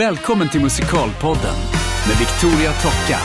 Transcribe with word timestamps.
Välkommen 0.00 0.48
till 0.48 0.60
Musikalpodden 0.60 1.54
med 2.08 2.16
Victoria 2.18 2.72
Tocka. 2.72 3.18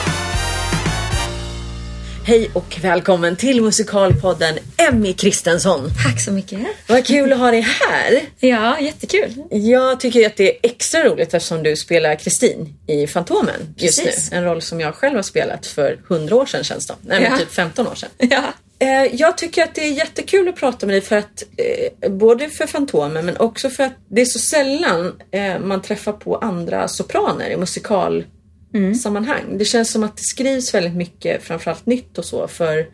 Hej 2.26 2.50
och 2.54 2.78
välkommen 2.82 3.36
till 3.36 3.62
Musikalpodden 3.62 4.56
Emmy 4.78 5.14
Kristensson. 5.14 5.90
Tack 6.04 6.22
så 6.22 6.32
mycket. 6.32 6.60
Vad 6.88 7.06
kul 7.06 7.34
att 7.34 7.40
ha 7.40 7.52
dig 7.52 7.62
här. 7.62 8.22
Ja, 8.40 8.80
jättekul. 8.80 9.44
Jag 9.52 10.00
tycker 10.00 10.26
att 10.28 10.38
det 10.38 10.50
är 10.50 10.58
extra 10.64 11.04
roligt 11.04 11.34
eftersom 11.34 11.64
du 11.64 11.76
spelar 11.76 12.16
Kristin 12.16 12.74
i 12.88 13.08
Fantomen 13.08 13.76
just 13.78 14.04
Precis. 14.04 14.32
nu. 14.32 14.38
En 14.38 14.44
roll 14.44 14.62
som 14.62 14.80
jag 14.80 14.96
själv 14.96 15.16
har 15.16 15.24
spelat 15.24 15.66
för 15.66 16.00
100 16.10 16.36
år 16.36 16.46
sedan 16.46 16.64
känns 16.64 16.88
det 16.88 16.94
Nej 17.02 17.22
men 17.22 17.32
Ja. 17.32 17.38
typ 17.38 17.54
15 17.54 17.88
år 17.88 17.96
sedan. 17.96 18.10
Ja. 18.18 18.44
Eh, 18.80 19.16
Jag 19.16 19.38
tycker 19.38 19.64
att 19.64 19.76
det 19.76 19.88
är 19.88 19.92
jättekul 19.92 20.48
att 20.48 20.56
prata 20.56 20.86
med 20.86 20.94
dig 20.94 21.02
för 21.02 21.16
att 21.18 21.44
eh, 21.58 22.10
både 22.12 22.50
för 22.50 22.68
Fantomen 22.68 23.26
men 23.26 23.38
också 23.38 23.70
för 23.70 23.84
att 23.84 23.94
det 24.10 24.22
är 24.22 24.26
så 24.26 24.40
sällan 24.40 25.22
eh, 25.32 25.60
man 25.60 25.82
träffar 25.82 26.12
på 26.14 26.38
andra 26.38 26.88
sopraner 26.88 27.50
i 27.50 27.58
musikalsammanhang. 27.58 29.58
Det 29.58 29.66
känns 29.66 29.92
som 29.92 30.04
att 30.04 30.18
det 30.18 30.24
skrivs 30.24 30.74
väldigt 30.74 30.96
mycket, 30.96 31.44
framförallt 31.44 31.86
nytt 31.86 32.18
och 32.18 32.26
så, 32.26 32.48
för 32.48 32.88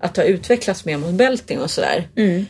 att 0.00 0.16
ha 0.16 0.24
utvecklats 0.24 0.84
mer 0.84 0.98
mot 0.98 1.14
belting 1.14 1.60
och 1.60 1.70
sådär. 1.70 2.08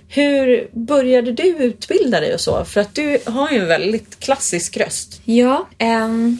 Hur 0.08 0.68
började 0.72 1.32
du 1.32 1.42
utbilda 1.42 2.20
dig 2.20 2.34
och 2.34 2.40
så? 2.40 2.64
För 2.64 2.80
att 2.80 2.94
du 2.94 3.18
har 3.24 3.50
ju 3.50 3.58
en 3.58 3.68
väldigt 3.68 4.18
klassisk 4.20 4.76
röst. 4.76 5.20
Ja, 5.24 5.68
ehm, 5.78 6.38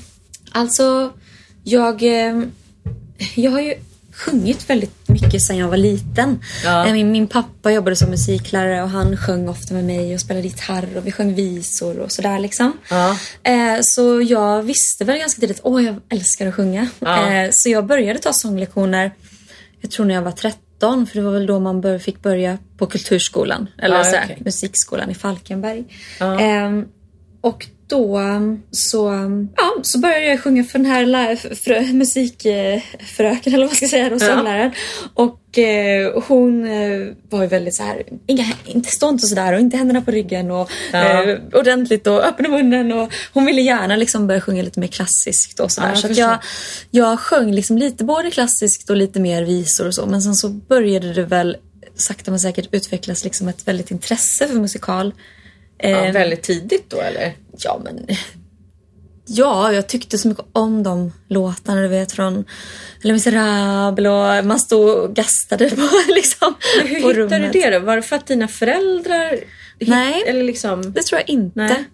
alltså 0.53 1.13
jag, 1.65 2.03
ehm, 2.03 2.51
jag 3.35 3.51
har 3.51 3.61
ju 3.61 3.75
sjungit 4.23 4.71
väldigt 4.71 5.09
mycket 5.09 5.43
sedan 5.43 5.57
jag 5.57 5.69
var 5.69 5.77
liten. 5.77 6.41
Ja. 6.65 6.87
Eh, 6.87 6.93
Min, 6.93 7.13
min 7.13 7.27
pappa 7.27 7.73
jobbade 7.73 7.97
som 7.97 8.11
musiklärare 8.11 8.83
och 8.83 8.89
han 8.91 9.17
sjöng 9.17 9.49
ofta 9.49 9.75
med 9.75 9.85
mig 9.85 10.15
och 10.15 10.21
spelade 10.21 10.47
gitarr 10.47 10.89
och 10.97 11.07
vi 11.07 11.13
sjöng 11.13 11.35
visor 11.35 11.99
och 11.99 12.13
sådär 12.13 12.39
liksom. 12.39 12.73
Ja. 12.91 13.17
Eh, 13.43 13.79
så 13.83 14.23
jag 14.23 14.63
visste 14.63 15.05
väl 15.05 15.19
ganska 15.19 15.41
tidigt, 15.41 15.61
åh 15.63 15.85
jag 15.85 16.01
älskar 16.09 16.47
att 16.47 16.55
sjunga. 16.55 16.89
Ja. 16.99 17.33
Eh, 17.33 17.49
så 17.53 17.69
jag 17.69 17.87
började 17.87 18.19
ta 18.19 18.33
sånglektioner, 18.33 19.13
jag 19.81 19.91
tror 19.91 20.07
när 20.07 20.15
jag 20.15 20.23
var 20.23 20.33
13 20.33 21.07
för 21.07 21.17
det 21.17 21.23
var 21.23 21.33
väl 21.33 21.47
då 21.47 21.61
man 21.61 21.81
bör, 21.81 21.99
fick 21.99 22.23
börja 22.23 22.59
på 22.79 22.87
kulturskolan. 22.87 23.69
Eller 23.79 23.97
här, 23.97 24.21
okej. 24.25 24.39
musikskolan 24.45 25.11
i 25.11 25.15
Falkenberg. 25.15 25.85
Ja. 26.21 26.41
Ehm, 26.41 26.85
och 27.41 27.67
då 27.93 28.21
så, 28.71 29.13
ja, 29.57 29.73
så 29.83 29.99
började 29.99 30.25
jag 30.27 30.41
sjunga 30.41 30.65
för 30.65 30.79
den 30.79 30.87
här 30.87 31.07
lär, 31.07 31.37
frö, 31.55 31.81
musikfröken 31.93 33.55
eller 33.55 33.67
vad 33.67 33.77
ska 33.77 33.85
jag 33.85 33.91
säga, 33.91 34.09
då, 34.11 34.15
Ja. 34.15 34.19
sångläraren. 34.35 34.73
Och 35.15 35.59
eh, 35.59 36.23
hon 36.27 36.65
eh, 36.67 37.15
var 37.31 37.43
ju 37.43 37.49
väldigt 37.49 37.75
så 37.77 37.83
här, 37.83 38.03
inga, 38.27 38.45
inte 38.67 38.91
stå 38.91 39.09
inte 39.09 39.27
sådär 39.27 39.53
och 39.53 39.61
inte 39.61 39.77
händerna 39.77 40.01
på 40.03 40.11
ryggen 40.11 40.51
och 40.51 40.71
Ja. 40.93 41.23
eh, 41.31 41.39
ordentligt 41.53 42.07
och 42.07 42.25
öppna 42.25 42.49
munnen. 42.49 42.93
Och 42.93 43.13
hon 43.33 43.45
ville 43.47 43.61
gärna 43.63 43.97
liksom 43.97 44.27
börja 44.27 44.41
sjunga 44.41 44.63
lite 44.63 44.81
mer 44.81 44.87
klassiskt 44.89 45.61
och 45.61 45.73
sådär. 45.73 45.89
Ja, 45.89 46.01
jag 46.09 46.15
så 46.17 46.21
jag, 46.21 46.39
jag 46.91 47.21
sjöng 47.21 47.53
liksom 47.53 47.79
lite 47.79 48.05
både 48.05 48.31
klassiskt 48.31 48.91
och 48.91 48.97
lite 48.97 49.21
mer 49.21 49.43
visor 49.43 49.87
och 49.87 49.95
så. 49.95 50.07
Men 50.07 50.23
sen 50.23 50.35
så 50.35 50.49
började 50.49 51.13
det 51.13 51.25
väl 51.25 51.57
sakta 51.97 52.31
men 52.31 52.41
säkert 52.41 52.69
utvecklas 52.73 53.25
liksom 53.25 53.49
ett 53.49 53.69
väldigt 53.69 53.91
intresse 53.91 54.49
för 54.49 54.55
musikal. 54.55 55.15
Ja, 55.83 55.89
Eh, 55.89 56.13
väldigt 56.13 56.43
tidigt 56.43 56.91
då 56.91 57.01
eller? 57.01 57.33
Ja, 57.59 57.81
men... 57.85 58.07
Ja, 59.27 59.73
jag 59.73 59.87
tyckte 59.89 60.19
så 60.19 60.29
mycket 60.29 60.45
om 60.53 60.83
de 60.83 61.13
låtarna, 61.29 61.81
du 61.81 61.89
vet, 61.89 62.13
från 62.13 62.45
Les 63.03 63.13
Misérables 63.13 64.09
och 64.41 64.47
man 64.47 64.59
stod 64.61 64.89
och 64.99 65.15
gastade 65.15 65.71
på, 65.71 65.89
liksom, 66.15 66.55
Hur 66.83 66.89
på 67.03 67.09
hittade 67.09 67.15
rummet. 67.15 67.53
du 67.53 67.61
det 67.61 67.71
då? 67.71 67.85
Var 67.85 67.97
det 67.97 68.03
för 68.03 68.17
att 68.17 68.27
dina 68.27 68.49
föräldrar 68.49 69.31
hitt- 69.79 69.89
Nej. 69.89 70.23
Eller 70.27 70.45
liksom... 70.45 70.93
Det 70.93 71.03
tror 71.03 71.21
jag 71.21 71.29
inte. 71.29 71.85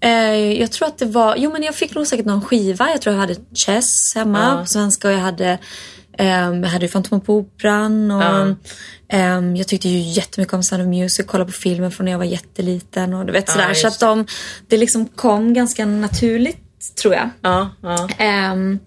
Eh, 0.00 0.34
jag 0.60 0.72
tror 0.72 0.88
att 0.88 0.98
det 0.98 1.04
var... 1.06 1.34
Jo, 1.38 1.52
men 1.52 1.62
jag 1.62 1.74
fick 1.74 1.94
nog 1.94 2.06
säkert 2.06 2.26
någon 2.26 2.42
skiva. 2.44 2.90
Jag 2.90 3.00
tror 3.02 3.14
jag 3.14 3.20
hade 3.20 3.36
Chess 3.66 4.14
hemma 4.14 4.52
Ja. 4.56 4.60
på 4.60 4.66
svenska 4.66 5.08
och 5.08 5.14
jag 5.14 5.18
hade... 5.18 5.58
ehm, 6.18 6.62
jag 6.62 6.70
hade 6.70 6.84
ju 6.84 6.88
Fantomen 6.88 7.20
på 7.20 7.34
Operan 7.34 8.10
och... 8.10 8.22
Ja. 8.22 8.54
ehm, 9.08 9.56
jag 9.56 9.68
tyckte 9.68 9.88
ju 9.88 9.98
jättemycket 9.98 10.54
om 10.54 10.62
Sound 10.62 10.82
of 10.82 10.88
Music, 10.88 11.26
kollade 11.26 11.52
på 11.52 11.58
filmen 11.58 11.90
från 11.90 12.04
när 12.04 12.12
jag 12.12 12.18
var 12.18 12.24
jätteliten 12.24 13.14
och 13.14 13.26
du 13.26 13.32
vet 13.32 13.44
Ja, 13.46 13.52
sådär. 13.52 13.68
just 13.68 13.80
så 13.80 13.88
att 13.88 14.00
de, 14.00 14.26
det 14.68 14.76
liksom 14.76 15.06
kom 15.06 15.54
ganska 15.54 15.86
naturligt, 15.86 16.94
tror 17.02 17.14
jag. 17.14 17.30
Ja, 17.42 17.70
ja. 17.82 18.08
Ehm, 18.18 18.78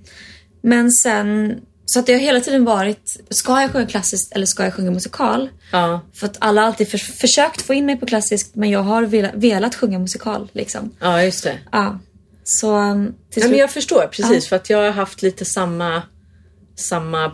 men 0.62 0.92
sen, 0.92 1.58
så 1.86 2.00
att 2.00 2.06
det 2.06 2.14
har 2.14 2.20
hela 2.20 2.40
tiden 2.40 2.66
varit, 2.66 3.02
ska 3.30 3.62
jag 3.62 3.72
sjunga 3.72 3.86
klassiskt 3.86 4.34
eller 4.36 4.46
ska 4.46 4.64
jag 4.64 4.74
sjunga 4.74 4.92
musikal? 4.92 5.50
ja. 5.72 6.02
För 6.14 6.26
att 6.28 6.38
alla 6.40 6.62
har 6.62 6.68
alltid 6.68 6.92
för, 6.92 6.98
försökt 6.98 7.62
få 7.62 7.74
in 7.74 7.86
mig 7.86 7.98
på 7.98 8.06
klassiskt 8.06 8.56
men 8.56 8.70
jag 8.70 8.84
har 8.84 9.04
velat, 9.04 9.32
velat 9.36 9.76
sjunga 9.76 10.00
musikal 10.00 10.50
liksom. 10.54 10.92
ja 11.00 11.24
just 11.24 11.44
det. 11.44 11.58
Ja. 11.72 12.00
Så 12.44 12.78
um, 12.78 13.14
till 13.32 13.44
Ja, 13.44 13.50
men 13.50 13.60
jag 13.60 13.72
förstår 13.72 14.08
precis 14.12 14.48
för 14.48 14.56
att 14.56 14.70
jag 14.70 14.78
har 14.78 14.92
haft 14.92 15.22
lite 15.22 15.46
samma, 15.46 16.02
samma 16.80 17.32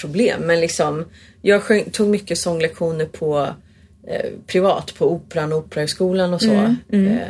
problem. 0.00 0.40
Men 0.42 0.60
liksom, 0.60 1.04
jag 1.42 1.62
sjöng, 1.62 1.90
tog 1.90 2.08
mycket 2.08 2.38
sånglektioner 2.38 3.06
på 3.06 3.48
eh, 4.08 4.30
privat 4.46 4.94
på 4.98 5.12
Operan 5.12 5.52
och 5.52 5.58
Operahögskolan 5.58 6.34
och 6.34 6.42
så. 6.42 6.52
Eh, 6.92 7.28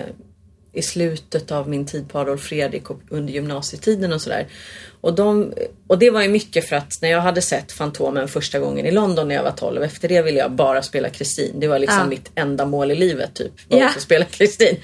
I 0.73 0.83
slutet 0.83 1.53
av 1.53 1.69
min 1.69 1.87
tid 1.87 2.09
på 2.09 2.19
Adolf 2.19 2.43
Fredrik 2.43 2.91
och 2.91 3.01
under 3.09 3.33
gymnasietiden 3.33 4.13
och 4.13 4.21
sådär. 4.23 4.47
Och, 5.01 5.15
de, 5.15 5.53
och 5.87 5.99
det 5.99 6.11
var 6.11 6.23
ju 6.23 6.29
mycket 6.29 6.69
för 6.69 6.77
att 6.77 6.99
när 7.03 7.09
jag 7.11 7.21
hade 7.21 7.43
sett 7.43 7.73
Fantomen 7.73 8.29
första 8.29 8.59
gången 8.59 8.87
i 8.87 8.91
London 8.91 9.29
när 9.29 9.35
jag 9.35 9.43
var 9.43 9.51
12. 9.51 9.83
Efter 9.83 10.09
det 10.09 10.23
ville 10.23 10.39
jag 10.39 10.53
bara 10.53 10.83
spela 10.83 11.09
Kristin. 11.11 11.61
Det 11.61 11.69
var 11.69 11.79
liksom 11.79 11.99
Ja. 11.99 12.07
mitt 12.07 12.31
enda 12.35 12.65
mål 12.67 12.91
i 12.91 12.95
livet 12.95 13.35
typ. 13.35 13.53
Var 13.69 13.79
att 13.87 13.95
få 13.95 14.01
spela 14.01 14.25
Kristin. 14.25 14.77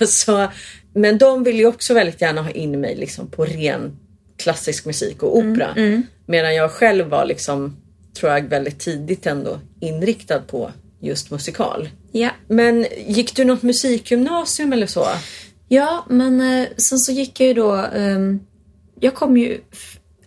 Så, 0.06 0.48
men 0.94 1.18
de 1.18 1.44
ville 1.44 1.58
ju 1.58 1.66
också 1.66 1.94
väldigt 1.94 2.20
gärna 2.20 2.42
ha 2.42 2.50
in 2.50 2.80
mig 2.80 2.96
liksom 2.96 3.30
på 3.30 3.44
ren 3.44 3.96
klassisk 4.42 4.84
musik 4.84 5.22
och 5.22 5.36
opera. 5.36 5.74
Medan 6.26 6.54
jag 6.54 6.70
själv 6.70 7.06
var 7.06 7.24
liksom, 7.24 7.76
tror 8.20 8.32
jag, 8.32 8.42
väldigt 8.42 8.78
tidigt 8.78 9.26
ändå 9.26 9.60
inriktad 9.80 10.40
på 10.40 10.72
just 11.00 11.30
musikal. 11.30 11.88
Ja. 12.12 12.30
Men 12.48 12.86
gick 13.06 13.36
du 13.36 13.44
något 13.44 13.62
musikgymnasium 13.62 14.72
eller 14.72 14.86
så? 14.86 15.06
ja, 15.68 16.04
men 16.08 16.40
eh, 16.40 16.68
sen 16.76 16.98
så 16.98 17.12
gick 17.12 17.40
jag 17.40 17.48
ju 17.48 17.54
då... 17.54 17.72
ehm, 17.94 18.40
jag 19.00 19.14
kom 19.14 19.36
ju 19.36 19.60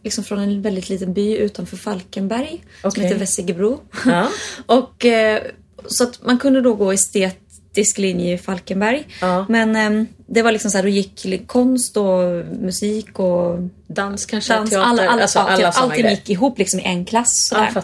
liksom 0.04 0.24
från 0.24 0.40
en 0.40 0.62
väldigt 0.62 0.90
liten 0.90 1.14
by 1.14 1.38
utanför 1.38 1.78
Falkenberg 1.78 2.64
Okej. 2.84 2.92
som 2.92 3.04
heter 3.04 3.18
Vessigebro. 3.18 3.80
Ja. 4.06 4.30
och 4.66 5.06
eh, 5.06 5.42
så 5.88 6.04
att 6.04 6.24
man 6.24 6.40
kunde 6.40 6.62
då 6.62 6.74
gå 6.74 6.94
estetisk 7.76 7.98
linje 7.98 8.34
i 8.34 8.38
Falkenberg. 8.38 9.08
Ja. 9.22 9.46
Men 9.50 9.76
ehm, 9.76 10.08
det 10.28 10.42
var 10.42 10.52
liksom 10.52 10.72
så 10.72 10.78
här, 10.78 10.84
då 10.84 10.90
gick 10.90 11.48
konst 11.48 11.98
och 11.98 12.24
musik 12.60 13.20
och 13.20 13.60
Dans 13.88 14.26
kanske? 14.26 14.54
dans, 14.56 14.70
teater? 14.70 14.86
alla, 14.88 15.10
alla, 15.10 15.22
alltså, 15.22 15.40
alla 15.40 15.72
typ, 15.72 15.82
allting 15.82 16.10
gick 16.10 16.30
ihop 16.30 16.60
liksom 16.60 16.80
i 16.80 16.84
en 16.84 17.06
klass. 17.06 17.30
Sådär. 17.50 17.84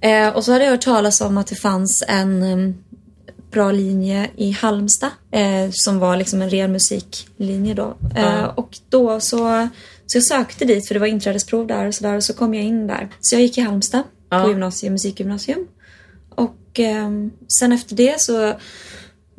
Eh, 0.00 0.28
och 0.28 0.44
så 0.44 0.52
hade 0.52 0.64
jag 0.64 0.70
hört 0.70 0.80
talas 0.80 1.20
om 1.20 1.38
att 1.38 1.46
det 1.46 1.54
fanns 1.56 2.04
en 2.08 2.42
em, 2.42 2.74
bra 3.50 3.72
linje 3.72 4.30
i 4.36 4.50
Halmstad 4.50 5.10
eh, 5.32 5.68
som 5.72 5.98
var 5.98 6.16
liksom 6.16 6.42
en 6.42 6.50
ren 6.50 6.72
musiklinje 6.72 7.74
då. 7.74 7.96
Eh, 8.16 8.22
Ja. 8.24 8.48
Och 8.56 8.78
då 8.88 9.20
så, 9.20 9.68
så 10.06 10.16
jag 10.16 10.24
sökte 10.24 10.64
dit 10.64 10.88
för 10.88 10.94
det 10.94 11.00
var 11.00 11.06
inträdesprov 11.06 11.66
där 11.66 11.86
och 11.86 11.94
så 11.94 12.04
där 12.04 12.16
och 12.16 12.24
så 12.24 12.34
kom 12.34 12.54
jag 12.54 12.64
in 12.64 12.86
där. 12.86 13.08
Så 13.20 13.34
jag 13.34 13.42
gick 13.42 13.58
i 13.58 13.60
Halmstad 13.60 14.02
Ja. 14.30 14.42
på 14.42 14.48
gymnasium, 14.48 14.92
musikgymnasium. 14.92 15.66
Och 16.34 16.58
ehm, 16.74 17.30
sen 17.60 17.72
efter 17.72 17.94
det 17.96 18.20
så 18.20 18.54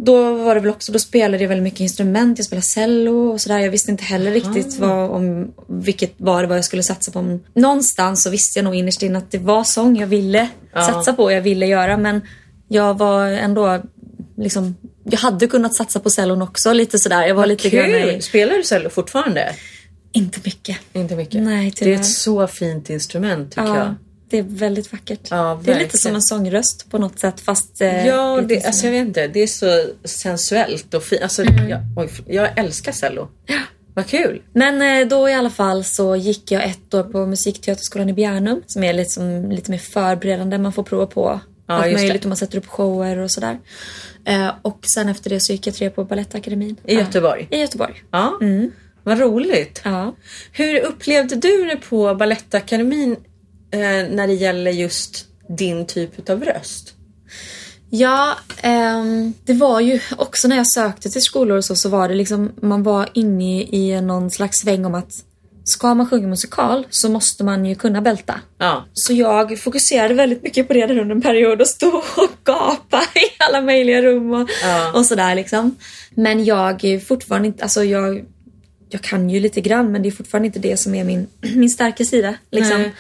då 0.06 0.34
var 0.34 0.56
det 0.56 0.62
väl 0.62 0.70
också, 0.70 0.92
då 0.92 1.00
spelade 1.00 1.44
jag 1.44 1.50
väldigt 1.50 1.64
mycket 1.64 1.80
instrument. 1.80 2.38
Jag 2.40 2.46
spelade 2.46 2.66
cello 2.66 3.32
och 3.32 3.42
sådär. 3.42 3.60
Jag 3.60 3.72
visste 3.72 3.92
inte 3.92 4.04
heller 4.04 4.32
riktigt 4.32 4.78
vad, 4.80 5.12
om, 5.12 5.52
vilket 5.68 6.14
var 6.18 6.42
det 6.42 6.48
var 6.48 6.56
jag 6.56 6.66
skulle 6.66 6.84
satsa 6.84 7.12
på. 7.12 7.40
Någonstans 7.54 8.24
så 8.24 8.30
visste 8.30 8.60
jag 8.60 8.64
nog 8.64 8.76
innerst 8.76 9.04
inne 9.04 9.18
att 9.18 9.32
det 9.32 9.38
var 9.38 9.64
sång 9.64 9.98
jag 9.98 10.08
ville 10.08 10.50
Ja. 10.74 10.84
satsa 10.84 11.14
på 11.14 11.24
och 11.24 11.34
jag 11.34 11.42
ville 11.42 11.66
göra. 11.66 11.98
Men 11.98 12.22
jag 12.68 12.98
var 12.98 13.26
ändå 13.28 13.82
liksom, 14.38 14.76
jag 15.04 15.20
hade 15.20 15.48
kunnat 15.48 15.76
satsa 15.76 16.00
på 16.00 16.10
cellon 16.10 16.42
också 16.42 16.74
lite 16.74 17.00
sådär. 17.00 17.28
Jag 17.28 17.36
var 17.36 17.46
lite 17.46 17.70
grann 17.70 18.22
Spelar 18.22 18.56
du 18.56 18.64
cello 18.64 18.90
fortfarande? 18.90 19.56
inte 20.12 20.40
mycket. 20.46 20.78
Inte 20.94 21.16
mycket. 21.16 21.42
Nej, 21.42 21.64
det 21.64 21.68
är 21.68 21.72
tyvärr. 21.72 22.00
ett 22.00 22.06
så 22.06 22.48
fint 22.48 22.90
instrument 22.90 23.52
tycker 23.52 23.76
jag. 23.76 23.96
Det 24.30 24.38
är 24.38 24.44
väldigt 24.44 24.92
vackert. 24.92 25.20
Ja, 25.30 25.62
det 25.64 25.72
är 25.72 25.80
lite 25.80 25.98
som 25.98 26.16
en 26.16 26.22
sångröst 26.22 26.92
på 26.92 26.98
något 26.98 27.20
sätt 27.20 27.40
fast... 27.42 27.82
eh, 27.82 28.08
Ja, 28.08 28.42
det, 28.48 28.66
alltså 28.66 28.86
jag 28.86 28.92
vet 28.92 29.08
inte. 29.08 29.28
Det 29.28 29.40
är 29.40 29.48
så 29.48 29.86
sensuellt 30.04 30.94
och 30.94 31.04
fint. 31.04 31.22
Alltså, 31.22 31.42
Mm. 31.42 31.70
jag, 31.70 31.80
oj, 31.96 32.10
jag 32.28 32.60
älskar 32.60 32.92
cello. 32.92 33.28
Vad 33.94 34.08
kul! 34.08 34.42
Men 34.54 35.02
eh, 35.02 35.08
då 35.08 35.30
i 35.30 35.34
alla 35.34 35.50
fall 35.50 35.84
så 35.84 36.16
gick 36.16 36.52
jag 36.52 36.64
ett 36.66 36.94
år 36.94 37.04
på 37.04 37.26
Musikteaterskolan 37.26 38.10
i 38.10 38.14
Bjärnum 38.14 38.62
som 38.68 38.84
är 38.84 38.94
liksom 38.94 39.52
lite 39.52 39.72
mer 39.72 39.78
förberedande. 39.78 40.58
Man 40.58 40.74
får 40.74 40.84
prova 40.84 41.06
på 41.08 41.40
Ja, 41.68 41.74
allt 41.76 41.86
det. 41.86 41.92
möjligt 41.94 42.22
och 42.22 42.28
man 42.28 42.38
sätter 42.38 42.58
upp 42.58 42.68
shower 42.68 43.18
och 43.18 43.32
sådär. 43.32 43.60
Eh, 44.26 44.50
och 44.62 44.80
sen 44.96 45.10
efter 45.10 45.30
det 45.30 45.40
så 45.40 45.52
gick 45.54 45.68
jag 45.68 45.76
tre 45.76 45.90
på 45.90 46.04
Balettakademin. 46.04 46.76
I 46.86 46.94
Göteborg? 46.96 47.48
I 47.52 47.58
Göteborg. 47.58 48.04
Ja, 48.12 48.40
vad 49.04 49.20
roligt. 49.20 49.82
Ja. 49.86 50.16
Hur 50.52 50.80
upplevde 50.80 51.36
du 51.36 51.66
det 51.66 51.76
på 51.90 52.16
Balettakademin 52.16 53.16
eh, 53.72 54.10
när 54.10 54.28
det 54.28 54.34
gäller 54.34 54.72
just 54.72 55.26
din 55.58 55.86
typ 55.86 56.30
av 56.30 56.44
röst? 56.44 56.94
Ja, 57.90 58.38
ehm, 58.62 59.34
det 59.46 59.54
var 59.54 59.80
ju 59.80 60.00
också 60.18 60.48
när 60.48 60.58
jag 60.58 60.68
sökte 60.72 61.10
till 61.10 61.22
skolor 61.22 61.58
och 61.58 61.66
så, 61.66 61.76
så 61.76 61.90
var 61.90 62.10
det 62.10 62.16
liksom, 62.16 62.52
man 62.62 62.84
var 62.84 63.10
inne 63.14 63.62
i 63.62 64.02
någon 64.02 64.32
slags 64.32 64.60
sväng 64.60 64.86
om 64.86 64.96
att 64.96 65.12
ska 65.64 65.94
man 65.94 66.10
sjunga 66.10 66.28
musikal 66.28 66.88
så 66.90 67.10
måste 67.10 67.44
man 67.44 67.66
ju 67.66 67.76
kunna 67.76 68.02
bälta. 68.02 68.42
Ja. 68.58 68.86
Så 68.94 69.14
jag 69.14 69.60
fokuserade 69.60 70.14
väldigt 70.14 70.44
mycket 70.44 70.68
på 70.68 70.74
det 70.74 70.84
under 70.84 71.16
en 71.16 71.22
period 71.22 71.62
och 71.62 71.68
stå 71.68 71.88
och 71.98 72.30
gapa 72.44 73.02
i 73.02 73.44
alla 73.50 73.62
möjliga 73.62 74.02
rum 74.02 74.34
och, 74.34 74.50
Ja. 74.64 74.92
och 74.94 75.06
sådär 75.06 75.36
liksom. 75.36 75.76
Men 76.12 76.46
jag 76.46 76.84
är 76.84 77.00
fortfarande 77.00 77.48
inte, 77.48 77.64
alltså 77.64 77.84
jag, 77.84 78.26
jag 78.90 79.02
kan 79.02 79.30
ju 79.30 79.40
lite 79.40 79.62
grann 79.62 79.92
men 79.92 80.02
det 80.02 80.10
är 80.10 80.12
fortfarande 80.12 80.46
inte 80.48 80.60
det 80.60 80.78
som 80.78 80.96
är 80.96 81.04
min, 81.04 81.28
min 81.56 81.70
starka 81.70 82.06
sida. 82.06 82.36
Liksom. 82.52 82.82
Nej. 82.82 82.94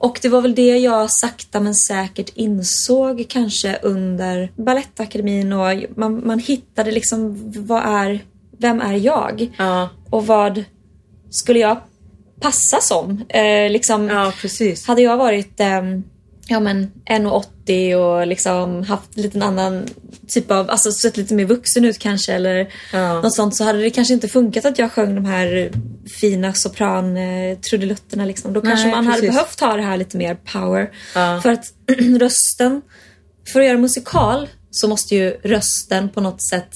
Och 0.00 0.18
det 0.22 0.28
var 0.28 0.40
väl 0.42 0.54
det 0.54 0.78
jag 0.78 1.10
sakta 1.10 1.60
men 1.60 1.74
säkert 1.74 2.30
insåg 2.34 3.26
kanske 3.28 3.78
under 3.82 4.52
Balettakademin 4.56 5.52
och 5.52 5.84
man, 5.96 6.26
man 6.26 6.38
hittade 6.38 6.90
liksom 6.90 7.36
vad 7.66 7.82
är, 7.82 8.24
vem 8.58 8.80
är 8.80 8.94
jag? 8.94 9.50
Ja, 9.58 9.88
Och 10.10 10.26
vad 10.26 10.64
skulle 11.30 11.58
jag 11.58 11.76
passa 12.40 12.80
som? 12.80 13.24
Eh, 13.28 13.70
liksom, 13.70 14.08
ja 14.08 14.32
precis. 14.40 14.86
hade 14.86 15.02
jag 15.02 15.16
varit 15.16 15.60
ehm, 15.60 16.04
ja, 16.50 16.60
men 16.60 16.92
1,80 17.10 17.94
och 17.94 18.26
liksom 18.26 18.82
haft 18.82 19.16
lite 19.16 19.38
en 19.38 19.42
annan 19.42 19.86
typ 20.28 20.50
av, 20.50 20.70
alltså 20.70 20.92
sett 20.92 21.16
lite 21.16 21.34
mer 21.34 21.44
vuxen 21.44 21.84
ut 21.84 21.98
kanske 21.98 22.32
eller 22.32 22.72
Ja. 22.92 23.20
något 23.20 23.34
sånt 23.34 23.56
så 23.56 23.64
hade 23.64 23.78
det 23.82 23.90
kanske 23.90 24.14
inte 24.14 24.28
funkat 24.28 24.64
att 24.64 24.78
jag 24.78 24.92
sjöng 24.92 25.14
de 25.14 25.24
här 25.24 25.70
fina 26.20 26.54
sopran 26.54 27.16
eh, 27.16 27.58
trudelutterna 27.58 28.24
liksom. 28.24 28.52
Då 28.52 28.60
kanske 28.60 28.86
Nej, 28.86 28.94
man 28.94 29.06
hade 29.06 29.20
precis. 29.20 29.34
behövt 29.34 29.60
ha 29.60 29.76
det 29.76 29.82
här 29.82 29.96
lite 29.96 30.16
mer 30.16 30.34
power. 30.34 30.90
Ja. 31.14 31.40
För 31.42 31.50
att 31.50 31.64
rösten, 32.20 32.82
för 33.52 33.60
att 33.60 33.66
göra 33.66 33.78
musikal 33.78 34.48
så 34.70 34.88
måste 34.88 35.14
ju 35.14 35.30
rösten 35.30 36.08
på 36.08 36.20
något 36.20 36.48
sätt 36.48 36.70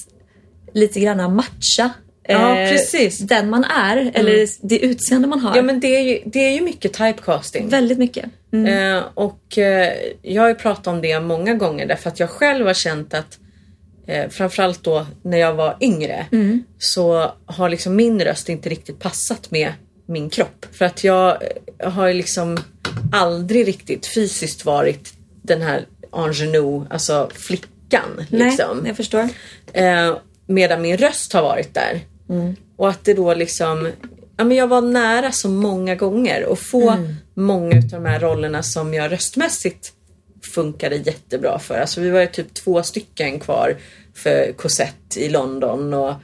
lite 0.75 1.01
grann 1.01 1.35
matcha 1.37 1.91
Ja, 2.29 2.59
eh, 2.59 2.71
precis. 2.71 3.19
den 3.19 3.51
man 3.51 3.65
är 3.65 4.13
eller 4.15 4.49
det 4.69 4.79
utseende 4.79 5.29
man 5.29 5.41
har. 5.41 5.57
Ja 5.57 5.63
men 5.63 5.81
det 5.81 5.97
är 5.97 6.01
ju, 6.01 6.19
det 6.25 6.39
är 6.39 6.51
ju 6.51 6.61
mycket 6.61 6.93
typecasting. 6.93 7.69
Väldigt 7.69 7.99
mycket. 7.99 8.25
Mm. 8.53 8.97
Eh, 8.97 9.05
och 9.15 9.59
eh, 9.59 9.93
jag 10.23 10.43
har 10.43 10.49
ju 10.49 10.55
pratat 10.55 10.87
om 10.87 11.01
det 11.01 11.21
många 11.21 11.55
gånger 11.55 11.87
därför 11.87 12.09
att 12.09 12.21
jag 12.21 12.31
själv 12.31 12.67
har 12.67 12.75
känt 12.75 13.15
att 13.15 13.39
eh, 14.07 14.29
framförallt 14.29 14.85
då 14.85 15.07
när 15.23 15.39
jag 15.39 15.55
var 15.55 15.77
yngre 15.81 16.27
så 16.79 17.33
har 17.47 17.69
liksom 17.69 17.97
min 17.97 18.21
röst 18.21 18.49
inte 18.49 18.69
riktigt 18.69 18.99
passat 18.99 19.51
med 19.51 19.73
min 20.07 20.31
kropp. 20.31 20.67
För 20.73 20.85
att 20.85 21.05
jag 21.05 21.39
eh, 21.79 21.93
har 21.93 22.07
ju 22.07 22.15
liksom 22.15 22.59
aldrig 23.13 23.69
riktigt 23.69 24.07
fysiskt 24.07 24.65
varit 24.65 25.13
den 25.43 25.63
här 25.63 25.87
ingenue, 26.17 26.87
alltså 26.91 27.31
flickan. 27.35 28.27
Liksom. 28.29 28.79
Nej, 28.79 28.89
jag 28.89 28.97
förstår. 28.97 29.29
Eh, 29.73 30.17
medan 30.47 30.83
min 30.83 30.97
röst 30.97 31.33
har 31.33 31.43
varit 31.43 31.75
där. 31.75 32.01
Mm. 32.29 32.57
Och 32.77 32.89
att 32.89 33.05
det 33.05 33.15
då 33.15 33.35
liksom, 33.35 33.91
ja 34.37 34.45
men 34.45 34.57
jag 34.57 34.67
var 34.67 34.81
nära 34.81 35.33
så 35.33 35.49
många 35.49 35.95
gånger 35.95 36.45
och 36.45 36.59
få 36.59 36.91
Mm. 36.91 37.15
många 37.35 37.77
av 37.77 37.83
de 37.83 38.05
här 38.05 38.21
rollerna 38.21 38.63
som 38.63 38.95
jag 38.95 39.13
röstmässigt 39.13 39.93
funkade 40.55 40.97
jättebra 40.97 41.59
för. 41.59 41.79
Alltså 41.79 42.01
vi 42.01 42.11
var 42.11 42.21
ju 42.21 42.27
typ 42.27 42.55
två 42.55 42.83
stycken 42.83 43.41
kvar 43.41 43.77
för 44.15 44.53
Cosette 44.53 45.21
i 45.21 45.29
London 45.29 45.95
och 45.95 46.15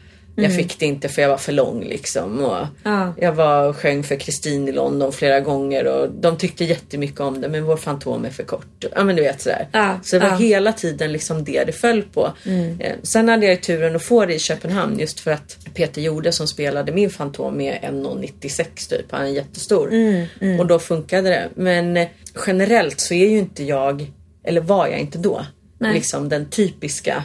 jag 0.42 0.56
fick 0.56 0.78
det 0.78 0.86
inte 0.86 1.08
för 1.08 1.22
jag 1.22 1.28
var 1.28 1.36
för 1.36 1.52
lång 1.52 1.84
liksom. 1.84 2.40
Och 2.44 2.56
Mm. 2.56 2.68
Ja. 2.82 3.14
Jag 3.20 3.32
var 3.32 3.68
och 3.68 3.76
sjöng 3.76 4.02
för 4.02 4.16
Kristin 4.16 4.68
i 4.68 4.72
London 4.72 5.12
flera 5.12 5.40
gånger 5.40 5.86
och 5.86 6.10
de 6.10 6.36
tyckte 6.36 6.64
jättemycket 6.64 7.20
om 7.20 7.40
det 7.40 7.48
men 7.48 7.64
vår 7.64 7.76
fantom 7.76 8.24
är 8.24 8.30
för 8.30 8.42
kort. 8.42 8.84
Ja 8.94 9.04
men 9.04 9.16
du 9.16 9.22
vet 9.22 9.40
sådär. 9.40 9.68
Ja, 9.72 10.00
Så 10.04 10.16
det 10.16 10.20
var 10.20 10.28
ja. 10.28 10.34
Mm. 10.36 10.44
hela 10.48 10.72
tiden 10.72 11.12
liksom 11.12 11.44
det 11.44 11.64
det 11.64 11.72
föll 11.72 12.02
på. 12.02 12.32
Eh, 12.80 12.92
Sen 13.02 13.28
hade 13.28 13.46
jag 13.46 13.54
ju 13.54 13.60
turen 13.60 13.96
att 13.96 14.02
få 14.02 14.26
det 14.26 14.34
i 14.34 14.38
Köpenhamn 14.38 14.98
just 14.98 15.20
för 15.20 15.30
att 15.30 15.56
Peter 15.74 16.02
Jorde 16.02 16.32
som 16.32 16.46
spelade 16.46 16.92
min 16.92 17.10
fantom 17.10 17.60
är 17.60 17.72
1,96 17.80 18.88
typ. 18.90 19.06
Han 19.10 19.22
är 19.22 19.26
jättestor. 19.30 19.92
Mm, 19.92 20.60
Och 20.60 20.66
då 20.66 20.78
funkade 20.78 21.28
det. 21.28 21.48
Men 21.54 21.96
eh, 21.96 22.08
generellt 22.46 23.00
så 23.00 23.14
är 23.14 23.26
ju 23.28 23.38
inte 23.38 23.64
jag, 23.64 24.12
eller 24.44 24.60
var 24.60 24.86
jag 24.86 24.98
inte 24.98 25.18
då, 25.18 25.46
Nej. 25.78 25.94
liksom 25.94 26.28
den 26.28 26.46
typiska 26.50 27.24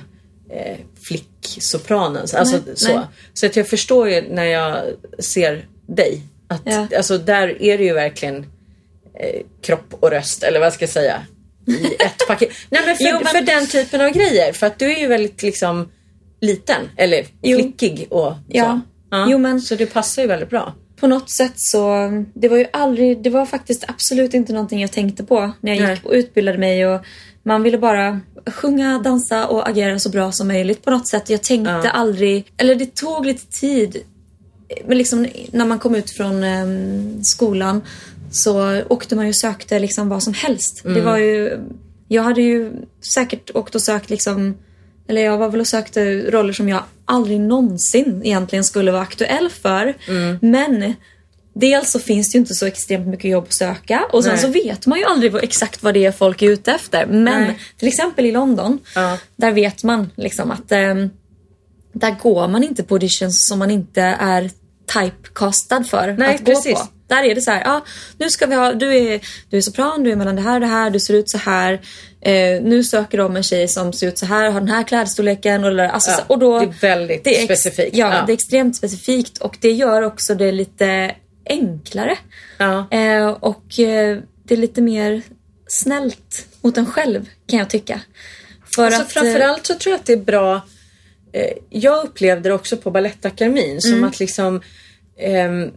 eh, 0.56 0.78
flicksopranen. 1.08 2.28
Så, 2.28 2.38
Alltså, 2.38 2.56
Nej, 2.66 2.76
så. 2.78 2.96
nej. 2.98 3.06
så 3.34 3.46
att 3.46 3.56
jag 3.56 3.68
förstår 3.68 4.10
ju 4.10 4.22
när 4.30 4.46
jag 4.46 4.84
ser 5.20 5.66
dig. 5.88 6.22
Att, 6.48 6.62
Ja. 6.66 6.88
alltså, 6.98 7.18
där 7.18 7.62
är 7.62 7.78
det 7.78 7.84
ju 7.84 7.94
verkligen 7.94 8.38
eh, 9.20 9.42
kropp 9.62 9.94
och 10.00 10.10
röst, 10.12 10.44
eller 10.44 10.60
vad 10.60 10.74
ska 10.74 10.84
jag 10.84 10.90
säga? 10.90 11.22
I 11.68 11.86
ett 12.04 12.28
paket. 12.28 12.50
Nej 12.70 12.82
men 12.86 12.96
för, 12.96 13.04
Jo, 13.04 13.20
men- 13.24 13.26
för 13.26 13.42
den 13.42 13.68
typen 13.68 14.02
av 14.02 14.10
grejer. 14.12 14.54
För 14.54 14.68
att 14.68 14.80
du 14.80 14.94
är 14.94 15.00
ju 15.00 15.08
väldigt 15.08 15.42
liksom 15.44 15.92
liten, 16.42 16.90
eller 16.98 17.26
Jo. 17.42 17.60
flickig 17.60 18.08
och 18.10 18.34
Ja. 18.48 18.82
så. 19.12 19.26
Jo, 19.30 19.38
men- 19.38 19.62
Så 19.62 19.76
det 19.76 19.86
passar 19.86 20.22
ju 20.22 20.28
väldigt 20.28 20.50
bra. 20.50 20.74
På 21.00 21.08
något 21.08 21.30
sätt 21.32 21.54
så, 21.56 22.10
det 22.34 22.48
var 22.50 22.58
ju 22.58 22.66
aldrig, 22.74 23.22
det 23.24 23.30
var 23.30 23.46
faktiskt 23.46 23.86
absolut 23.88 24.34
inte 24.34 24.54
någonting 24.54 24.82
jag 24.82 24.92
tänkte 24.92 25.24
på 25.24 25.52
när 25.62 25.76
jag 25.76 25.92
gick 25.92 26.06
och 26.06 26.12
utbildade 26.14 26.58
mig 26.58 26.88
och 26.88 27.02
man 27.46 27.64
ville 27.64 27.78
bara 27.78 28.20
sjunga, 28.48 29.00
dansa 29.00 29.48
och 29.48 29.70
agera 29.70 30.00
så 30.00 30.10
bra 30.10 30.32
som 30.32 30.48
möjligt 30.48 30.86
på 30.86 30.92
något 30.92 31.08
sätt. 31.08 31.30
Jag 31.30 31.44
tänkte 31.44 31.72
Ja. 31.84 31.90
aldrig, 31.90 32.46
eller 32.58 32.76
det 32.76 32.96
tog 32.96 33.26
lite 33.26 33.46
tid. 33.60 33.98
Men 34.88 34.98
liksom 34.98 35.28
när 35.52 35.66
man 35.66 35.80
kom 35.80 35.96
ut 35.96 36.12
från 36.12 36.44
em, 36.44 37.20
skolan 37.24 37.82
så 38.32 38.82
åkte 38.88 39.16
man 39.16 39.26
ju 39.26 39.30
och 39.30 39.36
sökte 39.36 39.80
liksom 39.80 40.10
vad 40.10 40.24
som 40.24 40.34
helst. 40.34 40.82
Det 40.84 41.02
var 41.02 41.18
ju, 41.18 41.60
jag 42.08 42.24
hade 42.24 42.42
ju 42.42 42.72
säkert 43.16 43.52
åkt 43.56 43.76
och 43.76 43.82
sökt 43.82 44.10
liksom 44.10 44.58
eller 45.08 45.22
jag 45.22 45.38
var 45.38 45.50
väl 45.50 45.60
och 45.60 45.68
sökte 45.68 46.32
roller 46.32 46.54
som 46.54 46.70
jag 46.70 46.84
aldrig 47.06 47.40
någonsin 47.40 48.22
egentligen 48.24 48.64
skulle 48.64 48.92
vara 48.92 49.02
aktuell 49.02 49.50
för. 49.50 49.94
Men 50.42 50.94
dels 51.56 51.92
så 51.92 52.00
finns 52.00 52.32
det 52.32 52.36
ju 52.36 52.40
inte 52.40 52.54
så 52.56 52.66
extremt 52.66 53.08
mycket 53.08 53.32
jobb 53.32 53.44
att 53.44 53.54
söka 53.54 54.06
och 54.12 54.24
sen 54.24 54.34
Nej. 54.34 54.42
så 54.42 54.48
vet 54.48 54.86
man 54.86 55.00
ju 55.00 55.06
aldrig 55.06 55.36
exakt 55.36 55.84
vad 55.84 55.94
det 55.94 56.06
är 56.06 56.12
folk 56.12 56.42
är 56.42 56.50
ute 56.50 56.72
efter. 56.72 57.06
Men 57.06 57.24
Nej. 57.44 57.60
till 57.78 57.88
exempel 57.88 58.26
i 58.26 58.32
London, 58.32 58.80
Ja. 58.96 59.18
där 59.36 59.52
vet 59.52 59.84
man 59.84 60.10
liksom 60.16 60.52
att 60.52 60.72
ehm, 60.72 61.10
där 61.94 62.16
går 62.22 62.48
man 62.48 62.64
inte 62.64 62.84
på 62.84 62.96
auditions 62.96 63.48
som 63.48 63.60
man 63.60 63.72
inte 63.72 64.02
är 64.02 64.50
typecastad 64.94 65.84
för 65.84 66.16
Nej, 66.18 66.36
att 66.36 66.46
precis. 66.46 66.74
gå 66.74 66.80
på. 66.80 66.88
Där 67.08 67.24
är 67.24 67.36
det 67.36 67.42
så 67.42 67.52
här, 67.52 67.62
ja, 67.66 67.86
nu 68.18 68.30
ska 68.30 68.46
vi 68.46 68.56
ha, 68.56 68.74
du 68.74 68.96
är, 68.96 69.20
du 69.50 69.58
är 69.58 69.62
sopran, 69.62 70.04
du 70.04 70.12
är 70.12 70.16
mellan 70.16 70.36
det 70.36 70.42
här 70.42 70.54
och 70.54 70.60
det 70.62 70.68
här, 70.68 70.90
du 70.90 71.00
ser 71.00 71.14
ut 71.14 71.30
så 71.30 71.38
här. 71.38 71.74
Eh, 72.22 72.62
nu 72.62 72.84
söker 72.84 73.18
de 73.18 73.36
en 73.36 73.44
tjej 73.44 73.68
som 73.68 73.94
ser 73.94 74.08
ut 74.08 74.18
så 74.18 74.26
här, 74.26 74.52
har 74.52 74.60
den 74.60 74.70
här 74.70 74.84
klädstorleken 74.84 75.64
och, 75.64 75.80
alltså, 75.80 76.12
Ja, 76.12 76.24
och 76.28 76.40
då, 76.40 76.60
det 76.60 76.66
är 76.66 76.70
väldigt 76.82 77.24
det 77.24 77.42
är 77.42 77.46
specifikt. 77.46 77.96
Ja, 77.98 78.14
Ja. 78.16 78.24
det 78.26 78.32
är 78.32 78.34
extremt 78.34 78.76
specifikt 78.76 79.38
och 79.38 79.58
det 79.62 79.72
gör 79.72 80.02
också 80.02 80.36
det 80.36 80.52
lite 80.52 81.16
enklare. 81.46 82.18
Ja. 82.58 82.88
Eh, 82.92 83.28
och 83.28 83.80
eh, 83.80 84.18
det 84.44 84.54
är 84.54 84.58
lite 84.58 84.82
mer 84.82 85.22
snällt 85.68 86.48
mot 86.62 86.78
en 86.78 86.86
själv 86.86 87.30
kan 87.48 87.60
jag 87.60 87.70
tycka. 87.70 88.02
För 88.76 88.86
Alltså, 88.86 89.02
att, 89.02 89.08
eh, 89.08 89.12
framförallt 89.22 89.66
så 89.66 89.74
tror 89.76 89.92
jag 89.92 90.00
att 90.00 90.06
det 90.06 90.14
är 90.14 90.18
bra. 90.18 90.62
Eh, 91.34 91.52
jag 91.70 92.06
upplevde 92.06 92.50
det 92.50 92.56
också 92.56 92.78
på 92.78 92.92
Balettakademin 92.92 93.82
som 93.82 93.92
Mm. 93.94 94.04
att 94.04 94.20
liksom 94.20 94.62
ehm, 95.20 95.72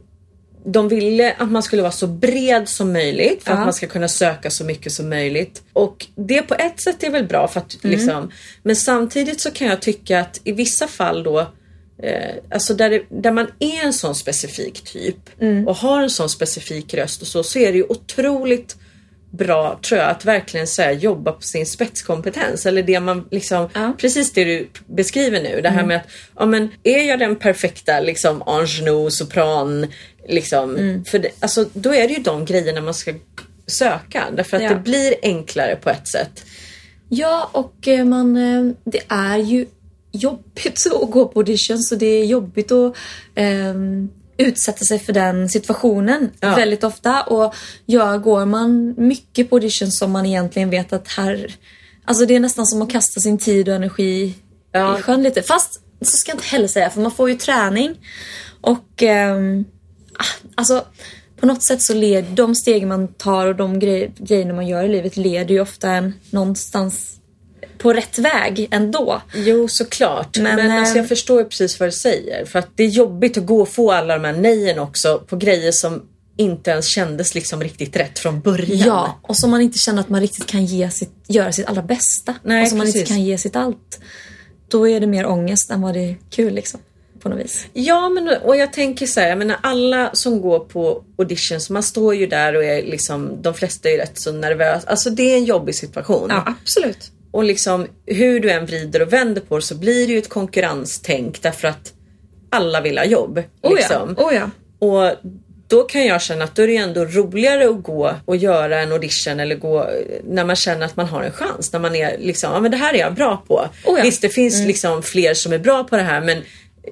de 0.65 0.89
ville 0.89 1.33
att 1.33 1.51
man 1.51 1.63
skulle 1.63 1.83
vara 1.83 1.93
så 1.93 2.07
bred 2.07 2.69
som 2.69 2.93
möjligt 2.93 3.45
för 3.45 3.51
Ja. 3.51 3.59
att 3.59 3.65
man 3.65 3.73
ska 3.73 3.87
kunna 3.87 4.09
söka 4.09 4.51
så 4.51 4.65
mycket 4.65 4.93
som 4.93 5.09
möjligt. 5.09 5.63
Och 5.73 6.07
det 6.15 6.43
på 6.43 6.55
ett 6.55 6.81
sätt 6.81 7.03
är 7.03 7.11
väl 7.11 7.25
bra 7.27 7.49
för 7.49 7.61
att 7.61 7.85
Mm. 7.85 7.97
liksom, 7.99 8.31
men 8.63 8.77
samtidigt 8.77 9.41
så 9.41 9.51
kan 9.51 9.67
jag 9.69 9.81
tycka 9.83 10.21
att 10.21 10.41
i 10.45 10.53
vissa 10.53 10.87
fall 10.87 11.23
då 11.23 11.53
Eh, 12.03 12.35
alltså 12.51 12.75
där, 12.75 12.91
det, 12.91 13.03
där 13.09 13.33
man 13.33 13.47
är 13.59 13.85
en 13.85 13.93
sån 13.93 14.15
specifik 14.15 14.85
typ 14.85 15.17
Mm. 15.41 15.69
och 15.69 15.77
har 15.77 16.03
en 16.03 16.11
sån 16.11 16.29
specifik 16.29 16.95
röst 16.95 17.23
och 17.23 17.29
så, 17.29 17.43
så 17.43 17.59
är 17.59 17.73
det 17.73 17.79
ju 17.79 17.85
otroligt 17.89 18.77
bra 19.31 19.79
tror 19.83 20.01
jag 20.01 20.11
att 20.11 20.25
verkligen 20.25 20.67
så 20.67 20.83
här, 20.83 20.93
jobba 20.93 21.33
på 21.33 21.43
sin 21.43 21.67
spetskompetens 21.67 22.67
eller 22.67 22.83
det 22.83 23.01
man 23.01 23.29
liksom 23.31 23.69
Ja. 23.75 23.93
precis 23.99 24.33
det 24.33 24.45
du 24.45 24.69
beskriver 24.87 25.43
nu 25.43 25.61
det 25.61 25.69
här 25.69 25.85
med 25.87 25.97
att 25.97 26.07
ja 26.39 26.47
men 26.47 26.69
är 26.83 27.03
jag 27.03 27.19
den 27.19 27.37
perfekta 27.37 28.01
liksom 28.01 28.43
ingenue, 28.49 29.11
sopran 29.11 29.87
liksom 30.29 31.03
för 31.09 31.19
det, 31.19 31.29
alltså 31.41 31.67
då 31.73 31.95
är 31.95 32.09
det 32.09 32.15
ju 32.15 32.23
de 32.23 32.45
grejerna 32.45 32.81
man 32.81 32.95
ska 32.95 33.15
söka 33.67 34.25
därför 34.37 34.57
att 34.57 34.63
Ja. 34.63 34.69
det 34.69 34.77
blir 34.81 35.15
enklare 35.23 35.77
på 35.77 35.91
ett 35.91 36.09
sätt. 36.09 36.45
Ja, 37.09 37.51
och 37.53 37.89
eh, 37.89 38.05
man, 38.05 38.37
eh, 38.37 38.73
det 38.85 39.01
är 39.09 39.37
ju 39.39 39.67
jobbigt 40.13 40.87
att 41.03 41.11
gå 41.11 41.29
på 41.29 41.41
audition 41.41 41.79
så 41.79 41.95
det 41.95 42.07
är 42.07 42.25
jobbigt 42.25 42.73
att 42.73 42.97
ehm, 43.35 44.09
utsätta 44.37 44.85
sig 44.85 44.99
för 44.99 45.13
den 45.13 45.49
situationen 45.49 46.31
Ja. 46.41 46.57
väldigt 46.57 46.85
ofta. 46.85 47.23
Och 47.23 47.55
ja, 47.87 48.17
går 48.17 48.45
man 48.45 48.95
mycket 48.99 49.51
på 49.51 49.57
audition 49.57 49.91
som 49.91 50.13
man 50.13 50.27
egentligen 50.27 50.71
vet 50.71 50.93
att 50.93 51.09
här... 51.09 51.57
Alltså 52.05 52.27
det 52.27 52.37
är 52.37 52.41
nästan 52.41 52.67
som 52.67 52.83
att 52.83 52.91
kasta 52.91 53.21
sin 53.21 53.39
tid 53.39 53.69
och 53.69 53.75
energi 53.75 54.35
Ja. 54.73 54.99
i 54.99 55.03
sjön 55.03 55.23
lite. 55.23 55.43
Fast 55.43 55.81
så 56.01 56.17
ska 56.17 56.31
jag 56.31 56.37
inte 56.37 56.47
heller 56.47 56.69
säga 56.69 56.91
för 56.91 57.01
man 57.01 57.11
får 57.11 57.31
ju 57.31 57.37
träning. 57.37 57.95
Och 58.61 59.03
ah, 59.03 60.25
alltså 60.55 60.85
på 61.41 61.47
något 61.47 61.65
sätt 61.65 61.83
så 61.83 61.95
leder 61.95 62.31
de 62.37 62.55
steg 62.55 62.87
man 62.87 63.09
tar 63.09 63.47
och 63.47 63.57
de 63.57 63.79
grej, 63.79 64.13
grejerna 64.19 64.55
man 64.55 64.67
gör 64.67 64.85
i 64.85 64.89
livet 64.89 65.17
leder 65.17 65.55
ju 65.55 65.61
ofta 65.61 65.91
en 65.91 66.15
någonstans 66.31 67.18
på 67.79 67.93
rätt 67.93 68.19
väg 68.19 68.69
ändå. 68.71 69.23
Jo, 69.35 69.69
såklart. 69.69 70.39
Men, 70.39 70.57
Men, 70.57 70.71
alltså, 70.71 70.97
jag 70.97 71.05
eh, 71.05 71.09
förstår 71.09 71.39
ju 71.39 71.45
precis 71.45 71.81
vad 71.81 71.89
du 71.89 71.93
säger. 71.93 72.45
För 72.45 72.59
att 72.59 72.69
det 72.75 72.83
är 72.83 72.89
jobbigt 72.89 73.39
att 73.39 73.47
gå 73.47 73.61
och 73.61 73.69
få 73.69 73.93
alla 73.93 74.19
de 74.19 74.25
här 74.25 74.33
nejen 74.33 74.79
också 74.79 75.19
på 75.19 75.37
grejer 75.37 75.73
som 75.73 76.03
inte 76.37 76.71
ens 76.71 76.87
kändes 76.87 77.35
liksom 77.35 77.63
riktigt 77.63 77.97
rätt 77.97 78.19
från 78.19 78.41
början. 78.41 78.89
Ja, 78.89 79.21
och 79.23 79.37
som 79.37 79.51
man 79.51 79.61
inte 79.61 79.79
känner 79.79 80.01
att 80.01 80.09
man 80.09 80.21
riktigt 80.21 80.47
kan 80.47 80.65
ge 80.65 80.91
sitt, 80.91 81.13
göra 81.29 81.53
sitt 81.53 81.67
allra 81.67 81.83
bästa. 81.83 82.35
Nej, 82.43 82.63
och 82.63 82.69
som 82.69 82.79
man 82.79 82.87
inte 82.87 82.99
precis. 82.99 83.15
kan 83.15 83.25
ge 83.25 83.39
sitt 83.39 83.57
allt. 83.57 84.01
Då 84.69 84.89
är 84.89 85.01
det 85.01 85.07
mer 85.07 85.27
ångest 85.27 85.71
än 85.71 85.81
vad 85.81 85.95
det 85.95 86.01
är 86.01 86.17
kul 86.31 86.55
liksom. 86.55 86.81
På 87.21 87.29
något 87.29 87.39
vis. 87.39 87.67
Ja, 87.73 88.09
men 88.09 88.29
och 88.29 88.57
jag 88.57 88.73
tänker 88.73 89.07
så 89.07 89.21
här, 89.21 89.29
jag 89.29 89.39
menar 89.39 89.57
alla 89.63 90.11
som 90.13 90.41
går 90.41 90.59
på 90.59 91.05
auditions, 91.19 91.71
man 91.71 91.83
står 91.83 92.15
ju 92.15 92.27
där 92.27 92.57
och 92.57 92.65
är 92.65 92.83
liksom, 92.83 93.43
de 93.43 93.55
flesta 93.55 93.89
är 93.89 93.93
ju 93.93 93.99
rätt 93.99 94.21
så 94.21 94.33
nervösa. 94.33 94.89
Alltså 94.89 95.11
det 95.11 95.33
är 95.33 95.37
en 95.37 95.45
jobbig 95.45 95.75
situation. 95.75 96.27
Ja, 96.31 96.55
absolut. 96.63 97.13
Och 97.31 97.45
liksom 97.45 97.87
hur 98.07 98.41
du 98.41 98.51
än 98.51 98.67
vrider 98.67 99.03
och 99.03 99.13
vänder 99.13 99.41
på 99.41 99.57
det 99.57 99.63
så 99.63 99.75
blir 99.75 100.07
det 100.07 100.13
ju 100.13 100.19
ett 100.19 100.29
konkurrenstänk 100.29 101.43
därför 101.43 101.69
att 101.69 101.93
alla 102.51 102.81
vill 102.81 102.99
ha 102.99 103.05
jobb. 103.05 103.43
Oh 103.63 103.75
liksom. 103.75 104.15
ja. 104.19 104.25
Oh 104.25 104.35
ja. 104.35 104.51
Och 104.79 105.17
då 105.69 105.83
kan 105.83 106.07
jag 106.07 106.23
känna 106.23 106.45
att 106.45 106.55
då 106.55 106.63
är 106.63 106.67
det 106.67 106.77
ändå 106.77 107.05
roligare 107.05 107.69
att 107.69 107.83
gå 107.83 108.15
och 108.25 108.37
göra 108.37 108.81
en 108.81 108.93
audition 108.93 109.41
eller 109.41 109.55
gå 109.55 109.91
när 110.25 110.45
man 110.45 110.57
känner 110.57 110.87
att 110.87 110.97
man 110.97 111.07
har 111.07 111.23
en 111.23 111.33
chans. 111.33 111.73
När 111.73 111.81
man 111.81 111.95
är 111.95 112.19
liksom, 112.19 112.53
ja 112.53 112.61
men 112.61 112.71
det 112.71 112.77
här 112.77 112.95
är 112.95 112.99
jag 112.99 113.15
bra 113.15 113.45
på. 113.49 113.55
Oh 113.85 113.99
ja. 113.99 114.03
Visst 114.03 114.23
det 114.23 114.29
finns 114.29 114.67
liksom 114.67 115.03
fler 115.03 115.35
som 115.35 115.53
är 115.53 115.59
bra 115.59 115.85
på 115.85 115.97
det 115.97 116.03
här 116.03 116.21
men 116.21 116.43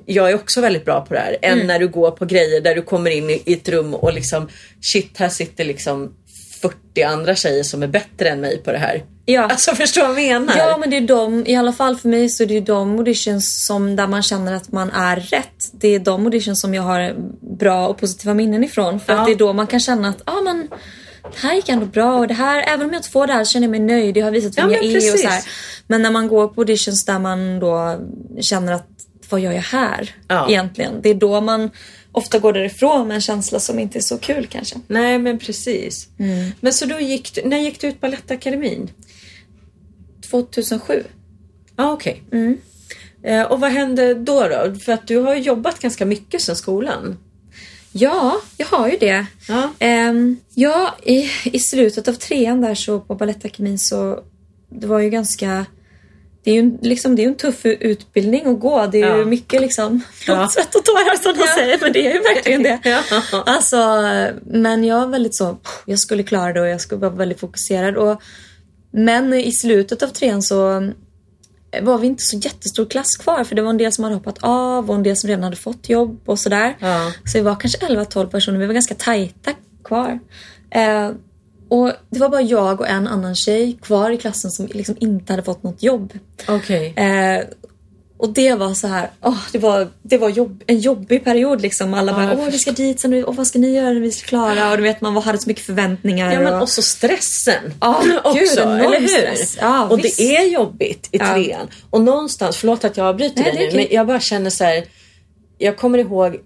jag 0.06 0.30
är 0.30 0.34
också 0.34 0.60
väldigt 0.60 0.84
bra 0.84 1.00
på 1.00 1.14
det 1.14 1.20
här. 1.20 1.36
Än 1.42 1.66
när 1.66 1.78
du 1.78 1.88
går 1.88 2.10
på 2.10 2.24
grejer 2.24 2.60
där 2.60 2.74
du 2.74 2.82
kommer 2.82 3.10
in 3.10 3.30
i 3.30 3.42
ett 3.52 3.68
rum 3.68 3.94
och 3.94 4.12
liksom 4.12 4.48
shit 4.80 5.18
här 5.18 5.28
sitter 5.28 5.64
liksom 5.64 6.14
40 6.62 7.02
andra 7.02 7.34
tjejer 7.34 7.62
som 7.62 7.82
är 7.82 7.86
bättre 7.86 8.28
än 8.28 8.40
mig 8.40 8.58
på 8.62 8.72
det 8.72 8.78
här. 8.78 9.04
Ja. 9.24 9.42
Alltså 9.42 9.74
förstår 9.74 10.08
vad 10.08 10.22
jag 10.22 10.42
menar? 10.42 10.56
Ja 10.58 10.76
men 10.76 10.90
det 10.90 10.96
är 10.96 11.00
de, 11.00 11.46
i 11.46 11.56
alla 11.56 11.72
fall 11.72 11.96
för 11.96 12.08
mig 12.08 12.28
så 12.28 12.42
är 12.42 12.46
det 12.46 12.54
ju 12.54 12.60
de 12.60 12.98
auditions 12.98 13.66
som 13.66 13.96
där 13.96 14.06
man 14.06 14.22
känner 14.22 14.54
att 14.54 14.72
man 14.72 14.90
är 14.90 15.16
rätt. 15.16 15.70
Det 15.72 15.88
är 15.94 15.98
de 15.98 16.24
auditions 16.24 16.60
som 16.60 16.74
jag 16.74 16.82
har 16.82 17.14
bra 17.58 17.88
och 17.88 17.98
positiva 17.98 18.34
minnen 18.34 18.64
ifrån. 18.64 19.00
För 19.00 19.12
Ja. 19.12 19.18
att 19.20 19.26
det 19.26 19.32
är 19.32 19.36
då 19.36 19.52
man 19.52 19.66
kan 19.66 19.80
känna 19.80 20.08
att 20.08 20.22
ah, 20.24 20.40
men, 20.40 20.68
det 21.22 21.38
här 21.38 21.54
gick 21.54 21.68
ändå 21.68 21.86
bra 21.86 22.18
och 22.18 22.28
det 22.28 22.34
här, 22.34 22.64
även 22.68 22.86
om 22.86 22.92
jag 22.92 22.98
inte 22.98 23.10
får 23.10 23.26
det 23.26 23.32
här 23.32 23.44
så 23.44 23.52
känner 23.52 23.64
jag 23.66 23.70
mig 23.70 23.80
nöjd. 23.80 24.16
Jag 24.16 24.24
har 24.24 24.30
visat 24.30 24.58
vem 24.58 24.70
Ja, 24.70 24.76
jag 24.76 24.84
är 24.84 25.12
och 25.12 25.18
så 25.18 25.28
här. 25.28 25.42
Men 25.86 26.02
när 26.02 26.10
man 26.10 26.28
går 26.28 26.48
på 26.48 26.60
auditions 26.60 27.04
där 27.04 27.18
man 27.18 27.58
då 27.60 27.98
känner 28.40 28.72
att 28.72 28.88
vad 29.30 29.40
gör 29.40 29.52
jag 29.52 29.62
här 29.62 30.14
Ja. 30.28 30.48
egentligen? 30.48 31.00
Det 31.02 31.08
är 31.10 31.14
då 31.14 31.40
man 31.40 31.70
ofta 32.16 32.38
går 32.38 32.52
därifrån 32.52 33.08
med 33.08 33.14
en 33.14 33.20
känsla 33.20 33.60
som 33.60 33.78
inte 33.78 33.98
är 33.98 34.02
så 34.02 34.18
kul 34.18 34.46
kanske. 34.46 34.76
Nej 34.86 35.18
men 35.18 35.38
precis. 35.38 36.08
Men 36.60 36.72
så 36.72 36.86
då 36.86 37.00
gick 37.00 37.34
du, 37.34 37.42
när 37.48 37.58
gick 37.58 37.80
du 37.80 37.86
ut 37.86 38.00
Balettakademin? 38.00 38.90
2007. 40.30 41.04
Ja 41.76 41.92
okej. 41.92 42.22
Eh, 43.22 43.42
och 43.42 43.60
vad 43.60 43.70
hände 43.70 44.14
då, 44.14 44.48
då? 44.48 44.74
För 44.74 44.92
att 44.92 45.06
du 45.06 45.16
har 45.16 45.34
ju 45.34 45.42
jobbat 45.42 45.80
ganska 45.80 46.06
mycket 46.06 46.42
sedan 46.42 46.56
skolan. 46.56 47.16
Ja, 47.92 48.40
jag 48.56 48.66
har 48.66 48.88
ju 48.88 48.96
det. 48.96 49.26
Ja. 49.48 49.70
Ehm, 49.78 50.36
ja, 50.54 50.94
i, 51.02 51.30
i 51.44 51.58
slutet 51.58 52.08
av 52.08 52.12
trean 52.12 52.60
där 52.60 52.74
så 52.74 53.00
på 53.00 53.14
Balettakademin 53.14 53.78
så 53.78 54.20
det 54.68 54.86
var 54.86 54.98
ju 55.00 55.10
ganska 55.10 55.66
det 56.46 56.50
är 56.50 56.54
ju 56.54 56.60
en- 56.60 56.78
liksom, 56.82 57.16
det 57.16 57.24
är 57.24 57.28
en 57.28 57.34
tuff 57.36 57.66
utbildning 57.66 58.46
att 58.46 58.60
gå. 58.60 58.86
Det 58.86 59.00
är 59.02 59.06
Ja. 59.08 59.16
ju 59.18 59.24
mycket 59.24 59.60
liksom 59.60 60.00
Ja. 60.26 60.48
svett 60.48 60.74
och 60.74 60.84
tårar 60.84 61.22
som 61.22 61.32
de 61.38 61.46
säger. 61.46 61.78
Men 61.82 61.92
det 61.92 62.06
är 62.06 62.14
ju 62.14 62.20
verkligen 62.20 62.62
det. 62.62 62.78
Ja. 62.84 63.02
Alltså, 63.46 63.76
men 64.46 64.84
jag 64.84 65.00
var 65.00 65.06
väldigt 65.06 65.34
så, 65.36 65.56
jag 65.86 65.98
skulle 65.98 66.22
klara 66.22 66.52
det 66.52 66.60
och 66.60 66.66
jag 66.68 66.80
skulle 66.80 67.00
vara 67.00 67.10
väldigt 67.10 67.40
fokuserad. 67.40 67.96
Och, 67.96 68.22
men 68.90 69.34
i 69.34 69.52
slutet 69.52 70.02
av 70.02 70.08
trean 70.08 70.42
så 70.42 70.90
var 71.82 71.98
vi 71.98 72.06
inte 72.06 72.22
så 72.24 72.36
jättestor 72.36 72.84
klass 72.86 73.16
kvar 73.16 73.44
för 73.44 73.54
det 73.54 73.62
var 73.62 73.70
en 73.70 73.76
del 73.78 73.92
som 73.92 74.04
hade 74.04 74.16
hoppat 74.16 74.38
av 74.40 74.90
och 74.90 74.96
en 74.96 75.02
del 75.02 75.16
som 75.16 75.28
redan 75.28 75.44
hade 75.44 75.56
fått 75.56 75.88
jobb 75.88 76.20
och 76.26 76.38
sådär. 76.38 76.76
Ja. 76.80 77.12
Så 77.24 77.38
vi 77.38 77.44
var 77.44 77.54
kanske 77.54 77.78
11-12 77.86 78.26
personer, 78.26 78.58
vi 78.58 78.66
var 78.66 78.74
ganska 78.74 78.94
tajta 78.94 79.50
kvar. 79.84 80.18
Eh, 80.70 81.10
och 81.68 81.92
det 82.10 82.18
var 82.18 82.28
bara 82.28 82.42
jag 82.42 82.80
och 82.80 82.88
en 82.88 83.06
annan 83.08 83.34
tjej 83.34 83.78
kvar 83.82 84.10
i 84.10 84.16
klassen 84.16 84.50
som 84.50 84.66
liksom 84.66 84.96
inte 85.00 85.32
hade 85.32 85.42
fått 85.42 85.62
något 85.62 85.82
jobb. 85.82 86.12
Okej. 86.48 86.94
Eh, 86.96 87.44
och 88.18 88.28
det 88.28 88.54
var 88.54 88.74
så 88.74 88.86
här, 88.86 89.10
åh, 89.22 89.38
det 89.52 89.58
var, 89.58 89.88
det 90.02 90.18
var 90.18 90.28
jobb, 90.28 90.62
en 90.66 90.78
jobbig 90.78 91.24
period 91.24 91.60
liksom. 91.62 91.94
Alla 91.94 92.12
Ja, 92.12 92.16
bara, 92.18 92.38
åh 92.44 92.50
vi 92.50 92.58
ska 92.58 92.70
dit 92.70 93.00
sen, 93.00 93.24
och 93.24 93.36
vad 93.36 93.46
ska 93.46 93.58
ni 93.58 93.74
göra 93.76 93.90
när 93.90 94.00
vi 94.00 94.10
ska 94.12 94.26
klara? 94.28 94.70
Och 94.70 94.76
du 94.76 94.82
vet 94.82 95.00
man 95.00 95.16
hade 95.16 95.38
så 95.38 95.48
mycket 95.48 95.64
förväntningar. 95.64 96.32
Ja 96.32 96.40
men 96.40 96.54
och, 96.62 96.68
så 96.68 96.82
stressen. 96.82 97.72
Ja, 97.80 98.02
också, 98.24 98.38
gud, 98.38 98.58
enorm 98.58 98.80
eller 98.80 99.00
hur? 99.00 99.08
stress. 99.08 99.56
Ja, 99.60 99.88
och 99.88 99.98
visst. 99.98 100.18
det 100.18 100.36
är 100.36 100.48
jobbigt 100.52 101.08
i 101.12 101.18
Ja. 101.18 101.34
trean. 101.34 101.66
Och 101.90 102.00
någonstans, 102.00 102.56
förlåt 102.56 102.84
att 102.84 102.96
jag 102.96 103.06
avbryter 103.06 103.44
dig 103.44 103.52
nu, 103.58 103.66
okej. 103.66 103.76
men 103.76 103.96
jag 103.96 104.06
bara 104.06 104.20
känner 104.20 104.50
så 104.50 104.64
här. 104.64 104.84
Jag 105.58 105.76
kommer 105.76 105.98
ihåg, 105.98 106.36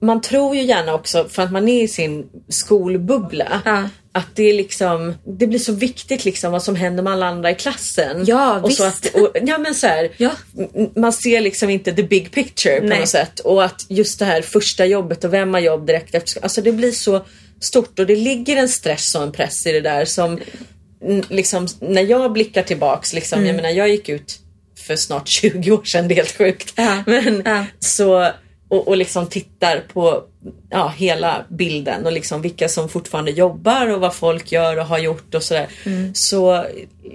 man 0.00 0.20
tror 0.20 0.56
ju 0.56 0.62
gärna 0.62 0.94
också 0.94 1.26
för 1.28 1.42
att 1.42 1.52
man 1.52 1.68
är 1.68 1.82
i 1.82 1.88
sin 1.88 2.26
skolbubbla. 2.48 3.62
Ja. 3.64 3.88
Att 4.16 4.26
det 4.36 4.42
är 4.42 4.54
liksom, 4.54 5.14
det 5.38 5.46
blir 5.46 5.58
så 5.58 5.72
viktigt 5.72 6.24
liksom 6.24 6.52
vad 6.52 6.62
som 6.62 6.76
händer 6.76 7.02
med 7.02 7.12
alla 7.12 7.26
andra 7.26 7.50
i 7.50 7.54
klassen. 7.54 8.24
Ja, 8.26 8.60
och 8.60 8.72
Så 8.72 8.84
visst. 8.86 9.06
att, 9.06 9.14
och, 9.14 9.30
ja 9.42 9.58
men 9.58 9.74
så 9.74 9.86
här, 9.86 10.10
Ja. 10.16 10.30
man 10.96 11.12
ser 11.12 11.40
liksom 11.40 11.70
inte 11.70 11.92
the 11.92 12.02
big 12.02 12.30
picture 12.32 12.80
på 12.80 12.86
Nej. 12.86 13.00
något 13.00 13.08
sätt. 13.08 13.40
Och 13.40 13.64
att 13.64 13.86
just 13.88 14.18
det 14.18 14.24
här 14.24 14.42
första 14.42 14.86
jobbet 14.86 15.24
och 15.24 15.32
vem 15.32 15.54
har 15.54 15.60
jobb 15.60 15.86
direkt 15.86 16.14
efter 16.14 16.42
Alltså 16.42 16.62
det 16.62 16.72
blir 16.72 16.92
så 16.92 17.26
stort 17.60 17.98
och 17.98 18.06
det 18.06 18.16
ligger 18.16 18.56
en 18.56 18.68
stress 18.68 19.14
och 19.14 19.22
en 19.22 19.32
press 19.32 19.66
i 19.66 19.72
det 19.72 19.80
där 19.80 20.04
som 20.04 20.38
liksom 21.28 21.66
när 21.80 22.02
jag 22.02 22.32
blickar 22.32 22.62
tillbaks 22.62 23.12
liksom, 23.12 23.38
Mm. 23.38 23.46
jag 23.48 23.56
menar 23.56 23.70
jag 23.70 23.88
gick 23.88 24.08
ut 24.08 24.38
för 24.86 24.96
snart 24.96 25.28
20 25.40 25.70
år 25.72 25.84
sedan, 25.84 26.08
det 26.08 26.14
är 26.14 26.16
helt 26.16 26.36
sjukt. 26.38 26.72
Ja. 26.76 27.02
Men 27.06 27.42
Ja. 27.44 27.64
så 27.80 28.30
och, 28.68 28.88
och 28.88 28.96
liksom 28.96 29.26
tittar 29.26 29.80
på 29.92 30.24
ja, 30.70 30.88
hela 30.96 31.44
bilden 31.48 32.06
och 32.06 32.12
liksom 32.12 32.42
vilka 32.42 32.68
som 32.68 32.88
fortfarande 32.88 33.30
jobbar 33.30 33.86
och 33.88 34.00
vad 34.00 34.14
folk 34.14 34.52
gör 34.52 34.78
och 34.78 34.86
har 34.86 34.98
gjort 34.98 35.34
och 35.34 35.42
sådär. 35.42 35.66
Mm. 35.84 36.10
Så 36.14 36.64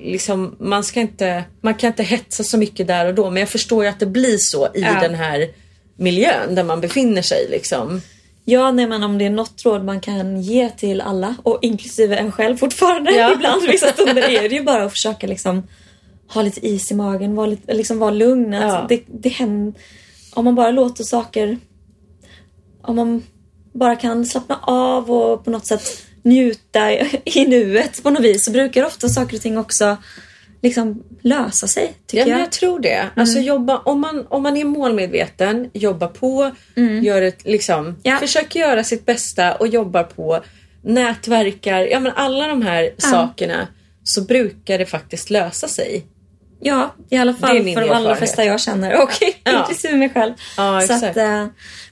liksom 0.03 0.55
man 0.59 0.83
ska 0.83 0.99
inte, 0.99 1.43
man 1.61 1.73
kan 1.75 1.87
inte 1.87 2.03
hetsa 2.03 2.43
så 2.43 2.57
mycket 2.57 2.87
där 2.87 3.05
och 3.05 3.13
då 3.13 3.29
men 3.29 3.39
jag 3.39 3.49
förstår 3.49 3.83
ju 3.83 3.89
att 3.89 3.99
det 3.99 4.05
blir 4.05 4.37
så 4.39 4.65
i 4.65 4.81
Ja. 4.81 4.99
den 5.01 5.15
här 5.15 5.49
miljön 5.95 6.55
där 6.55 6.63
man 6.63 6.81
befinner 6.81 7.21
sig 7.21 7.47
liksom. 7.49 8.01
Ja, 8.45 8.71
nej 8.71 8.87
men 8.87 9.03
om 9.03 9.17
det 9.17 9.25
är 9.25 9.29
något 9.29 9.65
råd 9.65 9.85
man 9.85 9.99
kan 10.01 10.41
ge 10.41 10.69
till 10.69 11.01
alla 11.01 11.35
och 11.43 11.59
inklusive 11.61 12.15
en 12.15 12.31
själv 12.31 12.57
fortfarande 12.57 13.11
Ja. 13.11 13.33
ibland 13.35 13.61
vissa 13.67 13.87
stunder 13.93 14.29
är 14.29 14.49
det 14.49 14.55
ju 14.55 14.63
bara 14.63 14.83
att 14.85 14.91
försöka 14.91 15.27
liksom 15.27 15.67
ha 16.33 16.41
lite 16.41 16.67
is 16.67 16.91
i 16.91 16.95
magen, 16.95 17.35
vara, 17.35 17.47
lite, 17.47 17.73
liksom 17.73 17.99
vara 17.99 18.11
lugn. 18.11 18.53
Att 18.53 18.61
Ja. 18.73 18.85
det, 18.89 19.01
det 19.07 19.29
händer, 19.29 19.73
om 20.33 20.45
man 20.45 20.55
bara 20.55 20.71
låter 20.71 21.03
saker, 21.03 21.57
om 22.81 22.95
man 22.95 23.23
bara 23.73 23.95
kan 23.95 24.25
slappna 24.25 24.59
av 24.61 25.11
och 25.11 25.45
på 25.45 25.51
något 25.51 25.65
sätt 25.65 26.05
njuta 26.23 26.91
i, 27.25 27.45
nuet 27.47 28.03
på 28.03 28.09
något 28.09 28.21
vis 28.23 28.45
så 28.45 28.51
brukar 28.51 28.85
ofta 28.85 29.09
saker 29.09 29.35
och 29.37 29.41
ting 29.41 29.57
också 29.57 29.97
liksom 30.61 31.03
lösa 31.21 31.67
sig 31.67 31.93
tycker 32.07 32.17
Ja, 32.17 32.25
men 32.25 32.29
jag. 32.29 32.35
Mm. 32.35 32.39
jag 32.39 32.51
tror 32.51 32.79
det. 32.79 33.09
Alltså 33.15 33.39
jobba, 33.39 33.77
om, 33.77 34.01
man, 34.01 34.27
om 34.29 34.43
man 34.43 34.57
är 34.57 34.65
målmedveten, 34.65 35.69
jobba 35.73 36.07
på, 36.07 36.51
gör 37.03 37.21
ett, 37.21 37.45
liksom, 37.45 37.85
Mm. 37.85 37.95
Ja. 38.03 38.17
försöker 38.17 38.59
göra 38.59 38.83
sitt 38.83 39.05
bästa 39.05 39.55
och 39.55 39.67
jobbar 39.67 40.03
på, 40.03 40.43
nätverkar, 40.83 41.79
ja 41.81 41.99
men 41.99 42.11
alla 42.15 42.47
de 42.47 42.61
här 42.61 42.91
sakerna 42.97 43.67
så 44.03 44.21
brukar 44.21 44.77
det 44.77 44.85
faktiskt 44.85 45.29
lösa 45.29 45.67
sig. 45.67 46.05
Ja, 46.63 46.95
i 47.09 47.17
alla 47.17 47.33
fall 47.33 47.49
för 47.73 47.81
de 47.81 47.89
allra 47.89 48.15
flesta 48.15 48.45
jag 48.45 48.59
känner. 48.59 49.03
Och 49.03 49.09
Ja. 49.43 49.51
inklusive 49.59 49.97
mig 49.97 50.09
själv. 50.09 50.33
Ja, 50.57 50.81
så 50.87 50.93
att, 50.93 51.17
eh, 51.17 51.45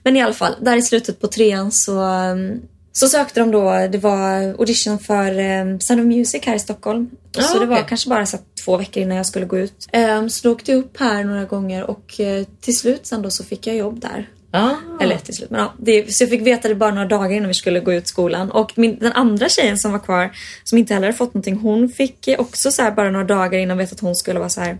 men 0.03 0.17
i 0.17 0.21
alla 0.21 0.33
fall, 0.33 0.55
där 0.61 0.75
i 0.75 0.81
slutet 0.81 1.21
på 1.21 1.27
trean 1.27 1.71
så, 1.71 1.99
um, 2.01 2.61
så 2.91 3.07
sökte 3.07 3.39
de 3.39 3.51
då, 3.51 3.87
det 3.91 3.97
var 3.97 4.41
audition 4.59 4.99
för 4.99 5.39
um, 5.61 5.79
Sound 5.79 6.01
of 6.01 6.07
Music 6.07 6.43
här 6.45 6.55
i 6.55 6.59
Stockholm. 6.59 7.09
Ja, 7.35 7.43
så 7.43 7.59
det 7.59 7.65
var 7.65 7.87
kanske 7.87 8.09
bara 8.09 8.25
så 8.25 8.37
två 8.65 8.77
veckor 8.77 9.03
innan 9.03 9.17
jag 9.17 9.25
skulle 9.25 9.45
gå 9.45 9.57
ut. 9.57 9.87
Um, 9.93 10.29
så 10.29 10.47
då 10.47 10.53
åkte 10.53 10.71
jag 10.71 10.79
upp 10.79 10.99
här 10.99 11.23
några 11.23 11.45
gånger 11.45 11.83
och 11.83 12.19
eh, 12.19 12.43
till 12.61 12.77
slut 12.77 13.07
sen 13.07 13.21
då 13.21 13.29
så 13.29 13.43
fick 13.43 13.67
jag 13.67 13.75
jobb 13.75 13.99
där. 14.01 14.29
Ah. 14.51 14.75
Eller 15.01 15.17
till 15.17 15.33
slut, 15.33 15.49
men 15.49 15.59
ja. 15.59 15.73
Det, 15.77 16.13
så 16.13 16.23
jag 16.23 16.29
fick 16.29 16.41
veta 16.41 16.67
det 16.67 16.75
bara 16.75 16.91
några 16.91 17.07
dagar 17.07 17.31
innan 17.31 17.47
vi 17.47 17.53
skulle 17.53 17.79
gå 17.79 17.93
ut 17.93 18.07
skolan. 18.07 18.51
Och 18.51 18.71
min, 18.75 18.99
den 18.99 19.11
andra 19.11 19.49
tjejen 19.49 19.77
som 19.77 19.91
var 19.91 19.99
kvar, 19.99 20.31
som 20.63 20.77
inte 20.77 20.93
heller 20.93 21.07
hade 21.07 21.17
fått 21.17 21.33
någonting, 21.33 21.57
hon 21.57 21.89
fick 21.89 22.29
också 22.37 22.71
så 22.71 22.81
här 22.81 22.91
bara 22.91 23.11
några 23.11 23.25
dagar 23.25 23.59
innan 23.59 23.77
veta 23.77 23.93
att 23.93 23.99
hon 23.99 24.15
skulle 24.15 24.39
vara 24.39 24.49
så 24.49 24.61
här 24.61 24.77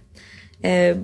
eh, 0.61 0.97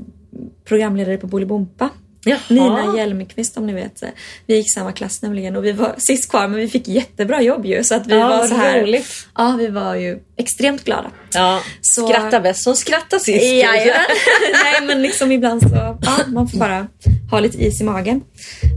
programledare 0.66 1.18
på 1.18 1.28
Bolibompa. 1.28 1.90
Jaha. 2.26 2.40
Nina 2.48 2.94
Hjelmqvist 2.98 3.58
om 3.58 3.68
ni 3.68 3.74
vet. 3.74 4.04
Vi 4.46 4.56
gick 4.56 4.74
samma 4.74 4.92
klass 4.92 5.22
nämligen 5.22 5.56
och 5.56 5.66
vi 5.66 5.72
var 5.72 5.96
sist 5.98 6.30
kvar 6.30 6.48
men 6.48 6.60
vi 6.60 6.68
fick 6.68 6.88
jättebra 6.88 7.42
jobb 7.42 7.66
ju. 7.66 7.84
Så 7.84 7.96
att 7.96 8.08
vi 8.08 8.14
Ja, 8.16 8.28
var 8.28 8.48
så 8.48 8.56
här. 8.56 8.82
roligt. 8.82 9.28
Ja, 9.38 9.56
vi 9.60 9.68
var 9.68 9.96
ju 9.96 10.20
extremt 10.38 10.84
glada. 10.84 11.12
Ja, 11.34 11.62
Så- 11.82 12.08
skratta 12.08 12.40
bäst 12.40 12.64
som 12.64 12.76
skrattar 12.76 13.20
sist. 13.20 13.44
Jajamän. 13.46 13.96
Nej 14.64 14.82
men 14.88 15.02
liksom 15.02 15.32
ibland 15.32 15.62
så, 15.62 15.70
ja, 16.02 16.18
man 16.28 16.48
får 16.48 16.58
bara 16.58 16.88
ha 17.32 17.40
lite 17.40 17.58
is 17.64 17.82
i 17.82 17.84
magen. 17.84 18.22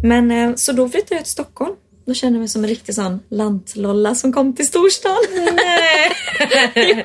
Men 0.02 0.31
eh, 0.31 0.52
så 0.57 0.73
då 0.73 0.88
flyttade 0.88 1.14
jag 1.14 1.25
till 1.25 1.33
Stockholm. 1.33 1.75
Då 2.07 2.14
kände 2.14 2.37
jag 2.37 2.40
mig 2.40 2.49
som 2.49 2.64
en 2.64 2.71
riktig 2.71 2.95
sån 2.95 3.21
lantlolla 3.31 4.14
som 4.14 4.33
kom 4.33 4.57
till 4.57 4.67
storstan. 4.67 5.17
Nej. 5.55 6.11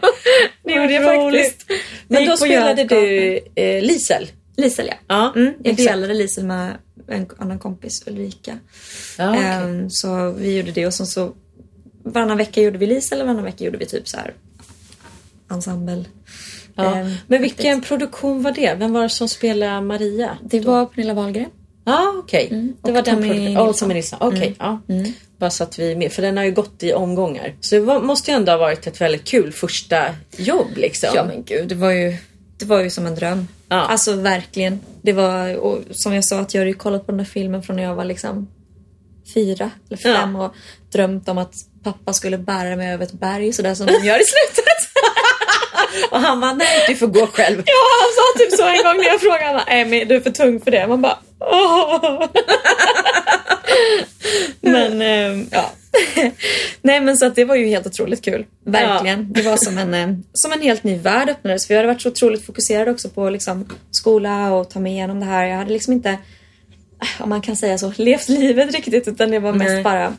det 0.63 0.73
gjorde 0.73 0.93
jag 0.93 1.03
faktiskt. 1.33 1.65
Men 2.07 2.25
då 2.29 2.37
spelade 2.37 2.83
du 2.83 3.39
eh, 3.55 3.81
Lisel. 3.81 4.27
Lisel 4.57 4.87
ja. 4.87 4.95
Ja, 5.07 5.33
Mm, 5.35 5.53
jag 5.63 5.75
delade 5.75 6.13
Lisel 6.13 6.45
med 6.45 6.77
en 7.07 7.27
annan 7.37 7.59
kompis, 7.59 8.03
Ulrika. 8.07 8.59
Ja, 9.17 9.29
okej. 9.29 9.43
Ehm, 9.43 9.89
så 9.89 10.31
vi 10.31 10.57
gjorde 10.57 10.71
det 10.71 10.87
och 10.87 10.93
sen 10.93 11.07
så 11.07 11.33
varannan 12.03 12.37
vecka 12.37 12.61
gjorde 12.61 12.77
vi 12.77 12.87
Lisel 12.87 13.19
och 13.21 13.25
varannan 13.27 13.45
vecka 13.45 13.63
gjorde 13.63 13.77
vi 13.77 13.85
typ 13.85 14.07
så 14.07 14.17
här 14.17 14.33
ensemble. 15.51 16.05
ja. 16.75 16.95
Ehm, 16.95 17.11
Men 17.27 17.41
vilken 17.41 17.81
produktion 17.81 18.43
var 18.43 18.51
det? 18.51 18.75
Vem 18.79 18.93
var 18.93 19.03
det 19.03 19.09
som 19.09 19.29
spelade 19.29 19.81
Maria? 19.81 20.37
Det 20.43 20.59
var 20.59 20.85
Pernilla 20.85 21.13
Wahlgren. 21.13 21.49
Ja, 21.85 22.13
okej. 22.17 22.47
Det 22.49 22.55
Mm. 22.55 22.73
och 22.81 22.89
var 22.93 23.01
den 23.01 23.15
produktionen. 23.21 23.57
Oh, 23.57 23.73
Tommy 23.73 23.93
Nilsson. 23.93 24.19
Okej, 24.21 24.55
ja. 24.59 24.79
Bara 25.37 25.49
så 25.49 25.63
att 25.63 25.79
vi 25.79 25.91
är 25.91 25.95
med. 25.95 26.11
För 26.11 26.21
den 26.21 26.37
har 26.37 26.43
ju 26.43 26.51
gått 26.51 26.83
i 26.83 26.93
omgångar. 26.93 27.55
Så 27.61 27.75
det 27.75 27.81
var, 27.81 28.01
måste 28.01 28.31
ju 28.31 28.37
ändå 28.37 28.51
ha 28.51 28.57
varit 28.57 28.87
ett 28.87 29.01
väldigt 29.01 29.23
kul 29.25 29.51
första 29.51 30.05
jobb 30.37 30.67
liksom. 30.75 31.09
Ja 31.15 31.25
men 31.25 31.43
gud, 31.43 31.67
det 31.67 31.75
var 31.75 31.91
ju, 31.91 32.17
det 32.57 32.65
var 32.65 32.81
ju 32.81 32.89
som 32.89 33.05
en 33.05 33.15
dröm. 33.15 33.47
Ja. 33.73 33.79
Alltså 33.79 34.13
verkligen. 34.13 34.79
Det 35.01 35.13
var, 35.13 35.55
och 35.55 35.79
som 35.91 36.13
jag 36.13 36.25
sa, 36.25 36.39
att 36.39 36.53
jag 36.53 36.61
hade 36.61 36.71
ju 36.71 36.77
kollat 36.77 37.05
på 37.05 37.11
den 37.11 37.17
där 37.17 37.25
filmen 37.25 37.63
från 37.63 37.75
när 37.75 37.83
jag 37.83 37.95
var 37.95 38.05
liksom 38.05 38.47
fyra 39.33 39.71
eller 39.87 39.97
fem 39.97 40.35
och 40.35 40.53
drömt 40.91 41.29
om 41.29 41.37
att 41.37 41.53
pappa 41.83 42.13
skulle 42.13 42.37
bära 42.37 42.75
mig 42.75 42.93
över 42.93 43.05
ett 43.05 43.13
berg 43.13 43.53
sådär 43.53 43.75
som 43.75 43.85
de 43.85 43.93
gör 43.93 44.21
i 44.21 44.23
slutet. 44.23 44.73
Och 46.11 46.19
han 46.19 46.39
bara, 46.41 46.53
nej 46.53 46.85
du 46.87 46.95
får 46.95 47.07
gå 47.07 47.27
själv. 47.27 47.63
Ja, 47.65 47.73
han 48.01 48.09
sa 48.15 48.39
typ 48.39 48.59
så 48.59 48.67
en 48.67 48.83
gång 48.83 48.97
när 49.03 49.09
jag 49.11 49.21
frågade 49.21 49.47
honom, 49.47 49.89
men 49.89 50.07
du 50.07 50.15
är 50.15 50.19
för 50.19 50.29
tung 50.29 50.61
för 50.61 50.71
det. 50.71 50.87
Man 50.87 51.01
bara, 51.01 51.17
åh. 51.39 52.25
Men 54.61 55.01
eh, 55.01 55.45
ja. 55.51 55.71
Nej 56.81 57.01
men 57.01 57.17
så 57.17 57.25
att 57.25 57.35
det 57.35 57.45
var 57.45 57.55
ju 57.55 57.67
helt 57.67 57.87
otroligt 57.87 58.25
kul. 58.25 58.45
Verkligen. 58.65 59.33
Det 59.33 59.41
var 59.41 59.57
som 59.57 59.77
en, 59.77 59.93
eh, 59.93 60.17
som 60.33 60.51
en 60.51 60.61
helt 60.61 60.83
ny 60.83 60.97
värld 60.97 61.29
öppnades. 61.29 61.67
För 61.67 61.73
jag 61.73 61.79
hade 61.79 61.93
varit 61.93 62.01
så 62.01 62.09
otroligt 62.09 62.45
fokuserad 62.45 62.89
också 62.89 63.09
på 63.09 63.29
liksom, 63.29 63.65
skola 63.91 64.53
och 64.53 64.69
ta 64.69 64.79
mig 64.79 64.91
igenom 64.91 65.19
det 65.19 65.25
här. 65.25 65.45
Jag 65.45 65.57
hade 65.57 65.73
liksom 65.73 65.93
inte, 65.93 66.17
om 67.19 67.29
man 67.29 67.41
kan 67.41 67.55
säga 67.55 67.77
så, 67.77 67.93
levt 67.97 68.29
livet 68.29 68.75
riktigt 68.75 69.07
utan 69.07 69.31
det 69.31 69.39
var 69.39 69.53
mest 69.53 69.71
Nej. 69.71 69.83
bara 69.83 70.13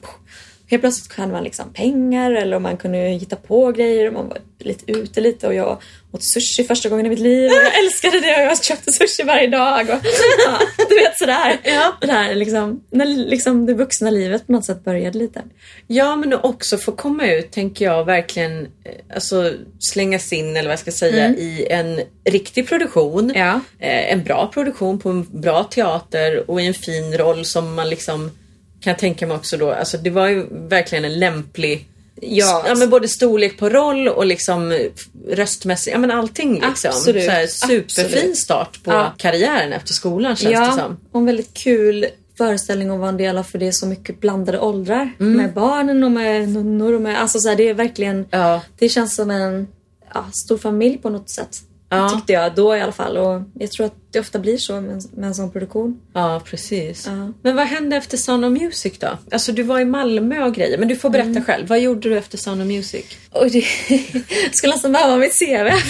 Helt 0.67 0.83
plötsligt 0.83 1.19
hade 1.19 1.33
man 1.33 1.45
liksom 1.45 1.73
pengar 1.73 2.31
eller 2.31 2.59
man 2.59 2.77
kunde 2.77 2.99
hitta 2.99 3.37
på 3.37 3.73
grejer 3.73 4.11
man 4.11 4.29
var 4.29 4.39
lite 4.59 4.93
ute 4.93 5.21
lite 5.21 5.47
och 5.47 5.55
jag 5.55 5.79
åt 6.13 6.25
sushi 6.25 6.65
första 6.65 6.89
gången 6.89 7.07
i 7.07 7.09
mitt 7.09 7.19
liv 7.19 7.51
och 7.51 7.57
jag 7.57 7.79
älskade 7.85 8.21
det 8.21 8.37
och 8.37 8.43
jag 8.43 8.65
köpte 8.65 8.93
sushi 8.93 9.23
varje 9.23 9.47
dag. 9.47 9.81
Och, 9.81 10.01
ja, 10.47 10.61
du 10.89 10.95
vet 10.95 11.19
sådär. 11.19 11.59
Ja. 11.65 11.97
Det 12.01 12.07
där 12.07 12.35
liksom, 12.35 12.85
när 12.91 13.07
liksom 13.07 13.67
det 13.67 13.75
vuxna 13.75 14.11
livet 14.11 14.47
på 14.47 14.53
något 14.53 14.65
sätt 14.65 14.85
började 14.85 15.19
lite. 15.19 15.43
Ja 15.87 16.17
men 16.17 16.33
också 16.33 16.79
få 16.79 16.93
komma 16.93 17.27
ut 17.27 17.51
tänker 17.51 17.85
jag 17.85 18.05
verkligen 18.05 18.61
eh, 18.61 19.15
alltså 19.15 19.53
slängas 19.79 20.33
in 20.33 20.57
eller 20.57 20.69
vad 20.69 20.73
jag 20.73 20.79
ska 20.79 20.93
säga 20.93 21.29
i 21.29 21.67
en 21.71 22.01
riktig 22.25 22.69
produktion. 22.69 23.31
Mm. 23.31 23.37
Ja. 23.37 23.61
Eh, 23.79 24.13
en 24.13 24.25
bra 24.25 24.51
produktion 24.55 24.99
på 24.99 25.09
en 25.09 25.41
bra 25.41 25.65
teater 25.65 26.51
och 26.51 26.61
i 26.61 26.67
en 26.67 26.75
fin 26.75 27.19
roll 27.19 27.45
som 27.45 27.75
man 27.75 27.91
liksom 27.91 28.31
kan 28.85 28.91
jag 28.91 28.99
tänka 28.99 29.27
mig 29.27 29.37
också 29.37 29.57
då, 29.57 29.71
alltså 29.73 29.99
det 29.99 30.11
var 30.11 30.29
ju 30.29 30.47
verkligen 30.51 31.05
en 31.05 31.19
lämplig 31.19 31.89
Ja, 32.21 32.65
ja 32.69 32.75
men 32.75 32.91
både 32.91 33.09
storlek 33.09 33.59
på 33.59 33.69
roll 33.69 34.09
och 34.09 34.27
liksom 34.27 34.79
röstmässigt, 35.29 35.93
ja 35.93 35.99
men 35.99 36.11
allting 36.11 36.55
liksom. 36.55 36.91
Absolut, 36.91 37.25
Så 37.25 37.31
här, 37.31 37.47
superfin 37.47 38.05
absolut. 38.07 38.37
start 38.37 38.83
på 38.85 38.91
Ja. 38.93 39.13
karriären 39.19 39.73
efter 39.73 39.93
skolan 39.93 40.37
känns 40.37 40.77
det 40.77 40.83
som. 40.83 40.97
och 41.13 41.21
en 41.21 41.27
väldigt 41.27 41.55
kul 41.55 42.07
föreställning 42.39 42.91
att 42.91 42.99
vara 42.99 43.09
en 43.09 43.17
del 43.17 43.39
av 43.39 43.43
för 43.43 43.59
det 43.59 43.67
är 43.67 43.73
så 43.73 43.87
mycket 43.87 44.21
blandade 44.21 44.59
åldrar. 44.59 45.13
Med 45.19 45.53
barnen 45.53 46.05
och 46.05 46.11
med 46.11 46.49
nunnor 46.49 46.93
och 46.93 47.01
med, 47.01 47.21
alltså 47.21 47.39
så 47.39 47.49
här, 47.49 47.57
det 47.57 47.69
är 47.69 47.75
verkligen, 47.75 48.27
Ja. 48.31 48.61
det 48.79 48.89
känns 48.89 49.15
som 49.15 49.31
en 49.31 49.69
ja, 50.15 50.25
stor 50.47 50.59
familj 50.59 50.99
på 50.99 51.11
något 51.11 51.31
sätt. 51.31 51.59
Ja. 51.97 52.09
Tyckte 52.09 52.33
jag 52.33 52.55
då 52.55 52.77
i 52.77 52.81
alla 52.81 52.93
fall 52.93 53.17
och 53.17 53.43
jag 53.55 53.71
tror 53.71 53.87
att 53.87 53.95
det 54.13 54.21
ofta 54.21 54.39
blir 54.39 54.57
så 54.57 54.81
med, 54.81 54.91
en- 54.93 55.03
med 55.17 55.27
en 55.27 55.35
sån 55.35 55.51
produktion. 55.53 56.01
Ja, 56.15 56.43
precis. 56.45 57.07
Ja. 57.07 57.33
Men 57.43 57.57
vad 57.57 57.67
hände 57.67 57.97
efter 57.97 58.17
Sound 58.17 58.45
of 58.45 58.53
Music 58.63 58.99
då? 58.99 59.09
Alltså 59.33 59.53
du 59.53 59.63
var 59.63 59.81
i 59.81 59.85
Malmö 59.85 60.45
och 60.45 60.55
grejer, 60.55 60.79
men 60.79 60.89
du 60.89 60.97
får 60.97 61.11
berätta 61.11 61.29
Mm. 61.31 61.45
själv. 61.45 61.69
Vad 61.69 61.81
gjorde 61.81 62.09
du 62.09 62.19
efter 62.19 62.39
Sound 62.39 62.61
of 62.61 62.67
Music? 62.67 63.05
Oj, 63.33 63.51
det 63.51 63.65
skulle 64.53 64.73
nästan 64.73 64.93
behöva 64.93 65.17
mitt 65.17 65.39
CV 65.39 65.45
här. 65.55 65.83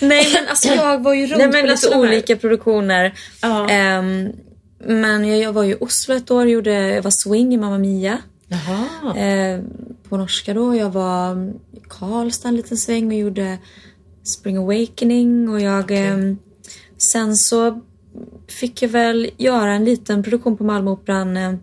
Nej 0.00 0.30
men 0.34 0.48
alltså 0.48 0.68
jag 0.68 1.02
var 1.02 1.14
ju 1.14 1.26
runt 1.26 1.38
Nej, 1.38 1.48
men 1.48 1.64
på 1.64 1.70
alltså 1.70 1.94
olika 1.94 2.36
produktioner. 2.36 3.14
Ja. 3.42 3.68
Ehm, 3.70 4.28
men 4.84 5.28
jag, 5.28 5.38
jag 5.38 5.52
var 5.52 5.62
ju 5.62 5.72
i 5.72 5.76
Oslo 5.80 6.14
ett 6.14 6.30
år, 6.30 6.46
gjorde, 6.48 6.72
jag 6.72 7.02
var 7.02 7.10
swing 7.10 7.54
i 7.54 7.56
Mamma 7.56 7.78
Mia. 7.78 8.18
Jaha. 8.48 9.16
Eh, 9.16 9.60
på 10.08 10.16
norska 10.16 10.54
då. 10.54 10.76
Jag 10.76 10.90
var 10.90 11.52
i 11.72 11.80
Karlstad 11.88 12.48
en 12.48 12.56
liten 12.56 12.76
sväng 12.76 13.06
och 13.06 13.18
gjorde 13.18 13.58
Spring 14.22 14.56
Awakening 14.56 15.48
och 15.48 15.60
jag... 15.60 15.90
ehm, 15.90 16.38
sen 17.12 17.36
så 17.36 17.80
fick 18.48 18.82
jag 18.82 18.88
väl 18.88 19.30
göra 19.36 19.72
en 19.72 19.84
liten 19.84 20.22
produktion 20.22 20.56
på 20.56 20.64
Malmöoperan 20.64 21.36
eh, 21.36 21.54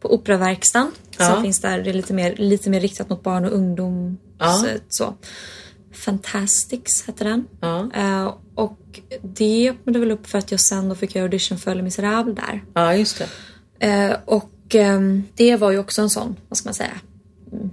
på 0.00 0.14
Operaverkstan. 0.14 0.90
Ja. 1.18 1.32
Som 1.32 1.42
finns 1.42 1.60
där. 1.60 1.82
Det 1.82 1.90
är 1.90 1.94
lite 1.94 2.14
mer, 2.14 2.34
lite 2.36 2.70
mer 2.70 2.80
riktat 2.80 3.08
mot 3.08 3.22
barn 3.22 3.44
och 3.44 3.52
ungdom. 3.52 4.18
Ja. 4.38 4.52
Så, 4.52 4.66
så. 4.88 5.14
Fantastics 5.92 7.06
hette 7.06 7.24
den. 7.24 7.44
Ja. 7.60 7.90
Eh, 7.94 8.34
och 8.54 9.00
det 9.22 9.70
öppnade 9.70 9.98
väl 9.98 10.10
upp 10.10 10.26
för 10.26 10.38
att 10.38 10.50
jag 10.50 10.60
sen 10.60 10.88
då 10.88 10.94
fick 10.94 11.14
göra 11.14 11.24
audition 11.24 11.58
för 11.58 11.74
Les 11.74 11.84
Misérables 11.84 12.36
där. 12.36 12.64
ja, 12.74 12.94
just 12.94 13.18
det. 13.18 13.28
Eh, 13.86 14.16
och 14.24 14.50
det 15.34 15.56
var 15.56 15.70
ju 15.70 15.78
också 15.78 16.02
en 16.02 16.10
sån, 16.10 16.36
vad 16.48 16.56
ska 16.58 16.66
man 16.66 16.74
säga, 16.74 16.90
Mm, 17.52 17.70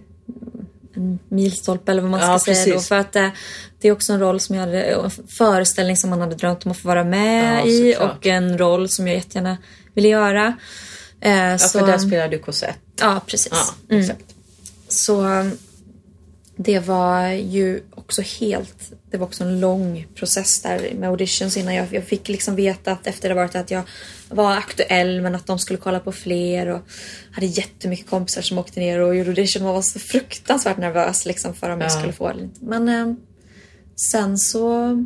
en 0.96 1.20
milstolpe 1.30 1.92
eller 1.92 2.02
vad 2.02 2.12
man 2.12 2.20
ska 2.20 2.30
Ja, 2.32 2.40
säga 2.40 2.66
då. 2.66 2.72
precis. 2.72 2.88
För 2.88 2.96
att 2.96 3.16
eh, 3.16 3.30
det 3.80 3.88
är 3.88 3.92
också 3.92 4.14
en 4.14 4.20
roll 4.20 4.40
som 4.40 4.56
jag 4.56 4.62
hade, 4.66 4.84
en 4.84 5.10
föreställning 5.28 5.98
som 5.98 6.10
man 6.10 6.22
hade 6.22 6.36
drömt 6.36 6.66
om 6.66 6.72
att 6.72 6.78
få 6.78 6.88
vara 6.88 7.04
med 7.04 7.60
Ja, 7.60 7.66
i 7.66 7.94
såklart. 7.94 8.18
och 8.18 8.26
en 8.28 8.58
roll 8.58 8.90
som 8.90 9.08
jag 9.08 9.16
jättegärna 9.16 9.58
ville 9.94 10.08
göra. 10.08 10.58
Eh, 11.22 11.32
Ja, 11.38 11.58
så, 11.58 11.80
för 11.80 11.88
där 11.88 11.98
spelar 11.98 12.28
du 12.28 12.40
korsett. 12.40 12.78
ja, 13.00 13.22
precis. 13.28 13.52
Ja, 13.52 13.74
Mm. 13.90 14.02
exakt. 14.02 14.26
Så 14.88 15.22
um, 15.26 15.52
det 16.56 16.80
var 16.80 17.28
ju 17.28 17.82
också 17.96 18.22
helt, 18.22 18.92
det 19.12 19.18
var 19.18 19.28
också 19.28 19.44
en 19.44 19.60
lång 19.60 20.08
process 20.16 20.62
där 20.62 20.94
med 21.00 21.10
auditions 21.10 21.58
innan 21.58 21.76
jag, 21.76 21.88
jag 21.94 22.04
fick 22.04 22.28
liksom 22.30 22.56
veta 22.56 22.92
att 22.92 23.08
efter 23.08 23.30
det 23.30 23.36
varit 23.36 23.56
att 23.56 23.72
jag 23.72 23.84
var 24.32 24.52
aktuell 24.58 25.22
men 25.22 25.36
att 25.36 25.48
de 25.48 25.60
skulle 25.60 25.80
kolla 25.80 26.00
på 26.00 26.12
fler 26.12 26.68
och 26.68 26.82
hade 27.32 27.46
jättemycket 27.46 28.10
kompisar 28.10 28.42
som 28.42 28.58
åkte 28.58 28.80
ner 28.80 29.00
och 29.00 29.16
gjorde 29.16 29.30
audition 29.30 29.68
och 29.68 29.74
var 29.74 29.82
så 29.82 30.00
fruktansvärt 30.00 30.78
nervös 30.78 31.26
liksom 31.26 31.54
för 31.54 31.70
om 31.70 31.82
jag 31.82 31.92
Ja. 31.92 31.98
skulle 31.98 32.14
få 32.14 32.28
det. 32.34 32.50
Men 32.60 32.90
um, 32.90 33.16
sen 34.12 34.38
så, 34.38 34.98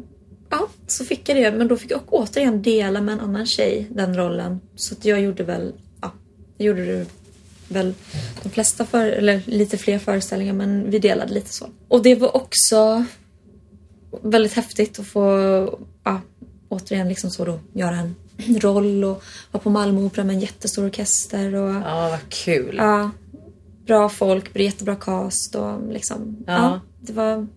ja, 0.49 0.67
så 0.88 1.05
fick 1.05 1.29
jag 1.29 1.38
det. 1.38 1.51
Men 1.51 1.67
då 1.67 1.77
fick 1.77 1.91
jag 1.91 2.01
återigen 2.07 2.61
dela 2.61 3.01
med 3.01 3.13
en 3.13 3.19
annan 3.19 3.45
tjej 3.45 3.88
den 3.91 4.17
rollen. 4.17 4.59
Så 4.75 4.93
att 4.93 5.05
jag 5.05 5.21
gjorde 5.21 5.43
väl, 5.43 5.73
ja, 6.01 6.11
jag 6.57 6.65
gjorde 6.67 7.05
väl 7.67 7.93
de 8.43 8.49
flesta, 8.49 8.85
för, 8.85 9.05
eller 9.05 9.41
lite 9.45 9.77
fler 9.77 9.99
föreställningar 9.99 10.53
men 10.53 10.89
vi 10.91 10.99
delade 10.99 11.33
lite 11.33 11.53
så. 11.53 11.69
Och 11.88 12.03
det 12.03 12.15
var 12.15 12.35
också 12.35 13.05
väldigt 14.21 14.53
häftigt 14.53 14.99
att 14.99 15.07
få, 15.07 15.79
ja, 16.03 16.21
återigen 16.69 17.07
liksom 17.09 17.29
så 17.31 17.45
då, 17.45 17.59
göra 17.73 17.95
en 17.97 18.15
roll 18.59 19.03
och 19.03 19.23
vara 19.51 19.63
på 19.63 19.69
Malmöoperan 19.69 20.27
med 20.27 20.33
en 20.33 20.39
jättestor 20.39 20.85
orkester 20.85 21.55
och 21.55 21.75
Ja, 21.75 22.09
vad 22.09 22.29
kul. 22.29 22.75
ja, 22.77 23.11
bra 23.85 24.09
folk, 24.09 24.59
jättebra 24.59 24.95
cast 24.95 25.55
och 25.55 25.93
liksom, 25.93 26.43
ja. 26.47 26.53
Ja. 26.53 26.81
det 27.01 27.13
var 27.13 27.47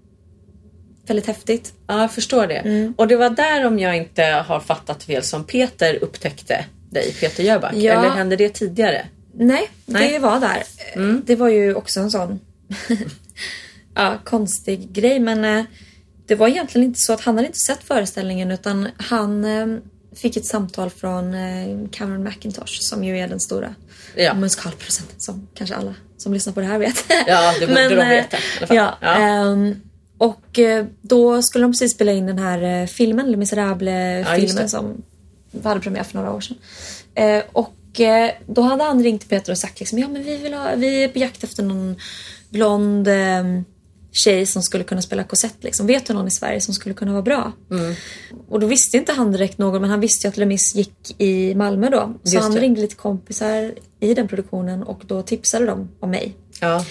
väldigt 1.07 1.27
häftigt. 1.27 1.73
Ja, 1.87 2.01
jag 2.01 2.13
förstår 2.13 2.47
det. 2.47 2.57
Mm. 2.57 2.95
Och 2.97 3.09
det 3.09 3.17
var 3.17 3.31
där 3.31 3.67
om 3.67 3.79
jag 3.79 3.97
inte 3.97 4.23
har 4.23 4.61
fattat 4.61 5.03
fel 5.03 5.23
som 5.23 5.45
Peter 5.45 5.99
upptäckte 6.05 6.65
dig, 6.91 7.15
Peter 7.21 7.43
Jöback. 7.43 7.75
Ja. 7.75 7.93
Eller 7.93 8.11
hände 8.11 8.37
det 8.37 8.49
tidigare? 8.49 9.07
Nej, 9.35 9.71
Nej. 9.87 10.13
det 10.13 10.19
var 10.19 10.41
där. 10.41 10.63
Det 11.25 11.37
var 11.37 11.49
ju 11.49 11.75
också 11.75 12.01
en 12.01 12.11
sån 12.11 12.41
ja, 13.95 14.19
konstig 14.25 14.93
grej. 14.93 15.21
Men 15.21 15.45
eh, 15.45 15.65
det 16.27 16.35
var 16.35 16.49
egentligen 16.49 16.87
inte 16.89 17.01
så 17.01 17.13
att 17.13 17.21
han 17.21 17.37
hade 17.37 17.47
inte 17.47 17.59
sett 17.59 17.83
föreställningen 17.83 18.51
utan 18.51 18.89
han 18.97 19.45
eh, 19.45 19.67
fick 20.21 20.37
ett 20.37 20.47
samtal 20.47 20.91
från 20.91 21.35
eh, 21.35 21.89
Cameron 21.93 22.25
McIntosh 22.25 22.81
som 22.81 23.05
ju 23.05 23.19
är 23.19 23.29
den 23.29 23.41
stora 23.41 23.75
Ja. 24.17 24.35
musikalproducenten 24.35 25.21
som 25.21 25.49
kanske 25.55 25.77
alla 25.77 25.95
som 26.17 26.33
lyssnar 26.35 26.53
på 26.53 26.61
det 26.61 26.67
här 26.67 26.79
vet. 26.79 27.05
Ja, 27.27 27.55
det 27.61 27.67
borde 27.67 27.89
de 27.89 27.95
eh, 28.01 28.09
veta 28.09 28.37
i 28.37 28.41
alla 28.59 28.67
fall. 28.67 28.77
Ja, 28.77 28.99
Ja. 29.01 29.15
ehm, 29.15 29.81
och 30.19 30.59
eh, 30.59 30.87
då 31.03 31.43
skulle 31.43 31.65
de 31.65 31.73
precis 31.73 31.93
spela 31.93 32.13
in 32.13 32.27
den 32.27 32.39
här 32.39 32.87
filmen, 32.87 33.27
Les 33.27 33.33
Ja, 33.33 33.39
Misérables-filmen 33.39 34.57
det. 34.63 34.69
som 34.69 35.03
hade 35.65 35.81
premiär 35.81 36.03
för 36.03 36.15
några 36.19 36.33
år 36.33 36.41
sedan. 36.41 36.57
Och 37.53 37.75
då 38.47 38.63
hade 38.63 38.85
han 38.85 39.03
ringt 39.03 39.21
till 39.21 39.31
Peter 39.31 39.53
och 39.53 39.59
sagt 39.59 39.81
liksom, 39.81 39.99
ja 39.99 40.09
men 40.09 40.25
vi, 40.25 40.37
vill 40.37 40.55
ha, 40.55 40.75
vi 40.77 41.05
är 41.05 41.09
på 41.09 41.19
jakt 41.19 41.45
efter 41.45 41.63
någon 41.63 41.97
blond 42.51 43.09
eh, 43.09 43.45
tjej 44.25 44.47
som 44.47 44.63
skulle 44.63 44.85
kunna 44.85 45.03
spela 45.03 45.25
korsett. 45.25 45.57
Liksom. 45.61 45.87
Vet 45.87 46.07
du 46.07 46.13
någon 46.15 46.27
i 46.29 46.31
Sverige 46.31 46.61
som 46.61 46.75
skulle 46.75 46.95
kunna 46.95 47.13
vara 47.13 47.23
bra? 47.23 47.53
Mm. 47.71 47.95
Och 48.49 48.61
då 48.61 48.67
visste 48.67 48.97
inte 48.97 49.13
han 49.13 49.33
direkt 49.33 49.59
någon 49.59 49.81
men 49.81 49.91
han 49.91 50.01
visste 50.01 50.27
ju 50.27 50.29
att 50.29 50.37
Lemis 50.37 50.75
gick 50.75 51.21
i 51.21 51.55
Malmö 51.55 51.91
då. 51.91 52.15
Så 52.25 52.35
Just 52.35 52.43
han 52.43 52.55
det. 52.55 52.61
ringde 52.61 52.81
lite 52.81 52.95
kompisar 52.95 53.73
i 54.01 54.15
den 54.15 54.29
produktionen 54.29 54.83
och 54.83 55.01
då 55.07 55.23
tipsade 55.23 55.67
de 55.67 55.89
om 56.01 56.11
mig. 56.11 56.37
Ja. 56.61 56.85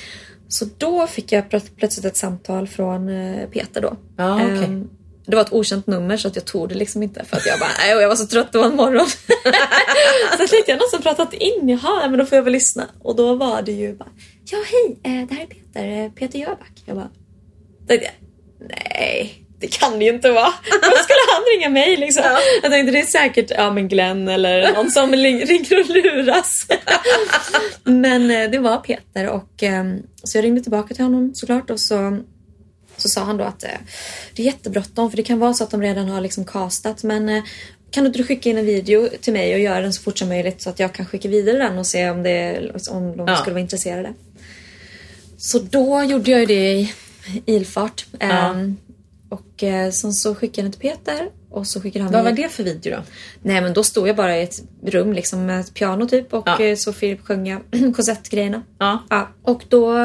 Så 0.48 0.66
då 0.78 1.08
fick 1.08 1.32
jag 1.32 1.50
plöt- 1.50 1.76
plötsligt 1.78 2.06
ett 2.06 2.18
samtal 2.18 2.68
från 2.68 3.10
eh, 3.10 3.48
Peter 3.50 3.82
då. 3.82 3.98
Ja, 4.18 4.36
okej. 4.36 4.64
Ehm, 4.64 4.90
det 5.26 5.36
var 5.36 5.44
ett 5.44 5.54
okänt 5.54 5.88
nummer 5.88 6.18
så 6.18 6.28
att 6.28 6.36
jag 6.36 6.46
tog 6.46 6.70
det 6.70 6.76
liksom 6.76 7.04
inte 7.04 7.26
för 7.26 7.38
att 7.38 7.46
jag 7.46 7.60
bara, 7.60 7.70
nej, 7.80 7.96
och 7.96 8.02
jag 8.02 8.08
var 8.08 8.16
så 8.16 8.28
trött, 8.28 8.52
det 8.52 8.58
var 8.58 8.66
en 8.66 8.76
morgon. 8.76 9.08
så 10.38 10.40
jag 10.40 10.50
tänkte 10.50 10.72
jag 10.72 10.80
någon 10.80 10.90
som 10.92 11.02
pratat 11.02 11.34
in, 11.34 11.70
jaha, 11.70 12.02
ja, 12.04 12.10
men 12.10 12.20
då 12.20 12.26
får 12.26 12.36
jag 12.36 12.44
väl 12.44 12.54
lyssna. 12.54 12.88
Och 13.02 13.16
då 13.16 13.36
var 13.36 13.62
det 13.62 13.72
ju 13.72 13.96
bara, 13.96 14.10
ja 14.52 14.58
hej, 14.72 15.00
eh, 15.04 15.28
det 15.28 15.36
här 15.36 15.42
är 15.42 15.48
Peter, 15.48 15.67
eh, 15.78 16.12
Peter 16.12 16.40
Jöback. 16.40 16.84
Jag 16.86 16.96
bara, 16.96 17.10
nej. 18.60 19.44
Det 19.60 19.68
kan 19.68 20.00
det 20.00 20.06
ju 20.06 20.12
inte 20.14 20.32
vara. 20.32 20.44
Varför 20.82 21.04
skulle 21.04 21.34
han 21.34 21.44
ringa 21.56 21.70
mig 21.70 21.98
liksom? 21.98 22.24
Jag 22.64 22.72
tänkte 22.72 22.92
det 22.92 23.00
är 23.00 23.06
säkert 23.06 23.52
ja, 23.52 23.72
men 23.72 23.88
Glenn 23.88 24.28
eller 24.28 24.74
någon 24.74 24.92
som 24.92 25.12
ringer 25.16 25.80
och 25.80 25.90
luras. 25.90 26.68
men 27.84 28.32
eh, 28.32 28.50
det 28.50 28.60
var 28.60 28.78
Peter 28.78 29.28
och 29.30 29.64
eh, 29.64 29.84
så 30.24 30.38
jag 30.38 30.44
ringde 30.46 30.62
tillbaka 30.62 30.94
till 30.94 31.04
honom 31.04 31.32
såklart 31.36 31.70
och 31.70 31.80
så 31.80 32.20
så 32.98 33.10
sa 33.10 33.22
han 33.22 33.38
då 33.38 33.44
att 33.44 33.64
eh, 33.64 33.70
det 34.36 34.42
är 34.42 34.46
jättebråttom 34.46 35.10
för 35.10 35.18
det 35.18 35.24
kan 35.24 35.40
vara 35.40 35.54
så 35.54 35.64
att 35.64 35.72
de 35.72 35.82
redan 35.82 36.10
har 36.10 36.22
liksom 36.22 36.46
castat 36.46 37.04
men 37.04 37.30
eh, 37.30 37.44
kan 37.92 38.04
du 38.04 38.08
inte 38.08 38.24
skicka 38.24 38.50
in 38.50 38.58
en 38.58 38.66
video 38.66 39.10
till 39.22 39.34
mig 39.34 39.54
och 39.54 39.60
göra 39.60 39.82
den 39.82 39.94
så 39.94 40.02
fort 40.02 40.18
som 40.18 40.30
möjligt 40.30 40.62
så 40.62 40.70
att 40.70 40.80
jag 40.80 40.94
kan 40.94 41.06
skicka 41.06 41.30
vidare 41.30 41.58
den 41.58 41.78
och 41.78 41.88
se 41.88 42.10
om, 42.10 42.24
det, 42.24 42.60
om 42.92 43.18
de 43.18 43.28
Ja. 43.28 43.36
skulle 43.36 43.54
vara 43.54 43.62
intresserade. 43.62 44.14
Så 45.38 45.60
då 45.60 46.04
gjorde 46.04 46.32
jag 46.32 46.40
ju 46.40 46.46
det 46.46 46.72
i 46.74 46.94
ilfart. 47.46 48.06
Ja. 48.20 48.26
Ehm, 48.28 48.78
och 49.30 49.64
eh, 49.64 49.92
sen 49.92 50.14
så 50.14 50.36
skickade 50.36 50.58
jag 50.62 50.66
den 50.66 50.72
till 50.72 50.90
Peter 50.90 51.30
och 51.52 51.68
så 51.68 51.82
skickade 51.82 52.04
han 52.04 52.14
Vad 52.14 52.24
var 52.24 52.32
via- 52.32 52.48
det 52.48 52.54
för 52.54 52.64
video 52.64 52.96
då? 52.96 53.04
Nej 53.42 53.62
men 53.62 53.74
då 53.74 53.84
stod 53.84 54.08
jag 54.08 54.16
bara 54.16 54.38
i 54.38 54.44
ett 54.44 54.64
rum 54.86 55.14
liksom 55.14 55.46
med 55.46 55.60
ett 55.60 55.74
piano 55.74 56.08
typ 56.08 56.34
och 56.34 56.44
Ja. 56.48 56.60
eh, 56.64 56.76
så 56.76 56.94
Filip 56.94 57.26
sjunga 57.26 57.62
Cosette-grejerna. 57.96 58.64
Ja. 58.80 59.04
Ja, 59.10 59.28
och 59.44 59.64
då 59.70 59.98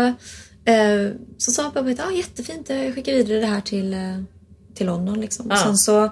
eh, 0.65 1.11
så 1.39 1.51
sa 1.53 1.71
pappa 1.71 1.91
att 1.91 2.01
ah, 2.01 2.11
jättefint, 2.13 2.69
jag 2.71 2.95
skickar 2.95 3.13
vidare 3.13 3.41
det 3.41 3.47
här 3.47 3.61
till, 3.61 3.93
eh, 3.95 4.23
till 4.75 4.87
London. 4.87 5.21
Liksom. 5.21 5.47
Ja. 5.49 5.55
Och 5.55 5.59
sen 5.61 5.77
så 5.77 6.11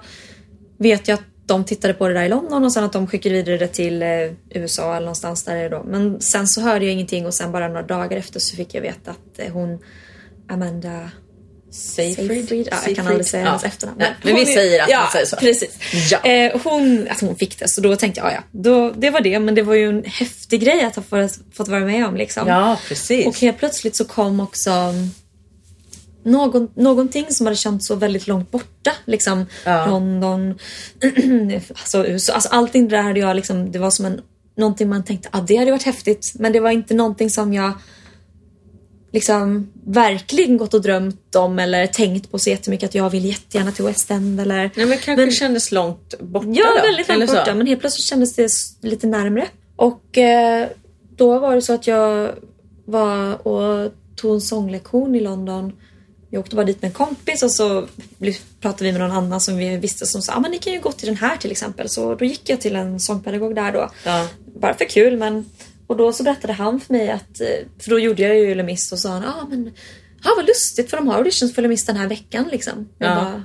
vet 0.77 1.07
jag 1.07 1.15
att 1.15 1.25
de 1.53 1.63
tittade 1.65 1.93
på 1.93 2.07
det 2.07 2.13
där 2.13 2.23
i 2.23 2.29
London 2.29 2.63
och 2.65 2.73
sen 2.73 2.83
att 2.83 2.93
de 2.93 3.07
skickade 3.07 3.35
vidare 3.35 3.57
det 3.57 3.67
till 3.67 4.01
eh, 4.03 4.09
USA 4.49 4.91
eller 4.91 5.05
någonstans 5.05 5.43
där 5.43 5.69
då. 5.69 5.83
Men 5.83 6.21
sen 6.21 6.47
så 6.47 6.61
hörde 6.61 6.85
jag 6.85 6.93
ingenting 6.93 7.25
och 7.25 7.33
sen 7.33 7.51
bara 7.51 7.67
några 7.67 7.81
dagar 7.83 8.17
efter 8.17 8.39
så 8.39 8.55
fick 8.55 8.73
jag 8.75 8.81
veta 8.81 9.11
att 9.11 9.39
eh, 9.39 9.53
hon 9.53 9.79
Amanda 10.49 11.09
Seyfried? 11.71 12.67
Ja, 12.71 12.77
jag 12.87 12.95
kan 12.95 13.07
aldrig 13.07 13.25
säga 13.27 13.43
Ja. 13.43 13.47
hennes 13.49 13.63
efternamn. 13.63 13.97
Nej, 13.99 14.09
men 14.23 14.27
vi 14.35 14.41
hon 14.41 14.49
är- 14.51 14.53
säger 14.55 14.83
att 14.83 14.89
ja, 14.89 14.99
man 14.99 15.11
säger 15.11 15.25
så. 15.25 15.35
Precis. 15.35 15.77
Ja. 16.11 16.19
Eh, 16.31 16.61
hon, 16.63 17.07
att 17.09 17.21
hon 17.21 17.35
fick 17.35 17.59
det, 17.59 17.69
så 17.69 17.81
då 17.81 17.95
tänkte 17.95 18.21
jag, 18.21 18.29
ja, 18.29 18.33
ja, 18.35 18.43
då, 18.51 18.91
det 18.91 19.09
var 19.09 19.21
det. 19.21 19.39
Men 19.39 19.55
det 19.55 19.61
var 19.61 19.75
ju 19.75 19.89
en 19.89 20.03
häftig 20.05 20.61
grej 20.61 20.83
att 20.83 20.95
ha 20.95 21.03
fått, 21.03 21.39
fått 21.53 21.67
vara 21.67 21.79
med 21.85 22.07
om. 22.07 22.15
Liksom. 22.15 22.47
Ja, 22.47 22.77
precis. 22.87 23.27
Och 23.27 23.39
helt 23.39 23.57
plötsligt 23.57 23.95
så 23.95 24.05
kom 24.05 24.39
också 24.39 24.71
någon, 26.23 26.69
någonting 26.75 27.25
som 27.29 27.45
hade 27.45 27.55
känts 27.57 27.87
så 27.87 27.95
väldigt 27.95 28.27
långt 28.27 28.51
borta. 28.51 28.91
Liksom 29.05 29.45
Ja. 29.65 29.85
London, 29.85 30.59
alltså 31.69 32.07
USA. 32.07 32.33
Alltså 32.33 32.49
allting 32.49 32.87
där 32.87 33.01
hade 33.01 33.19
jag 33.19 33.35
liksom, 33.35 33.71
det 33.71 33.79
var 33.79 33.89
som 33.89 34.05
en, 34.05 34.21
någonting 34.57 34.89
man 34.89 35.03
tänkte, 35.03 35.29
ah, 35.31 35.41
det 35.41 35.55
hade 35.55 35.71
varit 35.71 35.83
häftigt. 35.83 36.31
Men 36.35 36.51
det 36.53 36.59
var 36.59 36.71
inte 36.71 36.93
någonting 36.93 37.29
som 37.29 37.53
jag 37.53 37.73
liksom 39.13 39.71
verkligen 39.85 40.57
gått 40.57 40.73
och 40.73 40.81
drömt 40.81 41.35
om 41.35 41.59
eller 41.59 41.87
tänkt 41.87 42.31
på 42.31 42.39
så 42.39 42.49
jättemycket 42.49 42.89
att 42.89 42.95
jag 42.95 43.09
vill 43.09 43.25
jättegärna 43.25 43.71
till 43.71 43.85
West 43.85 44.11
End 44.11 44.39
eller 44.39 44.71
Nej, 44.75 44.85
men 44.85 44.97
kanske 44.97 45.31
kändes 45.31 45.71
långt 45.71 46.19
borta 46.19 46.47
Ja, 46.49 46.65
då? 46.77 46.81
väldigt 46.81 47.07
långt 47.09 47.29
så? 47.29 47.35
borta. 47.35 47.53
Men 47.53 47.67
helt 47.67 47.79
plötsligt 47.79 48.05
kändes 48.05 48.35
det 48.35 48.49
lite 48.81 49.07
närmre. 49.07 49.47
Och 49.75 50.17
eh, 50.17 50.67
då 51.15 51.39
var 51.39 51.55
det 51.55 51.61
så 51.61 51.73
att 51.73 51.87
jag 51.87 52.31
var 52.85 53.47
och 53.47 53.91
tog 54.15 54.33
en 54.33 54.41
sånglektion 54.41 55.15
i 55.15 55.19
London. 55.19 55.73
Jag 56.33 56.39
åkte 56.39 56.55
bara 56.55 56.65
dit 56.65 56.81
med 56.81 56.89
en 56.89 56.93
kompis 56.93 57.43
och 57.43 57.51
så 57.51 57.87
pratade 58.61 58.83
vi 58.83 58.91
med 58.91 59.01
någon 59.01 59.11
annan 59.11 59.41
som 59.41 59.57
vi 59.57 59.77
visste 59.77 60.05
som 60.05 60.21
sa 60.21 60.33
ah, 60.33 60.39
men 60.39 60.51
ni 60.51 60.57
kan 60.57 60.73
ju 60.73 60.79
gå 60.79 60.91
till 60.91 61.07
den 61.07 61.17
här 61.17 61.37
till 61.37 61.51
exempel. 61.51 61.89
Så 61.89 62.15
då 62.15 62.25
gick 62.25 62.49
jag 62.49 62.61
till 62.61 62.75
en 62.75 62.99
sångpedagog 62.99 63.55
där 63.55 63.71
då. 63.71 63.89
Ja. 64.05 64.27
Bara 64.61 64.73
för 64.73 64.85
kul 64.85 65.17
men 65.17 65.45
och 65.87 65.97
då 65.97 66.13
så 66.13 66.23
berättade 66.23 66.53
han 66.53 66.79
för 66.79 66.93
mig 66.93 67.09
att, 67.11 67.41
för 67.79 67.89
då 67.89 67.99
gjorde 67.99 68.21
jag 68.21 68.35
ju 68.37 68.55
Le 68.55 68.63
Mis 68.63 68.91
och 68.91 68.99
sa 68.99 69.09
han, 69.09 69.23
ah, 69.25 69.47
men 69.49 69.67
ah, 70.23 70.29
vad 70.35 70.47
lustigt 70.47 70.89
för 70.89 70.97
de 70.97 71.07
har 71.07 71.15
auditions 71.17 71.55
för 71.55 71.61
Le 71.61 71.67
Mis 71.67 71.85
den 71.85 71.95
här 71.95 72.07
veckan 72.07 72.47
liksom. 72.51 72.89
Jag 72.97 73.09
Ja. 73.11 73.15
bara, 73.15 73.43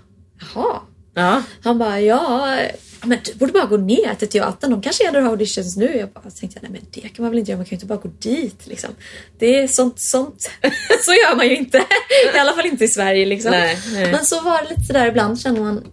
jaha. 0.55 0.81
Ja. 1.14 1.42
Han 1.62 1.79
bara, 1.79 2.01
ja, 2.01 2.57
men 3.04 3.18
du 3.24 3.35
borde 3.35 3.52
bara 3.52 3.66
gå 3.66 3.76
ner 3.76 4.14
till 4.14 4.28
teatern. 4.28 4.70
De 4.70 4.82
kanske 4.82 5.04
gör 5.04 5.14
auditions 5.14 5.76
nu. 5.76 5.96
Jag 5.96 6.09
bara 6.09 6.30
tänkte, 6.30 6.59
nej 6.62 6.70
men 6.70 6.80
det 6.90 7.00
kan 7.00 7.22
man 7.22 7.30
väl 7.30 7.38
inte 7.38 7.50
göra. 7.50 7.59
Man 7.59 7.64
kan 7.64 7.70
ju 7.70 7.76
inte 7.76 7.87
bara 7.87 7.98
gå 7.98 8.09
dit 8.18 8.66
liksom. 8.66 8.90
Det 9.38 9.59
är 9.59 9.68
sånt, 9.68 9.94
sånt. 9.96 10.50
så 11.04 11.12
gör 11.12 11.37
man 11.37 11.48
ju 11.48 11.56
inte. 11.56 11.78
I 12.35 12.38
alla 12.38 12.52
fall 12.52 12.66
inte 12.66 12.85
i 12.85 12.88
Sverige 12.88 13.26
liksom. 13.26 13.50
Nej, 13.50 13.78
nej. 13.92 14.12
Men 14.12 14.24
så 14.24 14.40
var 14.40 14.62
det 14.62 14.68
lite 14.68 14.82
sådär 14.82 15.06
ibland 15.06 15.40
känner 15.40 15.61
man, 15.61 15.85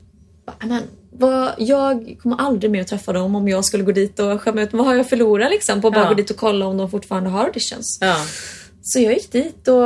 men, 0.64 0.84
vad, 1.12 1.52
jag 1.58 2.16
kommer 2.22 2.38
aldrig 2.38 2.72
mer 2.72 2.82
att 2.82 2.88
träffa 2.88 3.14
dem 3.14 3.36
om 3.36 3.48
jag 3.48 3.66
skulle 3.66 3.84
gå 3.84 3.92
dit 3.92 4.20
och 4.20 4.42
skämma 4.42 4.62
ut 4.62 4.74
Vad 4.74 4.86
har 4.86 4.96
jag 4.96 5.10
förlorat 5.10 5.52
liksom 5.52 5.82
på 5.82 5.88
att 5.88 5.94
bara 5.94 6.04
Ja. 6.04 6.10
gå 6.10 6.16
dit 6.16 6.30
och 6.30 6.38
kolla 6.38 6.66
om 6.66 6.78
de 6.78 6.92
fortfarande 6.92 7.30
har 7.30 7.46
auditions? 7.46 7.98
Ja. 8.02 8.16
Så 8.82 9.00
jag 9.00 9.14
gick 9.14 9.32
dit 9.32 9.68
och 9.68 9.84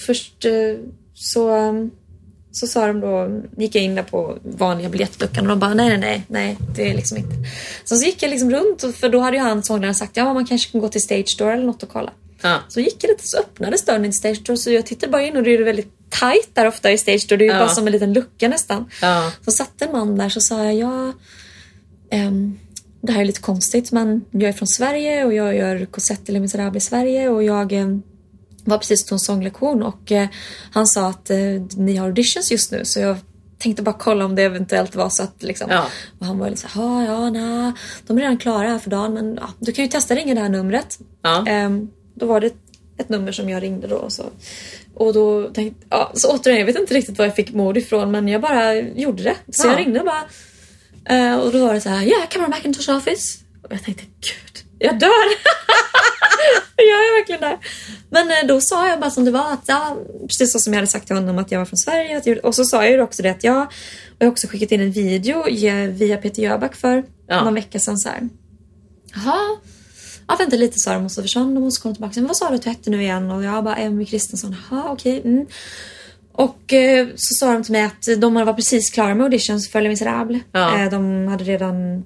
först 0.00 0.44
eh, 0.44 0.52
så, 1.14 1.50
så 2.56 2.66
sa 2.66 2.86
de 2.86 3.00
då, 3.00 3.40
gick 3.62 3.74
jag 3.74 3.84
in 3.84 3.94
där 3.94 4.02
på 4.02 4.38
vanliga 4.42 4.88
biljettluckan 4.88 5.44
och 5.44 5.48
de 5.48 5.58
bara 5.58 5.74
nej, 5.74 5.88
nej, 5.88 5.98
nej, 5.98 6.24
nej, 6.28 6.56
det 6.76 6.90
är 6.90 6.94
liksom 6.94 7.18
inte. 7.18 7.34
Så, 7.84 7.96
så 7.96 8.04
gick 8.06 8.22
jag 8.22 8.30
liksom 8.30 8.50
runt 8.50 8.96
för 8.96 9.08
då 9.08 9.20
hade 9.20 9.36
ju 9.36 9.42
han 9.42 9.62
sångaren 9.62 9.94
sagt 9.94 10.16
ja, 10.16 10.34
man 10.34 10.46
kanske 10.46 10.72
kan 10.72 10.80
gå 10.80 10.88
till 10.88 11.02
Stage 11.02 11.36
Door 11.38 11.50
eller 11.52 11.64
något 11.64 11.82
och 11.82 11.88
kolla. 11.88 12.12
Ja. 12.42 12.58
Så 12.68 12.80
gick 12.80 13.04
jag 13.04 13.08
lite 13.08 13.28
så 13.28 13.38
öppnades 13.38 13.84
dörren 13.84 14.02
till 14.02 14.12
Stage 14.12 14.42
Door 14.46 14.56
så 14.56 14.70
jag 14.70 14.86
tittade 14.86 15.12
bara 15.12 15.22
in 15.22 15.36
och 15.36 15.42
det 15.42 15.54
är 15.54 15.62
väldigt 15.64 16.10
tight 16.10 16.50
där 16.52 16.66
ofta 16.66 16.92
i 16.92 16.98
Stage 16.98 17.26
Door. 17.28 17.36
Det 17.36 17.44
är 17.44 17.46
ju 17.46 17.52
Ja. 17.52 17.58
bara 17.58 17.68
som 17.68 17.86
en 17.86 17.92
liten 17.92 18.12
lucka 18.12 18.48
nästan. 18.48 18.90
Ja. 19.02 19.32
Så 19.44 19.50
satt 19.50 19.82
en 19.82 19.92
man 19.92 20.16
där 20.18 20.28
så 20.28 20.40
sa 20.40 20.64
jag 20.64 20.74
ja, 20.74 21.12
ehm, 22.10 22.58
det 23.00 23.12
här 23.12 23.20
är 23.20 23.24
lite 23.24 23.40
konstigt 23.40 23.92
men 23.92 24.24
jag 24.30 24.42
är 24.42 24.52
från 24.52 24.68
Sverige 24.68 25.24
och 25.24 25.34
jag 25.34 25.56
gör 25.56 25.84
Cosette 25.86 26.32
Les 26.32 26.40
Misérables 26.40 26.84
i 26.84 26.86
Sverige 26.86 27.28
och 27.28 27.42
jag 27.42 27.72
ehm, 27.72 28.02
var 28.70 28.78
precis 28.78 29.06
på 29.06 29.14
en 29.14 29.18
sånglektion 29.18 29.82
och 29.82 30.12
eh, 30.12 30.28
han 30.72 30.86
sa 30.86 31.08
att 31.08 31.30
eh, 31.30 31.38
ni 31.76 31.96
har 31.96 32.06
auditions 32.06 32.50
just 32.50 32.72
nu 32.72 32.84
så 32.84 33.00
jag 33.00 33.16
tänkte 33.58 33.82
bara 33.82 33.94
kolla 33.98 34.24
om 34.24 34.34
det 34.34 34.42
eventuellt 34.42 34.94
var 34.94 35.08
så 35.08 35.22
att 35.22 35.42
liksom. 35.42 35.70
Ja. 35.70 35.86
Och 36.18 36.26
han 36.26 36.38
var 36.38 36.50
lite 36.50 36.62
så 36.62 36.68
här, 36.68 37.06
ja, 37.06 37.30
nej, 37.30 37.72
de 38.06 38.16
är 38.16 38.20
redan 38.22 38.38
klara 38.38 38.68
här 38.68 38.78
för 38.78 38.90
dagen 38.90 39.14
men 39.14 39.34
ja, 39.40 39.48
du 39.58 39.72
kan 39.72 39.84
ju 39.84 39.90
testa 39.90 40.14
ringa 40.14 40.34
det 40.34 40.40
här 40.40 40.48
numret. 40.48 40.98
Ja. 41.22 41.46
Ehm, 41.46 41.88
då 42.14 42.26
var 42.26 42.40
det 42.40 42.46
ett, 42.98 43.08
nummer 43.08 43.32
som 43.32 43.48
jag 43.48 43.62
ringde 43.62 43.86
då 43.86 43.96
och 43.96 44.12
så. 44.12 44.24
Och 44.94 45.12
då 45.12 45.50
tänkte 45.50 45.86
ja, 45.90 46.10
så 46.14 46.32
återigen, 46.36 46.58
jag 46.58 46.66
vet 46.66 46.78
inte 46.78 46.94
riktigt 46.94 47.18
var 47.18 47.24
jag 47.24 47.36
fick 47.36 47.52
mod 47.52 47.76
ifrån 47.76 48.10
men 48.10 48.28
jag 48.28 48.40
bara 48.40 48.74
gjorde 48.74 49.22
det. 49.22 49.36
Så 49.50 49.66
Ja. 49.66 49.70
jag 49.70 49.80
ringde 49.80 50.00
och 50.00 50.06
bara 50.06 50.24
eh, 51.16 51.36
och 51.36 51.52
då 51.52 51.66
var 51.66 51.74
det 51.74 51.80
så 51.80 51.88
här, 51.88 52.02
ja, 52.04 52.16
Cameron 52.30 52.50
McIntosh 52.50 52.96
office. 52.96 53.38
Och 53.62 53.72
jag 53.72 53.82
tänkte, 53.82 54.04
gud, 54.04 54.64
jag 54.78 54.98
dör! 54.98 55.26
jag 56.76 56.98
är 56.98 57.18
verkligen 57.18 57.40
där. 57.40 57.58
Men 58.10 58.30
eh, 58.30 58.46
då 58.48 58.60
sa 58.60 58.88
jag 58.88 59.00
bara 59.00 59.10
som 59.10 59.24
det 59.24 59.30
var 59.30 59.52
att 59.52 59.64
ja, 59.66 59.96
precis 60.28 60.52
så 60.52 60.58
som 60.58 60.72
jag 60.72 60.78
hade 60.78 60.86
sagt 60.86 61.06
till 61.06 61.16
honom 61.16 61.38
att 61.38 61.50
jag 61.52 61.58
var 61.58 61.66
från 61.66 61.76
Sverige. 61.76 62.22
Jag, 62.24 62.44
och 62.44 62.54
så 62.54 62.64
sa 62.64 62.82
jag 62.82 62.92
ju 62.92 63.00
också 63.02 63.22
det 63.22 63.30
att 63.30 63.44
jag, 63.44 63.62
och 63.62 63.72
jag 64.18 64.26
har 64.26 64.32
också 64.32 64.46
skickat 64.46 64.72
in 64.72 64.80
en 64.80 64.92
video 64.92 65.44
via 65.90 66.16
Peter 66.16 66.42
Jöback 66.42 66.76
för 66.76 67.04
Ja. 67.28 67.44
någon 67.44 67.54
vecka 67.54 67.78
sedan 67.78 67.98
så 67.98 68.08
här. 68.08 68.28
Jaha. 69.14 69.56
Ja, 70.28 70.36
vänta 70.38 70.56
lite 70.56 70.78
sa 70.78 70.92
de 70.94 71.04
och 71.04 71.12
så 71.12 71.22
försvann 71.22 71.54
de 71.54 71.64
och 71.64 71.72
så 71.72 71.82
kom 71.82 71.90
de 71.92 71.94
tillbaka. 71.94 72.20
Men 72.20 72.26
vad 72.26 72.36
sa 72.36 72.48
du 72.48 72.54
att 72.54 72.62
du 72.62 72.70
hette 72.70 72.90
nu 72.90 73.02
igen? 73.02 73.30
Och 73.30 73.44
jag 73.44 73.64
bara 73.64 73.76
Emmy 73.76 74.06
Kristensson. 74.06 74.56
Jaha, 74.70 74.84
okej. 74.92 75.22
Mm. 75.24 75.46
Och 76.32 76.72
eh, 76.72 77.06
så 77.16 77.34
sa 77.34 77.52
de 77.52 77.62
till 77.62 77.72
mig 77.72 77.82
att 77.82 78.20
de 78.20 78.34
var 78.34 78.52
precis 78.52 78.90
klara 78.90 79.14
med 79.14 79.24
auditions 79.24 79.70
för 79.70 79.80
Les 79.80 79.88
Misérables. 79.90 80.42
Ja. 80.52 80.82
Eh, 80.82 80.90
de 80.90 81.28
hade 81.28 81.44
redan 81.44 82.04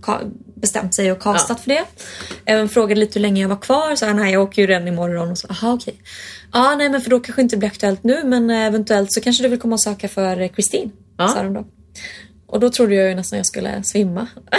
bestämt 0.61 0.95
sig 0.95 1.13
och 1.13 1.23
castat 1.23 1.61
för 1.61 1.69
det. 1.69 1.85
Eh, 2.53 2.67
frågade 2.67 3.01
lite 3.01 3.19
hur 3.19 3.21
länge 3.23 3.43
jag 3.43 3.49
var 3.49 3.57
kvar. 3.61 3.97
Så 3.97 4.13
nej, 4.13 4.33
jag 4.33 4.43
åker 4.43 4.63
ju 4.63 4.69
redan 4.69 4.89
imorgon. 4.89 5.31
Och 5.31 5.39
så, 5.39 5.47
aha, 5.49 5.73
okej. 5.73 5.95
Ja, 6.53 6.75
nej, 6.75 6.89
men 6.89 7.01
för 7.01 7.11
då 7.11 7.21
kanske 7.21 7.43
inte 7.43 7.57
blir 7.57 7.69
aktuellt 7.69 8.05
nu. 8.05 8.25
Men 8.25 8.51
eventuellt 8.51 9.13
så 9.13 9.21
kanske 9.21 9.43
du 9.43 9.49
vill 9.49 9.61
komma 9.61 9.75
och 9.75 9.81
söka 9.81 10.09
för 10.09 10.49
Christine. 10.49 10.91
Ja. 11.19 11.29
Sa 11.29 11.43
de 11.43 11.55
då. 11.55 11.65
Och 12.47 12.61
då 12.61 12.71
trodde 12.71 12.95
jag 12.95 13.09
ju 13.09 13.15
nästan 13.15 13.37
jag 13.37 13.47
skulle 13.47 13.83
svimma. 13.85 14.27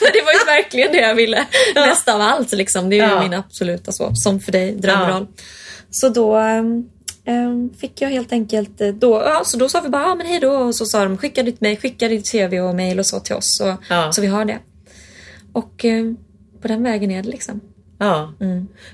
det 0.00 0.22
var 0.24 0.32
ju 0.32 0.44
verkligen 0.46 0.92
det 0.92 1.00
jag 1.00 1.14
ville. 1.14 1.46
Mest 1.74 2.08
av 2.08 2.20
allt 2.20 2.52
liksom. 2.52 2.90
Det 2.90 2.96
är 3.00 3.08
ju 3.08 3.14
Ja. 3.14 3.22
min 3.22 3.34
absoluta 3.34 3.92
så. 3.92 4.10
Som 4.14 4.40
för 4.40 4.52
dig, 4.52 4.72
drömroll. 4.72 5.26
Så 5.90 6.08
då 6.08 6.36
ehm, 6.36 7.70
fick 7.80 8.00
jag 8.02 8.08
helt 8.08 8.32
enkelt, 8.32 8.80
eh, 8.80 8.88
då, 8.88 9.22
ja, 9.24 9.42
så 9.44 9.56
då 9.56 9.68
sa 9.68 9.80
vi 9.80 9.88
bara 9.88 10.02
ja, 10.02 10.14
men 10.14 10.26
hej 10.26 10.40
då 10.40 10.50
och 10.52 10.74
så 10.74 10.86
sa 10.86 11.04
de 11.04 11.18
skicka 11.18 11.42
ditt, 11.42 11.60
mail, 11.60 11.78
skicka 11.78 12.08
ditt 12.08 12.32
CV 12.32 12.54
och 12.60 12.74
mail 12.74 12.98
och 12.98 13.06
så 13.06 13.20
till 13.20 13.34
oss 13.34 13.56
så, 13.58 13.76
Ja. 13.88 14.12
så 14.12 14.20
vi 14.20 14.26
har 14.26 14.44
det. 14.44 14.58
Och 15.52 15.84
eh, 15.84 16.12
på 16.62 16.68
den 16.68 16.82
vägen 16.82 17.10
är 17.10 17.22
det 17.22 17.28
liksom. 17.28 17.60
Ja. 17.98 18.32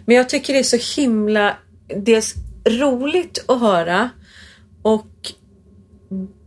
Men 0.04 0.16
jag 0.16 0.28
tycker 0.28 0.52
det 0.52 0.58
är 0.58 0.78
så 0.78 1.00
himla 1.00 1.56
dels 1.96 2.34
roligt 2.68 3.44
att 3.48 3.60
höra 3.60 4.10
och 4.82 5.32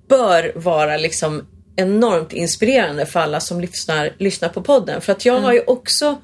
bör 0.07 0.51
vara 0.55 0.97
liksom 0.97 1.47
enormt 1.75 2.33
inspirerande 2.33 3.05
för 3.05 3.19
alla 3.19 3.39
som 3.39 3.61
lyssnar, 3.61 4.15
lyssnar 4.17 4.49
på 4.49 4.61
podden. 4.61 5.01
För 5.01 5.11
att 5.11 5.25
jag 5.25 5.39
har 5.39 5.53
ju 5.53 5.61
också 5.61 6.21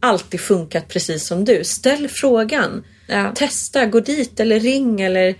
alltid 0.00 0.40
funkat 0.40 0.88
precis 0.88 1.26
som 1.26 1.44
du. 1.44 1.64
Ställ 1.64 2.08
frågan. 2.08 2.84
Ja. 3.06 3.32
testa, 3.34 3.86
gå 3.86 4.00
dit 4.00 4.40
eller 4.40 4.60
ring 4.60 5.00
eller... 5.00 5.34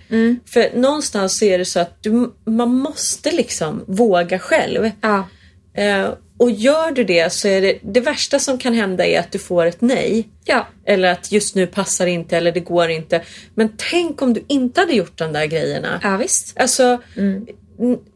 För 0.49 0.79
någonstans 0.79 1.37
så 1.37 1.45
är 1.45 1.57
det 1.57 1.65
så 1.65 1.79
att 1.79 2.03
du, 2.03 2.33
man 2.45 2.73
måste 2.73 3.31
liksom 3.31 3.83
våga 3.87 4.39
själv. 4.39 4.91
Ja. 5.01 5.27
Eh, 5.73 6.09
och 6.43 6.51
gör 6.51 6.91
du 6.91 7.03
det 7.03 7.33
så 7.33 7.47
är 7.47 7.61
det, 7.61 7.77
det 7.81 7.99
värsta 7.99 8.39
som 8.39 8.57
kan 8.57 8.73
hända 8.73 9.05
är 9.05 9.19
att 9.19 9.31
du 9.31 9.39
får 9.39 9.65
ett 9.65 9.81
nej. 9.81 10.27
Ja. 10.45 10.67
Eller 10.85 11.11
att 11.11 11.31
just 11.31 11.55
nu 11.55 11.67
passar 11.67 12.07
inte 12.07 12.37
eller 12.37 12.51
det 12.51 12.59
går 12.59 12.89
inte. 12.89 13.21
Men 13.55 13.69
tänk 13.91 14.21
om 14.21 14.33
du 14.33 14.43
inte 14.47 14.81
hade 14.81 14.93
gjort 14.93 15.17
de 15.17 15.33
där 15.33 15.45
grejerna. 15.45 15.99
Ja, 16.03 16.17
visst. 16.17 16.53
Alltså, 16.59 17.01
n- 17.17 17.47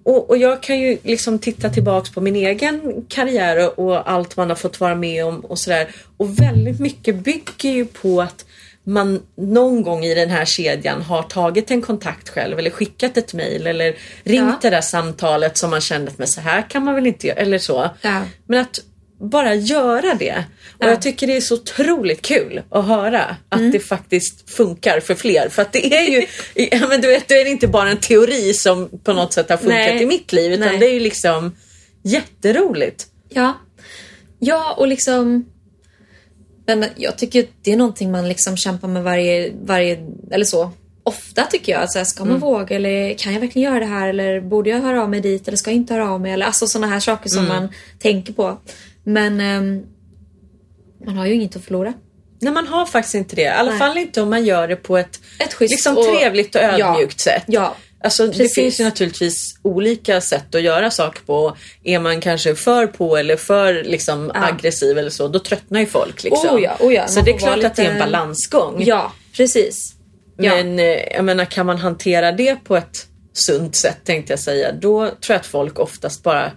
och, 0.04 0.30
och 0.30 0.38
jag 0.38 0.64
kan 0.64 0.80
ju 0.80 0.98
liksom 1.04 1.40
titta 1.40 1.70
tillbaks 1.70 2.10
på 2.10 2.22
min 2.22 2.36
egen 2.36 3.06
karriär 3.10 3.80
och 3.80 4.12
allt 4.12 4.38
man 4.38 4.50
har 4.50 4.56
fått 4.56 4.80
vara 4.80 4.96
med 4.96 5.26
om 5.26 5.40
och 5.40 5.60
sådär. 5.60 5.88
Och 6.18 6.40
väldigt 6.40 6.80
mycket 6.80 7.16
bygger 7.16 7.70
ju 7.72 7.86
på 7.86 8.22
att 8.22 8.46
man 8.88 9.22
någon 9.38 9.82
gång 9.84 10.04
i 10.06 10.16
den 10.16 10.30
här 10.30 10.46
kedjan 10.46 11.02
har 11.02 11.24
tagit 11.24 11.72
en 11.72 11.82
kontakt 11.82 12.30
själv 12.30 12.60
eller 12.60 12.70
skickat 12.70 13.18
ett 13.18 13.34
mejl 13.34 13.68
eller 13.68 13.96
ringt 14.24 14.46
Ja. 14.52 14.60
det 14.62 14.70
där 14.70 14.82
samtalet 14.82 15.58
som 15.58 15.70
man 15.70 15.82
kände 15.82 16.12
att 16.12 16.18
men 16.18 16.28
så 16.28 16.42
här 16.42 16.70
kan 16.70 16.84
man 16.84 16.96
väl 16.96 17.08
inte 17.08 17.28
göra 17.28 17.38
eller 17.40 17.58
så. 17.58 17.90
Ja. 18.02 18.22
Men 18.48 18.60
att 18.60 18.80
bara 19.20 19.56
göra 19.56 20.14
det. 20.20 20.44
Och 20.78 20.86
Ja. 20.86 20.90
jag 20.90 21.02
tycker 21.02 21.28
det 21.28 21.36
är 21.38 21.42
så 21.42 21.54
otroligt 21.56 22.22
kul 22.22 22.62
att 22.70 22.86
höra 22.86 23.36
att 23.50 23.60
Mm. 23.60 23.72
det 23.72 23.80
faktiskt 23.80 24.50
funkar 24.50 25.00
för 25.00 25.16
fler. 25.16 25.50
För 25.50 25.62
att 25.62 25.74
det 25.74 25.94
är 25.98 26.10
ju, 26.12 26.26
ja, 26.72 26.88
men 26.88 27.02
du 27.02 27.08
vet, 27.08 27.28
det 27.28 27.42
är 27.42 27.46
inte 27.46 27.68
bara 27.68 27.90
en 27.90 27.98
teori 27.98 28.54
som 28.54 28.90
på 29.04 29.14
något 29.14 29.34
sätt 29.34 29.50
har 29.50 29.58
funkat 29.58 29.76
Nej. 29.76 30.04
i 30.04 30.06
mitt 30.06 30.32
liv 30.34 30.54
utan 30.54 30.68
Nej. 30.68 30.78
det 30.78 30.86
är 30.86 30.94
ju 30.94 31.00
liksom 31.00 31.56
jätteroligt. 32.04 33.06
Ja. 33.30 33.54
Ja, 34.40 34.74
och 34.78 34.88
liksom... 34.88 35.46
Men 36.68 36.86
jag 36.96 37.18
tycker 37.18 37.46
det 37.62 37.72
är 37.72 37.78
någonting 37.78 38.12
man 38.12 38.28
liksom 38.28 38.58
kämpar 38.58 38.88
med 38.88 39.04
varje, 39.04 39.52
varje 39.66 39.98
eller 40.32 40.46
så. 40.46 40.72
Ofta 41.04 41.44
tycker 41.44 41.72
jag. 41.72 41.82
Alltså, 41.82 42.06
ska 42.06 42.26
man 42.26 42.40
våga 42.40 42.76
eller 42.76 43.14
kan 43.14 43.34
jag 43.34 43.40
verkligen 43.40 43.72
göra 43.72 43.80
det 43.80 43.86
här? 43.92 44.08
Eller 44.08 44.42
borde 44.42 44.70
jag 44.70 44.82
höra 44.82 45.04
av 45.04 45.10
mig 45.10 45.22
dit? 45.22 45.48
Eller 45.48 45.58
ska 45.58 45.70
jag 45.70 45.76
inte 45.76 45.94
höra 45.94 46.12
av 46.12 46.22
mig? 46.22 46.32
Eller 46.32 46.46
alltså 46.46 46.68
sådana 46.68 46.88
här 46.94 47.00
saker 47.00 47.30
som 47.30 47.48
man 47.48 47.70
tänker 48.00 48.34
på. 48.34 48.58
Men 49.04 49.42
ehm, 49.42 49.84
man 51.06 51.18
har 51.18 51.26
ju 51.26 51.34
inget 51.34 51.56
att 51.56 51.64
förlora. 51.64 51.94
Nej 52.40 52.54
man 52.54 52.68
har 52.68 52.86
faktiskt 52.86 53.16
inte 53.16 53.36
det. 53.36 53.42
I 53.42 53.48
alla 53.48 53.70
Nej. 53.70 53.80
fall 53.80 53.98
inte 53.98 54.22
om 54.22 54.30
man 54.30 54.46
gör 54.46 54.68
det 54.68 54.76
på 54.76 54.98
ett, 54.98 55.20
Ett 55.40 55.60
liksom 55.60 55.98
och- 55.98 56.04
trevligt 56.04 56.56
och 56.56 56.62
ödmjukt 56.62 57.20
sätt. 57.20 57.44
Ja. 57.46 57.76
Alltså, 58.08 58.28
det 58.28 58.54
finns 58.56 58.80
ju 58.80 58.84
naturligtvis 58.84 59.60
olika 59.62 60.22
sätt 60.22 60.56
att 60.56 60.62
göra 60.62 60.92
saker 60.92 61.22
på. 61.26 61.58
Är 61.84 62.00
man 62.00 62.22
kanske 62.22 62.56
för 62.56 62.88
på 62.88 63.18
eller 63.18 63.36
för 63.36 63.84
liksom, 63.84 64.32
Ja. 64.34 64.44
aggressiv 64.48 64.98
eller 64.98 65.10
så, 65.10 65.28
då 65.28 65.40
tröttnar 65.40 65.80
ju 65.80 65.86
folk. 65.86 66.24
Liksom. 66.24 66.56
Oh 66.56 66.62
ja, 66.64 66.78
oh 66.80 66.94
ja. 66.94 67.08
Så 67.08 67.22
det 67.22 67.32
är 67.32 67.38
klart 67.38 67.64
att 67.64 67.76
det 67.76 67.82
är 67.82 67.86
en 67.88 67.94
lite- 67.94 68.06
balansgång. 68.06 68.84
Ja, 68.86 69.14
precis. 69.38 69.94
Ja. 70.38 70.56
Men 70.56 70.80
eh, 70.80 70.86
jag 70.86 71.26
menar, 71.26 71.46
kan 71.46 71.66
man 71.66 71.78
hantera 71.78 72.32
det 72.32 72.56
på 72.56 72.76
ett 72.78 73.08
sunt 73.34 73.76
sätt 73.76 73.98
tänkte 74.04 74.34
jag 74.34 74.40
säga, 74.40 74.72
då 74.72 75.06
tror 75.08 75.16
jag 75.28 75.36
att 75.36 75.46
folk 75.46 75.80
oftast 75.80 76.24
bara 76.24 76.52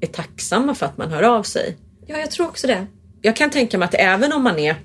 är 0.00 0.06
tacksamma 0.06 0.74
för 0.74 0.86
att 0.86 0.96
man 0.98 1.10
hör 1.12 1.22
av 1.22 1.42
sig. 1.42 1.76
ja, 2.06 2.18
jag 2.18 2.30
tror 2.30 2.46
också 2.48 2.66
det. 2.66 2.86
Jag 3.22 3.36
kan 3.36 3.50
tänka 3.50 3.78
mig 3.78 3.86
att 3.86 3.94
även 3.94 4.32
om 4.32 4.42
man 4.42 4.58
är 4.58 4.76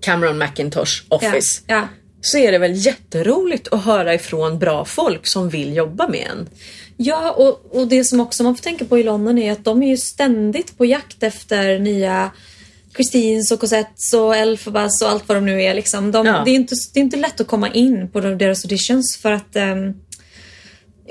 Cameron 0.00 0.38
McIntosh 0.38 1.02
Ja. 1.10 1.16
Office 1.16 1.62
Ja. 1.66 1.88
Så 2.20 2.38
är 2.38 2.52
det 2.52 2.58
väl 2.58 2.86
jätteroligt 2.86 3.68
att 3.72 3.84
höra 3.84 4.14
ifrån 4.14 4.58
bra 4.58 4.84
folk 4.84 5.26
som 5.26 5.48
vill 5.48 5.76
jobba 5.76 6.08
med 6.08 6.26
en. 6.30 6.48
Ja, 6.96 7.30
och, 7.32 7.76
och 7.80 7.88
det 7.88 8.04
som 8.04 8.20
också 8.20 8.42
man 8.42 8.56
får 8.56 8.62
tänka 8.62 8.84
på 8.84 8.98
i 8.98 9.02
London 9.02 9.38
är 9.38 9.52
att 9.52 9.64
de 9.64 9.82
är 9.82 9.88
ju 9.88 9.96
ständigt 9.96 10.78
på 10.78 10.84
jakt 10.84 11.22
efter 11.22 11.78
nya 11.78 12.30
Christines 12.94 13.50
och 13.52 13.60
Cosettes 13.60 14.12
och 14.14 14.36
Elphabas 14.36 15.02
och 15.02 15.08
allt 15.08 15.28
vad 15.28 15.36
de 15.36 15.46
nu 15.46 15.62
är. 15.62 15.74
Liksom. 15.74 16.12
De, 16.12 16.26
Ja. 16.26 16.42
det, 16.44 16.50
är 16.50 16.54
inte, 16.54 16.74
det 16.94 17.00
är 17.00 17.04
inte 17.04 17.16
lätt 17.16 17.40
att 17.40 17.46
komma 17.46 17.70
in 17.70 18.10
på 18.10 18.20
de- 18.20 18.38
deras 18.38 18.64
auditions 18.64 19.18
för 19.22 19.32
att 19.32 19.56
ehm, 19.56 19.94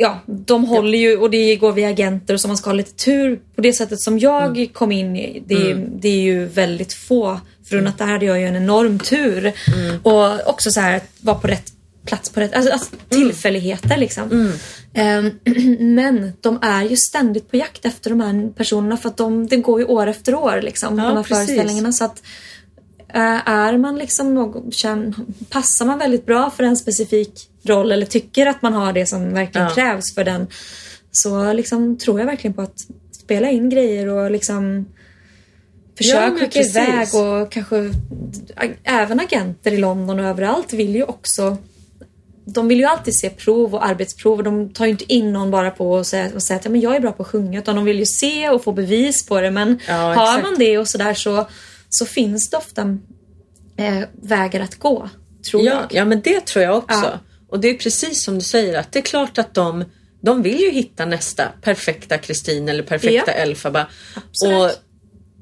Ja, 0.01 0.19
de 0.25 0.65
håller 0.65 0.97
ju 0.97 1.17
och 1.17 1.29
det 1.29 1.55
går 1.55 1.71
via 1.71 1.89
agenter 1.89 2.33
och 2.33 2.41
så 2.41 2.47
man 2.47 2.57
ska 2.57 2.69
ha 2.69 2.75
lite 2.75 2.93
tur 3.05 3.39
på 3.55 3.61
det 3.61 3.73
sättet 3.73 3.99
som 3.99 4.19
jag 4.19 4.57
Mm. 4.57 4.67
kom 4.67 4.91
in 4.91 5.15
i. 5.15 5.43
Det, 5.47 5.71
är- 5.71 5.87
det 6.01 6.07
är 6.09 6.21
ju 6.21 6.45
väldigt 6.45 6.93
få 6.93 7.39
förunnat. 7.69 7.97
Där 7.97 8.05
hade 8.05 8.25
jag 8.25 8.39
ju 8.39 8.45
en 8.45 8.55
enorm 8.55 8.99
tur. 8.99 9.45
Mm. 9.45 9.99
Och 10.03 10.47
också 10.49 10.71
så 10.71 10.79
här 10.79 10.97
att 10.97 11.03
vara 11.21 11.37
på 11.37 11.47
rätt 11.47 11.73
plats 12.05 12.29
på 12.29 12.39
rätt... 12.39 12.53
Alltså, 12.55 12.71
alltså 12.71 12.89
tillfälligheter 13.09 13.97
liksom. 13.97 14.53
Ehm, 14.93 15.31
men 15.95 16.33
de 16.41 16.59
är 16.61 16.83
ju 16.83 16.95
ständigt 16.97 17.51
på 17.51 17.57
jakt 17.57 17.85
efter 17.85 18.09
de 18.09 18.21
här 18.21 18.53
personerna 18.53 18.97
för 18.97 19.09
att 19.09 19.17
de, 19.17 19.47
det 19.47 19.57
går 19.57 19.79
ju 19.79 19.85
år 19.85 20.07
efter 20.07 20.35
år 20.35 20.61
liksom. 20.61 20.97
Ja, 20.99 21.05
de 21.07 21.15
här 21.17 21.23
precis. 21.23 21.47
föreställningarna. 21.47 21.91
Så 21.91 22.03
att 22.05 22.21
är 23.13 23.77
man 23.77 23.97
liksom 23.97 24.33
någon, 24.33 24.71
passar 25.49 25.85
man 25.85 25.99
väldigt 25.99 26.25
bra 26.25 26.49
för 26.49 26.63
en 26.63 26.77
specifik 26.77 27.49
roll 27.63 27.91
eller 27.91 28.05
tycker 28.05 28.45
att 28.45 28.61
man 28.61 28.73
har 28.73 28.93
det 28.93 29.05
som 29.05 29.33
verkligen 29.33 29.67
Ja. 29.67 29.73
krävs 29.75 30.15
för 30.15 30.23
den 30.23 30.47
så 31.11 31.53
liksom 31.53 31.97
tror 31.97 32.19
jag 32.19 32.25
verkligen 32.27 32.53
på 32.53 32.61
att 32.61 32.77
spela 33.23 33.49
in 33.49 33.69
grejer 33.69 34.07
och 34.07 34.31
liksom 34.31 34.85
Ja, 36.01 36.03
försök 36.15 36.31
men 36.31 36.39
skicka 36.39 36.59
iväg 36.61 37.07
och 37.15 37.51
kanske 37.51 37.91
även 38.83 39.19
agenter 39.19 39.71
i 39.71 39.77
London 39.77 40.19
och 40.19 40.25
överallt 40.25 40.73
vill 40.73 40.95
ju 40.95 41.03
också 41.03 41.57
de 42.45 42.67
vill 42.67 42.79
ju 42.79 42.85
alltid 42.85 43.19
se 43.19 43.29
prov 43.29 43.75
och 43.75 43.85
arbetsprov 43.85 44.37
och 44.37 44.43
de 44.43 44.69
tar 44.69 44.85
ju 44.85 44.91
inte 44.91 45.13
in 45.13 45.33
någon 45.33 45.51
bara 45.51 45.71
på 45.71 45.97
att 45.97 46.07
säga, 46.07 46.29
och 46.35 46.43
säga 46.43 46.57
att 46.59 46.65
ja, 46.65 46.71
men 46.71 46.81
jag 46.81 46.95
är 46.95 46.99
bra 46.99 47.11
på 47.11 47.23
att 47.23 47.29
sjunga 47.29 47.59
utan 47.59 47.75
de 47.75 47.85
vill 47.85 47.99
ju 47.99 48.05
se 48.05 48.49
och 48.49 48.63
få 48.63 48.71
bevis 48.71 49.25
på 49.25 49.41
det 49.41 49.51
men 49.51 49.79
Ja, 49.87 49.93
har 49.93 50.41
man 50.41 50.55
det 50.59 50.77
och 50.77 50.87
sådär 50.87 51.13
så, 51.13 51.19
så 51.19 51.47
finns 52.05 52.49
det 52.49 52.57
ofta 52.57 52.97
eh, 53.77 53.99
vägar 54.21 54.59
att 54.61 54.75
gå. 54.75 55.09
Tror 55.51 55.63
Ja, 55.63 55.71
jag. 55.71 55.99
ja 55.99 56.05
men 56.05 56.21
det 56.21 56.45
tror 56.45 56.63
jag 56.65 56.77
också. 56.77 57.05
Ja. 57.05 57.19
Och 57.49 57.59
det 57.59 57.67
är 57.69 57.73
precis 57.73 58.23
som 58.23 58.35
du 58.35 58.41
säger 58.41 58.79
att 58.79 58.91
det 58.91 58.99
är 58.99 59.03
klart 59.03 59.37
att 59.37 59.53
de, 59.53 59.83
de 60.21 60.41
vill 60.41 60.59
ju 60.59 60.71
hitta 60.71 61.05
nästa 61.05 61.45
perfekta 61.61 62.17
Kristin 62.17 62.69
eller 62.69 62.83
perfekta 62.83 63.31
Ja. 63.31 63.33
Elfaba. 63.33 63.87
Absolut. 64.15 64.55
Och 64.63 64.71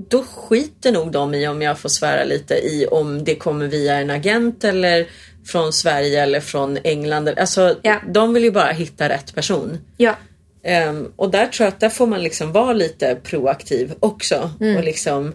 då 0.10 0.23
skiter 0.23 0.91
nog 0.91 1.12
de 1.12 1.33
i, 1.33 1.47
om 1.47 1.62
jag 1.62 1.79
får 1.79 1.89
svära 1.89 2.23
lite, 2.23 2.53
i 2.55 2.88
om 2.91 3.23
det 3.23 3.36
kommer 3.36 3.67
via 3.67 3.95
en 3.95 4.10
agent 4.10 4.63
eller 4.63 5.07
från 5.45 5.73
Sverige 5.73 6.23
eller 6.23 6.39
från 6.39 6.77
England. 6.83 7.27
Alltså, 7.29 7.75
Ja. 7.81 8.01
de 8.13 8.33
vill 8.33 8.43
ju 8.43 8.51
bara 8.51 8.71
hitta 8.71 9.10
rätt 9.10 9.36
person. 9.36 9.77
Ja. 9.97 10.15
Ehm, 10.63 11.12
och 11.15 11.31
där 11.31 11.47
tror 11.47 11.65
jag 11.65 11.73
att 11.73 11.79
där 11.79 11.89
får 11.89 12.07
man 12.07 12.23
liksom 12.23 12.51
vara 12.51 12.73
lite 12.73 13.15
proaktiv 13.23 13.93
också. 13.99 14.51
Mm. 14.60 14.77
Och 14.77 14.83
liksom 14.83 15.33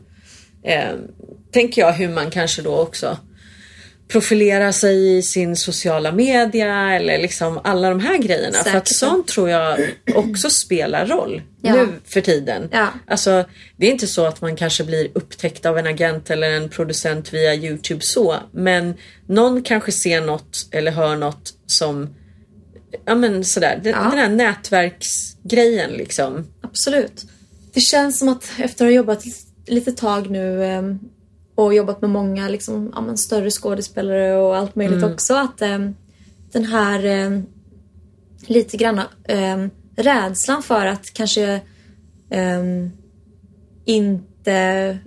ehm, 0.65 0.99
tänker 1.53 1.83
jag 1.83 1.93
hur 1.93 2.09
man 2.09 2.31
kanske 2.31 2.63
då 2.63 2.77
också 2.77 3.19
profilerar 4.09 4.73
sig 4.73 5.17
i 5.19 5.23
sin 5.23 5.57
sociala 5.57 6.13
media 6.13 6.93
eller 6.97 7.19
liksom 7.19 7.61
alla 7.65 7.89
de 7.89 8.01
här 8.01 8.19
grejerna. 8.19 8.53
För 8.65 8.77
att 8.79 8.89
Säkert. 8.89 8.97
sånt 8.99 9.29
tror 9.29 9.51
jag 9.51 9.81
också 10.15 10.51
spelar 10.51 11.07
roll 11.07 11.43
Ja. 11.63 11.73
nu 11.75 11.89
för 12.05 12.21
tiden. 12.21 12.69
Ja. 12.73 12.89
Alltså, 13.07 13.45
det 13.77 13.87
är 13.87 13.91
inte 13.91 14.07
så 14.07 14.27
att 14.27 14.41
man 14.41 14.57
kanske 14.57 14.85
blir 14.85 15.09
upptäckt 15.15 15.67
av 15.67 15.79
en 15.79 15.87
agent 15.87 16.31
eller 16.31 16.51
en 16.51 16.69
producent 16.69 17.35
via 17.35 17.55
Youtube 17.55 18.01
så. 18.05 18.37
Men 18.53 18.95
någon 19.27 19.63
kanske 19.63 19.93
ser 19.93 20.21
något 20.21 20.67
eller 20.71 20.93
hör 20.93 21.17
något 21.17 21.53
som 21.67 22.15
Ja 23.05 23.15
men 23.15 23.45
sådär, 23.45 23.81
den, 23.83 23.93
Ja. 23.93 24.11
den 24.11 24.19
här 24.19 24.29
nätverksgrejen 24.29 25.91
liksom. 25.91 26.47
Absolut. 26.63 27.25
Det 27.75 27.81
känns 27.81 28.19
som 28.19 28.29
att 28.29 28.45
efter 28.59 28.85
att 28.85 28.91
ha 28.91 28.97
jobbat 28.97 29.25
lite 29.73 29.93
tag 29.93 30.31
nu 30.31 30.65
eh, 30.65 30.83
och 31.55 31.75
jobbat 31.75 32.01
med 32.01 32.11
många 32.11 32.49
liksom, 32.49 32.93
ja, 32.95 33.17
större 33.17 33.51
skådespelare 33.51 34.37
och 34.37 34.57
allt 34.57 34.75
möjligt 34.75 35.05
också 35.05 35.35
att 35.35 35.63
eh, 35.63 35.79
den 36.53 36.65
här 36.65 37.05
eh, 37.05 37.41
lite 38.47 38.77
grann 38.77 39.01
rädslan 39.97 40.63
för 40.63 40.87
att 40.87 41.13
kanske 41.15 41.61
inte 43.85 44.99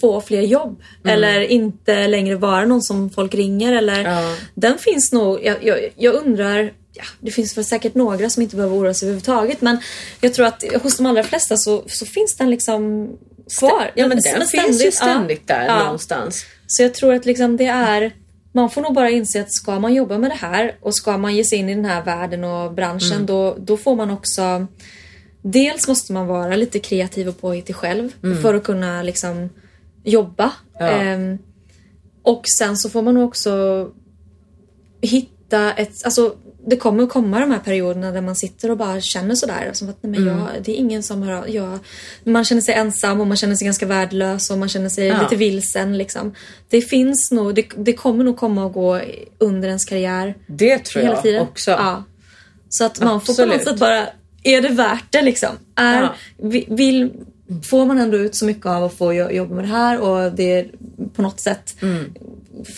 få 0.00 0.20
fler 0.20 0.40
jobb 0.42 0.82
eller 1.04 1.40
inte 1.40 2.06
längre 2.06 2.36
vara 2.36 2.64
någon 2.64 2.82
som 2.82 3.10
folk 3.10 3.34
ringer 3.34 3.72
eller 3.72 4.04
Ja. 4.04 4.36
den 4.54 4.78
finns 4.78 5.12
nog, 5.12 5.44
jag, 5.44 5.64
jag, 5.64 5.78
jag 5.96 6.14
undrar 6.14 6.72
Ja, 6.96 7.04
det 7.20 7.30
finns 7.30 7.56
väl 7.56 7.64
säkert 7.64 7.94
några 7.94 8.30
som 8.30 8.42
inte 8.42 8.56
behöver 8.56 8.76
oroa 8.76 8.94
sig 8.94 9.06
överhuvudtaget 9.06 9.60
men 9.60 9.78
jag 10.20 10.34
tror 10.34 10.46
att 10.46 10.64
hos 10.82 10.96
de 10.96 11.06
allra 11.06 11.22
flesta 11.22 11.56
så, 11.56 11.84
så 11.86 12.06
finns 12.06 12.36
den 12.36 12.50
liksom 12.50 13.08
kvar. 13.58 13.90
Ja 13.94 14.08
men 14.08 14.16
den 14.16 14.22
ständigt, 14.22 14.50
finns 14.50 14.84
ju 14.84 14.92
ständigt 14.92 15.46
där 15.46 15.66
Ja. 15.66 15.84
någonstans. 15.84 16.44
Så 16.66 16.82
jag 16.82 16.94
tror 16.94 17.14
att 17.14 17.26
liksom 17.26 17.56
det 17.56 17.66
är 17.66 18.12
man 18.52 18.70
får 18.70 18.82
nog 18.82 18.94
bara 18.94 19.10
inse 19.10 19.40
att 19.40 19.52
ska 19.52 19.78
man 19.78 19.94
jobba 19.94 20.18
med 20.18 20.30
det 20.30 20.34
här 20.34 20.76
och 20.80 20.96
ska 20.96 21.18
man 21.18 21.34
ge 21.36 21.44
sig 21.44 21.58
in 21.58 21.68
i 21.68 21.74
den 21.74 21.84
här 21.84 22.02
världen 22.04 22.44
och 22.44 22.72
branschen 22.72 23.12
Mm. 23.12 23.26
då, 23.26 23.56
då 23.58 23.76
får 23.76 23.96
man 23.96 24.10
också 24.10 24.66
Dels 25.46 25.88
måste 25.88 26.12
man 26.12 26.26
vara 26.26 26.56
lite 26.56 26.78
kreativ 26.78 27.28
och 27.28 27.40
påhittig 27.40 27.76
själv 27.76 28.12
för 28.42 28.54
att 28.54 28.64
kunna 28.64 29.02
liksom 29.02 29.50
jobba. 30.04 30.52
Mm. 30.80 30.92
Ja. 30.92 31.02
Ehm, 31.02 31.38
och 32.22 32.42
sen 32.58 32.76
så 32.76 32.90
får 32.90 33.02
man 33.02 33.16
också 33.16 33.88
hitta 35.00 35.72
ett, 35.72 36.04
alltså 36.04 36.36
det 36.66 36.76
kommer 36.76 37.06
komma 37.06 37.40
de 37.40 37.50
här 37.50 37.58
perioderna 37.58 38.10
där 38.12 38.20
man 38.20 38.36
sitter 38.36 38.70
och 38.70 38.76
bara 38.76 39.00
känner 39.00 39.34
sådär. 39.34 39.70
Som 39.72 39.88
att, 39.88 39.96
nej, 40.00 40.10
men 40.20 40.28
Mm. 40.28 40.38
jag, 40.38 40.48
det 40.64 40.72
är 40.72 40.76
ingen 40.76 41.02
som 41.02 41.22
hör 41.22 41.46
jag, 41.48 41.78
Man 42.24 42.44
känner 42.44 42.62
sig 42.62 42.74
ensam 42.74 43.20
och 43.20 43.26
man 43.26 43.36
känner 43.36 43.54
sig 43.56 43.64
ganska 43.64 43.86
värdelös 43.86 44.50
och 44.50 44.58
man 44.58 44.68
känner 44.68 44.88
sig 44.88 45.06
Ja. 45.06 45.22
lite 45.22 45.36
vilsen. 45.36 45.98
Liksom. 45.98 46.34
Det 46.68 46.80
finns 46.80 47.30
nog, 47.30 47.54
det, 47.54 47.66
det 47.76 47.92
kommer 47.92 48.24
nog 48.24 48.36
komma 48.36 48.64
och 48.64 48.72
gå 48.72 49.00
under 49.38 49.68
ens 49.68 49.84
karriär. 49.84 50.34
Det 50.46 50.78
tror 50.78 51.02
hela 51.02 51.14
jag 51.14 51.22
tiden. 51.22 51.42
också. 51.42 51.70
Ja. 51.70 52.04
Så 52.68 52.84
att 52.84 53.00
man 53.00 53.20
får 53.20 53.26
på 53.26 53.32
Absolut. 53.32 53.54
något 53.54 53.64
sätt 53.64 53.78
bara, 53.80 54.06
är 54.42 54.60
det 54.62 54.68
värt 54.68 55.04
det 55.12 55.22
liksom? 55.22 55.50
Är, 55.76 56.02
Ja. 56.02 56.14
vi- 56.36 56.66
vill, 56.68 57.10
får 57.64 57.86
man 57.86 57.98
ändå 57.98 58.16
ut 58.18 58.34
så 58.34 58.44
mycket 58.44 58.66
av 58.66 58.84
att 58.84 58.94
få 58.94 59.14
jo- 59.14 59.30
jobba 59.30 59.54
med 59.54 59.64
det 59.64 59.68
här 59.68 59.98
och 60.00 60.32
det 60.32 60.66
på 61.16 61.22
något 61.22 61.40
sätt 61.40 61.76
Mm. 61.82 62.04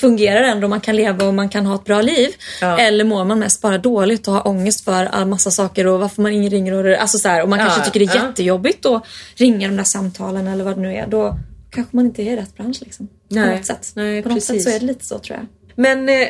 Fungerar 0.01 0.43
ändå, 0.43 0.69
man 0.69 0.81
kan 0.81 0.97
leva 0.97 1.27
och 1.27 1.35
man 1.35 1.49
kan 1.49 1.67
ha 1.67 1.75
ett 1.75 1.85
bra 1.85 2.03
liv. 2.03 2.29
Ja. 2.61 2.79
Eller 2.79 3.05
mår 3.05 3.25
man 3.25 3.39
mest 3.39 3.62
bara 3.62 3.79
dåligt 3.79 4.29
och 4.29 4.35
har 4.35 4.49
ångest 4.49 4.85
för 4.85 5.07
all 5.07 5.27
massa 5.27 5.51
saker 5.51 5.87
och 5.87 6.01
varför 6.01 6.23
man 6.23 6.33
ingen 6.33 6.51
ringer 6.51 6.73
och, 6.73 7.01
alltså 7.01 7.19
så 7.19 7.29
här, 7.29 7.43
och 7.43 7.49
man 7.49 7.59
kanske 7.59 7.85
tycker 7.85 8.01
det 8.01 8.07
är 8.07 8.27
jättejobbigt 8.27 8.87
att 8.87 9.07
ringa 9.35 9.69
de 9.69 9.77
där 9.77 9.85
samtalen 9.85 10.49
eller 10.49 10.65
vad 10.65 10.77
det 10.77 10.81
nu 10.81 10.95
är. 10.95 11.07
Då 11.07 11.39
kanske 11.71 11.97
man 11.97 12.07
inte 12.07 12.23
är 12.23 12.33
i 12.33 12.37
rätt 12.37 12.57
bransch 12.57 12.77
liksom. 12.81 13.09
Nej. 13.29 13.51
På 13.51 13.57
något 13.57 13.67
sätt. 13.67 13.93
Nej, 13.95 14.23
på 14.23 14.29
något 14.29 14.37
precis. 14.37 14.65
sätt 14.65 14.73
så 14.73 14.77
är 14.77 14.81
det 14.81 14.87
lite 14.87 15.05
så 15.05 15.19
tror 15.19 15.39
jag. 15.39 15.47
Men, 15.75 16.09
eh, 16.09 16.29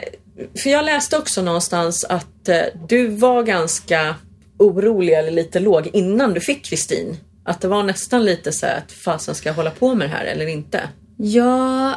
för 0.58 0.70
jag 0.70 0.84
läste 0.84 1.18
också 1.18 1.42
någonstans 1.42 2.04
att 2.04 2.48
eh, 2.48 2.60
du 2.88 3.06
var 3.06 3.42
ganska 3.42 4.14
orolig 4.58 5.12
eller 5.12 5.30
lite 5.30 5.60
låg 5.60 5.86
innan 5.92 6.34
du 6.34 6.40
fick 6.40 6.64
Kristin. 6.64 7.16
Att 7.44 7.60
det 7.60 7.68
var 7.68 7.82
nästan 7.82 8.24
lite 8.24 8.52
så 8.52 8.66
att 8.66 8.92
fasen 8.92 9.34
ska 9.34 9.48
jag 9.48 9.54
hålla 9.54 9.70
på 9.70 9.94
med 9.94 10.08
det 10.08 10.14
här 10.14 10.24
eller 10.24 10.46
inte? 10.46 10.80
Ja, 11.16 11.94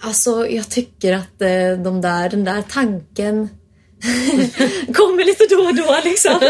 alltså 0.00 0.46
jag 0.46 0.68
tycker 0.68 1.12
att 1.12 1.42
eh, 1.42 1.82
de 1.84 2.00
där, 2.00 2.28
den 2.28 2.44
där 2.44 2.62
tanken 2.62 3.48
kommer 4.94 5.24
lite 5.24 5.46
då 5.50 5.62
och 5.62 5.74
då 5.74 5.98
liksom. 6.04 6.40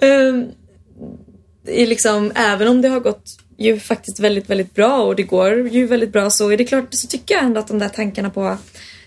Det 1.66 1.82
är 1.82 1.86
liksom. 1.86 2.32
Även 2.34 2.68
om 2.68 2.82
det 2.82 2.88
har 2.88 3.00
gått 3.00 3.24
ju 3.58 3.80
faktiskt 3.80 4.20
väldigt, 4.20 4.50
väldigt 4.50 4.74
bra 4.74 5.02
och 5.02 5.16
det 5.16 5.22
går 5.22 5.68
ju 5.68 5.86
väldigt 5.86 6.12
bra 6.12 6.30
så 6.30 6.50
är 6.50 6.56
det 6.56 6.64
klart 6.64 6.88
så 6.90 7.06
tycker 7.06 7.34
jag 7.34 7.44
ändå 7.44 7.60
att 7.60 7.68
de 7.68 7.78
där 7.78 7.88
tankarna 7.88 8.30
på 8.30 8.56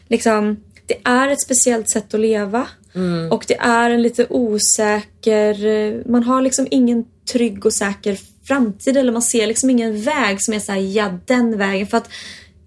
liksom 0.07 0.63
det 0.85 0.97
är 1.03 1.27
ett 1.27 1.41
speciellt 1.41 1.89
sätt 1.89 2.13
att 2.13 2.19
leva 2.19 2.67
och 3.31 3.45
det 3.47 3.57
är 3.59 3.89
en 3.89 4.01
lite 4.01 4.25
osäker, 4.29 5.65
eh, 5.65 6.01
man 6.05 6.23
har 6.23 6.41
liksom 6.41 6.67
ingen 6.71 7.05
trygg 7.31 7.65
och 7.65 7.73
säker 7.73 8.17
framtid 8.47 8.97
eller 8.97 9.11
man 9.11 9.21
ser 9.21 9.47
liksom 9.47 9.69
ingen 9.69 10.01
väg 10.01 10.41
som 10.41 10.53
är 10.53 10.59
såhär, 10.59 10.79
ja 10.79 11.19
den 11.25 11.57
vägen. 11.57 11.87
För 11.87 11.97
att 11.97 12.09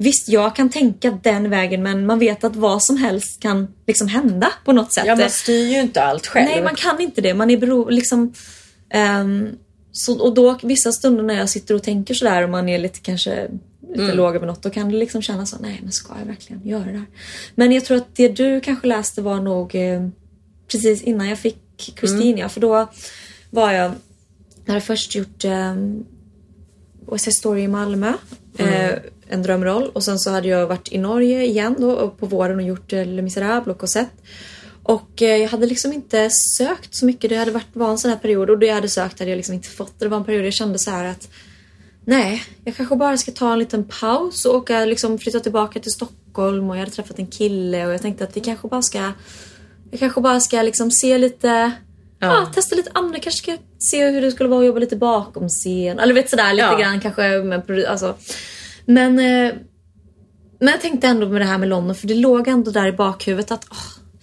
visst, 0.04 0.28
jag 0.28 0.56
kan 0.56 0.68
tänka 0.70 1.18
den 1.22 1.50
vägen 1.50 1.82
men 1.82 2.06
man 2.06 2.18
vet 2.18 2.44
att 2.44 2.56
vad 2.56 2.82
som 2.82 2.96
helst 2.96 3.40
kan 3.42 3.68
liksom 3.86 4.08
hända 4.08 4.52
på 4.64 4.72
något 4.72 4.94
sätt. 4.94 5.04
Ja, 5.06 5.16
man 5.16 5.30
styr 5.30 5.66
ju 5.68 5.80
inte 5.80 6.02
allt 6.02 6.26
själv. 6.26 6.48
Nej, 6.50 6.62
man 6.62 6.74
kan 6.74 7.00
inte 7.00 7.20
det. 7.20 7.34
Man 7.34 7.50
är 7.50 7.56
bero, 7.56 7.88
liksom... 7.88 8.32
ehm, 8.90 9.48
så, 9.92 10.18
och 10.20 10.34
då 10.34 10.58
vissa 10.62 10.92
stunder 10.92 11.22
när 11.22 11.34
jag 11.34 11.48
sitter 11.48 11.74
och 11.74 11.82
tänker 11.82 12.14
sådär 12.14 12.42
och 12.42 12.50
man 12.50 12.68
är 12.68 12.78
lite 12.78 12.98
kanske 13.00 13.48
lite 13.88 14.02
Mm. 14.02 14.16
låg 14.16 14.36
över 14.36 14.46
något, 14.46 14.62
då 14.62 14.70
kan 14.70 14.88
det 14.90 14.96
liksom 14.96 15.22
kännas 15.22 15.50
så, 15.50 15.56
nej 15.60 15.80
men 15.82 15.92
ska 15.92 16.12
jag 16.18 16.26
verkligen 16.26 16.66
göra 16.68 16.84
det 16.84 16.90
här? 16.98 17.06
Men 17.54 17.72
jag 17.72 17.84
tror 17.84 17.96
att 17.96 18.16
det 18.16 18.28
du 18.28 18.60
kanske 18.60 18.86
läste 18.86 19.22
var 19.22 19.40
nog 19.40 19.74
eh, 19.74 20.08
precis 20.68 21.02
innan 21.02 21.28
jag 21.28 21.38
fick 21.38 21.56
Kristin, 21.96 22.34
Mm. 22.38 22.48
för 22.50 22.60
då 22.60 22.90
var 23.50 23.72
jag, 23.72 23.92
jag 24.64 24.72
hade 24.72 24.80
först 24.80 25.14
gjort 25.14 25.44
eh, 25.44 25.74
West 27.12 27.32
Story 27.32 27.62
i 27.62 27.68
Malmö, 27.68 28.12
Mm. 28.58 28.72
eh, 28.74 28.98
en 29.30 29.42
drömroll. 29.42 29.90
Och 29.92 30.04
sen 30.04 30.18
så 30.18 30.30
hade 30.30 30.48
jag 30.48 30.66
varit 30.66 30.92
i 30.92 30.98
Norge 30.98 31.44
igen 31.44 31.76
då 31.78 32.10
på 32.10 32.26
våren 32.26 32.56
och 32.56 32.62
gjort 32.62 32.92
eh, 32.92 33.06
Les 33.06 33.22
Misérables 33.22 33.74
och 33.74 33.80
Cosette. 33.80 34.10
Och 34.82 35.22
eh, 35.22 35.36
jag 35.36 35.48
hade 35.48 35.66
liksom 35.66 35.92
inte 35.92 36.30
sökt 36.30 36.94
så 36.94 37.06
mycket. 37.06 37.30
Det 37.30 37.36
hade 37.36 37.50
varit, 37.50 37.66
var 37.72 37.90
en 37.90 37.98
sån 37.98 38.10
här 38.10 38.18
period 38.18 38.50
och 38.50 38.58
det 38.58 38.66
jag 38.66 38.74
hade 38.74 38.88
sökt 38.88 39.18
hade 39.18 39.30
jag 39.30 39.36
liksom 39.36 39.54
inte 39.54 39.68
fått. 39.68 39.98
Det 39.98 40.08
var 40.08 40.16
en 40.16 40.24
period 40.24 40.46
jag 40.46 40.52
kände 40.52 40.78
så 40.78 40.90
här 40.90 41.04
att 41.04 41.28
nej, 42.04 42.42
jag 42.64 42.76
kanske 42.76 42.96
bara 42.96 43.16
ska 43.16 43.32
ta 43.32 43.52
en 43.52 43.58
liten 43.58 43.84
paus 44.00 44.44
och 44.44 44.54
åka, 44.54 44.84
liksom 44.84 45.18
flytta 45.18 45.40
tillbaka 45.40 45.80
till 45.80 45.92
Stockholm 45.92 46.70
och 46.70 46.76
jag 46.76 46.80
hade 46.80 46.90
träffat 46.92 47.18
en 47.18 47.26
kille 47.26 47.86
och 47.86 47.92
jag 47.92 48.02
tänkte 48.02 48.24
att 48.24 48.36
vi 48.36 48.40
kanske 48.40 48.68
bara 48.68 48.82
ska 48.82 49.12
jag 49.90 50.00
kanske 50.00 50.20
bara 50.20 50.40
ska 50.40 50.62
liksom 50.62 50.90
se 50.90 51.18
lite 51.18 51.72
Ja. 52.22 52.46
testa 52.54 52.76
lite 52.76 52.90
andra, 52.94 53.18
kanske 53.18 53.42
ska 53.42 53.56
se 53.78 54.10
hur 54.10 54.22
det 54.22 54.30
skulle 54.30 54.48
vara 54.48 54.60
att 54.60 54.66
jobba 54.66 54.78
lite 54.78 54.96
bakom 54.96 55.48
scen. 55.48 55.98
Eller 55.98 56.14
vet 56.14 56.30
sådär 56.30 56.52
lite 56.52 56.68
Ja. 56.72 56.78
grann 56.78 57.00
kanske 57.00 57.22
med 57.42 57.84
alltså. 57.88 58.14
Men, 58.92 59.18
eh, 59.18 59.54
men 60.58 60.68
jag 60.68 60.80
tänkte 60.80 61.06
ändå 61.06 61.28
med 61.28 61.40
det 61.40 61.44
här 61.44 61.58
med 61.58 61.68
London 61.68 61.94
för 61.94 62.06
det 62.06 62.14
låg 62.14 62.48
ändå 62.48 62.70
där 62.70 62.86
i 62.86 62.92
bakhuvudet 62.92 63.50
att 63.50 63.66
åh, 63.70 63.76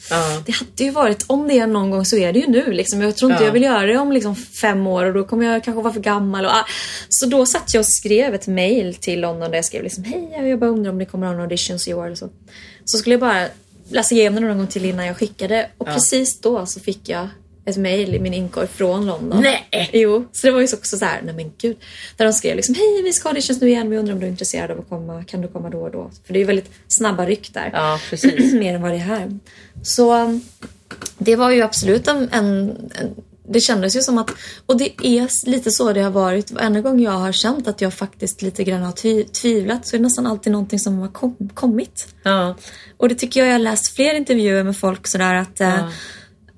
Ja. 0.10 0.42
det 0.46 0.52
hade 0.52 0.84
ju 0.84 0.92
varit, 0.92 1.24
om 1.28 1.48
det 1.48 1.60
är 1.60 1.68
någon 1.68 1.90
gång 1.92 2.06
så 2.06 2.18
är 2.18 2.34
det 2.34 2.40
ju 2.40 2.48
nu 2.48 2.72
liksom. 2.72 3.02
Jag 3.02 3.16
tror 3.16 3.32
inte 3.32 3.44
Ja. 3.44 3.48
jag 3.48 3.54
vill 3.54 3.64
göra 3.64 3.86
det 3.86 3.98
om 3.98 4.12
liksom 4.12 4.36
fem 4.36 4.88
år 4.88 5.06
och 5.06 5.14
då 5.14 5.24
kommer 5.24 5.46
jag 5.46 5.64
kanske 5.64 5.82
vara 5.84 5.94
för 5.94 6.00
gammal. 6.02 6.46
Och, 6.46 6.52
ah. 6.52 6.66
Så 7.10 7.26
då 7.26 7.46
satt 7.46 7.74
jag 7.74 7.82
och 7.82 7.86
skrev 7.88 8.34
ett 8.34 8.48
mail 8.48 8.96
till 8.96 9.20
London 9.22 9.50
där 9.52 9.58
jag 9.58 9.66
skrev 9.66 9.84
liksom 9.84 10.04
hej 10.04 10.30
jag 10.50 10.60
bara 10.60 10.70
undrar 10.70 10.92
om 10.92 10.98
det 10.98 11.06
kommer 11.06 11.26
ha 11.28 11.34
några 11.34 11.44
auditions 11.44 11.88
i 11.88 11.94
år 11.94 12.06
eller 12.06 12.16
så. 12.16 12.30
Så 12.86 12.98
skulle 12.98 13.14
jag 13.14 13.20
bara 13.20 13.48
läsa 13.90 14.16
igenom 14.16 14.42
det 14.44 14.48
någon 14.48 14.58
gång 14.58 14.68
till 14.68 14.86
innan 14.86 15.06
jag 15.06 15.18
skickade 15.18 15.70
och 15.78 15.88
precis 15.88 16.40
då 16.42 16.66
så 16.66 16.80
fick 16.80 17.10
jag 17.10 17.28
ett 17.68 17.78
mail 17.78 18.16
i 18.16 18.20
min 18.20 18.34
inkorg 18.34 18.68
från 18.68 19.06
London. 19.06 19.42
Nej. 19.42 19.90
Jo, 19.94 20.26
så 20.32 20.48
det 20.48 20.54
var 20.54 20.60
ju 20.60 20.68
också 20.74 20.98
så 20.98 21.06
här, 21.06 21.22
nej 21.22 21.34
men 21.34 21.52
gud. 21.58 21.78
Där 22.18 22.26
de 22.26 22.34
skrev 22.34 22.56
liksom, 22.56 22.76
hej 22.76 23.02
vi 23.04 23.14
ska 23.14 23.30
auditions 23.30 23.62
nu 23.62 23.68
igen, 23.68 23.90
vi 23.90 23.98
undrar 23.98 24.14
om 24.14 24.20
du 24.20 24.26
är 24.26 24.30
intresserad 24.30 24.72
av 24.72 24.80
att 24.80 24.90
komma, 24.90 25.24
kan 25.24 25.42
du 25.42 25.48
komma 25.48 25.70
då 25.70 25.82
och 25.82 25.92
då? 25.92 26.12
För 26.26 26.34
det 26.34 26.40
är 26.40 26.42
ju 26.42 26.46
väldigt 26.46 26.72
snabba 26.88 27.26
ryck 27.26 27.54
där. 27.54 27.70
Ja, 27.74 28.00
precis. 28.10 28.54
Mer 28.60 28.76
än 28.76 28.82
vad 28.82 28.92
det 28.92 28.96
är 28.96 29.00
här. 29.00 29.40
Så 29.84 30.24
um, 30.24 30.42
det 31.18 31.36
var 31.36 31.52
ju 31.52 31.62
absolut 31.62 32.08
en, 32.08 32.30
en, 32.32 32.76
en 32.96 33.16
det 33.50 33.60
kändes 33.60 33.96
ju 33.96 34.02
som 34.02 34.18
att, 34.18 34.32
och 34.66 34.78
det 34.78 35.06
är 35.08 35.50
lite 35.50 35.72
så 35.72 35.94
det 35.94 36.02
har 36.02 36.12
varit. 36.12 36.52
Varenda 36.52 36.82
gång 36.82 37.02
jag 37.02 37.12
har 37.12 37.32
känt 37.32 37.68
att 37.68 37.82
jag 37.82 37.94
faktiskt 37.94 38.42
lite 38.42 38.64
grann 38.64 38.82
har 38.82 38.92
tvi, 38.92 39.24
tvivlat 39.24 39.88
så 39.88 39.96
är 39.96 39.98
det 39.98 40.04
nästan 40.04 40.28
alltid 40.28 40.52
någonting 40.52 40.80
som 40.80 41.00
har 41.00 41.08
kom, 41.08 41.50
kommit. 41.54 42.08
Ja. 42.24 42.56
Och 42.98 43.10
det 43.10 43.16
tycker 43.16 43.40
jag, 43.40 43.48
jag 43.48 43.54
har 43.54 43.60
läst 43.60 43.96
fler 43.96 44.14
intervjuer 44.14 44.64
med 44.64 44.78
folk 44.78 45.08
sådär 45.08 45.36
att 45.36 45.62
eh, 45.62 45.68
Ja. 45.68 45.92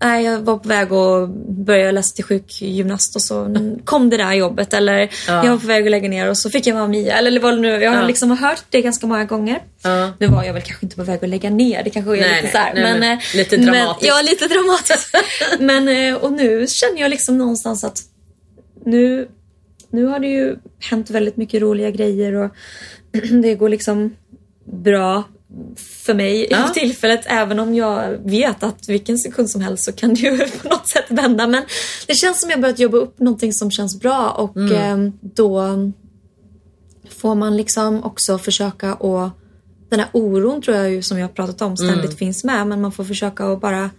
Nej, 0.02 0.26
jag 0.26 0.40
var 0.40 0.58
på 0.58 0.68
väg 0.70 0.94
att 0.94 1.30
börja 1.50 1.92
läsa 1.92 2.16
till 2.16 2.24
sjukgymnast 2.24 3.16
och 3.16 3.22
så 3.22 3.56
kom 3.86 4.10
det 4.10 4.18
där 4.18 4.34
jobbet. 4.34 4.74
Eller 4.74 4.98
Ja. 5.28 5.46
jag 5.46 5.52
var 5.52 5.58
på 5.58 5.68
väg 5.68 5.86
att 5.86 5.92
lägga 5.92 6.10
ner 6.10 6.30
och 6.30 6.38
så 6.38 6.50
fick 6.50 6.68
jag 6.68 6.74
Mamma 6.76 6.88
Mia. 6.88 7.18
Eller 7.18 7.40
vad 7.40 7.54
det 7.54 7.60
nu 7.62 7.68
Jag 7.68 7.92
har 7.92 8.02
Ja. 8.02 8.08
liksom 8.08 8.32
hört 8.32 8.64
det 8.70 8.82
ganska 8.82 9.08
många 9.08 9.26
gånger. 9.26 9.64
Ja. 9.84 10.12
Nu 10.20 10.28
var 10.28 10.44
jag 10.44 10.54
väl 10.54 10.62
kanske 10.62 10.86
inte 10.86 10.96
på 10.96 11.04
väg 11.04 11.24
att 11.24 11.30
lägga 11.30 11.50
ner. 11.50 11.84
Det 11.84 11.90
kanske 11.90 12.12
är 12.18 12.22
Nej, 12.22 12.30
lite 12.30 12.42
nej, 12.44 12.52
så 12.52 12.58
här, 12.58 12.74
nej, 12.74 12.84
men, 12.84 13.00
men 13.00 13.12
eh, 13.18 13.24
lite 13.36 13.58
men- 13.58 13.66
dramatiskt. 13.66 14.08
ja, 14.08 14.22
lite 14.22 14.48
dramatiskt. 14.48 15.16
men 15.60 15.88
eh, 15.88 16.16
och 16.16 16.32
nu 16.32 16.68
känner 16.68 17.02
jag 17.02 17.10
liksom 17.10 17.38
någonstans 17.38 17.84
att 17.84 17.98
nu, 18.86 19.28
nu 19.92 20.06
har 20.06 20.20
det 20.20 20.28
ju 20.28 20.56
hänt 20.90 21.10
väldigt 21.10 21.38
mycket 21.38 21.62
roliga 21.62 21.92
grejer 21.92 22.34
och 22.36 22.52
det 23.44 23.56
går 23.56 23.70
liksom 23.70 24.16
bra 24.84 25.24
för 25.78 26.14
mig 26.14 26.48
Ja. 26.50 26.68
tillfället. 26.68 27.22
Även 27.26 27.60
om 27.60 27.76
jag 27.76 28.18
vet 28.26 28.64
att 28.64 28.90
vilken 28.90 29.18
sekund 29.18 29.50
som 29.50 29.62
helst 29.62 29.84
så 29.84 29.92
kan 29.92 30.14
det 30.14 30.20
ju 30.22 30.38
på 30.38 30.70
något 30.70 30.90
sätt 30.90 31.06
vända. 31.10 31.48
Men 31.48 31.64
det 32.08 32.14
känns 32.16 32.42
som 32.42 32.50
jag 32.50 32.62
börjat 32.62 32.80
jobba 32.80 32.98
upp 32.98 33.20
någonting 33.20 33.54
som 33.54 33.72
känns 33.72 34.00
bra 34.00 34.30
och 34.30 34.58
Mm. 34.58 35.06
eh, 35.06 35.14
då 35.22 35.64
får 37.10 37.36
man 37.36 37.58
liksom 37.58 38.04
också 38.04 38.38
försöka 38.38 38.94
och 38.94 39.30
den 39.90 40.00
här 40.00 40.10
oron 40.14 40.62
tror 40.62 40.78
jag 40.78 40.92
ju 40.92 41.02
som 41.02 41.18
jag 41.20 41.28
har 41.28 41.34
pratat 41.34 41.62
om 41.62 41.78
ständigt 41.78 42.06
Mm. 42.06 42.18
finns 42.18 42.44
med 42.44 42.68
men 42.68 42.82
man 42.82 42.92
får 42.92 43.04
försöka 43.04 43.46
att 43.46 43.62
bara 43.62 43.90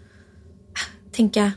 tänka 1.12 1.52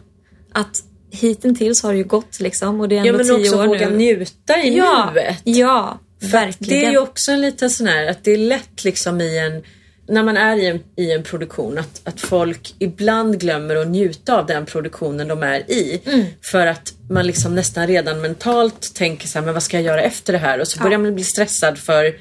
att 0.53 0.77
hittills 1.11 1.83
har 1.83 1.91
det 1.91 1.97
ju 1.97 2.03
gått 2.03 2.39
liksom 2.39 2.81
och 2.81 2.89
det 2.89 2.95
är 2.97 3.05
ja 3.05 3.05
ändå 3.05 3.17
men 3.17 3.27
tio 3.27 3.35
också 3.35 3.59
år 3.63 3.67
våga 3.67 3.89
nu. 3.89 3.95
njuta 3.97 4.63
i 4.63 4.77
ja, 4.77 5.11
nuet. 5.13 5.37
ja, 5.43 5.99
verkligen. 6.31 6.79
Det 6.81 6.85
är 6.87 6.91
ju 6.91 6.97
också 6.97 7.31
en 7.31 7.41
liten 7.41 7.69
sån 7.69 7.87
här 7.87 8.07
att 8.07 8.23
det 8.23 8.31
är 8.31 8.37
lätt 8.37 8.83
liksom 8.83 9.21
i 9.21 9.37
en 9.39 9.63
när 10.07 10.23
man 10.23 10.37
är 10.37 10.57
i 10.57 10.65
en, 10.67 10.79
i 10.95 11.11
en 11.11 11.23
produktion 11.23 11.77
att, 11.77 12.01
att 12.03 12.21
folk 12.21 12.75
ibland 12.79 13.39
glömmer 13.39 13.75
att 13.75 13.87
njuta 13.87 14.39
av 14.39 14.45
den 14.45 14.65
produktionen 14.65 15.27
de 15.27 15.43
är 15.43 15.71
i. 15.71 16.01
Mm. 16.05 16.25
För 16.41 16.67
att 16.67 16.93
man 17.09 17.27
liksom 17.27 17.55
nästan 17.55 17.87
redan 17.87 18.21
mentalt 18.21 18.95
tänker 18.95 19.27
så 19.27 19.39
här, 19.39 19.45
men 19.45 19.53
vad 19.53 19.63
ska 19.63 19.77
jag 19.77 19.85
göra 19.85 20.01
efter 20.01 20.33
det 20.33 20.39
här? 20.39 20.59
Och 20.59 20.67
så 20.67 20.83
börjar 20.83 20.97
man 20.97 21.15
bli 21.15 21.23
stressad 21.23 21.77
för 21.77 22.15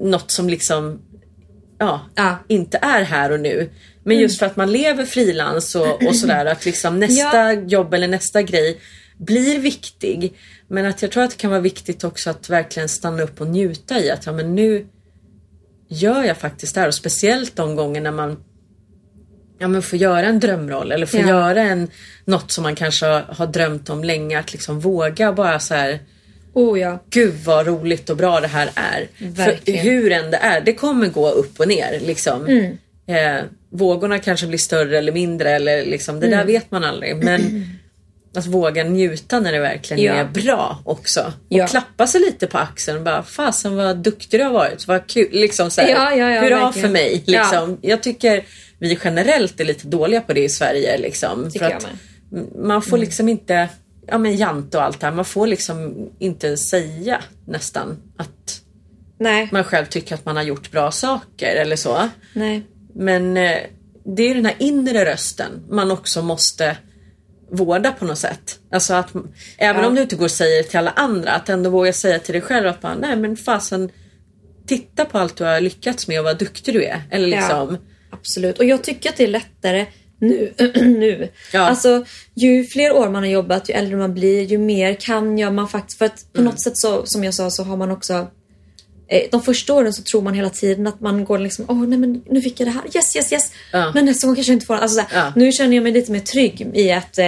något 0.00 0.30
som 0.30 0.48
liksom 0.48 1.00
ja, 1.78 2.00
Ja. 2.14 2.38
inte 2.48 2.78
är 2.82 3.02
här 3.02 3.32
och 3.32 3.40
nu. 3.40 3.70
Men 4.04 4.18
just 4.18 4.38
för 4.38 4.46
att 4.46 4.56
man 4.56 4.72
lever 4.72 5.04
frilans 5.04 5.74
och, 5.74 6.02
och 6.06 6.16
sådär 6.16 6.46
att 6.46 6.64
liksom 6.64 6.98
nästa 6.98 7.52
jobb 7.52 7.94
eller 7.94 8.08
nästa 8.08 8.42
grej 8.42 8.78
blir 9.18 9.58
viktig. 9.58 10.34
Men 10.68 10.86
att 10.86 11.02
jag 11.02 11.10
tror 11.10 11.22
att 11.22 11.30
det 11.30 11.36
kan 11.36 11.50
vara 11.50 11.60
viktigt 11.60 12.04
också 12.04 12.30
att 12.30 12.50
verkligen 12.50 12.88
stanna 12.88 13.22
upp 13.22 13.40
och 13.40 13.46
njuta 13.46 14.00
i 14.00 14.10
att 14.10 14.26
ja 14.26 14.32
men 14.32 14.54
nu 14.54 14.86
gör 15.90 16.24
jag 16.24 16.36
faktiskt 16.36 16.74
det 16.74 16.80
här 16.80 16.88
och 16.88 16.94
speciellt 16.94 17.56
de 17.56 17.76
gånger 17.76 18.00
när 18.00 18.10
man 18.10 18.36
ja, 19.58 19.68
men 19.68 19.82
får 19.82 19.98
göra 19.98 20.26
en 20.26 20.40
drömroll 20.40 20.92
eller 20.92 21.06
får 21.06 21.20
Ja. 21.20 21.26
göra 21.28 21.60
en, 21.62 21.88
något 22.24 22.50
som 22.50 22.62
man 22.62 22.74
kanske 22.74 23.06
har, 23.06 23.46
drömt 23.46 23.90
om 23.90 24.04
länge 24.04 24.38
att 24.38 24.52
liksom 24.52 24.80
våga 24.80 25.32
bara 25.32 25.60
så 25.60 25.74
här 25.74 25.98
Oh 26.52 26.80
ja. 26.80 26.98
Gud 27.10 27.34
vad 27.44 27.66
roligt 27.66 28.10
och 28.10 28.16
bra 28.16 28.40
det 28.40 28.46
här 28.48 28.70
är. 28.74 29.08
För 29.34 29.72
hur 29.72 30.12
än 30.12 30.30
det 30.30 30.36
är, 30.36 30.60
det 30.60 30.72
kommer 30.74 31.08
gå 31.08 31.30
upp 31.30 31.60
och 31.60 31.68
ner 31.68 32.00
liksom. 32.00 32.46
Mm. 32.46 32.76
Eh, 33.06 33.44
vågorna 33.72 34.18
kanske 34.18 34.46
blir 34.46 34.58
större 34.58 34.98
eller 34.98 35.12
mindre 35.12 35.50
eller 35.50 35.84
liksom, 35.86 36.20
det 36.20 36.26
Mm. 36.26 36.38
där 36.38 36.44
vet 36.46 36.70
man 36.70 36.84
aldrig. 36.84 37.24
Men 37.24 37.40
att 38.36 38.46
våga 38.46 38.84
njuta 38.84 39.40
när 39.40 39.52
det 39.52 39.60
verkligen 39.60 40.04
Ja. 40.04 40.12
är 40.14 40.24
bra 40.24 40.78
också. 40.84 41.20
Och 41.20 41.32
Ja. 41.48 41.66
klappa 41.66 42.06
sig 42.06 42.20
lite 42.20 42.46
på 42.46 42.58
axeln 42.58 42.98
och 42.98 43.04
bara 43.04 43.22
fasen 43.22 43.76
vad 43.76 43.96
duktig 43.96 44.40
du 44.40 44.44
har 44.44 44.52
varit. 44.52 44.86
Vad 44.86 45.06
kul. 45.06 45.28
Liksom 45.32 45.70
så 45.70 45.80
här, 45.80 45.88
Ja, 45.88 46.10
hurra 46.40 46.40
verkligen. 46.40 46.72
för 46.72 46.88
mig. 46.88 47.22
Liksom. 47.26 47.78
Jag 47.82 48.02
tycker 48.02 48.44
vi 48.78 48.98
generellt 49.04 49.60
är 49.60 49.64
lite 49.64 49.86
dåliga 49.88 50.20
på 50.20 50.32
det 50.32 50.44
i 50.44 50.48
Sverige. 50.48 50.98
Liksom, 50.98 51.50
för 51.50 51.64
att 51.64 51.86
man 52.64 52.82
får 52.82 52.98
liksom 52.98 53.28
inte, 53.28 53.68
ja 54.06 54.18
men 54.18 54.36
jante 54.36 54.76
och 54.78 54.84
allt 54.84 55.00
det 55.00 55.06
här, 55.06 55.14
man 55.14 55.24
får 55.24 55.46
liksom 55.46 55.94
inte 56.18 56.56
säga 56.56 57.22
nästan 57.46 57.96
att 58.16 58.60
Nej. 59.18 59.48
man 59.52 59.64
själv 59.64 59.86
tycker 59.86 60.14
att 60.14 60.24
man 60.24 60.36
har 60.36 60.42
gjort 60.42 60.70
bra 60.70 60.90
saker 60.90 61.56
eller 61.56 61.76
så. 61.76 62.08
Nej. 62.34 62.62
Men 62.94 63.36
eh, 63.36 63.56
det 64.16 64.22
är 64.30 64.34
den 64.34 64.46
här 64.46 64.54
inre 64.58 65.04
rösten 65.04 65.50
man 65.70 65.90
också 65.90 66.22
måste 66.22 66.76
vårda 67.52 67.92
på 67.92 68.04
något 68.04 68.18
sätt. 68.18 68.58
Alltså 68.72 68.94
att 68.94 69.10
även 69.58 69.82
Ja. 69.82 69.88
om 69.88 69.94
du 69.94 70.02
inte 70.02 70.16
går 70.16 70.24
och 70.24 70.30
säger 70.30 70.62
till 70.62 70.78
alla 70.78 70.90
andra, 70.90 71.30
att 71.32 71.48
ändå 71.48 71.70
våga 71.70 71.92
säga 71.92 72.18
till 72.18 72.32
dig 72.32 72.42
själv 72.42 72.66
att 72.68 72.80
bara, 72.80 72.94
nej 72.94 73.16
men 73.16 73.36
fasen 73.36 73.90
titta 74.66 75.04
på 75.04 75.18
allt 75.18 75.36
du 75.36 75.44
har 75.44 75.60
lyckats 75.60 76.08
med 76.08 76.18
och 76.18 76.24
vad 76.24 76.38
duktig 76.38 76.74
du 76.74 76.84
är. 76.84 77.02
Eller 77.10 77.26
liksom, 77.26 77.78
Absolut. 78.12 78.58
Och 78.58 78.64
jag 78.64 78.82
tycker 78.84 79.10
att 79.10 79.16
det 79.16 79.24
är 79.24 79.28
lättare 79.28 79.86
nu. 80.20 80.52
nu. 80.74 81.28
Ja. 81.52 81.60
Alltså, 81.60 82.04
ju 82.34 82.64
fler 82.64 82.92
år 82.92 83.08
man 83.08 83.22
har 83.22 83.30
jobbat, 83.30 83.70
ju 83.70 83.74
äldre 83.74 83.96
man 83.96 84.14
blir, 84.14 84.42
ju 84.42 84.58
mer 84.58 84.94
kan 84.94 85.38
jag 85.38 85.54
man 85.54 85.68
faktiskt... 85.68 85.98
För 85.98 86.04
att 86.04 86.32
på 86.32 86.40
Mm. 86.40 86.50
något 86.50 86.60
sätt 86.60 86.76
så, 86.78 87.06
som 87.06 87.24
jag 87.24 87.34
sa, 87.34 87.50
så 87.50 87.62
har 87.62 87.76
man 87.76 87.90
också... 87.90 88.26
Eh, 89.10 89.22
de 89.30 89.42
första 89.42 89.74
åren 89.74 89.92
så 89.92 90.02
tror 90.02 90.22
man 90.22 90.34
hela 90.34 90.50
tiden 90.50 90.86
att 90.86 91.00
man 91.00 91.24
går 91.24 91.38
liksom, 91.38 91.64
åh 91.68 91.86
nej 91.86 91.98
men 91.98 92.22
nu 92.30 92.40
fick 92.42 92.60
jag 92.60 92.66
det 92.66 92.72
här, 92.72 92.82
yes 92.94 93.16
yes 93.16 93.32
yes. 93.32 93.52
Ja. 93.72 93.92
Men 93.94 94.04
nästa 94.04 94.26
gång 94.26 94.36
kanske 94.36 94.52
jag 94.52 94.56
inte 94.56 94.66
får 94.66 94.74
alltså, 94.74 94.94
så 95.00 95.06
här, 95.08 95.24
Ja. 95.26 95.32
Nu 95.36 95.52
känner 95.52 95.76
jag 95.76 95.82
mig 95.82 95.92
lite 95.92 96.12
mer 96.12 96.20
trygg 96.20 96.70
i 96.74 96.92
att 96.92 97.18
eh, 97.18 97.26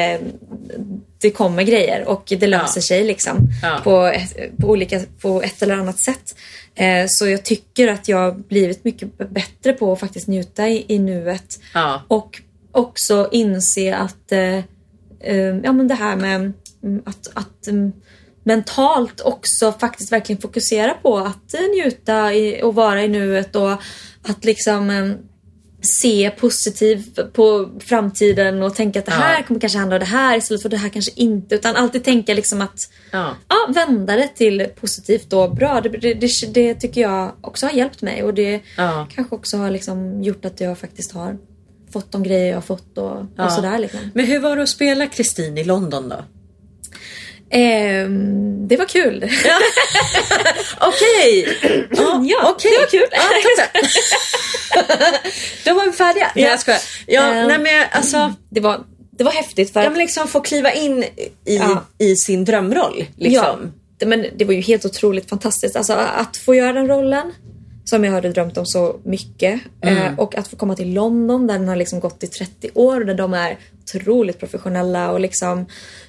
det 1.18 1.30
kommer 1.30 1.62
grejer 1.62 2.08
och 2.08 2.32
det 2.38 2.46
löser 2.46 2.80
Ja. 2.80 2.82
sig 2.82 3.04
liksom. 3.04 3.48
På, 3.84 4.12
på, 4.56 4.68
olika, 4.68 5.00
på 5.20 5.42
ett 5.42 5.62
eller 5.62 5.74
annat 5.74 6.04
sätt. 6.04 6.34
Eh, 6.74 7.06
så 7.08 7.28
jag 7.28 7.44
tycker 7.44 7.88
att 7.88 8.08
jag 8.08 8.38
blivit 8.38 8.84
mycket 8.84 9.18
bättre 9.30 9.72
på 9.72 9.92
att 9.92 10.00
faktiskt 10.00 10.28
njuta 10.28 10.68
i, 10.68 10.84
i 10.88 10.98
nuet. 10.98 11.60
Och 12.08 12.42
också 12.72 13.28
inse 13.32 13.96
att 13.96 14.32
eh, 14.32 14.58
eh, 15.20 15.56
ja, 15.62 15.72
men 15.72 15.88
det 15.88 15.94
här 15.94 16.16
med 16.16 16.52
mm, 16.82 17.02
att, 17.04 17.30
att 17.34 17.66
mm, 17.66 17.92
mentalt 18.44 19.20
också 19.20 19.72
faktiskt 19.72 20.12
verkligen 20.12 20.42
fokusera 20.42 20.94
på 20.94 21.18
att 21.18 21.54
eh, 21.54 21.60
njuta 21.74 22.30
och 22.66 22.74
vara 22.74 23.02
i 23.04 23.08
nuet 23.08 23.56
och 23.56 23.72
att 24.28 24.44
liksom 24.44 24.90
eh, 24.90 25.10
se 25.84 26.30
positivt 26.30 27.32
på 27.32 27.70
framtiden 27.80 28.62
och 28.62 28.74
tänka 28.74 28.98
att 28.98 29.04
det 29.06 29.12
här 29.12 29.38
Ja. 29.38 29.44
kommer 29.46 29.60
kanske 29.60 29.78
handla 29.78 29.96
om 29.96 30.00
det 30.00 30.06
här 30.06 30.36
istället 30.38 30.62
för 30.62 30.68
det 30.68 30.76
här 30.76 30.88
kanske 30.88 31.12
inte. 31.14 31.54
Utan 31.54 31.76
alltid 31.76 32.04
tänka 32.04 32.34
liksom 32.34 32.60
att 32.62 32.78
Ja. 33.12 33.36
ja, 33.48 33.72
vända 33.74 34.16
det 34.16 34.28
till 34.28 34.66
positivt 34.80 35.32
och 35.32 35.54
bra. 35.54 35.80
Det, 35.80 35.88
det, 35.88 36.30
det, 36.54 36.74
tycker 36.74 37.00
jag 37.00 37.32
också 37.40 37.66
har 37.66 37.72
hjälpt 37.72 38.02
mig 38.02 38.22
och 38.22 38.34
det 38.34 38.60
Ja. 38.76 39.08
kanske 39.14 39.34
också 39.34 39.56
har 39.56 39.70
liksom 39.70 40.22
gjort 40.22 40.44
att 40.44 40.60
jag 40.60 40.78
faktiskt 40.78 41.12
har 41.12 41.38
fått 41.92 42.12
de 42.12 42.22
grejer 42.22 42.48
jag 42.48 42.56
har 42.56 42.60
fått 42.62 42.98
och, 42.98 43.16
och 43.38 43.52
sådär. 43.52 43.78
Liksom. 43.78 44.00
Men 44.14 44.24
hur 44.26 44.38
var 44.40 44.56
det 44.56 44.62
att 44.62 44.68
spela 44.68 45.06
Kristin 45.06 45.58
i 45.58 45.64
London 45.64 46.08
då? 46.08 46.16
Ehm, 47.52 48.68
det 48.68 48.76
var 48.76 48.84
kul. 48.84 49.24
Okej! 50.80 51.58
Ja, 51.90 52.22
Ja, 52.24 52.50
okej. 52.56 52.70
det 52.70 52.78
var 52.78 52.86
kul. 52.90 53.06
Ja, 53.10 53.20
tack. 53.56 53.82
Då 55.64 55.74
var 55.74 55.86
vi 55.86 55.92
färdiga. 55.92 56.30
Nej, 56.34 56.44
Ja. 56.44 56.50
jag 56.50 56.60
skojar. 56.60 56.80
Ja, 57.06 57.22
Ehm. 57.22 57.48
nej, 57.48 57.58
men 57.58 57.84
alltså, 57.92 58.34
Det 58.50 58.60
var, 58.60 58.80
det 59.18 59.24
var 59.24 59.32
häftigt 59.32 59.72
för 59.72 59.82
ja, 59.82 59.90
men 59.90 59.98
liksom 59.98 60.28
få 60.28 60.40
kliva 60.40 60.72
in 60.72 61.02
i, 61.04 61.28
Ja. 61.44 61.84
i 61.98 62.16
sin 62.16 62.44
drömroll. 62.44 63.04
Liksom. 63.16 63.72
Ja, 63.98 64.06
men 64.06 64.26
det 64.36 64.44
var 64.44 64.52
ju 64.54 64.60
helt 64.60 64.84
otroligt 64.84 65.28
fantastiskt. 65.28 65.76
Alltså 65.76 65.92
att 65.92 66.36
få 66.36 66.54
göra 66.54 66.72
den 66.72 66.88
rollen 66.88 67.32
som 67.84 68.04
jag 68.04 68.12
hade 68.12 68.28
drömt 68.28 68.56
om 68.58 68.66
så 68.66 68.96
mycket. 69.04 69.60
Eh, 69.84 70.18
och 70.18 70.34
att 70.38 70.48
få 70.48 70.56
komma 70.56 70.76
till 70.76 70.94
London 70.94 71.46
där 71.46 71.58
den 71.58 71.68
har 71.68 71.76
liksom 71.76 72.00
gått 72.00 72.22
i 72.22 72.26
30 72.26 72.70
år 72.74 73.00
och 73.00 73.06
där 73.06 73.14
de 73.14 73.34
är 73.34 73.58
otroligt 73.82 74.38
professionella 74.38 75.12
och 75.12 75.20
liksom 75.20 75.66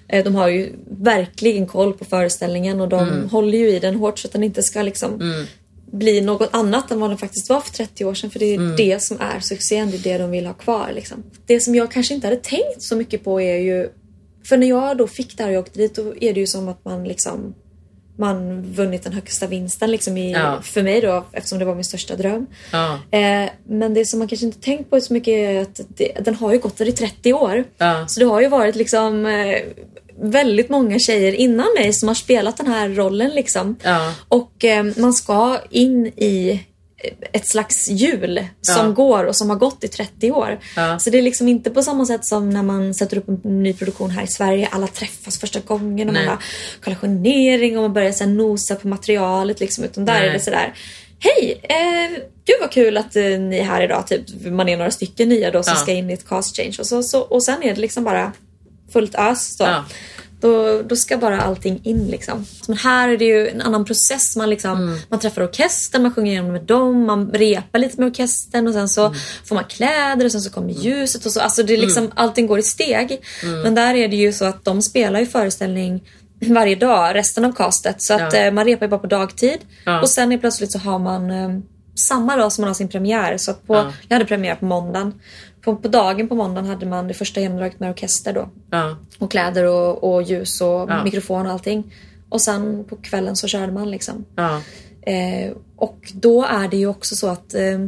eh, 0.08 0.24
de 0.24 0.36
har 0.36 0.48
ju 0.48 0.74
verkligen 0.90 1.68
koll 1.68 1.94
på 1.94 2.06
föreställningen 2.06 2.82
och 2.82 2.90
de 2.90 3.30
håller 3.30 3.58
ju 3.58 3.70
i 3.70 3.80
den 3.80 3.96
hårt 3.96 4.20
så 4.20 4.28
att 4.28 4.34
den 4.34 4.44
inte 4.44 4.64
ska 4.64 4.82
liksom 4.82 5.46
bli 5.94 6.22
något 6.22 6.50
annat 6.52 6.92
än 6.92 7.00
vad 7.00 7.10
den 7.10 7.18
faktiskt 7.18 7.50
var 7.50 7.62
för 7.62 7.74
30 7.74 8.06
år 8.06 8.14
sedan. 8.14 8.30
För 8.30 8.40
det 8.40 8.56
är 8.56 8.78
det 8.78 9.04
som 9.04 9.18
är 9.22 9.40
succén, 9.40 9.92
det 9.92 9.98
är 9.98 10.04
det 10.04 10.18
de 10.18 10.32
vill 10.32 10.46
ha 10.46 10.54
kvar. 10.54 10.92
Liksom. 10.96 11.24
Det 11.46 11.60
som 11.60 11.76
jag 11.76 11.92
kanske 11.92 12.14
inte 12.14 12.28
hade 12.28 12.40
tänkt 12.40 12.82
så 12.82 12.96
mycket 12.96 13.24
på 13.24 13.42
är 13.42 13.58
ju 13.58 13.90
för 14.44 14.58
när 14.58 14.68
jag 14.68 14.98
då 14.98 15.08
fick 15.08 15.38
det 15.38 15.44
här 15.44 15.50
och 15.50 15.56
jag 15.56 15.62
åkte 15.62 15.80
dit 15.80 15.96
då 15.96 16.14
är 16.22 16.34
det 16.34 16.40
ju 16.40 16.48
som 16.48 16.68
att 16.68 16.86
man 16.86 17.04
liksom 17.04 17.56
man 18.16 18.62
vunnit 18.74 19.04
den 19.04 19.14
högsta 19.14 19.48
vinsten 19.48 19.92
liksom 19.92 20.18
i, 20.18 20.32
Ja. 20.32 20.62
för 20.62 20.84
mig 20.84 21.02
då 21.02 21.26
eftersom 21.32 21.60
det 21.60 21.66
var 21.66 21.76
min 21.76 21.84
största 21.84 22.16
dröm. 22.16 22.46
Ja. 22.72 23.00
Eh, 23.12 23.50
men 23.68 23.94
det 23.94 24.06
som 24.06 24.20
man 24.20 24.28
kanske 24.28 24.46
inte 24.46 24.60
tänkt 24.62 24.90
på 24.90 25.02
så 25.02 25.14
mycket 25.14 25.34
är 25.34 25.62
att 25.62 25.80
det, 25.88 26.12
den 26.22 26.36
har 26.36 26.54
ju 26.54 26.60
gått 26.60 26.78
där 26.78 26.88
i 26.88 26.92
30 26.92 27.34
år. 27.34 27.64
Ja. 27.78 28.06
Så 28.08 28.20
det 28.20 28.26
har 28.26 28.42
ju 28.42 28.48
varit 28.48 28.76
liksom 28.76 29.26
eh, 29.26 29.58
väldigt 30.22 30.70
många 30.70 31.00
tjejer 31.00 31.34
innan 31.34 31.68
mig 31.80 31.94
som 31.94 32.08
har 32.08 32.16
spelat 32.16 32.58
den 32.58 32.68
här 32.68 32.90
rollen 32.90 33.32
liksom. 33.32 33.76
Och 34.28 34.66
eh, 34.66 34.86
man 34.98 35.14
ska 35.14 35.58
in 35.70 36.06
i 36.08 36.60
ett 37.34 37.48
slags 37.48 37.90
hjul 37.90 38.46
som 38.62 38.86
Ja. 38.88 38.92
går 38.92 39.24
och 39.24 39.36
som 39.36 39.50
har 39.50 39.58
gått 39.58 39.84
i 39.84 39.88
30 39.88 40.32
år. 40.32 40.60
Ja. 40.76 41.00
Så 41.00 41.10
det 41.10 41.18
är 41.18 41.22
liksom 41.22 41.48
inte 41.48 41.70
på 41.70 41.84
samma 41.84 42.06
sätt 42.06 42.26
som 42.26 42.50
när 42.50 42.64
man 42.64 42.94
sätter 42.94 43.18
upp 43.18 43.28
en 43.28 43.64
ny 43.64 43.74
produktion 43.74 44.10
här 44.10 44.24
i 44.24 44.28
Sverige. 44.28 44.68
Alla 44.72 44.88
träffas 44.88 45.40
första 45.40 45.60
gången 45.60 46.08
och 46.08 46.14
Nej. 46.14 46.26
man 46.26 46.36
har 46.36 46.44
kollationering 46.84 47.78
och 47.78 47.82
man 47.84 47.94
börjar 47.94 48.12
så 48.12 48.26
nosa 48.26 48.76
på 48.76 48.88
materialet. 48.88 49.60
Liksom. 49.60 49.84
Utan 49.84 50.06
där 50.06 50.14
Nej. 50.20 50.30
är 50.30 50.34
det 50.34 50.40
sådär 50.40 50.74
Hej! 51.20 51.60
Eh, 51.64 52.18
gud 52.46 52.56
vad 52.62 52.72
kul 52.72 52.98
att 52.98 53.16
eh, 53.16 53.24
ni 53.24 53.58
är 53.58 53.64
här 53.64 53.84
idag. 53.84 54.08
Typ, 54.08 54.22
man 54.46 54.70
är 54.70 54.78
några 54.78 54.92
stycken 54.92 55.30
nya 55.30 55.52
då 55.52 55.64
som 55.64 55.74
Ja. 55.76 55.82
ska 55.82 55.92
in 55.92 56.10
i 56.10 56.14
ett 56.14 56.28
cast 56.28 56.56
change. 56.58 56.76
Och, 56.80 56.86
så, 56.88 57.04
så, 57.04 57.22
och 57.22 57.44
sen 57.44 57.64
är 57.64 57.76
det 57.76 57.82
liksom 57.82 58.04
bara 58.04 58.32
fullt 58.94 59.16
ös. 59.16 59.58
Så. 59.58 59.68
Då, 60.44 60.82
då 60.82 60.96
ska 60.96 61.18
bara 61.18 61.42
allting 61.42 61.80
in 61.84 62.08
liksom. 62.08 62.46
Men 62.68 62.78
här 62.78 63.10
är 63.10 63.18
det 63.18 63.26
ju 63.26 63.48
en 63.50 63.62
annan 63.62 63.86
process. 63.86 64.36
Man, 64.36 64.50
liksom, 64.50 64.72
Mm. 64.72 65.00
man 65.10 65.20
träffar 65.20 65.44
orkestern, 65.44 66.02
man 66.02 66.14
sjunger 66.14 66.32
igenom 66.32 66.52
med 66.52 66.62
dem, 66.64 67.06
man 67.06 67.32
repar 67.32 67.80
lite 67.80 68.00
med 68.02 68.08
orkestern 68.10 68.68
och 68.68 68.74
sen 68.74 68.90
så 68.90 69.06
Mm. 69.06 69.18
får 69.46 69.56
man 69.56 69.64
kläder 69.64 70.26
och 70.26 70.32
sen 70.32 70.42
så 70.42 70.50
kommer 70.50 70.70
ljuset 70.74 71.26
och 71.26 71.32
så. 71.32 71.40
Alltså 71.40 71.64
det 71.64 71.74
är 71.74 71.78
liksom, 71.78 72.12
allting 72.16 72.48
går 72.48 72.60
i 72.60 72.64
steg. 72.64 73.22
Mm. 73.44 73.62
Men 73.62 73.76
där 73.76 73.96
är 73.96 74.08
det 74.08 74.16
ju 74.16 74.34
så 74.34 74.46
att 74.46 74.66
de 74.66 74.82
spelar 74.82 75.20
ju 75.20 75.26
föreställning 75.26 76.04
varje 76.48 76.76
dag, 76.76 77.16
resten 77.16 77.46
av 77.46 77.52
castet. 77.52 77.96
Så 78.02 78.14
att 78.14 78.34
Ja. 78.34 78.40
eh, 78.40 78.52
man 78.54 78.66
repar 78.66 78.86
ju 78.86 78.90
bara 78.90 79.00
på 79.00 79.08
dagtid. 79.08 79.58
Ja. 79.86 80.02
Och 80.02 80.10
sen 80.10 80.32
är 80.32 80.38
plötsligt 80.38 80.72
så 80.72 80.80
har 80.80 81.00
man 81.00 81.32
eh, 81.32 81.50
samma 82.08 82.36
dag 82.36 82.52
som 82.52 82.62
man 82.62 82.68
har 82.68 82.74
sin 82.76 82.88
premiär. 82.90 83.38
Så 83.38 83.52
att 83.52 83.68
på, 83.68 83.76
Ja. 83.76 83.94
jag 84.08 84.16
hade 84.16 84.26
premiär 84.26 84.56
på 84.56 84.66
måndagen. 84.66 85.14
På, 85.64 85.76
på 85.76 85.88
dagen 85.88 86.28
på 86.28 86.36
måndagen 86.36 86.70
hade 86.70 86.86
man 86.86 87.08
det 87.08 87.14
första 87.14 87.40
genomdraget 87.42 87.80
med 87.80 87.90
orkester 87.90 88.34
då 88.34 88.50
Ja. 88.72 88.98
och 89.20 89.32
kläder 89.32 89.64
och, 89.66 90.14
och 90.14 90.24
ljus 90.24 90.62
och 90.62 90.68
Ja. 90.68 91.04
mikrofon 91.04 91.46
och 91.46 91.52
allting. 91.52 91.94
Och 92.30 92.42
sen 92.42 92.84
på 92.90 92.96
kvällen 92.96 93.36
så 93.36 93.48
körde 93.48 93.72
man 93.72 93.92
liksom. 93.92 94.26
Ja. 94.36 94.62
Eh, 95.12 95.52
och 95.76 96.12
då 96.14 96.44
är 96.46 96.68
det 96.68 96.78
ju 96.78 96.88
också 96.88 97.16
så 97.16 97.28
att 97.28 97.54
eh, 97.54 97.80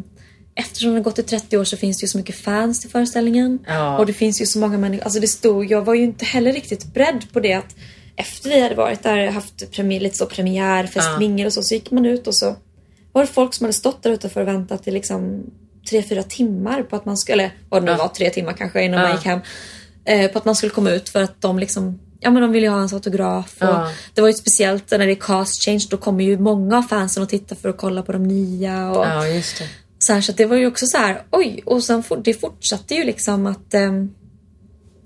eftersom 0.55 0.89
det 0.91 0.97
har 0.97 1.03
gått 1.03 1.19
i 1.19 1.23
30 1.23 1.57
år 1.57 1.63
så 1.63 1.77
finns 1.77 1.97
det 1.97 2.03
ju 2.03 2.07
så 2.07 2.17
mycket 2.17 2.35
fans 2.35 2.79
till 2.81 2.89
föreställningen. 2.89 3.59
Och 3.99 4.05
det 4.05 4.13
finns 4.13 4.41
ju 4.41 4.45
så 4.45 4.59
många 4.59 4.77
människor. 4.77 5.03
Alltså 5.03 5.19
det 5.19 5.27
stod, 5.27 5.71
jag 5.71 5.81
var 5.81 5.93
ju 5.93 6.03
inte 6.03 6.25
heller 6.25 6.53
riktigt 6.53 6.93
beredd 6.93 7.25
på 7.33 7.39
det 7.39 7.53
att 7.53 7.75
efter 8.15 8.49
vi 8.49 8.61
hade 8.61 8.75
varit 8.75 9.03
där 9.03 9.27
haft 9.27 9.71
premiär, 9.71 9.99
lite 9.99 10.17
så 10.17 10.25
premiärfest, 10.25 11.07
Ja. 11.11 11.19
mingel 11.19 11.45
och 11.47 11.53
så, 11.53 11.63
så 11.63 11.73
gick 11.73 11.91
man 11.91 12.05
ut 12.05 12.27
och 12.27 12.35
så 12.35 12.55
var 13.11 13.21
det 13.21 13.27
folk 13.27 13.53
som 13.53 13.63
hade 13.65 13.73
stått 13.73 14.03
där 14.03 14.11
utanför 14.11 14.41
och 14.41 14.47
väntat 14.47 14.87
i 14.87 14.91
liksom 14.91 15.43
tre, 15.89 16.03
fyra 16.03 16.23
timmar 16.23 16.83
på 16.83 16.95
att 16.95 17.05
man 17.05 17.17
skulle, 17.17 17.43
eller 17.43 17.53
vad 17.69 17.81
det 17.81 17.85
nu 17.85 17.91
Ja. 17.91 17.97
var, 17.97 18.07
tre 18.07 18.29
timmar 18.29 18.53
kanske 18.53 18.83
innan 18.83 18.99
Ja. 19.01 19.07
man 19.07 19.15
gick 19.15 19.25
hem. 19.25 19.39
Eh, 20.05 20.31
på 20.31 20.37
att 20.37 20.45
man 20.45 20.55
skulle 20.55 20.69
komma 20.69 20.91
ut 20.91 21.09
för 21.09 21.21
att 21.23 21.41
de 21.41 21.59
liksom 21.59 21.99
Ja 22.19 22.31
men 22.31 22.41
de 22.41 22.51
ville 22.51 22.65
ju 22.65 22.71
ha 22.71 22.77
hans 22.79 22.93
autograf 22.93 23.55
och 23.59 23.67
Ja. 23.67 23.91
det 24.13 24.21
var 24.21 24.27
ju 24.27 24.33
speciellt 24.33 24.91
när 24.91 24.97
det 24.99 25.11
är 25.11 25.15
cast 25.15 25.65
change 25.65 25.85
då 25.89 25.97
kommer 25.97 26.23
ju 26.23 26.39
många 26.39 26.77
av 26.77 26.81
fansen 26.81 27.23
och 27.23 27.29
tittar 27.29 27.55
för 27.55 27.69
att 27.69 27.77
kolla 27.77 28.01
på 28.01 28.11
de 28.11 28.23
nya 28.23 28.91
och 28.91 29.05
ja, 29.05 29.27
just 29.27 29.57
det. 29.59 29.67
så, 29.99 30.13
här, 30.13 30.21
så 30.21 30.31
det 30.31 30.45
var 30.45 30.55
ju 30.55 30.67
också 30.67 30.85
så 30.85 30.97
här, 30.97 31.23
oj 31.31 31.61
och 31.65 31.83
sen 31.83 32.03
for, 32.03 32.17
det 32.23 32.33
fortsatte 32.33 32.93
ju 32.95 33.03
liksom 33.03 33.45
att 33.45 33.73
ehm, 33.73 34.09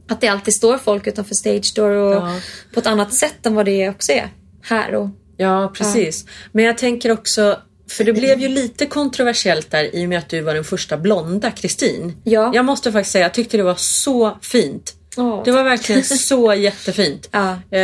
att 0.10 0.22
det 0.22 0.28
alltid 0.28 0.54
står 0.54 0.78
folk 0.78 1.08
utanför 1.08 1.36
stage 1.36 1.74
door 1.76 1.90
och 1.92 2.14
Ja. 2.16 2.40
på 2.74 2.80
ett 2.80 2.88
annat 2.88 3.14
sätt 3.14 3.46
än 3.46 3.56
vad 3.56 3.66
det 3.66 3.90
också 3.90 4.12
är 4.12 4.30
här 4.62 4.96
och 4.96 5.10
Ja, 5.38 5.72
precis. 5.76 6.26
Men 6.52 6.66
jag 6.66 6.78
tänker 6.78 7.12
också, 7.12 7.58
för 7.90 8.04
det 8.04 8.14
blev 8.14 8.40
ju 8.40 8.48
lite 8.48 8.86
kontroversiellt 8.86 9.72
där 9.72 9.96
i 9.96 10.06
och 10.06 10.10
med 10.10 10.18
att 10.20 10.30
du 10.30 10.42
var 10.42 10.54
den 10.54 10.64
första 10.64 10.98
blonda 10.98 11.52
Kristin. 11.52 12.18
Ja. 12.24 12.52
Jag 12.56 12.66
måste 12.66 12.92
faktiskt 12.92 13.12
säga, 13.12 13.26
jag 13.26 13.34
tyckte 13.34 13.58
det 13.58 13.64
var 13.64 13.76
så 13.76 14.38
fint. 14.42 14.94
Åh, 15.18 15.42
Det 15.46 15.52
var 15.52 15.64
verkligen 15.64 16.04
så 16.04 16.54
jättefint. 16.58 17.30
Ja. 17.32 17.58
Eh, 17.72 17.82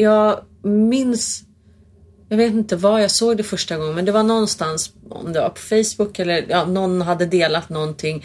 jag 0.00 0.40
minns 0.62 1.42
jag 2.28 2.36
vet 2.36 2.52
inte 2.52 2.76
var 2.76 2.98
jag 2.98 3.10
såg 3.10 3.36
det 3.36 3.42
första 3.42 3.76
gången 3.76 3.94
men 3.94 4.04
det 4.04 4.12
var 4.12 4.22
någonstans, 4.22 4.92
om 5.10 5.32
det 5.32 5.40
var 5.40 5.48
på 5.48 5.60
Facebook 5.60 6.18
eller 6.18 6.46
ja, 6.48 6.64
någon 6.64 7.00
hade 7.00 7.26
delat 7.26 7.68
någonting. 7.68 8.24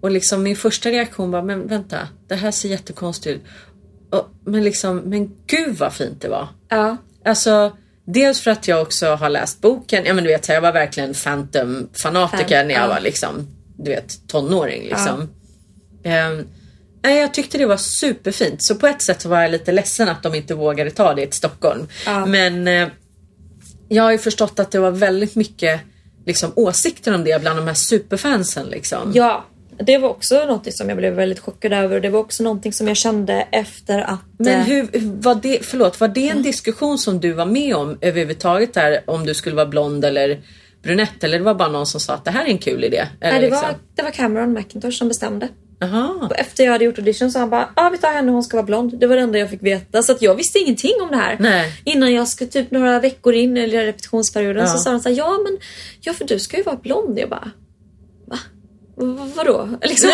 Och 0.00 0.10
liksom 0.10 0.42
min 0.42 0.56
första 0.56 0.90
reaktion 0.90 1.30
var, 1.30 1.42
men 1.42 1.66
vänta, 1.66 2.08
det 2.28 2.34
här 2.34 2.50
ser 2.50 2.68
jättekonstigt 2.68 3.36
ut. 3.36 3.42
Och, 4.10 4.28
men 4.44 4.64
liksom, 4.64 4.96
men 4.96 5.30
gud 5.46 5.76
vad 5.76 5.92
fint 5.92 6.20
det 6.20 6.28
var. 6.28 6.48
Ja. 6.68 6.96
Alltså, 7.24 7.76
dels 8.04 8.40
för 8.40 8.50
att 8.50 8.68
jag 8.68 8.82
också 8.82 9.14
har 9.14 9.28
läst 9.28 9.60
boken. 9.60 10.04
Ja 10.04 10.14
men 10.14 10.24
du 10.24 10.30
vet, 10.30 10.48
jag 10.48 10.60
var 10.60 10.72
verkligen 10.72 11.12
Phantom-fanatiker 11.14 12.58
Fan, 12.58 12.68
när 12.68 12.74
jag 12.74 12.84
ja. 12.84 12.88
var 12.88 13.00
liksom, 13.00 13.48
du 13.76 13.90
vet, 13.90 14.28
tonåring 14.28 14.82
liksom. 14.82 15.28
Ehm, 16.04 16.46
nej, 17.02 17.20
jag 17.20 17.34
tyckte 17.34 17.58
det 17.58 17.66
var 17.66 17.76
superfint. 17.76 18.62
Så 18.62 18.74
på 18.74 18.86
ett 18.86 19.02
sätt 19.02 19.20
så 19.20 19.28
var 19.28 19.42
jag 19.42 19.50
lite 19.50 19.72
ledsen 19.72 20.08
att 20.08 20.22
de 20.22 20.34
inte 20.34 20.54
vågade 20.54 20.90
ta 20.90 21.14
det 21.14 21.26
till 21.26 21.38
Stockholm. 21.38 21.88
Ja. 22.06 22.26
Men 22.26 22.68
eh, 22.68 22.88
jag 23.88 24.02
har 24.02 24.12
ju 24.12 24.18
förstått 24.18 24.58
att 24.58 24.70
det 24.70 24.78
var 24.78 24.90
väldigt 24.90 25.34
mycket 25.34 25.80
liksom, 26.26 26.52
åsikter 26.56 27.14
om 27.14 27.24
det 27.24 27.40
bland 27.40 27.58
de 27.58 27.66
här 27.66 27.74
superfansen. 27.74 28.66
Liksom. 28.66 29.12
Ja, 29.14 29.44
det 29.78 29.98
var 29.98 30.08
också 30.08 30.34
någonting 30.34 30.72
som 30.72 30.88
jag 30.88 30.98
blev 30.98 31.12
väldigt 31.14 31.40
chockad 31.40 31.72
över 31.72 31.96
och 31.96 32.02
det 32.02 32.10
var 32.10 32.20
också 32.20 32.42
någonting 32.42 32.72
som 32.72 32.88
jag 32.88 32.96
kände 32.96 33.46
efter 33.50 33.98
att... 33.98 34.20
Men 34.38 34.60
eh, 34.60 34.66
hur, 34.66 34.88
var 35.20 35.34
det, 35.34 35.58
förlåt, 35.62 36.00
var 36.00 36.08
det 36.08 36.28
en 36.28 36.42
diskussion 36.42 36.98
som 36.98 37.20
du 37.20 37.32
var 37.32 37.46
med 37.46 37.76
om 37.76 37.98
överhuvudtaget 38.00 38.74
där 38.74 39.00
om 39.06 39.26
du 39.26 39.34
skulle 39.34 39.56
vara 39.56 39.66
blond 39.66 40.04
eller 40.04 40.40
brunett 40.82 41.24
eller 41.24 41.38
det 41.38 41.44
var 41.44 41.54
bara 41.54 41.68
någon 41.68 41.86
som 41.86 42.00
sa 42.00 42.14
att 42.14 42.24
det 42.24 42.30
här 42.30 42.44
är 42.44 42.48
en 42.48 42.58
kul 42.58 42.84
idé? 42.84 43.06
Eller 43.20 43.32
Nej, 43.32 43.40
det, 43.40 43.46
liksom? 43.46 43.68
var, 43.68 43.76
det 43.94 44.02
var 44.02 44.10
Cameron 44.10 44.52
McIntosh 44.52 44.98
som 44.98 45.08
bestämde. 45.08 45.48
Och 46.30 46.38
efter 46.38 46.64
jag 46.64 46.72
hade 46.72 46.84
gjort 46.84 46.98
audition 46.98 47.30
så 47.30 47.38
han 47.38 47.50
bara, 47.50 47.68
ja 47.76 47.86
ah, 47.86 47.90
vi 47.90 47.98
tar 47.98 48.12
henne 48.12 48.32
hon 48.32 48.42
ska 48.42 48.56
vara 48.56 48.66
blond. 48.66 48.98
Det 48.98 49.06
var 49.06 49.16
det 49.16 49.22
enda 49.22 49.38
jag 49.38 49.50
fick 49.50 49.62
veta. 49.62 50.02
Så 50.02 50.12
att 50.12 50.22
jag 50.22 50.34
visste 50.34 50.58
ingenting 50.58 50.92
om 51.02 51.08
det 51.10 51.16
här. 51.16 51.36
Nej. 51.40 51.72
Innan 51.84 52.12
jag 52.12 52.28
skulle 52.28 52.50
typ 52.50 52.70
några 52.70 53.00
veckor 53.00 53.34
in 53.34 53.56
i 53.56 53.66
repetitionsperioden 53.66 54.62
Ja. 54.62 54.68
så 54.68 54.78
sa 54.78 54.90
de 54.90 55.00
så 55.00 55.08
här, 55.08 55.16
ja 55.16 55.38
men 55.44 55.58
ja 56.00 56.12
för 56.12 56.24
du 56.24 56.38
ska 56.38 56.56
ju 56.56 56.62
vara 56.62 56.76
blond. 56.76 57.18
Jag 57.18 57.28
bara, 57.28 57.50
vadå? 59.34 59.68
Liksom. 59.82 60.10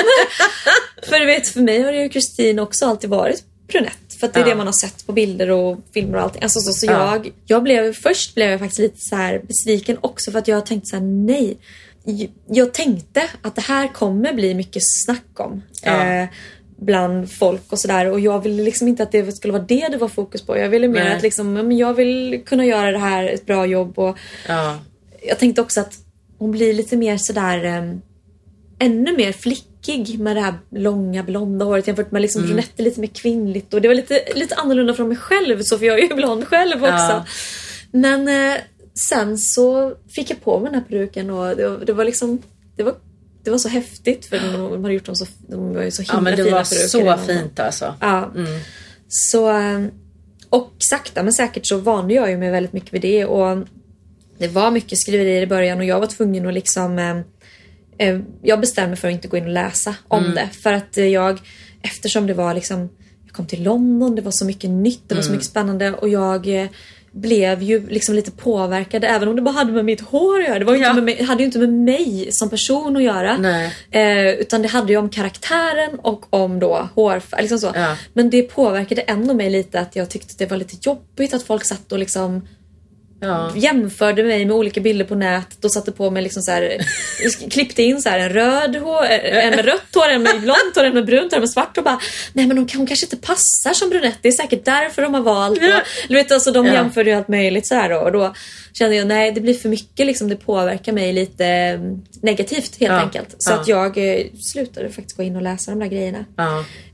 för 1.03 1.21
du 1.21 1.27
vet 1.27 1.49
för 1.49 1.61
mig 1.61 1.83
har 1.83 1.93
ju 1.93 2.09
Kristin 2.09 2.59
också 2.59 2.87
alltid 2.87 3.11
varit 3.11 3.45
brunett. 3.69 4.15
För 4.21 4.27
att 4.27 4.35
det 4.35 4.41
är 4.41 4.45
Ja. 4.45 4.49
det 4.51 4.55
man 4.55 4.67
har 4.67 4.73
sett 4.73 5.07
på 5.07 5.13
bilder 5.13 5.51
och 5.51 5.79
filmer 5.95 6.17
och 6.19 6.23
allting. 6.25 6.43
Alltså, 6.43 6.61
så, 6.61 6.73
så 6.73 6.87
Ja. 6.87 7.13
jag, 7.13 7.33
jag 7.47 7.63
blev, 7.63 7.93
först 7.93 8.35
blev 8.35 8.51
jag 8.51 8.61
faktiskt 8.61 8.79
lite 8.81 9.01
så 9.01 9.17
här 9.17 9.43
besviken 9.49 9.99
också 10.01 10.31
för 10.31 10.39
att 10.39 10.49
jag 10.49 10.67
tänkte 10.67 10.89
så 10.91 10.97
här, 10.97 11.03
nej. 11.03 11.57
Jag 12.49 12.75
tänkte 12.75 13.23
att 13.43 13.55
det 13.55 13.61
här 13.61 13.89
kommer 13.89 14.33
bli 14.33 14.55
mycket 14.55 14.83
snack 15.05 15.41
om. 15.41 15.63
Ja. 15.83 16.07
Eh, 16.07 16.29
bland 16.83 17.33
folk 17.33 17.73
och 17.73 17.79
sådär 17.79 18.07
och 18.07 18.21
jag 18.21 18.43
ville 18.43 18.63
liksom 18.63 18.89
inte 18.89 19.03
att 19.03 19.13
det 19.13 19.33
skulle 19.33 19.53
vara 19.53 19.63
det 19.63 19.89
det 19.91 19.97
var 19.97 20.09
fokus 20.09 20.43
på. 20.43 20.59
Jag 20.59 20.69
ville 20.69 20.89
mer 20.89 21.05
Nej. 21.05 21.17
att 21.17 21.23
liksom, 21.23 21.73
jag 21.73 21.95
vill 21.95 22.43
kunna 22.47 22.65
göra 22.65 22.91
det 22.93 22.99
här 22.99 23.25
ett 23.29 23.47
bra 23.47 23.67
jobb 23.67 23.99
och 23.99 24.17
Ja. 24.49 24.79
jag 25.23 25.39
tänkte 25.39 25.61
också 25.63 25.81
att 25.81 25.95
hon 26.39 26.51
blir 26.51 26.75
lite 26.75 26.97
mer 26.97 27.17
sådär 27.17 27.65
um, 27.79 28.03
ännu 28.81 29.17
mer 29.17 29.33
flickig 29.33 30.19
med 30.21 30.37
det 30.37 30.41
här 30.41 30.55
långa 30.71 31.23
blonda 31.23 31.65
håret 31.65 31.87
jämfört 31.87 32.11
med 32.11 32.23
liksom 32.23 32.43
brunett 32.43 32.71
är 32.81 32.83
lite 32.83 33.01
mer 33.01 33.09
kvinnligt 33.09 33.75
och 33.75 33.81
det 33.81 33.89
var 33.89 33.95
lite, 33.95 34.23
lite 34.35 34.55
annorlunda 34.55 34.95
från 34.95 35.09
mig 35.09 35.17
själv 35.17 35.63
så 35.63 35.79
för 35.79 35.87
jag 35.87 35.99
är 35.99 36.09
ju 36.09 36.15
blond 36.15 36.45
själv 36.47 36.83
också. 36.83 36.95
Ja. 36.95 37.25
Men 37.93 38.29
eh, 38.29 38.61
sen 39.11 39.39
så 39.39 39.95
fick 40.11 40.31
jag 40.31 40.45
på 40.45 40.59
mig 40.61 40.71
den 40.73 40.81
här 40.81 40.89
peruken 40.89 41.31
och 41.31 41.57
det, 41.57 41.69
var- 41.69 41.85
det 41.85 41.93
var 41.93 42.05
liksom 42.05 42.43
det 42.77 42.83
var, 42.83 42.95
det 43.45 43.51
var 43.51 43.59
så 43.59 43.69
häftigt 43.69 44.27
för 44.27 44.39
de, 44.39 44.53
de 44.71 44.83
hade 44.85 44.95
gjort 44.95 45.05
dem 45.07 45.17
så, 45.17 45.27
de 45.49 45.75
var 45.75 45.83
ju 45.83 45.91
så 45.91 46.03
himla 46.03 46.15
ja 46.17 46.21
men 46.21 46.37
det 46.37 46.45
fina 46.45 46.57
var 46.57 46.65
så 46.65 47.17
fint 47.27 47.61
alltså. 47.61 47.95
Ja. 48.01 48.33
Så, 49.09 49.51
eh, 49.51 49.81
och 50.51 50.73
sakta 50.79 51.23
men 51.23 51.33
säkert 51.33 51.67
så 51.67 51.77
vande 51.77 52.15
jag 52.15 52.31
ju 52.31 52.37
mig 52.39 52.51
väldigt 52.51 52.73
mycket 52.73 52.93
vid 52.95 53.03
det 53.03 53.25
och 53.25 53.67
det 54.39 54.49
var 54.49 54.71
mycket 54.71 54.99
skriverier 54.99 55.43
i 55.43 55.47
början 55.47 55.79
och 55.79 55.85
jag 55.85 56.01
var 56.01 56.07
tvungen 56.07 56.47
att 56.47 56.55
liksom 56.55 56.99
eh, 56.99 57.17
jag 58.43 58.61
bestämde 58.61 58.89
mig 58.89 58.97
för 58.99 59.09
att 59.09 59.15
inte 59.15 59.29
gå 59.29 59.37
in 59.37 59.45
och 59.45 59.51
läsa 59.51 59.95
om 60.09 60.35
det 60.35 60.49
för 60.63 60.73
att 60.73 60.99
eh, 60.99 61.07
jag 61.07 61.39
eftersom 61.83 62.27
det 62.27 62.35
var 62.35 62.55
liksom 62.55 62.89
jag 63.27 63.35
kom 63.35 63.47
till 63.47 63.63
London, 63.63 64.15
det 64.15 64.23
var 64.23 64.33
så 64.33 64.45
mycket 64.45 64.71
nytt, 64.71 65.03
det 65.07 65.15
var 65.15 65.23
så 65.23 65.31
mycket 65.33 65.47
spännande 65.47 65.93
och 65.93 66.09
jag 66.09 66.63
eh, 66.63 66.67
blev 67.13 67.63
ju 67.63 67.89
liksom 67.89 68.15
lite 68.15 68.31
påverkad 68.31 69.05
även 69.05 69.29
om 69.29 69.37
det 69.37 69.43
bara 69.43 69.55
hade 69.55 69.73
med 69.73 69.85
mitt 69.85 70.01
hår 70.01 70.41
att 70.41 70.47
göra. 70.49 70.59
Det 70.59 70.65
var 70.65 70.75
ju 70.75 70.81
Ja. 70.81 70.91
inte 70.91 71.03
med 71.03 71.19
hade 71.27 71.43
ju 71.43 71.47
inte 71.47 71.59
med 71.59 71.73
mig 71.73 72.29
som 72.33 72.51
person 72.51 72.97
att 72.97 73.03
göra. 73.03 73.37
Eh, 73.91 74.29
utan 74.35 74.63
det 74.63 74.69
hade 74.69 74.93
ju 74.93 74.99
om 74.99 75.11
karaktären 75.11 75.99
och 76.03 76.35
om 76.35 76.61
då 76.61 76.89
hårfärg. 76.95 77.41
Liksom 77.43 77.59
så. 77.59 77.71
Ja. 77.75 77.97
Men 78.13 78.31
det 78.31 78.43
påverkade 78.43 79.01
ändå 79.01 79.35
mig 79.35 79.51
lite 79.51 79.81
att 79.81 79.97
jag 79.97 80.09
tyckte 80.11 80.35
det 80.39 80.51
var 80.51 80.57
lite 80.57 80.77
jobbigt 80.81 81.35
att 81.35 81.43
folk 81.43 81.65
satt 81.65 81.93
och 81.93 81.99
liksom 81.99 82.49
Ja. 83.21 83.53
jämförde 83.57 84.23
mig 84.25 84.45
med 84.45 84.57
olika 84.57 84.81
bilder 84.81 85.05
på 85.05 85.15
nätet 85.15 85.65
och 85.65 85.73
satte 85.73 85.93
på 85.93 86.11
mig 86.11 86.23
liksom 86.23 86.43
så 86.43 86.51
här, 86.51 86.79
klippte 87.51 87.83
in 87.83 88.03
så 88.03 88.09
här 88.09 88.19
en 88.19 88.29
röd 88.29 88.77
hår, 88.77 89.05
en 89.05 89.51
med 89.57 89.65
rött 89.65 89.95
hår, 89.95 90.09
en 90.09 90.23
med 90.23 90.41
blont 90.41 90.77
hår, 90.77 90.85
en 90.85 90.95
med 90.95 91.07
brunt 91.07 91.33
hår, 91.33 91.37
en 91.37 91.41
med 91.43 91.51
svart 91.51 91.79
och 91.79 91.85
bara 91.85 92.01
nej 92.33 92.47
men 92.47 92.59
hon, 92.59 92.69
hon 92.77 92.87
kanske 92.87 93.07
inte 93.07 93.17
passar 93.27 93.73
som 93.75 93.91
brunett, 93.91 94.19
det 94.23 94.29
är 94.29 94.33
säkert 94.33 94.65
därför 94.65 95.03
de 95.03 95.15
har 95.15 95.21
valt. 95.23 95.59
Och, 95.59 95.65
du 96.09 96.15
vet, 96.15 96.33
alltså, 96.33 96.51
de 96.53 96.67
Ja. 96.67 96.73
jämförde 96.73 97.11
ju 97.11 97.17
allt 97.17 97.29
möjligt 97.29 97.67
så 97.67 97.75
här 97.75 97.89
då, 97.89 97.97
och 97.97 98.13
då 98.13 98.35
kände 98.73 98.97
jag 98.97 99.07
nej 99.07 99.33
det 99.33 99.41
blir 99.41 99.55
för 99.55 99.69
mycket 99.69 100.07
liksom, 100.07 100.29
det 100.29 100.37
påverkar 100.37 100.93
mig 100.93 101.13
lite 101.13 101.47
eh, 101.47 101.81
negativt 102.23 102.77
helt 102.81 102.93
Ja. 102.93 103.01
enkelt. 103.01 103.35
Så 103.39 103.53
att 103.53 103.69
jag 103.69 103.99
eh, 103.99 104.27
slutade 104.53 104.91
faktiskt 104.91 105.17
gå 105.17 105.23
in 105.23 105.37
och 105.37 105.43
läsa 105.43 105.71
de 105.71 105.81
där 105.81 105.87
grejerna. 105.87 106.25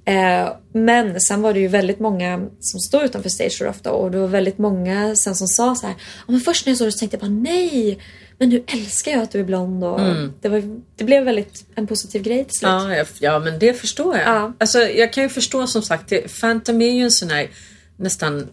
Eh, 0.08 0.48
men 0.72 1.20
sen 1.20 1.42
var 1.42 1.52
det 1.54 1.60
ju 1.60 1.68
väldigt 1.68 2.00
många 2.00 2.46
som 2.60 2.80
stod 2.80 3.02
utanför 3.04 3.28
Stage 3.28 3.62
ofta 3.68 3.90
och 3.92 4.10
det 4.10 4.18
var 4.18 4.26
väldigt 4.28 4.58
många 4.58 5.16
sen 5.16 5.34
som 5.34 5.48
sa 5.48 5.74
så 5.74 5.86
här. 5.86 5.94
"Ja, 5.98 6.32
men 6.32 6.40
först 6.40 6.66
när 6.66 6.70
jag 6.70 6.78
såg 6.78 6.86
det 6.86 6.92
så 6.92 6.98
tänkte 6.98 7.14
jag 7.20 7.30
bara 7.30 7.38
nej, 7.40 7.98
men 8.38 8.48
nu 8.48 8.64
älskar 8.66 9.12
jag 9.12 9.22
att 9.22 9.30
du 9.30 9.40
är 9.40 9.44
blond 9.44 9.84
och 9.84 10.00
det, 10.40 10.48
var, 10.48 10.78
det 10.96 11.04
blev 11.04 11.24
väldigt 11.24 11.64
en 11.74 11.86
positiv 11.86 12.22
grej 12.22 12.44
till 12.44 12.58
slut. 12.58 12.68
Ja, 12.70 12.94
jag, 12.96 13.06
ja 13.20 13.38
men 13.38 13.58
det 13.58 13.72
förstår 13.74 14.16
jag. 14.16 14.26
Ja. 14.28 14.52
Alltså, 14.58 14.78
jag 14.78 15.12
kan 15.12 15.22
ju 15.22 15.28
förstå 15.28 15.66
som 15.66 15.82
sagt, 15.82 16.08
det, 16.08 16.40
Phantom 16.40 16.82
är 16.82 16.90
ju 16.90 17.02
en 17.02 17.10
sån 17.10 17.30
här 17.30 17.50
nästan 17.96 18.46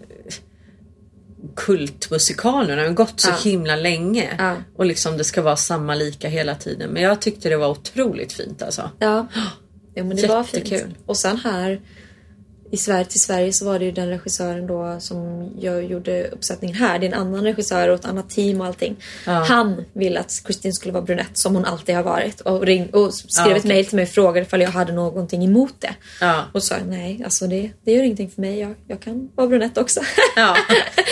kultmusikal 1.55 2.67
nu. 2.67 2.75
Den 2.75 2.85
har 2.87 2.93
gått 2.93 3.19
så 3.21 3.29
Ja. 3.29 3.35
himla 3.43 3.75
länge. 3.75 4.29
Ja. 4.37 4.55
Och 4.77 4.85
liksom 4.85 5.17
det 5.17 5.23
ska 5.23 5.41
vara 5.41 5.55
samma 5.55 5.95
lika 5.95 6.27
hela 6.29 6.55
tiden. 6.55 6.89
Men 6.89 7.03
jag 7.03 7.21
tyckte 7.21 7.49
det 7.49 7.57
var 7.57 7.67
otroligt 7.69 8.33
fint 8.33 8.61
alltså. 8.61 8.89
Ja, 8.99 9.27
ja 9.93 10.03
men 10.03 10.17
det 10.17 10.27
var 10.27 10.37
Jättekul. 10.43 10.79
fint. 10.79 10.97
Och 11.05 11.17
sen 11.17 11.37
här 11.37 11.81
i 12.73 12.77
Sverige, 12.77 13.05
till 13.05 13.21
Sverige 13.21 13.53
så 13.53 13.65
var 13.65 13.79
det 13.79 13.85
ju 13.85 13.91
den 13.91 14.09
regissören 14.09 14.67
då 14.67 14.95
som 14.99 15.49
jag 15.59 15.83
gjorde 15.83 16.27
uppsättningen 16.27 16.75
här. 16.77 16.99
Det 16.99 17.05
är 17.05 17.07
en 17.07 17.19
annan 17.19 17.43
regissör 17.43 17.89
och 17.89 17.95
ett 17.95 18.05
annat 18.05 18.29
team 18.29 18.61
och 18.61 18.67
allting. 18.67 18.95
Ja. 19.25 19.31
Han 19.31 19.85
ville 19.93 20.19
att 20.19 20.31
Kristin 20.45 20.73
skulle 20.73 20.93
vara 20.93 21.03
brunett 21.03 21.37
som 21.37 21.55
hon 21.55 21.65
alltid 21.65 21.95
har 21.95 22.03
varit 22.03 22.41
och, 22.41 22.61
ring, 22.65 22.89
och 22.89 23.13
skrev 23.13 23.47
Ja, 23.51 23.55
ett 23.57 23.63
mejl 23.63 23.85
till 23.85 23.95
mig 23.95 24.03
och 24.03 24.09
frågade 24.09 24.45
ifall 24.45 24.61
jag 24.61 24.69
hade 24.69 24.93
någonting 24.93 25.43
emot 25.45 25.73
det. 25.79 25.93
Ja. 26.21 26.43
Och 26.51 26.63
sa 26.63 26.75
nej, 26.87 27.21
alltså 27.23 27.47
det, 27.47 27.69
det 27.85 27.91
gör 27.91 28.03
ingenting 28.03 28.29
för 28.29 28.41
mig. 28.41 28.59
Jag, 28.59 28.75
jag 28.87 28.99
kan 29.01 29.29
vara 29.35 29.47
brunett 29.47 29.77
också. 29.77 29.99
Ja. 30.35 30.57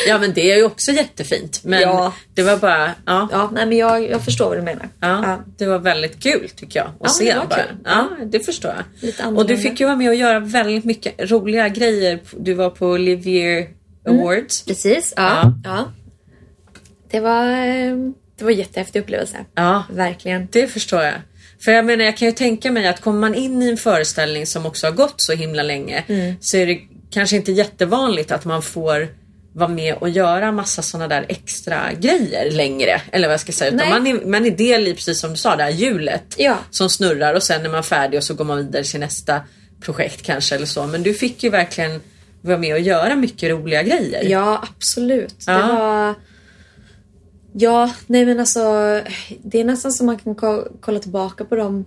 ja 0.08 0.18
men 0.18 0.34
det 0.34 0.52
är 0.52 0.58
ju 0.58 0.64
också 0.64 0.92
jättefint. 0.92 1.62
Men 1.64 1.82
Ja. 1.82 2.14
det 2.34 2.44
var 2.44 2.58
bara, 2.58 2.92
ja. 3.06 3.28
ja, 3.32 3.50
nej 3.54 3.66
men 3.66 3.78
jag, 3.78 4.10
jag 4.10 4.26
förstår 4.26 4.46
vad 4.48 4.58
du 4.58 4.62
menar. 4.62 4.90
Ja, 5.00 5.38
det 5.58 5.66
var 5.66 5.80
väldigt 5.80 6.24
kul 6.24 6.50
tycker 6.56 6.80
jag 6.80 6.88
att 6.88 7.00
men 7.02 7.10
se. 7.10 7.34
det 7.34 7.40
var 7.40 7.46
bara. 7.46 7.64
kul. 7.64 7.76
Ja, 7.86 8.10
det 8.26 8.40
förstår 8.40 8.72
jag. 8.72 8.84
Lite 9.08 9.26
och 9.26 9.46
du 9.48 9.58
fick 9.58 9.80
ju 9.80 9.86
vara 9.86 9.96
med 9.96 10.10
och 10.10 10.16
göra 10.16 10.40
väldigt 10.40 10.86
mycket 10.86 11.32
roliga 11.52 11.70
grejer. 11.70 12.20
Du 12.40 12.54
var 12.54 12.70
på 12.70 12.88
Olivier 12.88 13.68
Awards. 14.08 14.66
Precis, 14.66 15.14
ja. 15.18 15.54
ja. 15.64 15.92
Det 17.12 17.20
var, 17.20 17.46
eh, 17.52 17.96
det 18.38 18.44
var 18.44 18.52
en 18.52 18.58
jättehäftig 18.58 19.00
upplevelse. 19.00 19.38
Ja, 19.56 19.84
Verkligen. 19.92 20.48
det 20.52 20.68
förstår 20.68 21.02
jag. 21.04 21.14
För 21.64 21.72
jag 21.72 21.86
menar, 21.86 22.06
jag 22.06 22.18
kan 22.18 22.28
ju 22.28 22.32
tänka 22.32 22.72
mig 22.72 22.88
att 22.88 23.02
kommer 23.02 23.20
man 23.20 23.36
in 23.36 23.62
i 23.64 23.70
en 23.70 23.78
föreställning 23.78 24.46
som 24.46 24.66
också 24.66 24.88
har 24.88 24.92
gått 24.94 25.14
så 25.18 25.34
himla 25.34 25.64
länge 25.64 26.04
Mm. 26.08 26.36
så 26.42 26.58
är 26.58 26.66
det 26.68 26.80
kanske 27.12 27.36
inte 27.36 27.52
jättevanligt 27.52 28.32
att 28.32 28.46
man 28.46 28.62
får 28.62 29.08
vara 29.54 29.70
med 29.70 29.94
och 29.96 30.10
göra 30.10 30.52
massa 30.52 30.82
sådana 30.82 31.08
där 31.08 31.26
extra 31.30 31.94
grejer 32.00 32.52
längre. 32.52 33.02
Eller 33.12 33.28
vad 33.28 33.34
jag 33.34 33.40
ska 33.42 33.52
säga. 33.52 33.72
Utan 33.72 33.90
man 33.90 34.08
är, 34.08 34.26
man 34.26 34.46
är 34.46 34.52
del 34.52 34.88
i, 34.88 34.94
precis 34.94 35.20
som 35.20 35.30
du 35.30 35.36
sa, 35.36 35.56
det 35.56 35.64
här 35.64 35.70
hjulet 35.72 36.24
Ja. 36.38 36.58
som 36.70 36.90
snurrar 36.90 37.34
och 37.34 37.44
sen 37.44 37.66
är 37.66 37.70
man 37.70 37.84
färdig 37.84 38.18
och 38.18 38.24
så 38.24 38.34
går 38.34 38.46
man 38.46 38.58
vidare 38.58 38.84
till 38.84 39.00
nästa 39.00 39.42
projekt 39.82 40.22
kanske 40.22 40.56
eller 40.56 40.66
så. 40.66 40.88
Men 40.88 41.04
du 41.04 41.14
fick 41.14 41.44
ju 41.44 41.50
verkligen 41.50 42.02
vara 42.42 42.58
med 42.58 42.74
och 42.74 42.80
göra 42.80 43.16
mycket 43.16 43.50
roliga 43.52 43.84
grejer. 43.84 44.24
Ja, 44.24 44.64
absolut. 44.76 45.36
Ja. 45.48 45.54
Det 45.54 45.74
var... 45.74 46.16
Ja, 47.54 47.92
nej 48.08 48.26
men 48.26 48.40
alltså. 48.40 48.62
Det 49.44 49.60
är 49.60 49.64
nästan 49.64 49.92
som 49.92 50.06
man 50.06 50.18
kan 50.18 50.36
ko- 50.36 50.68
kolla 50.82 51.00
tillbaka 51.00 51.46
på 51.46 51.56
dem. 51.56 51.86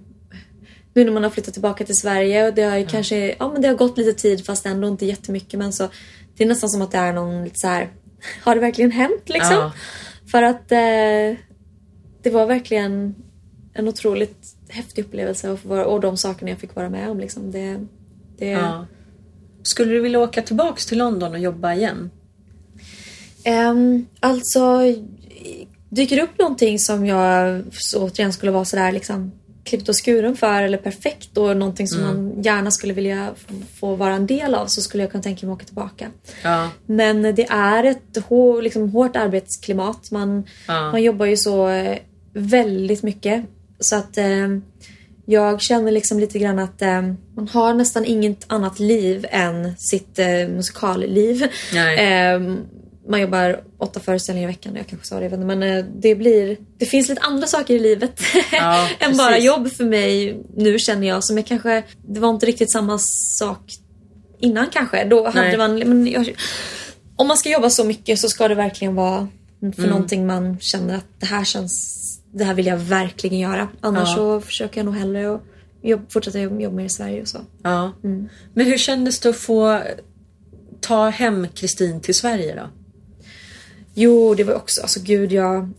Nu 0.94 1.04
när 1.04 1.12
man 1.12 1.22
har 1.22 1.30
flyttat 1.30 1.52
tillbaka 1.54 1.84
till 1.84 1.94
Sverige 1.94 2.48
och 2.48 2.54
det 2.54 2.62
har 2.62 2.76
ju 2.76 2.86
kanske, 2.86 3.34
ja 3.38 3.52
men 3.52 3.62
det 3.62 3.68
har 3.68 3.74
gått 3.74 3.98
lite 3.98 4.12
tid 4.22 4.46
fast 4.46 4.66
ändå 4.66 4.88
inte 4.88 5.06
jättemycket 5.06 5.58
men 5.58 5.72
så. 5.72 5.88
Det 6.36 6.44
är 6.44 6.48
nästan 6.48 6.70
som 6.70 6.82
att 6.82 6.90
det 6.92 6.98
är 6.98 7.12
någon 7.12 7.44
lite 7.44 7.58
så 7.58 7.66
här. 7.68 7.88
Har 8.42 8.54
det 8.54 8.60
verkligen 8.60 8.90
hänt 8.90 9.22
liksom? 9.28 9.54
Ja. 9.56 9.72
För 10.30 10.42
att 10.42 10.72
eh, 10.72 11.38
det 12.22 12.30
var 12.30 12.46
verkligen 12.46 13.14
en 13.74 13.88
otroligt 13.88 14.53
häftig 14.74 15.04
upplevelse 15.04 15.50
och, 15.50 15.58
vara- 15.64 15.86
och 15.86 16.00
de 16.00 16.16
sakerna 16.16 16.50
jag 16.50 16.58
fick 16.58 16.74
vara 16.74 16.90
med 16.90 17.10
om 17.10 17.20
liksom. 17.20 17.50
Det, 17.50 17.80
det, 18.38 18.46
Ja. 18.50 18.86
Skulle 19.62 19.92
du 19.92 20.00
vilja 20.00 20.18
åka 20.20 20.42
tillbaks 20.42 20.86
till 20.86 20.98
London 20.98 21.32
och 21.32 21.38
jobba 21.38 21.74
igen? 21.74 22.10
Um, 23.70 24.06
alltså, 24.20 24.80
dyker 25.88 26.16
det 26.16 26.22
upp 26.22 26.38
någonting 26.38 26.78
som 26.78 27.06
jag 27.06 27.62
så, 27.72 28.02
återigen 28.04 28.32
skulle 28.32 28.52
vara 28.52 28.64
sådär 28.64 28.92
liksom 28.92 29.32
klippt 29.64 29.88
och 29.88 30.04
skuren 30.04 30.36
för 30.36 30.62
eller 30.62 30.78
perfekt 30.78 31.38
och 31.38 31.56
någonting 31.56 31.88
som 31.88 32.00
Mm. 32.00 32.14
man 32.26 32.42
gärna 32.42 32.70
skulle 32.70 32.92
vilja 32.92 33.34
få 33.80 33.94
vara 33.96 34.14
en 34.14 34.26
del 34.26 34.54
av 34.54 34.66
så 34.66 34.80
skulle 34.82 35.02
jag 35.02 35.10
kunna 35.10 35.22
tänka 35.22 35.46
mig 35.46 35.52
att 35.52 35.56
åka 35.56 35.66
tillbaka. 35.66 36.10
Ja. 36.42 36.70
Men 36.86 37.22
det 37.22 37.46
är 37.50 37.84
ett 37.84 38.16
hår, 38.28 38.62
liksom, 38.62 38.90
hårt 38.90 39.16
arbetsklimat. 39.16 40.10
Man, 40.10 40.44
Ja. 40.68 40.90
man 40.92 41.02
jobbar 41.02 41.26
ju 41.26 41.36
så 41.36 41.68
eh, 41.68 41.98
väldigt 42.32 43.02
mycket. 43.02 43.44
Så 43.84 43.96
att 43.96 44.18
eh, 44.18 44.48
jag 45.26 45.60
känner 45.60 45.92
liksom 45.92 46.20
lite 46.20 46.38
grann 46.38 46.58
att 46.58 46.82
eh, 46.82 47.02
man 47.36 47.48
har 47.52 47.74
nästan 47.74 48.04
inget 48.04 48.44
annat 48.46 48.78
liv 48.78 49.26
än 49.30 49.76
sitt 49.78 50.18
eh, 50.18 50.48
musikalliv. 50.48 51.42
Eh, 51.98 52.40
man 53.08 53.20
jobbar 53.20 53.60
åtta 53.78 54.00
föreställningar 54.00 54.48
i 54.48 54.52
veckan. 54.52 54.76
Jag 54.76 54.86
kanske 54.86 55.06
sa 55.06 55.20
det, 55.20 55.36
men 55.36 55.62
eh, 55.62 55.84
det 55.96 56.14
blir... 56.14 56.56
Det 56.78 56.86
finns 56.86 57.08
lite 57.08 57.20
andra 57.22 57.46
saker 57.46 57.74
i 57.74 57.78
livet 57.78 58.20
Ja, 58.52 58.88
än 58.98 59.16
bara 59.16 59.38
jobb 59.38 59.72
för 59.72 59.84
mig 59.84 60.40
nu 60.56 60.78
känner 60.78 61.08
jag. 61.08 61.24
Som 61.24 61.36
jag 61.36 61.46
kanske... 61.46 61.82
Det 62.06 62.20
var 62.20 62.30
inte 62.30 62.46
riktigt 62.46 62.72
samma 62.72 62.98
sak 63.38 63.60
innan 64.40 64.66
kanske. 64.72 65.04
Då 65.04 65.26
hade 65.26 65.40
Nej. 65.40 65.56
man... 65.56 65.78
Men 65.78 66.06
jag, 66.06 66.34
om 67.16 67.28
man 67.28 67.36
ska 67.36 67.48
jobba 67.50 67.70
så 67.70 67.84
mycket 67.84 68.18
så 68.18 68.28
ska 68.28 68.48
det 68.48 68.54
verkligen 68.54 68.94
vara 68.94 69.28
för 69.60 69.78
Mm. 69.78 69.90
någonting 69.90 70.26
man 70.26 70.58
känner 70.60 70.96
att 70.96 71.06
det 71.20 71.26
här 71.26 71.44
känns... 71.44 72.03
Det 72.36 72.44
här 72.44 72.54
vill 72.54 72.66
jag 72.66 72.76
verkligen 72.76 73.38
göra. 73.38 73.68
Annars 73.80 74.08
Ja. 74.08 74.14
så 74.14 74.40
försöker 74.40 74.78
jag 74.80 74.84
nog 74.84 74.94
hellre 74.94 75.34
att 75.34 75.42
jobb, 75.82 76.00
fortsätta 76.12 76.40
jobba, 76.40 76.70
mer 76.70 76.84
i 76.84 76.88
Sverige 76.88 77.22
och 77.22 77.28
så. 77.28 77.38
Ja. 77.62 77.92
Men 78.54 78.66
hur 78.66 78.78
kändes 78.78 79.20
det 79.20 79.28
att 79.28 79.36
få 79.36 79.82
ta 80.80 81.08
hem 81.08 81.48
Kristin 81.54 82.00
till 82.00 82.14
Sverige 82.14 82.54
då? 82.54 82.68
Jo, 83.94 84.34
det 84.34 84.44
var 84.44 84.54
också, 84.54 84.82
alltså 84.82 85.00
gud 85.02 85.32
jag... 85.32 85.70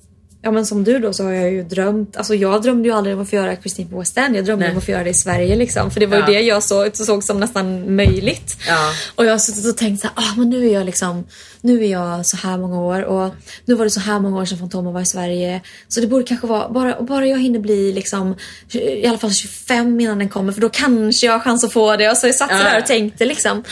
Ja 0.45 0.51
men 0.51 0.65
som 0.65 0.83
du 0.83 0.99
då 0.99 1.13
så 1.13 1.23
har 1.23 1.31
jag 1.31 1.51
ju 1.51 1.63
drömt, 1.63 2.17
alltså 2.17 2.35
jag 2.35 2.61
drömde 2.63 2.89
ju 2.89 2.95
aldrig 2.95 3.15
om 3.15 3.21
att 3.21 3.29
få 3.29 3.35
göra 3.35 3.55
Kristin 3.55 3.89
på 3.89 3.99
West 3.99 4.17
End. 4.17 4.35
Jag 4.35 4.45
drömde 4.45 4.65
Nej. 4.65 4.71
om 4.71 4.77
att 4.77 4.85
få 4.85 4.91
göra 4.91 5.03
det 5.03 5.09
i 5.09 5.13
Sverige 5.13 5.55
liksom. 5.55 5.91
För 5.91 5.99
det 5.99 6.05
var 6.05 6.17
Ja. 6.17 6.27
ju 6.27 6.33
det 6.33 6.41
jag 6.41 6.63
så, 6.63 6.89
såg 6.93 7.23
som 7.23 7.39
nästan 7.39 7.95
möjligt. 7.95 8.57
Ja. 8.67 8.91
Och 9.15 9.25
jag 9.25 9.31
har 9.31 9.37
suttit 9.37 9.65
och 9.65 9.77
tänkt 9.77 10.01
så 10.01 10.07
här, 10.07 10.15
ah, 10.15 10.35
men 10.37 10.49
nu 10.49 10.67
är 10.69 10.73
jag 10.73 10.85
liksom, 10.85 11.27
nu 11.61 11.83
är 11.85 11.87
jag 11.91 12.25
så 12.25 12.37
här 12.37 12.57
många 12.57 12.81
år 12.81 13.01
och 13.03 13.33
nu 13.65 13.73
var 13.75 13.83
det 13.83 13.89
så 13.91 13.99
här 13.99 14.19
många 14.19 14.37
år 14.41 14.45
sedan 14.45 14.57
Fantomen 14.57 14.93
var 14.93 15.01
i 15.01 15.05
Sverige. 15.05 15.61
Så 15.87 15.99
det 16.01 16.07
borde 16.07 16.23
kanske 16.23 16.47
vara, 16.47 16.69
bara, 16.69 17.01
bara 17.01 17.27
jag 17.27 17.39
hinner 17.41 17.59
bli 17.59 17.93
liksom 17.93 18.35
i 18.73 19.07
alla 19.07 19.17
fall 19.17 19.33
25 19.33 19.99
innan 20.01 20.19
den 20.19 20.29
kommer 20.29 20.51
för 20.53 20.61
då 20.61 20.69
kanske 20.69 21.25
jag 21.25 21.33
har 21.33 21.39
chans 21.39 21.63
att 21.63 21.73
få 21.73 21.95
det. 21.95 22.11
Och 22.11 22.17
så 22.17 22.27
jag 22.27 22.35
satt 22.35 22.51
Ja. 22.51 22.57
där 22.57 22.79
och 22.79 22.85
tänkte 22.85 23.25
liksom. 23.25 23.63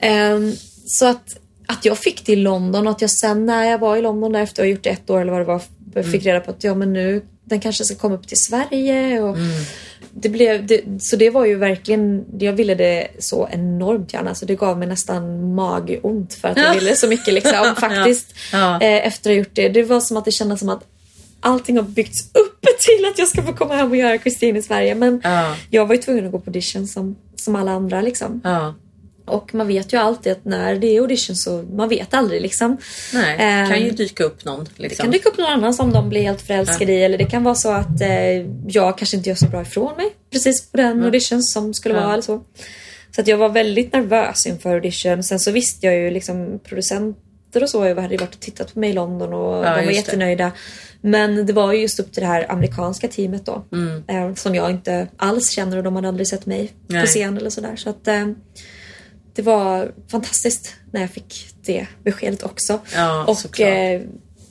Ehm, 0.00 0.52
så 0.86 1.06
att, 1.06 1.36
att 1.72 1.84
jag 1.84 1.98
fick 1.98 2.26
det 2.26 2.32
i 2.32 2.36
London 2.36 2.86
och 2.86 2.90
att 2.92 3.00
jag 3.00 3.10
sen 3.10 3.46
när 3.46 3.64
jag 3.64 3.78
var 3.78 3.96
i 3.96 4.02
London 4.02 4.32
där 4.32 4.40
efter 4.40 4.62
att 4.62 4.66
ha 4.66 4.70
gjort 4.70 4.82
det 4.82 4.90
ett 4.90 5.10
år 5.10 5.20
eller 5.20 5.32
vad 5.32 5.40
det 5.40 5.44
var 5.44 5.62
fick 6.02 6.26
reda 6.26 6.40
på 6.40 6.50
att 6.50 6.64
ja 6.64 6.74
men 6.74 6.92
nu 6.92 7.22
den 7.44 7.60
kanske 7.60 7.84
ska 7.84 7.94
komma 7.94 8.14
upp 8.14 8.28
till 8.28 8.36
Sverige. 8.36 9.20
Och 9.20 9.36
det 10.10 10.28
blev, 10.28 10.66
det, 10.66 10.82
så 11.00 11.16
det 11.16 11.30
var 11.30 11.44
ju 11.44 11.54
verkligen, 11.54 12.24
jag 12.38 12.52
ville 12.52 12.74
det 12.74 13.08
så 13.18 13.48
enormt 13.52 14.12
gärna 14.12 14.34
så 14.34 14.44
det 14.46 14.54
gav 14.54 14.78
mig 14.78 14.88
nästan 14.88 15.54
magont 15.54 16.34
för 16.34 16.48
att 16.48 16.56
jag 16.56 16.74
ville 16.74 16.96
så 16.96 17.08
mycket 17.08 17.34
liksom 17.34 17.74
faktiskt. 17.80 18.34
Ja. 18.52 18.80
Eh, 18.80 19.06
efter 19.06 19.30
att 19.30 19.34
ha 19.34 19.38
gjort 19.38 19.50
det. 19.54 19.68
Det 19.68 19.82
var 19.82 20.00
som 20.00 20.16
att 20.16 20.24
det 20.24 20.32
kändes 20.32 20.60
som 20.60 20.68
att 20.68 20.84
allting 21.40 21.76
har 21.76 21.84
byggts 21.84 22.20
upp 22.34 22.60
till 22.80 23.04
att 23.12 23.18
jag 23.18 23.28
ska 23.28 23.42
få 23.42 23.52
komma 23.52 23.74
hem 23.76 23.90
och 23.90 23.96
göra 23.96 24.18
Kristin 24.18 24.56
i 24.56 24.62
Sverige. 24.62 24.94
Men 24.94 25.20
Ja. 25.24 25.56
jag 25.70 25.86
var 25.86 25.94
ju 25.94 26.00
tvungen 26.02 26.26
att 26.26 26.32
gå 26.32 26.38
på 26.38 26.50
audition 26.50 26.86
som, 26.86 27.16
som 27.36 27.56
alla 27.56 27.70
andra 27.72 28.00
liksom. 28.00 28.40
Ja. 29.30 29.36
Och 29.36 29.54
man 29.54 29.66
vet 29.68 29.92
ju 29.92 29.96
alltid 29.96 30.32
att 30.32 30.44
när 30.44 30.74
det 30.76 30.86
är 30.96 31.00
audition 31.00 31.36
så 31.36 31.62
man 31.62 31.88
vet 31.88 32.14
aldrig 32.14 32.42
liksom. 32.42 32.76
Nej, 33.14 33.32
det 33.36 33.68
kan 33.70 33.80
ju 33.82 33.88
Ehm, 33.88 33.94
dyka 33.96 34.24
upp 34.24 34.44
någon. 34.44 34.64
det 34.64 34.82
Liksom. 34.82 35.02
kan 35.04 35.10
dyka 35.12 35.28
upp 35.28 35.38
någon 35.38 35.52
annan 35.52 35.74
som 35.74 35.92
de 35.92 36.08
blir 36.08 36.22
helt 36.22 36.42
förälskade 36.42 36.92
i 36.92 37.02
eller 37.04 37.18
det 37.18 37.24
kan 37.24 37.44
vara 37.44 37.54
så 37.54 37.72
att 37.72 38.00
eh, 38.00 38.08
jag 38.68 38.98
kanske 38.98 39.16
inte 39.16 39.28
gör 39.28 39.36
så 39.36 39.46
bra 39.46 39.62
ifrån 39.62 39.96
mig 39.96 40.06
precis 40.32 40.70
på 40.70 40.76
den 40.76 41.02
audition 41.04 41.42
som 41.42 41.74
skulle 41.74 41.94
Ja. 41.94 42.00
vara 42.00 42.12
eller 42.12 42.22
så. 42.22 42.40
Så 43.14 43.20
att 43.20 43.26
jag 43.28 43.36
var 43.36 43.48
väldigt 43.48 43.92
nervös 43.92 44.46
inför 44.46 44.74
audition. 44.74 45.22
Sen 45.22 45.40
så 45.40 45.50
visste 45.50 45.86
jag 45.86 45.94
ju 45.96 46.10
liksom 46.10 46.58
producenter 46.64 47.62
och 47.62 47.70
så 47.70 47.84
jag 47.86 47.96
hade 48.00 48.14
ju 48.14 48.18
varit 48.20 48.34
och 48.34 48.40
tittat 48.40 48.74
på 48.74 48.80
mig 48.80 48.90
i 48.90 48.92
London 48.92 49.32
och 49.34 49.54
Ja, 49.56 49.62
de 49.62 49.70
var 49.70 49.78
just 49.78 49.88
det. 49.90 49.94
jättenöjda. 49.94 50.52
Men 51.00 51.46
det 51.46 51.52
var 51.52 51.72
ju 51.72 51.80
just 51.80 52.00
upp 52.00 52.12
till 52.12 52.20
det 52.20 52.26
här 52.26 52.52
amerikanska 52.52 53.08
teamet 53.08 53.46
då. 53.46 53.64
Mm. 53.72 54.02
Eh, 54.08 54.34
som 54.34 54.54
jag 54.54 54.70
inte 54.70 55.08
alls 55.16 55.50
känner 55.50 55.76
och 55.76 55.82
de 55.84 55.96
hade 55.96 56.08
aldrig 56.08 56.28
sett 56.28 56.46
mig 56.46 56.72
Nej. 56.86 57.00
på 57.00 57.06
scen 57.06 57.36
eller 57.36 57.50
sådär. 57.50 57.76
Så 57.76 57.90
att 57.90 58.08
eh, 58.08 58.26
det 59.38 59.42
var 59.42 59.92
fantastiskt 60.10 60.74
när 60.92 61.00
jag 61.00 61.10
fick 61.10 61.46
det 61.64 61.86
beskedet 62.04 62.42
också. 62.42 62.80
Ja, 62.94 63.24
och 63.24 63.38
såklart. 63.38 63.68
eh, 63.68 64.00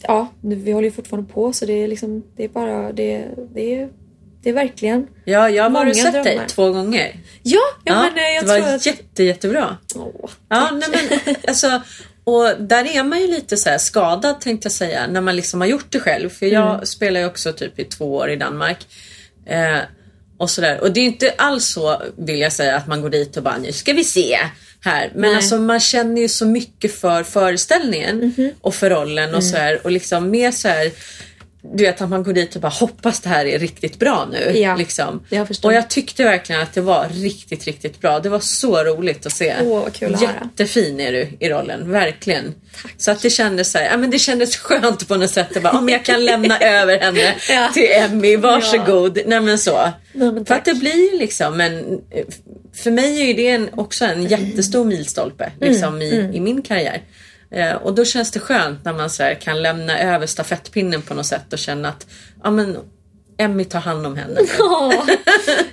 ja, 0.01 0.33
nu, 0.41 0.55
vi 0.55 0.71
håller 0.71 0.87
ju 0.87 0.91
fortfarande 0.91 1.33
på 1.33 1.53
så 1.53 1.65
det 1.65 1.73
är 1.83 1.87
liksom, 1.87 2.23
det 2.37 2.43
är 2.43 2.47
bara, 2.49 2.91
det, 2.91 3.27
det 3.53 3.75
är, 3.75 3.89
det 4.43 4.49
är 4.49 4.53
verkligen... 4.53 5.07
Ja, 5.25 5.49
jag 5.49 5.63
har 5.63 5.69
bara 5.69 5.93
sett 5.93 6.23
dig 6.23 6.39
två 6.47 6.71
gånger. 6.71 7.19
Ja, 7.43 7.59
ja, 7.83 7.95
men 8.01 8.17
eh, 8.17 8.23
jag 8.35 8.43
det 8.45 8.47
tror 8.49 8.61
var 8.67 8.75
att... 8.75 8.85
jätte, 8.85 9.23
jättebra. 9.23 9.77
Åh, 9.95 10.29
Ja, 10.49 10.69
nej 10.71 10.89
men 11.25 11.35
alltså, 11.47 11.81
och 12.23 12.61
där 12.61 12.85
är 12.97 13.03
man 13.03 13.21
ju 13.21 13.27
lite 13.27 13.57
så 13.57 13.75
skadad 13.79 14.41
tänkte 14.41 14.65
jag 14.65 14.71
säga 14.73 15.07
när 15.07 15.21
man 15.21 15.35
liksom 15.35 15.61
har 15.61 15.67
gjort 15.67 15.85
det 15.91 15.99
själv. 15.99 16.29
För 16.29 16.45
jag 16.45 16.73
Mm. 16.73 16.85
spelar 16.85 17.19
ju 17.19 17.25
också 17.25 17.53
typ 17.53 17.79
i 17.79 17.83
två 17.85 18.15
år 18.15 18.29
i 18.29 18.35
Danmark. 18.35 18.77
Eh, 19.45 19.77
och 20.39 20.49
sådär. 20.49 20.81
Och 20.81 20.91
det 20.91 20.99
är 20.99 21.05
inte 21.05 21.33
alls 21.37 21.65
så 21.73 22.01
vill 22.17 22.39
jag 22.39 22.53
säga 22.53 22.75
att 22.77 22.87
man 22.87 23.01
går 23.01 23.09
dit 23.09 23.37
och 23.37 23.43
bara 23.43 23.57
nu 23.57 23.71
ska 23.71 23.93
vi 23.93 24.03
se 24.03 24.37
här. 24.85 25.11
Men 25.13 25.21
Nej. 25.21 25.35
alltså 25.35 25.57
man 25.57 25.79
känner 25.79 26.21
ju 26.21 26.27
så 26.29 26.45
mycket 26.45 26.99
för 26.99 27.23
föreställningen 27.23 28.17
Mhm. 28.37 28.51
och 28.61 28.75
för 28.75 28.89
rollen 28.89 29.23
Mm. 29.23 29.35
och 29.35 29.43
så 29.43 29.55
här 29.57 29.79
och 29.83 29.91
liksom 29.91 30.29
mer 30.29 30.51
så 30.51 30.67
här 30.67 30.91
du 31.61 31.83
vet 31.83 32.01
att 32.01 32.09
man 32.09 32.23
går 32.23 32.33
dit 32.33 32.55
och 32.55 32.61
bara 32.61 32.67
hoppas 32.71 33.19
det 33.19 33.29
här 33.29 33.45
är 33.45 33.59
riktigt 33.59 33.99
bra 33.99 34.27
nu. 34.31 34.57
Ja, 34.59 34.75
liksom. 34.75 35.23
jag 35.29 35.47
och 35.63 35.73
jag 35.73 35.89
tyckte 35.89 36.23
verkligen 36.23 36.61
att 36.61 36.73
det 36.73 36.81
var 36.81 37.07
riktigt, 37.13 37.65
riktigt 37.65 38.01
bra. 38.01 38.19
Det 38.19 38.29
var 38.29 38.39
så 38.39 38.83
roligt 38.83 39.25
att 39.25 39.31
se. 39.31 39.55
Åh, 39.61 39.79
vad 39.83 39.93
kul 39.93 40.13
att 40.13 40.21
höra. 40.21 40.31
Jättefin 40.43 40.99
är 40.99 41.11
du 41.11 41.27
i 41.39 41.49
rollen, 41.49 41.91
verkligen. 41.91 42.53
Så 42.97 43.11
att 43.11 43.21
det 43.21 43.29
kändes 43.29 43.71
så 43.71 43.77
här, 43.77 43.85
ja, 43.85 43.97
men 43.97 44.09
det 44.09 44.19
kändes 44.19 44.57
skönt 44.57 45.07
på 45.07 45.15
något 45.15 45.29
sätt. 45.31 45.57
att 45.57 45.63
Bara, 45.63 45.77
om 45.77 45.89
jag 45.89 46.05
kan 46.05 46.25
lämna 46.25 46.59
över 46.61 46.97
henne 46.99 47.35
Ja. 47.49 47.69
till 47.73 47.87
Emmy, 47.91 48.35
varsågod. 48.37 49.19
Nej 49.25 49.39
men 49.41 49.57
så. 49.59 49.77
Nej, 49.77 49.91
men 50.31 50.35
för 50.35 50.43
tack. 50.45 50.57
att 50.59 50.65
det 50.65 50.73
blir 50.73 51.11
ju 51.11 51.17
liksom 51.19 51.61
en, 51.61 52.01
för 52.75 52.91
mig 52.91 53.29
är 53.31 53.33
det 53.33 53.47
en, 53.47 53.69
också 53.75 54.05
en 54.05 54.23
jättestor 54.23 54.85
milstolpe 54.85 55.51
liksom, 55.61 55.95
Mm, 55.95 56.01
i, 56.01 56.37
i 56.37 56.39
min 56.39 56.61
karriär. 56.61 57.01
Eh, 57.51 57.73
och 57.75 57.95
då 57.95 58.05
känns 58.05 58.31
det 58.31 58.39
skönt 58.39 58.85
när 58.85 58.93
man 58.93 59.09
så 59.09 59.33
kan 59.41 59.61
lämna 59.61 59.99
över 59.99 60.25
stafettpinnen 60.27 61.01
på 61.01 61.13
något 61.13 61.25
sätt 61.25 61.53
och 61.53 61.59
känna 61.59 61.89
att 61.89 62.07
ja, 62.43 62.51
men, 62.51 62.77
Emmy 63.37 63.63
tar 63.65 63.79
hand 63.79 64.05
om 64.05 64.15
henne. 64.15 64.39
Ja. 64.59 65.05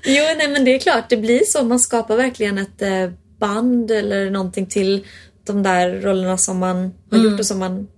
Jo, 0.07 0.25
nej 0.37 0.49
men 0.49 0.65
det 0.65 0.75
är 0.75 0.79
klart, 0.79 1.09
det 1.09 1.17
blir 1.17 1.43
så. 1.47 1.65
Man 1.65 1.81
skapar 1.81 2.17
verkligen 2.17 2.59
ett 2.59 2.83
eh, 2.83 3.11
band 3.41 3.91
eller 3.91 4.31
någonting 4.31 4.67
till 4.67 5.07
de 5.47 5.63
där 5.63 5.91
rollerna 5.91 6.39
som 6.39 6.59
man 6.59 6.77
har 7.11 7.19
Mm. 7.19 7.31
gjort 7.31 7.41
och 7.41 7.47
som 7.47 7.59
man, 7.59 7.89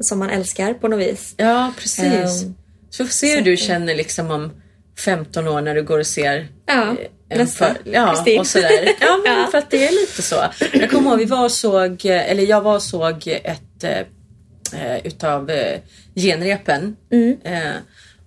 som 0.00 0.18
man 0.18 0.30
älskar 0.30 0.74
på 0.74 0.88
något 0.88 1.00
vis. 1.00 1.34
Ja, 1.36 1.72
precis. 1.78 2.04
Ehm, 2.42 2.54
så 2.90 3.04
får 3.04 3.12
se 3.12 3.36
hur 3.36 3.42
du 3.42 3.56
känner 3.56 3.94
liksom 3.94 4.30
om 4.30 4.52
15 4.98 5.48
år 5.48 5.60
när 5.60 5.74
du 5.74 5.82
går 5.82 5.98
och 5.98 6.06
ser 6.06 6.48
Ja, 6.66 6.82
eh, 6.82 6.88
en 7.28 7.38
nästa. 7.38 7.66
för- 7.66 7.76
ja, 7.84 8.10
och 8.40 8.46
sådär. 8.46 8.70
Ja, 9.00 9.20
men 9.24 9.38
Ja. 9.38 9.48
för 9.50 9.58
att 9.58 9.70
det 9.70 9.86
är 9.86 9.92
lite 9.92 10.22
så. 10.22 10.44
Jag 10.72 10.90
kommer 10.90 11.10
ihåg, 11.10 11.18
vi 11.18 11.24
var 11.24 11.44
och 11.44 11.52
såg, 11.52 12.06
eh, 12.06 12.30
eller 12.30 12.42
jag 12.42 12.60
var 12.60 12.74
och 12.74 12.82
såg 12.82 13.26
ett 13.44 13.84
eh, 13.84 13.98
eh, 14.82 15.06
utav 15.06 15.50
eh, 15.50 15.80
genrepen. 16.16 16.96
Mm. 17.12 17.36
Eh, 17.44 17.72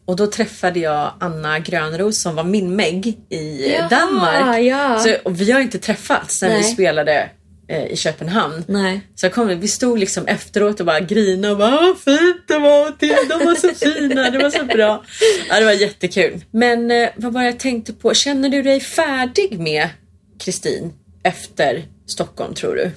och 0.06 0.16
då 0.16 0.28
träffade 0.28 0.80
jag 0.80 1.12
Anna 1.20 1.60
Grönros 1.60 2.22
som 2.22 2.36
var 2.36 2.44
min 2.44 2.76
Meg 2.76 3.08
i 3.30 3.72
Jaha, 3.74 3.88
Danmark. 3.90 4.60
ja. 4.64 5.00
Så, 5.00 5.16
och 5.24 5.42
vi 5.42 5.52
har 5.52 5.60
inte 5.60 5.80
träffats 5.80 6.42
när 6.42 6.50
vi 6.50 6.56
Nej. 6.56 6.64
spelade 6.64 7.14
eh, 7.14 7.28
i 7.70 7.96
Köpenhamn. 7.96 8.64
Nej. 8.68 9.02
Så 9.16 9.26
jag 9.26 9.34
kom, 9.34 9.60
vi 9.60 9.68
stod 9.68 10.00
liksom 10.00 10.26
efteråt 10.28 10.80
och 10.80 10.86
bara 10.86 11.00
grinade 11.00 11.52
och 11.52 11.58
bara 11.60 11.72
vad 11.72 11.98
fint 12.00 12.48
det 12.48 12.60
var 12.60 12.96
det- 13.00 13.30
de 13.30 13.46
var 13.46 13.56
så 13.56 13.70
fina, 13.74 14.30
det 14.30 14.38
var 14.38 14.50
så 14.50 14.64
bra. 14.66 15.04
Ja, 15.50 15.60
det 15.60 15.66
var 15.66 15.72
jättekul. 15.72 16.42
Men 16.52 16.92
eh, 16.92 17.10
vad 17.16 17.34
var 17.34 17.44
jag 17.44 17.60
tänkte 17.60 17.94
på, 17.94 18.14
känner 18.14 18.50
du 18.50 18.62
dig 18.62 18.80
färdig 18.80 19.60
med 19.60 19.90
Kristin 20.40 20.94
efter 21.24 21.86
Stockholm 22.08 22.54
tror 22.54 22.76
du? 22.76 22.92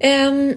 Ehm, 0.00 0.54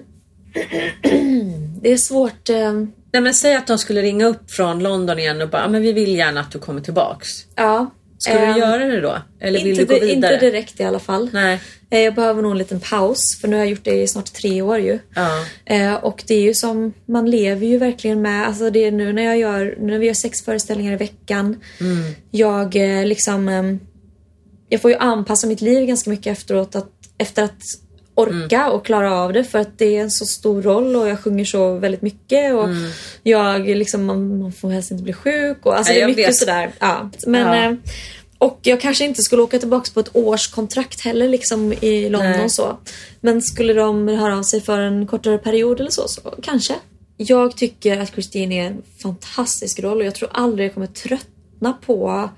det 1.82 1.92
är 1.92 1.96
svårt. 1.96 2.48
ehm, 2.48 2.92
Nej 3.12 3.22
men 3.22 3.34
säg 3.34 3.54
att 3.54 3.66
de 3.66 3.78
skulle 3.78 4.02
ringa 4.02 4.26
upp 4.26 4.50
från 4.50 4.78
London 4.82 5.18
igen 5.18 5.42
och 5.42 5.48
bara, 5.48 5.64
"Ah, 5.64 5.68
men 5.68 5.82
vi 5.82 5.92
vill 5.92 6.16
gärna 6.16 6.40
att 6.40 6.50
du 6.50 6.58
kommer 6.58 6.80
tillbaks. 6.80 7.28
ja. 7.56 7.90
Skulle 8.24 8.38
Ehm, 8.46 8.54
du 8.54 8.60
göra 8.60 8.84
det 8.86 9.00
då? 9.00 9.18
Eller 9.40 9.58
vill 9.58 9.68
inte, 9.80 9.82
du 9.94 10.00
gå 10.00 10.06
vidare? 10.06 10.34
inte 10.34 10.46
direkt 10.50 10.80
i 10.80 10.84
alla 10.84 10.98
fall. 10.98 11.30
Nej. 11.32 11.60
Eh, 11.90 12.00
Jag 12.00 12.14
behöver 12.14 12.42
nog 12.42 12.52
en 12.52 12.58
liten 12.58 12.80
paus 12.80 13.38
för 13.40 13.48
nu 13.48 13.56
har 13.56 13.60
jag 13.64 13.70
gjort 13.70 13.84
det 13.84 14.02
i 14.02 14.06
snart 14.08 14.32
tre 14.32 14.62
år 14.62 14.78
ju. 14.78 14.98
Ja. 15.14 15.44
Eh, 15.64 15.94
och 15.94 16.24
det 16.26 16.34
är 16.34 16.40
ju 16.42 16.54
som, 16.54 16.92
man 17.06 17.30
lever 17.30 17.66
ju 17.66 17.78
verkligen 17.78 18.22
med, 18.22 18.46
alltså 18.46 18.70
det 18.70 18.84
är 18.84 18.92
nu 18.92 19.12
när 19.12 19.22
jag 19.22 19.38
gör, 19.38 19.74
när 19.80 19.98
vi 19.98 20.06
gör 20.06 20.14
sex 20.14 20.42
föreställningar 20.44 20.92
i 20.92 20.96
veckan. 20.96 21.60
Jag 22.30 22.76
eh, 22.76 23.06
liksom, 23.06 23.48
ehm, 23.48 23.80
jag 24.68 24.80
får 24.82 24.90
ju 24.90 24.96
anpassa 24.96 25.46
mitt 25.46 25.60
liv 25.60 25.86
ganska 25.86 26.10
mycket 26.10 26.26
efteråt 26.38 26.74
att, 26.76 26.90
efter 27.18 27.42
att 27.42 27.58
orka 28.14 28.70
och 28.70 28.86
klara 28.86 29.14
av 29.20 29.32
det 29.32 29.44
för 29.44 29.58
att 29.58 29.78
det 29.78 29.96
är 29.96 30.00
en 30.02 30.10
så 30.10 30.24
stor 30.26 30.62
roll 30.62 30.96
och 30.96 31.08
jag 31.08 31.20
sjunger 31.20 31.44
så 31.44 31.74
väldigt 31.74 32.02
mycket 32.02 32.54
och 32.54 32.68
jag 33.22 33.68
liksom, 33.68 34.04
man, 34.04 34.38
man 34.42 34.52
får 34.52 34.70
helst 34.70 34.90
inte 34.90 35.02
bli 35.04 35.12
sjuk 35.12 35.66
och 35.66 35.76
alltså 35.76 35.92
Nej, 35.92 36.00
det 36.00 36.04
är 36.04 36.08
mycket 36.08 36.28
vet. 36.28 36.36
sådär. 36.36 36.70
Ja. 36.78 37.10
Men, 37.26 37.56
Ja. 37.56 37.70
eh, 37.70 37.76
och 38.38 38.58
jag 38.62 38.80
kanske 38.80 39.04
inte 39.04 39.22
skulle 39.22 39.42
åka 39.42 39.58
tillbaka 39.58 39.90
på 39.94 40.00
ett 40.00 40.10
årskontrakt 40.12 41.00
heller 41.00 41.28
liksom 41.28 41.72
i 41.72 42.08
London 42.08 42.30
Nej. 42.30 42.50
så. 42.50 42.78
Men 43.20 43.42
skulle 43.42 43.72
de 43.72 44.08
höra 44.08 44.38
av 44.38 44.42
sig 44.42 44.60
för 44.60 44.80
en 44.80 45.06
kortare 45.06 45.38
period 45.38 45.80
eller 45.80 45.90
så, 45.90 46.08
så 46.08 46.20
kanske. 46.42 46.74
Jag 47.16 47.56
tycker 47.56 48.00
att 48.00 48.12
Christine 48.12 48.52
är 48.52 48.66
en 48.66 48.82
fantastisk 49.02 49.80
roll 49.80 50.00
och 50.00 50.06
jag 50.06 50.14
tror 50.14 50.28
aldrig 50.32 50.66
jag 50.66 50.74
kommer 50.74 50.86
tröttna 50.86 51.72
på 51.86 52.28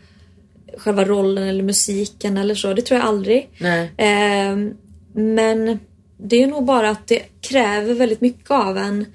själva 0.78 1.04
rollen 1.04 1.44
eller 1.48 1.62
musiken 1.62 2.38
eller 2.38 2.54
så. 2.54 2.74
Det 2.74 2.82
tror 2.82 3.00
jag 3.00 3.08
aldrig. 3.08 3.50
Nej. 3.58 3.92
Men 5.16 5.78
det 6.18 6.42
är 6.42 6.46
nog 6.46 6.64
bara 6.64 6.90
att 6.90 7.06
det 7.08 7.22
kräver 7.40 7.94
väldigt 7.94 8.20
mycket 8.20 8.50
av 8.50 8.78
en. 8.78 9.06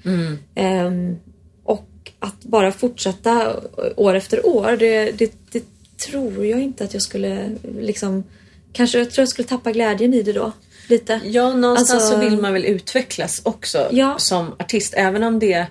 Ehm, 0.54 1.16
och 1.64 1.88
att 2.18 2.40
bara 2.44 2.72
fortsätta 2.72 3.56
år 3.96 4.14
efter 4.14 4.46
år, 4.46 4.76
det, 4.78 5.10
det, 5.12 5.32
det 5.52 5.64
tror 6.10 6.46
jag 6.46 6.60
inte 6.60 6.84
att 6.84 6.92
jag 6.94 7.02
skulle 7.02 7.50
liksom... 7.78 8.24
Kanske 8.72 8.98
jag 8.98 9.10
tror 9.10 9.22
jag 9.22 9.28
skulle 9.28 9.48
tappa 9.48 9.72
glädjen 9.72 10.14
i 10.14 10.22
det 10.22 10.32
då. 10.32 10.52
Lite. 10.88 11.20
Ja, 11.24 11.52
någonstans 11.54 11.90
Alltså- 12.02 12.10
så 12.12 12.18
vill 12.18 12.40
man 12.40 12.52
väl 12.52 12.64
utvecklas 12.64 13.40
också 13.44 13.88
Ja. 13.92 14.14
som 14.18 14.52
artist. 14.58 14.94
Även 14.96 15.22
om 15.22 15.38
det, 15.38 15.66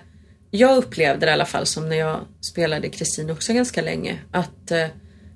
jag 0.50 0.76
upplevde 0.76 1.26
det 1.26 1.30
i 1.30 1.32
alla 1.32 1.46
fall 1.46 1.66
som 1.66 1.88
när 1.88 1.96
jag 1.96 2.20
spelade 2.40 2.88
Kristin 2.88 3.30
också 3.30 3.52
ganska 3.52 3.82
länge. 3.82 4.18
Att 4.30 4.70
eh, 4.70 4.86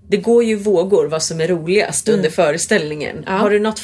det 0.08 0.16
går 0.16 0.44
ju 0.44 0.56
vågor 0.56 1.06
vad 1.06 1.22
som 1.22 1.40
är 1.40 1.48
roligast 1.48 2.08
under 2.08 2.30
föreställningen. 2.30 3.10
Mm. 3.16 3.24
Ja. 3.26 3.32
Har 3.32 3.50
du 3.50 3.60
något 3.60 3.78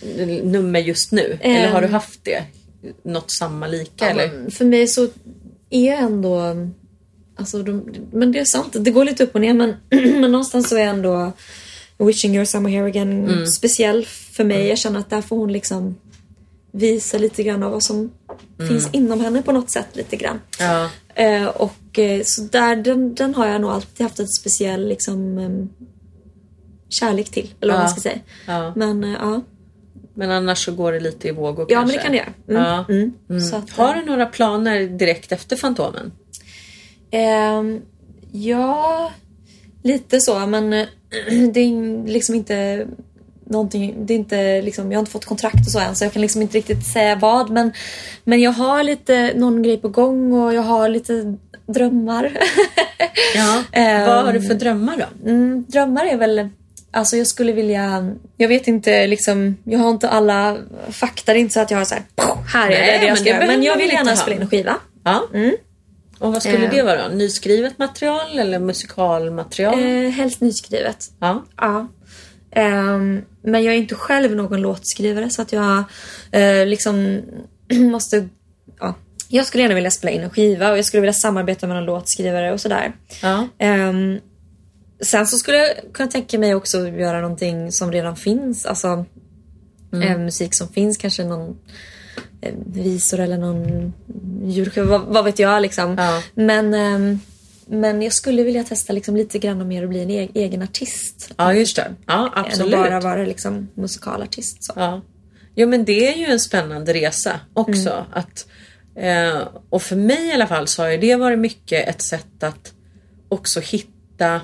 favoritnummer 0.00 0.80
just 0.80 1.12
nu? 1.12 1.38
eller 1.40 1.68
har 1.68 1.80
du 1.80 1.86
Ehm. 1.86 1.92
haft 1.92 2.20
det? 2.24 2.42
Något 3.02 3.30
samma 3.30 3.66
lika 3.66 4.04
Ja, 4.04 4.06
eller? 4.10 4.50
För 4.50 4.64
mig 4.64 4.88
så 4.88 5.08
är 5.70 5.92
ändå... 5.94 6.40
Alltså 7.36 7.62
de, 7.62 7.94
men 8.12 8.32
det 8.32 8.38
är 8.38 8.44
sant, 8.44 8.76
det 8.80 8.90
går 8.90 9.04
lite 9.04 9.24
upp 9.24 9.34
och 9.34 9.40
ner 9.40 9.54
men, 9.54 9.74
men 10.20 10.32
någonstans 10.32 10.68
så 10.68 10.76
är 10.76 10.86
ändå 10.86 11.32
Wishing 11.98 12.34
Your 12.34 12.44
Summer 12.44 12.70
Here 12.70 12.86
Again 12.86 13.24
Mm. 13.28 13.46
speciell 13.46 14.06
för 14.06 14.44
mig. 14.44 14.66
Jag 14.66 14.78
känner 14.78 15.00
att 15.00 15.10
där 15.10 15.20
får 15.20 15.36
hon 15.36 15.52
liksom 15.52 15.96
visa 16.72 17.18
lite 17.18 17.42
grann 17.42 17.62
av 17.62 17.72
vad 17.72 17.82
som 17.82 18.10
Mm. 18.58 18.68
finns 18.68 18.88
inom 18.92 19.20
henne 19.20 19.42
på 19.42 19.52
något 19.52 19.70
sätt 19.70 19.86
lite 19.92 20.16
grann. 20.16 20.40
Ja. 20.58 20.90
Eh, 21.14 21.46
och 21.46 21.98
eh, 21.98 22.22
så 22.24 22.42
där, 22.42 22.76
den, 22.76 23.14
den 23.14 23.34
har 23.34 23.46
jag 23.46 23.60
nog 23.60 23.70
alltid 23.70 24.06
haft 24.06 24.20
ett 24.20 24.34
speciell 24.34 24.88
liksom 24.88 25.38
em, 25.38 25.68
kärlek 26.88 27.30
till. 27.30 27.54
Eller 27.60 27.72
vad 27.72 27.80
Ja. 27.80 27.84
man 27.84 27.90
ska 27.92 28.00
säga. 28.00 28.18
Ja. 28.46 28.72
Men 28.76 29.04
eh, 29.04 29.10
ja. 29.20 29.42
Men 30.18 30.30
annars 30.30 30.64
så 30.64 30.72
går 30.72 30.92
det 30.92 31.00
lite 31.00 31.28
i 31.28 31.30
vågor 31.30 31.66
ja, 31.68 31.78
kanske? 31.80 31.96
men 31.96 31.96
det 31.96 32.02
kan 32.02 32.12
det 32.12 32.52
göra. 32.52 32.60
Mm, 32.60 32.84
Ja. 33.28 33.34
mm. 33.34 33.40
Så 33.40 33.56
att, 33.56 33.70
Har 33.70 33.94
du 33.94 34.04
några 34.04 34.26
planer 34.26 34.80
direkt 34.80 35.32
efter 35.32 35.56
Fantomen? 35.56 36.12
Ehm, 37.10 37.80
ja, 38.32 39.12
lite 39.82 40.20
så 40.20 40.46
men 40.46 40.72
eh, 40.72 40.86
det 41.52 41.60
är 41.60 42.06
liksom 42.06 42.34
inte 42.34 42.86
någonting, 43.44 44.06
det 44.06 44.14
är 44.14 44.18
inte 44.18 44.62
liksom, 44.62 44.92
jag 44.92 44.98
har 44.98 45.00
inte 45.02 45.12
fått 45.12 45.24
kontrakt 45.24 45.66
och 45.66 45.72
så 45.72 45.78
än 45.78 45.96
så 45.96 46.04
jag 46.04 46.12
kan 46.12 46.22
liksom 46.22 46.42
inte 46.42 46.58
riktigt 46.58 46.86
säga 46.86 47.16
vad 47.16 47.50
men, 47.50 47.72
men 48.24 48.40
jag 48.40 48.52
har 48.52 48.82
lite 48.82 49.32
någon 49.36 49.62
grej 49.62 49.76
på 49.76 49.88
gång 49.88 50.32
och 50.32 50.54
jag 50.54 50.62
har 50.62 50.88
lite 50.88 51.36
drömmar. 51.66 52.38
Ja. 53.34 53.62
Ehm. 53.72 54.06
Vad 54.06 54.24
har 54.24 54.32
du 54.32 54.42
för 54.42 54.54
drömmar 54.54 54.96
då? 54.96 55.30
Mm, 55.30 55.64
drömmar 55.68 56.06
är 56.06 56.16
väl, 56.16 56.48
alltså 56.92 57.16
jag 57.16 57.26
skulle 57.26 57.52
vilja, 57.52 58.14
jag 58.36 58.48
vet 58.48 58.68
inte 58.68 59.06
liksom, 59.06 59.56
jag 59.64 59.78
har 59.78 59.90
inte 59.90 60.08
alla 60.08 60.56
fakta, 60.90 61.32
det 61.32 61.38
är 61.38 61.40
inte 61.40 61.54
så 61.54 61.60
att 61.60 61.70
jag 61.70 61.78
har 61.78 61.84
så 61.84 61.94
här, 61.94 62.04
här 62.46 62.66
är 62.70 62.80
Nej, 62.80 62.98
det, 63.00 63.06
jag 63.06 63.18
ska 63.18 63.28
göra. 63.28 63.46
Men 63.46 63.62
jag 63.62 63.76
vill 63.76 63.90
gärna 63.90 64.16
spela 64.16 64.36
in 64.36 64.42
en 64.42 64.48
skiva. 64.48 64.76
Ja. 65.04 65.22
Och 66.18 66.32
vad 66.32 66.42
skulle 66.42 66.64
Eh. 66.64 66.70
det 66.70 66.82
vara 66.82 67.08
då? 67.08 67.14
Nyskrivet 67.14 67.78
material 67.78 68.38
eller 68.38 68.58
musikalmaterial? 68.58 69.74
Eh, 69.78 70.10
helst 70.10 70.40
nyskrivet. 70.40 71.04
Ja. 71.20 71.44
Ja. 71.56 71.88
Ehm, 72.50 73.22
men 73.42 73.64
jag 73.64 73.74
är 73.74 73.78
inte 73.78 73.94
själv 73.94 74.36
någon 74.36 74.60
låtskrivare 74.60 75.30
så 75.30 75.42
att 75.42 75.52
jag 75.52 75.84
eh, 76.32 76.66
liksom 76.66 77.22
måste... 77.72 78.28
Ja. 78.80 78.94
Jag 79.28 79.46
skulle 79.46 79.62
gärna 79.62 79.74
vilja 79.74 79.90
spela 79.90 80.10
in 80.10 80.22
en 80.22 80.30
skiva 80.30 80.70
och 80.70 80.78
jag 80.78 80.84
skulle 80.84 81.00
vilja 81.00 81.12
samarbeta 81.12 81.66
med 81.66 81.76
någon 81.76 81.84
låtskrivare 81.84 82.52
och 82.52 82.60
sådär. 82.60 82.92
ja. 83.22 83.48
Sen 85.00 85.26
så 85.26 85.38
skulle 85.38 85.56
jag 85.58 85.76
kunna 85.92 86.10
tänka 86.10 86.38
mig 86.38 86.54
också 86.54 86.86
att 86.86 86.92
göra 86.92 87.20
någonting 87.20 87.72
som 87.72 87.92
redan 87.92 88.16
finns. 88.16 88.66
Alltså 88.66 89.04
eh, 89.92 90.18
musik 90.18 90.54
som 90.54 90.68
finns, 90.68 90.96
kanske 90.98 91.24
någon 91.24 91.58
eh, 92.40 92.54
visor 92.66 93.20
eller 93.20 93.38
någon 93.38 93.92
djurskiva, 94.44 94.86
vad, 94.86 95.00
vad 95.00 95.24
vet 95.24 95.38
jag 95.38 95.62
liksom. 95.62 95.94
Ja. 95.98 96.22
Men, 96.34 96.74
ehm, 96.74 97.20
men 97.66 98.02
jag 98.02 98.12
skulle 98.12 98.42
vilja 98.42 98.64
testa 98.64 98.92
liksom 98.92 99.16
lite 99.16 99.38
grann 99.38 99.68
mer 99.68 99.82
och 99.82 99.88
bli 99.88 100.02
en 100.02 100.10
e- 100.10 100.30
egen 100.34 100.62
artist. 100.62 101.30
ja, 101.36 101.54
just 101.54 101.76
det. 101.76 101.94
Ja, 102.06 102.32
Än 102.36 102.40
att 102.40 102.46
absolut. 102.46 102.72
bara 102.72 103.00
vara 103.00 103.24
liksom 103.24 103.68
musikalartist. 103.74 104.64
Så. 104.64 104.72
Ja. 104.76 105.00
Jo 105.54 105.68
men 105.68 105.84
det 105.84 106.12
är 106.14 106.16
ju 106.18 106.24
en 106.24 106.40
spännande 106.40 106.94
resa 106.94 107.40
också. 107.54 107.90
Mm. 107.90 108.04
Att, 108.12 108.46
eh, 108.94 109.48
och 109.70 109.82
för 109.82 109.96
mig 109.96 110.28
i 110.28 110.32
alla 110.32 110.46
fall 110.46 110.66
så 110.68 110.82
har 110.82 110.90
ju 110.90 110.96
det 110.98 111.16
varit 111.16 111.38
mycket 111.38 111.88
ett 111.88 112.02
sätt 112.02 112.42
att 112.42 112.72
också 113.28 113.60
hitta 113.60 114.40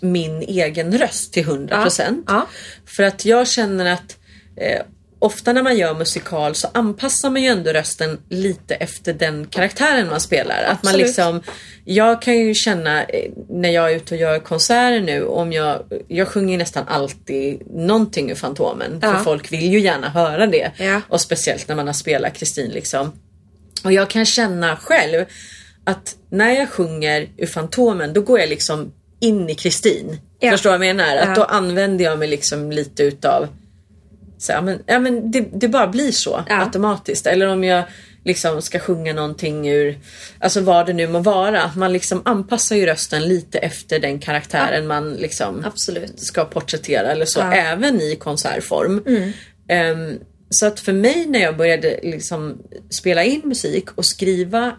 min 0.00 0.42
egen 0.42 0.98
röst 0.98 1.32
till 1.32 1.44
100%. 1.44 2.22
Ja. 2.26 2.46
För 2.86 3.02
att 3.02 3.24
jag 3.24 3.48
känner 3.48 3.92
att 3.92 4.16
eh, 4.56 4.82
ofta 5.24 5.52
när 5.52 5.62
man 5.62 5.76
gör 5.76 5.94
musikal 5.94 6.54
så 6.54 6.68
anpassar 6.72 7.30
man 7.30 7.42
ju 7.42 7.48
ändå 7.48 7.70
rösten 7.70 8.18
lite 8.28 8.74
efter 8.74 9.12
den 9.12 9.46
karaktären 9.46 10.08
man 10.08 10.20
spelar. 10.20 10.62
Att 10.62 10.82
man 10.82 10.90
Absolut. 10.90 11.06
liksom, 11.06 11.42
jag 11.84 12.22
kan 12.22 12.34
ju 12.34 12.54
känna 12.54 13.04
eh, 13.04 13.30
när 13.48 13.68
jag 13.68 13.92
är 13.92 13.96
ute 13.96 14.14
och 14.14 14.20
gör 14.20 14.38
konserter 14.38 15.00
nu, 15.00 15.24
om 15.24 15.52
jag, 15.52 15.82
jag 16.08 16.28
sjunger 16.28 16.58
nästan 16.58 16.88
alltid 16.88 17.62
någonting 17.70 18.30
ur 18.30 18.34
Fantomen. 18.34 18.98
Ja. 19.02 19.12
För 19.12 19.24
folk 19.24 19.52
vill 19.52 19.72
ju 19.72 19.80
gärna 19.80 20.08
höra 20.08 20.46
det. 20.46 20.70
Ja. 20.76 21.00
Och 21.08 21.20
speciellt 21.20 21.68
när 21.68 21.76
man 21.76 21.86
har 21.86 21.94
spelat 21.94 22.34
Kristin 22.34 22.70
liksom. 22.70 23.12
Och 23.84 23.92
jag 23.92 24.10
kan 24.10 24.26
känna 24.26 24.76
själv 24.76 25.24
att 25.84 26.16
när 26.30 26.50
jag 26.50 26.68
sjunger 26.68 27.28
ur 27.36 27.46
Fantomen 27.46 28.12
då 28.12 28.20
går 28.20 28.40
jag 28.40 28.48
liksom 28.48 28.92
in 29.24 29.50
i 29.50 29.54
Kristin. 29.54 30.18
Ja. 30.40 30.50
Förstår 30.50 30.72
du 30.72 30.78
vad 30.78 30.86
jag 30.86 30.96
menar? 30.96 31.16
Att 31.16 31.28
Ja. 31.28 31.34
då 31.34 31.44
använder 31.44 32.04
jag 32.04 32.18
mig 32.18 32.28
liksom 32.28 32.72
lite 32.72 33.02
utav 33.02 33.48
så, 34.38 34.52
ja, 34.52 34.60
men, 34.60 34.82
ja, 34.86 34.98
men 34.98 35.30
det, 35.30 35.48
det 35.52 35.68
bara 35.68 35.86
blir 35.86 36.12
så 36.12 36.44
Ja. 36.48 36.60
automatiskt. 36.64 37.26
Eller 37.26 37.46
om 37.48 37.64
jag 37.64 37.84
liksom 38.24 38.62
ska 38.62 38.78
sjunga 38.78 39.12
någonting 39.12 39.68
ur, 39.68 39.98
alltså 40.38 40.60
vad 40.60 40.86
det 40.86 40.92
nu 40.92 41.06
må 41.08 41.18
vara. 41.18 41.70
Man 41.76 41.92
liksom 41.92 42.22
anpassar 42.24 42.76
ju 42.76 42.86
rösten 42.86 43.22
lite 43.28 43.58
efter 43.58 43.98
den 43.98 44.18
karaktären 44.18 44.86
man 44.86 45.12
liksom 45.14 45.64
Absolut. 45.64 46.20
ska 46.20 46.44
porträttera 46.44 47.12
eller 47.12 47.26
så, 47.26 47.40
Ja. 47.40 47.44
Mm. 47.52 47.66
även 47.66 48.00
i 48.00 48.16
konsertform. 48.16 49.02
Ehm, 49.68 50.18
så 50.50 50.66
att 50.66 50.80
för 50.80 50.92
mig 50.92 51.26
när 51.26 51.40
jag 51.40 51.56
började 51.56 52.00
liksom 52.02 52.58
spela 52.90 53.24
in 53.24 53.40
musik 53.44 53.90
och 53.94 54.06
skriva 54.06 54.72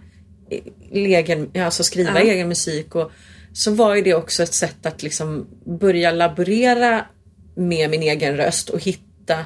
egen, 0.91 1.51
alltså 1.65 1.83
skriva 1.83 2.11
Ja. 2.23 2.31
egen 2.31 2.47
musik 2.47 2.95
och 2.95 3.11
så 3.57 3.71
var 3.71 3.95
ju 3.95 4.01
det 4.01 4.13
också 4.13 4.43
ett 4.43 4.53
sätt 4.53 4.85
att 4.85 5.03
liksom 5.03 5.47
börja 5.79 6.11
laborera 6.11 7.05
med 7.55 7.89
min 7.89 8.03
egen 8.03 8.37
röst 8.37 8.69
och 8.69 8.79
hitta 8.83 9.45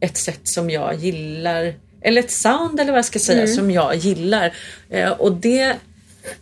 ett 0.00 0.16
sätt 0.16 0.40
som 0.44 0.70
jag 0.70 0.94
gillar 0.94 1.74
eller 2.02 2.20
ett 2.22 2.30
sound 2.30 2.80
eller 2.80 2.92
vad 2.92 2.98
jag 2.98 3.04
ska 3.04 3.18
säga 3.18 3.42
Mm. 3.42 3.54
som 3.54 3.70
jag 3.70 3.96
gillar. 3.96 4.54
Eh, 4.90 5.10
och 5.10 5.32
det 5.32 5.76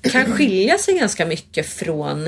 kan 0.03 0.33
skilja 0.33 0.79
sig 0.79 0.99
ganska 0.99 1.27
mycket 1.27 1.67
från 1.67 2.27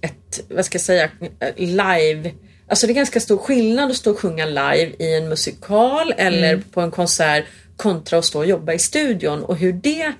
ett, 0.00 0.40
vad 0.48 0.64
ska 0.64 0.76
jag 0.76 0.82
säga, 0.82 1.10
live. 1.56 2.32
Alltså 2.68 2.86
det 2.86 2.92
är 2.92 2.94
ganska 2.94 3.20
stor 3.20 3.38
skillnad 3.38 3.90
att 3.90 3.96
stå 3.96 4.10
och 4.10 4.18
sjunga 4.18 4.46
live 4.46 4.92
i 4.98 5.14
en 5.14 5.28
musikal 5.28 6.14
eller 6.16 6.52
Mm. 6.52 6.62
på 6.72 6.80
en 6.80 6.90
konsert 6.90 7.44
kontra 7.76 8.18
att 8.18 8.24
stå 8.24 8.38
och 8.38 8.46
jobba 8.46 8.72
i 8.72 8.78
studion 8.78 9.44
och 9.44 9.56
hur 9.56 9.72
det 9.72 10.12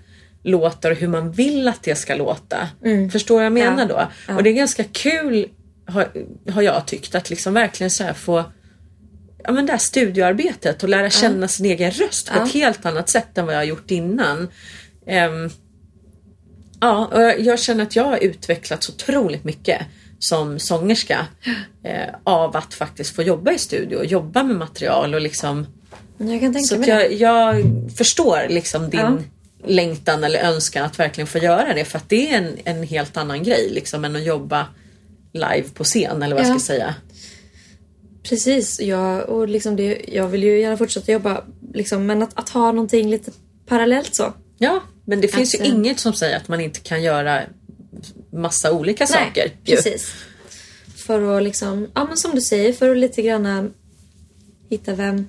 låter 0.42 0.90
och 0.90 0.96
hur 0.96 1.08
man 1.08 1.32
vill 1.32 1.68
att 1.68 1.82
det 1.82 1.94
ska 1.94 2.14
låta. 2.14 2.68
Förstår 3.12 3.34
vad 3.36 3.44
jag 3.44 3.52
menar 3.52 3.72
Mm. 3.84 3.88
Ja. 3.98 4.08
då? 4.28 4.34
Och 4.36 4.42
det 4.42 4.50
är 4.50 4.54
ganska 4.54 4.84
kul 4.84 5.48
har, 5.86 6.08
har 6.50 6.62
jag 6.62 6.86
tyckt 6.86 7.14
att 7.14 7.30
liksom 7.30 7.54
verkligen 7.54 7.90
så 7.90 8.04
här 8.04 8.12
få 8.12 8.44
ja, 9.44 9.52
men 9.52 9.66
det 9.66 9.72
här 9.72 9.78
studioarbetet 9.78 10.82
och 10.82 10.88
lära 10.88 11.10
känna 11.10 11.48
sin 11.48 11.66
egen 11.66 11.90
röst 11.90 12.30
på 12.32 12.38
Ja. 12.38 12.46
ett 12.46 12.52
helt 12.52 12.86
annat 12.86 13.08
sätt 13.10 13.38
än 13.38 13.46
vad 13.46 13.54
jag 13.54 13.58
har 13.60 13.64
gjort 13.64 13.90
innan. 13.90 14.48
Ehm, 15.06 15.50
ja, 16.80 17.06
och 17.12 17.22
jag- 17.22 17.40
jag 17.40 17.58
känner 17.58 17.82
att 17.82 17.96
jag 17.96 18.04
har 18.04 18.16
utvecklats 18.16 18.88
otroligt 18.88 19.44
mycket 19.44 19.82
som 20.18 20.58
sångerska 20.58 21.26
eh, 21.84 22.14
av 22.24 22.56
att 22.56 22.74
faktiskt 22.74 23.16
få 23.16 23.22
jobba 23.22 23.52
i 23.52 23.58
studio 23.58 23.96
och 23.96 24.06
jobba 24.06 24.42
med 24.42 24.56
material 24.56 25.14
och 25.14 25.20
liksom 25.20 25.66
Jag 26.18 26.60
så 26.64 26.80
att 26.80 26.86
jag, 26.86 27.12
jag 27.12 27.64
förstår 27.96 28.46
liksom 28.48 28.90
din 28.90 29.00
Ja. 29.00 29.18
Längtan 29.66 30.24
eller 30.24 30.38
önskan 30.40 30.84
att 30.84 30.98
verkligen 30.98 31.26
få 31.26 31.38
göra 31.38 31.74
det 31.74 31.84
för 31.84 31.98
att 31.98 32.08
det 32.08 32.30
är 32.30 32.38
en, 32.38 32.56
en 32.64 32.82
helt 32.82 33.16
annan 33.16 33.42
grej 33.42 33.70
liksom 33.70 34.04
än 34.04 34.16
att 34.16 34.24
jobba 34.24 34.66
live 35.32 35.64
på 35.74 35.84
scen 35.84 36.22
eller 36.22 36.36
vad 36.36 36.44
jag 36.44 36.50
Ja. 36.54 36.58
ska 36.58 36.66
säga. 36.66 36.94
Precis, 38.22 38.80
jag, 38.80 39.28
och 39.28 39.48
liksom 39.48 39.76
det, 39.76 40.00
jag 40.08 40.28
vill 40.28 40.42
ju 40.42 40.60
gärna 40.60 40.76
fortsätta 40.76 41.12
jobba 41.12 41.44
liksom, 41.74 42.06
men 42.06 42.22
att, 42.22 42.30
att 42.38 42.48
ha 42.48 42.72
någonting 42.72 43.10
lite 43.10 43.30
parallellt 43.66 44.14
så. 44.14 44.32
Ja, 44.58 44.80
men 45.04 45.20
det 45.20 45.28
finns 45.28 45.54
Att, 45.54 45.60
ju 45.60 45.64
eh, 45.64 45.70
inget 45.74 45.98
som 46.00 46.12
säger 46.14 46.36
att 46.36 46.48
man 46.48 46.60
inte 46.60 46.80
kan 46.80 47.02
göra 47.02 47.42
massa 48.32 48.72
olika 48.72 49.06
saker. 49.06 49.44
Nej, 49.46 49.56
ju. 49.64 49.76
precis. 49.76 50.12
För 50.96 51.36
att 51.36 51.42
liksom, 51.42 51.88
ja 51.94 52.04
men 52.04 52.16
som 52.16 52.30
du 52.34 52.40
säger, 52.40 52.72
för 52.72 52.90
att 52.90 52.96
lite 52.96 53.22
grann 53.22 53.74
hitta 54.68 54.94
vem 54.94 55.26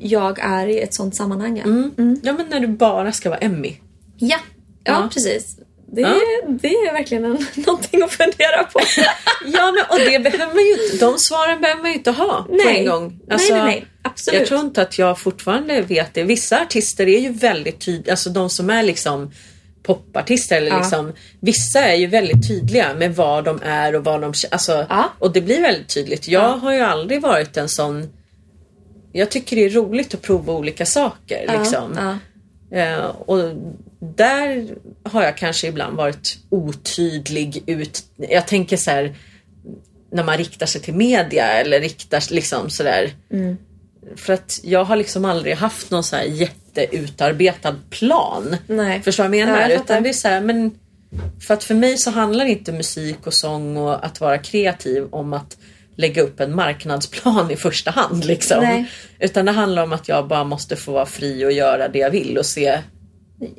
jag 0.00 0.38
är 0.38 0.66
i 0.66 0.80
ett 0.80 0.94
sånt 0.94 1.16
sammanhang. 1.16 1.56
Ja, 1.56 1.64
Mm. 1.64 2.20
Ja, 2.22 2.32
men 2.32 2.46
när 2.46 2.60
du 2.60 2.66
bara 2.66 3.12
ska 3.12 3.28
vara 3.30 3.38
Emmy. 3.40 3.72
ja. 4.16 4.36
ja, 4.84 4.92
Ja. 4.92 5.08
precis. 5.14 5.56
Det, 5.92 6.00
Ja. 6.00 6.14
det 6.48 6.68
är 6.68 6.92
verkligen 6.92 7.24
en, 7.24 7.46
någonting 7.66 8.02
att 8.02 8.12
fundera 8.12 8.64
på. 8.72 8.80
Ja, 9.46 9.72
men 9.72 9.84
och 9.90 10.10
det 10.10 10.18
behöver 10.18 10.54
man 10.54 10.64
ju 10.64 10.72
inte, 10.92 11.04
de 11.06 11.18
svaren 11.18 11.60
behöver 11.60 11.82
man 11.82 11.90
ju 11.90 11.96
inte 11.96 12.10
ha 12.10 12.42
på 12.48 12.68
en 12.68 12.86
gång. 12.86 13.20
Alltså, 13.30 13.54
nej, 13.54 13.62
nej, 13.64 13.74
nej. 13.74 13.86
Absolut. 14.02 14.40
Jag 14.40 14.48
tror 14.48 14.60
inte 14.60 14.82
att 14.82 14.98
jag 14.98 15.18
fortfarande 15.18 15.80
vet 15.80 16.14
det. 16.14 16.22
Vissa 16.22 16.62
artister 16.62 17.08
är 17.08 17.20
ju 17.20 17.28
väldigt 17.32 17.80
tydliga, 17.80 18.12
alltså 18.12 18.30
de 18.30 18.50
som 18.50 18.70
är 18.70 18.82
liksom 18.82 19.30
popartister 19.82 20.56
eller 20.56 20.68
Ja. 20.70 20.78
liksom 20.78 21.12
Vissa 21.40 21.80
är 21.84 21.94
ju 21.94 22.06
väldigt 22.06 22.48
tydliga 22.48 22.94
med 22.94 23.16
vad 23.16 23.44
de 23.44 23.60
är 23.62 23.94
och 23.94 24.04
vad 24.04 24.20
de 24.20 24.32
alltså, 24.50 24.86
Ja. 24.88 25.04
Och 25.18 25.32
det 25.32 25.40
blir 25.40 25.60
väldigt 25.60 25.88
tydligt. 25.94 26.28
Jag 26.28 26.42
Ja. 26.44 26.48
har 26.48 26.72
ju 26.72 26.80
aldrig 26.80 27.22
varit 27.22 27.56
en 27.56 27.68
sån 27.68 28.08
Jag 29.16 29.30
tycker 29.30 29.56
det 29.56 29.64
är 29.64 29.70
roligt 29.70 30.14
att 30.14 30.22
prova 30.22 30.52
olika 30.52 30.86
saker. 30.86 31.44
Ja, 31.46 31.58
Liksom. 31.58 31.98
ja. 32.70 32.78
Eh, 32.78 33.04
och 33.04 33.56
där 33.98 34.68
har 35.02 35.22
jag 35.22 35.36
kanske 35.36 35.66
ibland 35.66 35.96
varit 35.96 36.38
otydlig 36.50 37.62
ut. 37.66 38.02
Jag 38.16 38.46
tänker 38.46 38.76
så 38.76 38.90
här 38.90 39.14
när 40.12 40.24
man 40.24 40.36
riktar 40.36 40.66
sig 40.66 40.80
till 40.80 40.94
media 40.94 41.46
eller 41.46 41.80
riktar 41.80 42.32
liksom 42.32 42.70
sådär. 42.70 43.12
Mm. 43.32 43.56
För 44.16 44.32
att 44.32 44.60
jag 44.62 44.84
har 44.84 44.96
liksom 44.96 45.24
aldrig 45.24 45.54
haft 45.54 45.90
någon 45.90 46.04
så 46.04 46.16
här 46.16 46.24
jätteutarbetad 46.24 47.76
plan. 47.90 48.56
Nej. 48.66 49.02
Förstår 49.02 49.24
du 49.24 49.28
vad 49.28 49.38
jag 49.38 49.46
menar? 49.46 49.60
Ja, 49.60 49.70
jag. 49.70 49.80
Utan 49.80 50.02
det 50.02 50.08
är 50.08 50.12
så 50.12 50.28
här, 50.28 50.40
men 50.40 50.78
för 51.46 51.54
att 51.54 51.64
för 51.64 51.74
mig 51.74 51.98
så 51.98 52.10
handlar 52.10 52.44
inte 52.44 52.72
musik 52.72 53.26
och 53.26 53.34
sång 53.34 53.76
och 53.76 54.06
att 54.06 54.20
vara 54.20 54.38
kreativ 54.38 55.06
om 55.10 55.32
att 55.32 55.56
lägga 55.96 56.22
upp 56.22 56.40
en 56.40 56.54
marknadsplan 56.54 57.50
i 57.50 57.56
första 57.56 57.90
hand. 57.90 58.24
Liksom. 58.24 58.60
Nej. 58.62 58.90
Utan 59.18 59.44
det 59.44 59.52
handlar 59.52 59.82
om 59.82 59.92
att 59.92 60.08
jag 60.08 60.28
bara 60.28 60.44
måste 60.44 60.76
få 60.76 60.92
vara 60.92 61.06
fri 61.06 61.44
och 61.44 61.52
göra 61.52 61.88
det 61.88 61.98
jag 61.98 62.10
vill 62.10 62.38
och 62.38 62.46
se. 62.46 62.78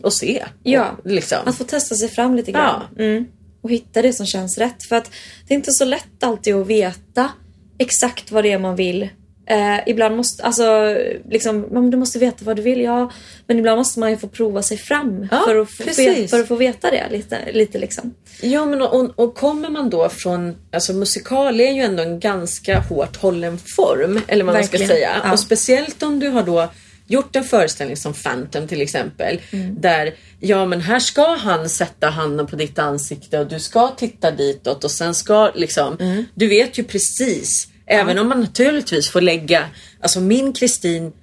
Och 0.03 0.13
se. 0.13 0.45
Ja. 0.63 0.91
Och, 1.03 1.11
liksom. 1.11 1.37
Att 1.45 1.57
få 1.57 1.63
testa 1.63 1.95
sig 1.95 2.09
fram 2.09 2.35
lite 2.35 2.51
grann. 2.51 2.81
Mm. 2.99 3.25
Och 3.61 3.71
hitta 3.71 4.01
det 4.01 4.13
som 4.13 4.25
känns 4.25 4.57
rätt. 4.57 4.83
För 4.83 4.95
att 4.95 5.11
det 5.47 5.53
är 5.53 5.55
inte 5.55 5.71
så 5.71 5.85
lätt 5.85 6.23
alltid 6.23 6.55
att 6.55 6.67
veta 6.67 7.29
exakt 7.77 8.31
vad 8.31 8.43
det 8.43 8.51
är 8.51 8.59
man 8.59 8.75
vill. 8.75 9.09
Eh, 9.47 9.79
ibland 9.87 10.15
måste, 10.15 10.43
alltså, 10.43 10.97
liksom, 11.29 11.89
du 11.91 11.97
måste 11.97 12.19
veta 12.19 12.45
vad 12.45 12.55
du 12.55 12.61
vill, 12.61 12.81
ja. 12.81 13.11
Men 13.47 13.59
ibland 13.59 13.77
måste 13.77 13.99
man 13.99 14.09
ju 14.09 14.17
få 14.17 14.27
prova 14.27 14.61
sig 14.61 14.77
fram 14.77 15.27
Ja, 15.31 15.43
för, 15.47 15.55
att 15.55 15.71
få, 15.71 15.83
precis. 15.83 16.31
för 16.31 16.39
att 16.41 16.47
få 16.47 16.55
veta 16.55 16.91
det 16.91 17.03
lite. 17.11 17.37
lite 17.51 17.77
liksom. 17.77 18.13
Ja 18.41 18.65
men 18.65 18.81
och, 18.81 19.19
och, 19.19 19.35
kommer 19.35 19.69
man 19.69 19.89
då 19.89 20.09
från, 20.09 20.55
alltså 20.71 20.93
musikal 20.93 21.61
är 21.61 21.71
ju 21.71 21.81
ändå 21.81 22.03
en 22.03 22.19
ganska 22.19 22.79
hårt 22.79 23.15
hållen 23.15 23.57
form. 23.57 24.21
Eller 24.27 24.43
vad 24.43 24.53
man 24.55 24.63
ska 24.63 24.77
säga. 24.77 25.09
ja. 25.23 25.31
Och 25.33 25.39
speciellt 25.39 26.03
om 26.03 26.19
du 26.19 26.29
har 26.29 26.43
då 26.43 26.69
gjort 27.07 27.35
en 27.35 27.43
föreställning 27.43 27.97
som 27.97 28.13
Phantom 28.13 28.67
till 28.67 28.81
exempel. 28.81 29.41
Mm. 29.51 29.81
Där, 29.81 30.13
ja 30.39 30.65
men 30.65 30.81
här 30.81 30.99
ska 30.99 31.35
han 31.35 31.69
sätta 31.69 32.09
handen 32.09 32.47
på 32.47 32.55
ditt 32.55 32.79
ansikte 32.79 33.39
och 33.39 33.47
du 33.47 33.59
ska 33.59 33.87
titta 33.87 34.31
ditåt 34.31 34.83
och 34.83 34.91
sen 34.91 35.15
ska 35.15 35.51
liksom, 35.55 35.97
Mm. 35.99 36.25
du 36.33 36.47
vet 36.47 36.77
ju 36.79 36.83
precis. 36.83 37.67
Även 37.87 38.17
om 38.19 38.29
man 38.29 38.39
naturligtvis 38.41 39.09
får 39.09 39.21
lägga, 39.21 39.65
alltså 40.01 40.19
min 40.21 40.53
Kristin 40.53 41.13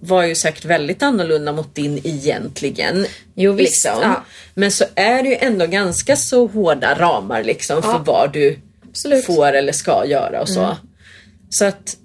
var 0.00 0.22
ju 0.22 0.34
säkert 0.34 0.64
väldigt 0.64 1.02
annorlunda 1.02 1.52
mot 1.52 1.74
din 1.74 2.00
egentligen. 2.04 3.06
Jo, 3.34 3.52
visst, 3.52 3.84
liksom. 3.84 4.02
ja. 4.02 4.24
Men 4.54 4.72
så 4.72 4.84
är 4.94 5.22
det 5.22 5.28
ju 5.28 5.36
ändå 5.40 5.66
ganska 5.66 6.16
så 6.16 6.46
hårda 6.46 6.94
ramar 6.98 7.44
liksom 7.44 7.82
för 7.82 7.98
vad 7.98 8.32
du 8.32 8.58
Absolut. 8.88 9.24
får 9.24 9.52
eller 9.52 9.72
ska 9.72 10.06
göra 10.06 10.40
och 10.40 10.48
så. 10.48 10.76
Så 11.50 11.64
att, 11.64 11.96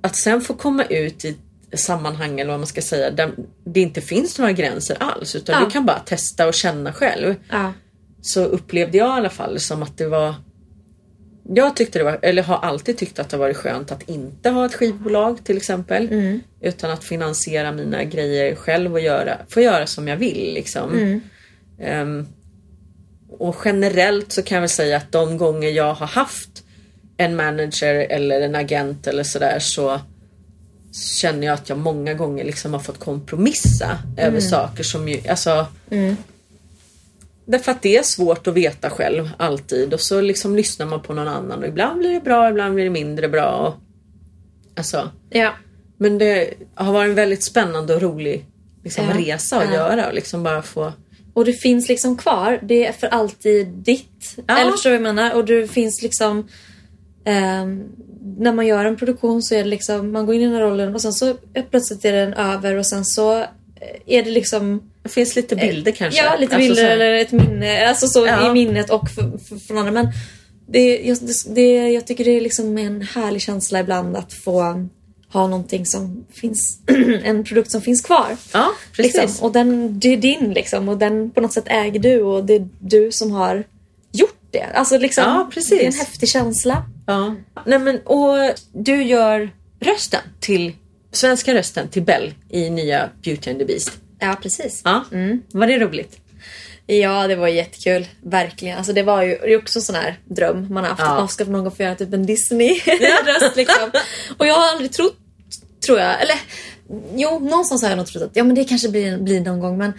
att 0.00 0.16
sen 0.16 0.40
få 0.40 0.54
komma 0.54 0.84
ut 0.84 1.24
i 1.24 1.36
sammanhang 1.76 2.40
eller 2.40 2.50
vad 2.50 2.60
man 2.60 2.66
ska 2.66 2.82
säga 2.82 3.10
där 3.10 3.32
det 3.64 3.80
inte 3.80 4.00
finns 4.00 4.38
några 4.38 4.52
gränser 4.52 4.96
alls 5.00 5.36
utan 5.36 5.54
Ja. 5.58 5.64
du 5.64 5.70
kan 5.70 5.86
bara 5.86 5.98
testa 5.98 6.46
och 6.46 6.54
känna 6.54 6.92
själv. 6.92 7.34
Ja. 7.50 7.72
Så 8.22 8.44
upplevde 8.44 8.98
jag 8.98 9.08
i 9.08 9.10
alla 9.10 9.30
fall 9.30 9.60
som 9.60 9.82
att 9.82 9.98
det 9.98 10.06
var 10.06 10.34
jag 11.48 11.76
tyckte 11.76 11.98
det 11.98 12.04
var, 12.04 12.18
eller 12.22 12.42
har 12.42 12.56
alltid 12.56 12.98
tyckt 12.98 13.18
att 13.18 13.30
det 13.30 13.36
varit 13.36 13.56
skönt 13.56 13.92
att 13.92 14.08
inte 14.08 14.50
ha 14.50 14.66
ett 14.66 14.74
skivbolag 14.74 15.44
till 15.44 15.56
exempel. 15.56 16.08
Utan 16.60 16.90
att 16.90 17.04
finansiera 17.04 17.72
mina 17.72 18.04
grejer 18.04 18.54
själv 18.54 18.92
och 18.92 19.00
göra, 19.00 19.36
få 19.48 19.60
göra 19.60 19.86
som 19.86 20.08
jag 20.08 20.16
vill. 20.16 20.54
Liksom. 20.54 21.20
Ehm, 21.80 22.26
och 23.38 23.56
generellt 23.64 24.32
så 24.32 24.42
kan 24.42 24.56
jag 24.56 24.60
väl 24.60 24.68
säga 24.68 24.96
att 24.96 25.12
de 25.12 25.38
gånger 25.38 25.68
jag 25.68 25.94
har 25.94 26.06
haft 26.06 26.64
en 27.16 27.36
manager 27.36 27.94
eller 27.94 28.40
en 28.40 28.54
agent 28.54 29.06
eller 29.06 29.22
sådär 29.22 29.58
så 29.58 30.00
känner 31.20 31.46
jag 31.46 31.54
att 31.54 31.68
jag 31.68 31.78
många 31.78 32.14
gånger 32.14 32.44
liksom 32.44 32.72
har 32.72 32.80
fått 32.80 32.98
kompromissa 32.98 33.98
över 34.16 34.40
saker 34.40 34.82
som 34.82 35.08
ju, 35.08 35.28
alltså 35.28 35.66
Därför 37.52 37.72
att 37.72 37.82
det 37.82 37.96
är 37.96 38.02
svårt 38.02 38.46
att 38.46 38.54
veta 38.54 38.90
själv 38.90 39.30
alltid 39.36 39.94
och 39.94 40.00
så 40.00 40.20
liksom 40.20 40.56
lyssnar 40.56 40.86
man 40.86 41.02
på 41.02 41.14
någon 41.14 41.28
annan 41.28 41.58
och 41.58 41.68
ibland 41.68 41.98
blir 41.98 42.10
det 42.10 42.20
bra, 42.20 42.50
ibland 42.50 42.74
blir 42.74 42.84
det 42.84 42.90
mindre 42.90 43.28
bra. 43.28 43.50
Och, 43.50 43.74
alltså, 44.76 45.10
ja. 45.30 45.52
men 45.96 46.18
det 46.18 46.54
har 46.74 46.92
varit 46.92 47.08
en 47.08 47.14
väldigt 47.14 47.42
spännande 47.42 47.94
och 47.94 48.02
rolig 48.02 48.46
liksom, 48.84 49.04
Ja, 49.04 49.16
resa 49.18 49.56
att 49.56 49.68
ja. 49.68 49.74
göra 49.74 50.08
och 50.08 50.14
liksom 50.14 50.42
bara 50.42 50.62
få 50.62 50.92
Och 51.34 51.44
det 51.44 51.52
finns 51.52 51.88
liksom 51.88 52.16
kvar. 52.16 52.58
Det 52.62 52.86
är 52.86 52.92
för 52.92 53.06
alltid 53.06 53.68
ditt. 53.68 54.36
Ja. 54.46 54.58
Eller 54.58 54.70
förstår 54.70 54.90
du 54.90 54.98
vad 54.98 55.06
jag 55.06 55.14
menar? 55.14 55.34
Och 55.34 55.44
det 55.44 55.70
finns 55.70 56.02
liksom... 56.02 56.48
ehm, 57.24 57.84
när 58.38 58.52
man 58.52 58.66
gör 58.66 58.84
en 58.84 58.96
produktion 58.96 59.42
så 59.42 59.54
är 59.54 59.58
det 59.58 59.70
liksom, 59.70 60.12
man 60.12 60.26
går 60.26 60.34
in 60.34 60.40
i 60.40 60.44
den 60.44 60.54
här 60.54 60.62
rollen 60.62 60.94
och 60.94 61.00
sen 61.00 61.12
så 61.12 61.34
plötsligt 61.70 62.04
är 62.04 62.12
den 62.12 62.34
över 62.34 62.76
och 62.76 62.86
sen 62.86 63.04
så 63.04 63.38
eh, 63.40 63.46
är 64.06 64.22
det 64.22 64.30
liksom 64.30 64.90
Det 65.02 65.08
finns 65.08 65.36
lite 65.36 65.56
bilder 65.56 65.92
kanske. 65.92 66.22
Ja, 66.22 66.36
lite 66.38 66.54
Alltså, 66.56 66.68
bilder 66.68 66.82
så 66.82 66.88
här- 66.88 66.90
eller 66.90 67.14
ett 67.14 67.32
minne. 67.32 67.88
Alltså 67.88 68.06
så 68.06 68.26
Ja. 68.26 68.50
i 68.50 68.52
minnet 68.52 68.90
och 68.90 69.08
från 69.68 69.78
andra. 69.78 69.92
Men 69.92 70.08
det, 70.68 71.00
jag, 71.04 71.18
det, 71.48 71.90
jag 71.90 72.06
tycker 72.06 72.24
det 72.24 72.30
är 72.30 72.40
liksom 72.40 72.78
en 72.78 73.02
härlig 73.02 73.42
känsla 73.42 73.80
ibland 73.80 74.16
att 74.16 74.32
få 74.32 74.88
ha 75.32 75.46
någonting 75.46 75.86
som 75.86 76.24
finns, 76.32 76.78
en 77.24 77.44
produkt 77.44 77.70
som 77.70 77.80
finns 77.82 78.00
kvar. 78.00 78.36
Ja, 78.52 78.68
precis. 78.96 79.14
Liksom. 79.16 79.46
Och 79.46 79.52
den, 79.52 80.00
det 80.00 80.08
är 80.12 80.16
din 80.16 80.52
liksom 80.52 80.88
och 80.88 80.98
den 80.98 81.30
på 81.30 81.40
något 81.40 81.52
sätt 81.52 81.64
äger 81.66 82.00
du 82.00 82.22
och 82.22 82.44
det 82.44 82.54
är 82.54 82.68
du 82.78 83.12
som 83.12 83.30
har 83.32 83.64
gjort 84.12 84.38
det. 84.50 84.66
Alltså 84.74 84.98
liksom, 84.98 85.24
Ja, 85.24 85.50
det 85.70 85.82
är 85.82 85.86
en 85.86 85.92
häftig 85.92 86.28
känsla. 86.28 86.84
Ja. 87.06 87.34
Nej, 87.66 87.78
men, 87.78 87.98
och 87.98 88.36
du 88.72 89.02
gör 89.02 89.50
rösten 89.80 90.20
till 90.40 90.72
svenska 91.12 91.54
rösten 91.54 91.88
till 91.88 92.02
Bell 92.02 92.34
i 92.48 92.70
nya 92.70 93.10
Beauty 93.22 93.50
and 93.50 93.58
the 93.58 93.64
Beast. 93.64 93.92
Ja, 94.18 94.36
precis. 94.42 94.82
Ja, 94.84 95.04
var 95.52 95.66
det 95.66 95.78
roligt? 95.78 96.18
Ja, 96.86 97.26
det 97.28 97.36
var 97.36 97.48
jättekul. 97.48 98.06
Verkligen. 98.22 98.78
Alltså, 98.78 98.92
det 98.92 99.02
var 99.02 99.22
ju 99.22 99.28
det 99.28 99.52
är 99.52 99.58
också 99.58 99.78
en 99.78 99.82
sån 99.82 99.94
här 99.94 100.18
dröm 100.24 100.66
man 100.70 100.84
har 100.84 100.90
haft. 100.90 101.02
Ja. 101.02 101.12
Att 101.12 101.18
man 101.18 101.28
ska 101.28 101.44
någon 101.44 101.64
gång 101.64 101.72
få 101.76 101.82
göra 101.82 101.94
typ 101.94 102.12
en 102.12 102.26
Disney-röst. 102.26 103.56
liksom. 103.56 103.90
Och 104.38 104.46
jag 104.46 104.54
har 104.54 104.68
aldrig 104.68 104.92
trott, 104.92 105.16
tror 105.86 105.98
jag, 105.98 106.22
eller 106.22 106.36
jo, 107.14 107.38
någonstans 107.38 107.82
har 107.82 107.88
jag 107.88 107.96
nog 107.96 108.06
trott 108.06 108.22
att 108.22 108.36
ja, 108.36 108.44
men 108.44 108.54
det 108.54 108.64
kanske 108.64 108.88
blir, 108.88 109.18
blir 109.18 109.40
någon 109.40 109.60
gång. 109.60 109.78
Men 109.78 109.92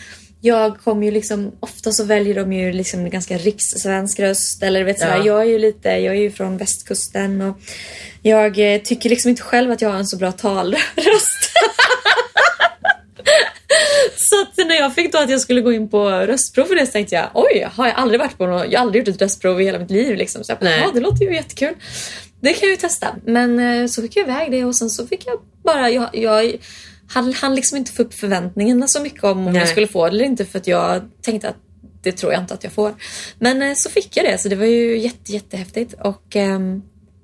jag 0.46 0.78
kommer 0.80 1.06
ju 1.06 1.12
liksom, 1.12 1.52
ofta 1.60 1.92
så 1.92 2.04
väljer 2.04 2.36
de 2.36 2.54
ju 2.54 2.72
liksom 2.74 3.10
ganska 3.10 3.38
rikssvensk 3.38 4.20
röst. 4.20 4.64
Eller 4.64 4.84
vet 4.84 5.00
sådär, 5.00 5.18
Ja. 5.18 5.26
jag 5.26 5.42
är 5.42 5.46
ju 5.46 5.60
lite, 5.60 5.90
jag 5.90 6.16
är 6.16 6.22
ju 6.22 6.32
från 6.32 6.58
västkusten 6.58 7.42
och 7.42 7.58
jag 8.22 8.74
eh, 8.74 8.82
tycker 8.82 9.10
liksom 9.10 9.30
inte 9.30 9.42
själv 9.42 9.72
att 9.72 9.82
jag 9.82 9.90
har 9.90 9.98
en 9.98 10.08
så 10.08 10.18
bra 10.18 10.32
talröst. 10.32 10.84
Så 14.16 14.42
att 14.42 14.68
när 14.68 14.76
jag 14.76 14.96
fick 14.96 15.12
då 15.12 15.18
att 15.18 15.30
jag 15.30 15.42
skulle 15.42 15.62
gå 15.62 15.74
in 15.74 15.90
på 15.90 16.10
röstprov 16.10 16.66
för 16.66 16.76
det 16.76 16.86
så 16.86 16.92
tänkte 16.92 17.16
jag 17.16 17.30
oj, 17.34 17.68
har 17.74 17.88
jag 17.88 17.96
aldrig 17.96 18.20
varit 18.20 18.38
på 18.38 18.46
något, 18.46 18.72
jag 18.72 18.80
har 18.80 18.86
aldrig 18.86 19.08
gjort 19.08 19.16
ett 19.16 19.22
röstprov 19.22 19.62
i 19.62 19.66
hela 19.66 19.80
mitt 19.80 19.92
liv 19.92 20.16
liksom. 20.16 20.44
Så 20.44 20.52
jag 20.52 20.60
bara, 20.60 20.78
ja 20.78 20.92
det 20.94 21.00
låter 21.00 21.26
ju 21.26 21.36
jättekul. 21.36 21.74
Det 22.42 22.54
kan 22.54 22.60
jag 22.62 22.70
ju 22.72 22.78
testa. 22.78 23.16
Men 23.26 23.60
eh, 23.60 23.88
så 23.88 24.02
fick 24.02 24.16
jag 24.16 24.24
iväg 24.24 24.52
det 24.52 24.66
och 24.66 24.76
sen 24.76 24.90
så 24.90 25.08
fick 25.08 25.28
jag 25.28 25.40
bara, 25.64 25.90
jag, 25.90 26.10
jag 26.14 26.56
hann, 27.14 27.34
hann 27.34 27.56
liksom 27.56 27.78
inte 27.78 27.92
få 27.92 28.02
upp 28.02 28.14
förväntningarna 28.14 28.88
så 28.88 29.02
mycket 29.02 29.24
om, 29.24 29.38
om 29.38 29.54
Nej. 29.54 29.56
jag 29.56 29.68
skulle 29.68 29.88
få 29.88 30.06
det 30.06 30.12
eller 30.12 30.26
inte 30.26 30.46
för 30.46 30.60
att 30.60 30.68
jag 30.68 31.02
tänkte 31.22 31.50
att 31.50 31.58
det 32.02 32.12
tror 32.12 32.34
jag 32.34 32.42
inte 32.42 32.54
att 32.54 32.64
jag 32.64 32.74
får. 32.74 32.94
Men 33.40 33.62
eh, 33.62 33.74
så 33.76 33.90
fick 33.90 34.18
jag 34.18 34.26
det 34.26 34.38
så 34.38 34.50
det 34.50 34.56
var 34.56 34.66
ju 34.66 34.98
jätte, 34.98 35.32
jättehäftigt 35.32 35.94
och 35.94 36.36
ehm, 36.36 36.82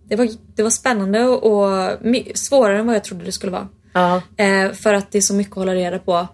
det, 0.10 0.16
var, 0.16 0.30
det 0.56 0.64
var 0.64 0.70
spännande 0.70 1.24
och, 1.24 1.44
och 1.44 1.98
svårare 2.34 2.80
än 2.80 2.86
vad 2.88 2.96
jag 2.96 3.04
trodde 3.04 3.26
det 3.26 3.32
skulle 3.32 3.52
vara. 3.52 3.68
Ja. 3.94 4.22
Eh, 4.38 4.72
för 4.72 4.94
att 4.94 5.12
det 5.12 5.18
är 5.18 5.22
så 5.22 5.34
mycket 5.34 5.52
att 5.52 5.58
hålla 5.58 5.76
reda 5.76 6.00
på. 6.00 6.28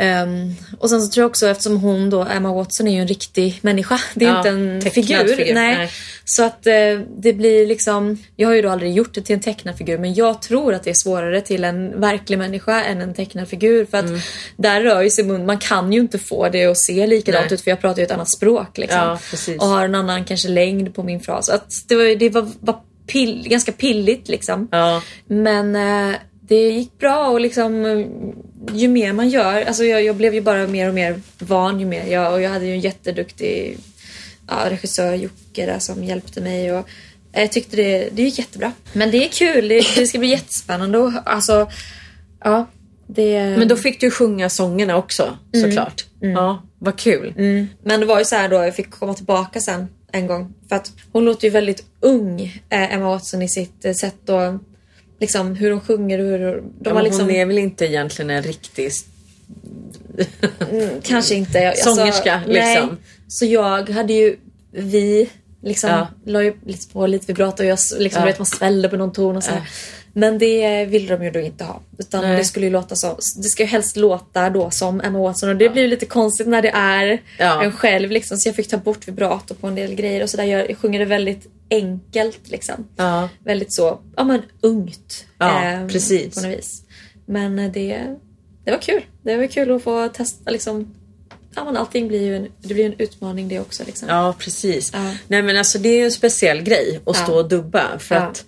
Ehm, 0.00 0.54
och 0.78 0.90
sen 0.90 1.02
så 1.02 1.08
tror 1.12 1.22
jag 1.22 1.30
också 1.30 1.48
eftersom 1.48 1.76
hon 1.80 2.10
då, 2.10 2.22
Emma 2.24 2.52
Watson 2.54 2.88
är 2.88 2.92
ju 2.92 3.00
en 3.00 3.08
riktig 3.08 3.58
människa. 3.62 4.00
Det 4.14 4.24
är 4.24 4.28
Ja, 4.28 4.38
inte 4.38 4.48
en 4.48 4.80
figur. 4.90 5.16
figur, 5.36 5.54
Nej. 5.54 5.76
nej. 5.78 5.90
Så 6.24 6.44
att 6.44 6.66
eh, 6.66 6.74
det 7.18 7.32
blir 7.32 7.66
liksom, 7.66 8.18
jag 8.36 8.48
har 8.48 8.54
ju 8.54 8.62
då 8.62 8.68
aldrig 8.70 8.92
gjort 8.92 9.14
det 9.14 9.20
till 9.22 9.34
en 9.34 9.40
tecknad 9.40 9.76
figur 9.78 9.98
men 9.98 10.14
jag 10.14 10.42
tror 10.42 10.74
att 10.74 10.84
det 10.84 10.90
är 10.90 10.94
svårare 10.94 11.40
till 11.40 11.64
en 11.64 12.00
verklig 12.00 12.38
människa 12.38 12.84
än 12.84 13.00
en 13.00 13.14
tecknad 13.14 13.48
figur. 13.48 13.84
För 13.84 13.98
att 13.98 14.04
Mm. 14.04 14.20
där 14.56 14.80
rör 14.80 15.02
ju 15.02 15.10
sig 15.10 15.24
mun, 15.24 15.46
man 15.46 15.58
kan 15.58 15.92
ju 15.92 16.00
inte 16.00 16.18
få 16.18 16.48
det 16.48 16.64
att 16.64 16.78
se 16.78 17.06
likadant 17.06 17.44
Nej. 17.46 17.54
ut 17.54 17.60
för 17.60 17.70
jag 17.70 17.80
pratar 17.80 17.98
ju 17.98 18.04
ett 18.04 18.10
annat 18.10 18.30
språk 18.30 18.78
liksom. 18.78 18.98
Ja. 18.98 19.18
Och 19.60 19.66
har 19.66 19.84
en 19.84 19.94
annan 19.94 20.24
kanske 20.24 20.48
längd 20.48 20.94
på 20.94 21.02
min 21.02 21.20
fras. 21.20 21.48
Att 21.48 21.84
det 21.88 21.94
var, 21.96 22.16
det 22.18 22.28
var, 22.30 22.48
var 22.60 22.76
pill, 23.06 23.46
ganska 23.48 23.72
pilligt 23.72 24.28
liksom. 24.28 24.68
Ja. 24.70 25.02
Men 25.26 25.76
eh, 25.76 26.14
det 26.48 26.70
gick 26.70 26.98
bra 26.98 27.28
och 27.28 27.40
liksom 27.40 27.84
eh, 27.84 28.06
ju 28.72 28.88
mer 28.88 29.12
man 29.12 29.28
gör, 29.28 29.62
alltså 29.62 29.84
jag, 29.84 30.04
jag 30.04 30.16
blev 30.16 30.34
ju 30.34 30.40
bara 30.40 30.66
mer 30.66 30.88
och 30.88 30.94
mer 30.94 31.20
van 31.38 31.80
ju 31.80 31.86
mer 31.86 32.06
jag, 32.06 32.32
och 32.32 32.42
jag 32.42 32.50
hade 32.50 32.66
ju 32.66 32.72
en 32.72 32.80
jätteduktig 32.80 33.78
ja, 34.48 34.70
regissör 34.70 35.14
Jocke 35.14 35.66
där 35.66 35.78
som 35.78 36.04
hjälpte 36.04 36.40
mig 36.40 36.72
och 36.72 36.88
jag 37.32 37.52
tyckte 37.52 37.76
det, 37.76 38.08
det 38.12 38.22
gick 38.22 38.38
jättebra. 38.38 38.72
Men 38.92 39.10
det 39.10 39.24
är 39.24 39.28
kul, 39.28 39.68
det, 39.68 39.86
det 39.96 40.06
ska 40.06 40.18
bli 40.18 40.28
jättespännande 40.28 40.98
och 40.98 41.12
alltså 41.24 41.70
ja. 42.44 42.66
Det, 43.06 43.56
Men 43.58 43.68
då 43.68 43.76
fick 43.76 44.00
du 44.00 44.10
sjunga 44.10 44.50
sångerna 44.50 44.96
också 44.96 45.38
såklart. 45.52 46.04
Ja, 46.20 46.62
vad 46.78 46.98
kul. 46.98 47.34
Mm. 47.36 47.68
Men 47.82 48.00
det 48.00 48.06
var 48.06 48.18
ju 48.18 48.24
så 48.24 48.36
här 48.36 48.48
då, 48.48 48.56
jag 48.56 48.76
fick 48.76 48.90
komma 48.90 49.14
tillbaka 49.14 49.60
sen 49.60 49.88
en 50.12 50.26
gång. 50.26 50.54
För 50.68 50.76
att 50.76 50.92
hon 51.12 51.24
låter 51.24 51.44
ju 51.44 51.50
väldigt 51.50 51.84
ung, 52.00 52.40
eh, 52.68 52.94
Emma 52.94 53.08
Watson, 53.08 53.42
i 53.42 53.48
sitt 53.48 53.84
eh, 53.84 53.92
sätt 53.92 54.28
och 54.28 54.60
liksom 55.20 55.54
hur 55.56 55.70
hon 55.70 55.80
sjunger 55.80 56.18
och 56.18 56.24
hur 56.26 56.38
de 56.38 56.62
Ja, 56.84 56.92
har 56.94 57.02
liksom... 57.02 57.20
Hon 57.20 57.30
är 57.30 57.46
väl 57.46 57.58
inte 57.58 57.86
egentligen 57.86 58.30
en 58.30 58.42
riktig... 58.42 58.90
Mm, 60.70 60.88
kanske 61.02 61.34
inte. 61.34 61.68
Alltså, 61.68 61.94
Sångerska, 61.94 62.42
nej. 62.46 62.54
liksom. 62.74 62.96
Så 63.28 63.44
jag 63.44 63.88
hade 63.90 64.12
ju, 64.12 64.36
vi 64.72 65.30
liksom 65.62 65.90
Ja. 65.90 66.08
la 66.24 66.42
ju 66.42 66.54
lite 66.66 66.92
på 66.92 67.06
lite 67.06 67.26
vibrato 67.26 67.62
och 67.62 67.68
jag 67.68 67.78
liksom, 67.98 68.20
Ja. 68.22 68.26
vet, 68.26 68.38
man 68.38 68.46
svällde 68.46 68.88
på 68.88 68.96
någon 68.96 69.12
ton 69.12 69.36
och 69.36 69.44
så. 69.44 69.50
Ja. 69.54 69.60
Men 70.12 70.38
det 70.38 70.84
ville 70.84 71.16
de 71.16 71.24
ju 71.24 71.30
då 71.30 71.40
inte 71.40 71.64
ha. 71.64 71.80
Utan 71.98 72.24
Nej. 72.24 72.36
det 72.36 72.44
skulle 72.44 72.66
ju 72.66 72.72
låta 72.72 72.96
så. 72.96 73.18
Det 73.42 73.48
ska 73.48 73.62
ju 73.62 73.68
helst 73.68 73.96
låta 73.96 74.50
då 74.50 74.70
som 74.70 75.00
Emma 75.00 75.18
Watson 75.18 75.48
och 75.48 75.56
det 75.56 75.68
blir 75.68 75.82
ju 75.82 75.88
lite 75.88 76.06
konstigt 76.06 76.46
när 76.48 76.62
det 76.62 76.68
är 76.70 77.22
Ja. 77.38 77.64
en 77.64 77.72
själv 77.72 78.10
liksom. 78.10 78.36
Så 78.38 78.48
jag 78.48 78.56
fick 78.56 78.68
ta 78.68 78.76
bort 78.76 79.08
vibrato 79.08 79.54
på 79.54 79.66
en 79.66 79.74
del 79.74 79.94
grejer 79.94 80.22
och 80.22 80.30
sådär. 80.30 80.44
Jag 80.44 80.78
sjunger 80.78 80.98
det 80.98 81.04
väldigt 81.04 81.46
enkelt 81.70 82.48
liksom. 82.48 82.88
Ja. 82.96 83.28
Väldigt 83.44 83.72
så, 83.72 84.00
ja 84.16 84.24
men 84.24 84.42
ungt. 84.60 85.26
Ja, 85.38 85.86
precis. 85.88 86.34
På 86.34 86.40
något 86.40 86.58
vis. 86.58 86.82
Men 87.26 87.58
eh, 87.58 87.72
det, 87.72 88.16
det 88.64 88.70
var 88.70 88.78
kul. 88.78 89.02
Det 89.22 89.36
var 89.36 89.46
kul 89.46 89.76
att 89.76 89.82
få 89.82 90.08
testa 90.08 90.50
liksom. 90.50 90.94
Ja 91.54 91.64
men 91.64 91.76
allting 91.76 92.08
blir 92.08 92.22
ju 92.22 92.36
en, 92.36 92.48
det 92.60 92.74
blir 92.74 92.86
en 92.86 92.94
utmaning 92.98 93.48
det 93.48 93.60
också 93.60 93.84
liksom. 93.86 94.08
Ja, 94.08 94.34
precis. 94.38 94.90
Ja. 94.94 95.14
Nej 95.28 95.42
men 95.42 95.56
alltså 95.56 95.78
det 95.78 95.88
är 95.88 95.98
ju 95.98 96.04
en 96.04 96.12
speciell 96.12 96.62
grej 96.62 97.00
att 97.06 97.16
stå 97.16 97.34
och 97.34 97.48
dubba. 97.48 97.98
För 97.98 98.14
att 98.14 98.44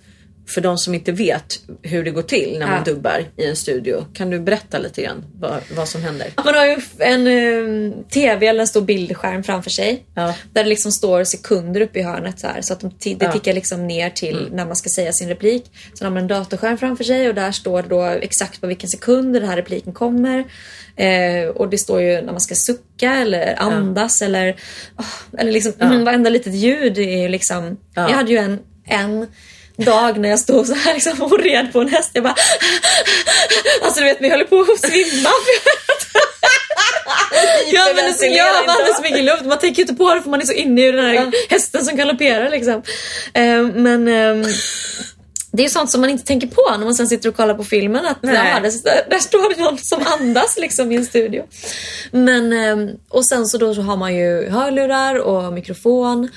för 0.53 0.61
de 0.61 0.77
som 0.77 0.93
inte 0.93 1.11
vet 1.11 1.59
hur 1.81 2.03
det 2.03 2.11
går 2.11 2.21
till 2.21 2.55
när 2.59 2.67
man 2.67 2.83
Ja. 2.85 2.93
dubbar 2.93 3.25
i 3.37 3.45
en 3.45 3.55
studio. 3.55 4.05
Kan 4.13 4.29
du 4.29 4.39
berätta 4.39 4.79
lite 4.79 5.01
grann 5.01 5.25
vad, 5.39 5.59
vad 5.75 5.87
som 5.87 6.01
händer? 6.03 6.27
Man 6.45 6.55
har 6.55 6.65
ju 6.65 6.77
en 6.97 7.27
eh, 7.27 7.93
TV 8.09 8.47
eller 8.47 8.59
en 8.61 8.67
stor 8.67 8.81
bildskärm 8.81 9.43
framför 9.43 9.69
sig. 9.69 10.05
Ja. 10.15 10.35
Där 10.53 10.63
det 10.63 10.69
liksom 10.69 10.91
står 10.91 11.23
sekunder 11.23 11.81
uppe 11.81 11.99
i 11.99 12.03
hörnet 12.03 12.39
så 12.39 12.47
här. 12.47 12.61
Så 12.61 12.73
att 12.73 12.79
de 12.79 12.91
det 12.99 13.17
Ja. 13.25 13.31
tickar 13.31 13.53
liksom 13.53 13.87
ner 13.87 14.09
till 14.09 14.47
när 14.51 14.65
man 14.65 14.75
ska 14.75 14.89
säga 14.89 15.11
sin 15.13 15.29
replik. 15.29 15.71
Sen 15.97 16.05
har 16.05 16.11
man 16.13 16.21
en 16.21 16.27
datorskärm 16.27 16.77
framför 16.77 17.03
sig 17.03 17.29
och 17.29 17.35
där 17.35 17.51
står 17.51 17.81
då 17.83 18.03
exakt 18.03 18.61
på 18.61 18.67
vilken 18.67 18.89
sekund 18.89 19.33
den 19.33 19.43
här 19.45 19.55
repliken 19.55 19.93
kommer. 19.93 20.43
Eh, 20.95 21.47
och 21.55 21.69
det 21.69 21.77
står 21.77 22.01
ju 22.01 22.13
när 22.21 22.31
man 22.31 22.41
ska 22.41 22.55
sucka 22.55 23.13
eller 23.15 23.55
andas 23.61 24.21
eller, 24.21 24.55
åh, 24.97 25.05
eller 25.39 25.51
liksom 25.51 25.73
varenda 26.05 26.29
litet 26.29 26.53
ljud 26.53 26.97
är 26.97 27.17
ju 27.21 27.27
liksom. 27.27 27.77
Ja. 27.95 28.09
Jag 28.09 28.15
hade 28.17 28.31
ju 28.31 28.37
en, 28.37 28.59
en 28.85 29.27
dag 29.77 30.19
när 30.19 30.29
jag 30.29 30.39
stod 30.39 30.67
så 30.67 30.73
här 30.73 30.93
liksom 30.93 31.21
och 31.21 31.39
red 31.39 31.73
på 31.73 31.81
en 31.81 31.89
häst. 31.89 32.11
Jag 32.13 32.23
bara 32.23 32.35
Alltså 33.83 33.99
du 33.99 34.05
vet, 34.05 34.17
vi 34.21 34.29
höll 34.29 34.43
på 34.43 34.61
att 34.61 34.91
svimma. 34.91 35.29
Ja 37.71 37.85
men 37.85 37.95
det, 37.95 38.01
Hyperventilera 38.01 38.37
ja, 38.37 38.59
inte, 38.59 38.67
man 38.67 38.75
andas 38.75 38.89
va? 38.89 38.95
så 38.95 39.01
mycket 39.01 39.23
luft. 39.23 39.45
Man 39.45 39.59
tänker 39.59 39.77
ju 39.77 39.81
inte 39.83 39.93
på 39.93 40.15
det 40.15 40.21
för 40.21 40.29
man 40.29 40.41
är 40.41 40.45
så 40.45 40.53
inne 40.53 40.87
i 40.87 40.91
den 40.91 41.05
här 41.05 41.31
hästen 41.49 41.85
som 41.85 41.97
galopperar 41.97 42.49
liksom. 42.49 42.81
Eh, 43.33 43.61
men 43.61 44.07
ehm, 44.07 44.45
det 45.51 45.65
är 45.65 45.69
sånt 45.69 45.91
som 45.91 46.01
man 46.01 46.09
inte 46.09 46.23
tänker 46.23 46.47
på 46.47 46.61
när 46.71 46.85
man 46.85 46.95
sen 46.95 47.07
sitter 47.07 47.29
och 47.29 47.35
kollar 47.35 47.53
på 47.53 47.63
filmen. 47.63 48.05
Att 48.05 48.17
ja, 48.21 48.29
där, 48.29 49.09
där 49.09 49.19
står 49.19 49.61
någon 49.61 49.77
som 49.77 50.03
andas 50.05 50.57
liksom 50.57 50.91
i 50.91 50.95
en 50.95 51.05
studio. 51.05 51.43
Men, 52.11 52.53
ehm, 52.53 52.89
och 53.09 53.25
sen 53.25 53.47
så 53.47 53.57
då 53.57 53.75
så 53.75 53.81
har 53.81 53.97
man 53.97 54.15
ju 54.15 54.49
hörlurar 54.49 55.15
och 55.15 55.53
mikrofon. 55.53 56.29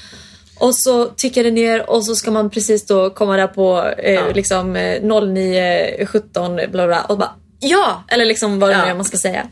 Och 0.59 0.76
så 0.76 1.05
tickar 1.05 1.44
det 1.44 1.50
ner 1.50 1.90
och 1.90 2.05
så 2.05 2.14
ska 2.16 2.30
man 2.30 2.50
precis 2.50 2.86
då 2.86 3.11
komma 3.11 3.36
där 3.36 3.46
på 3.46 3.92
eh, 3.98 4.12
Ja. 4.14 4.22
liksom 4.34 4.76
eh, 4.76 5.00
09.17 5.02 6.70
bla 6.70 6.86
bla 6.86 7.00
och 7.02 7.18
bara 7.18 7.30
ja! 7.61 8.05
Eller 8.09 8.24
liksom 8.24 8.61
vad 8.61 8.70
det 8.70 8.76
Ja. 8.76 8.86
är 8.86 8.94
man 8.94 9.05
ska 9.05 9.16
säga. 9.16 9.46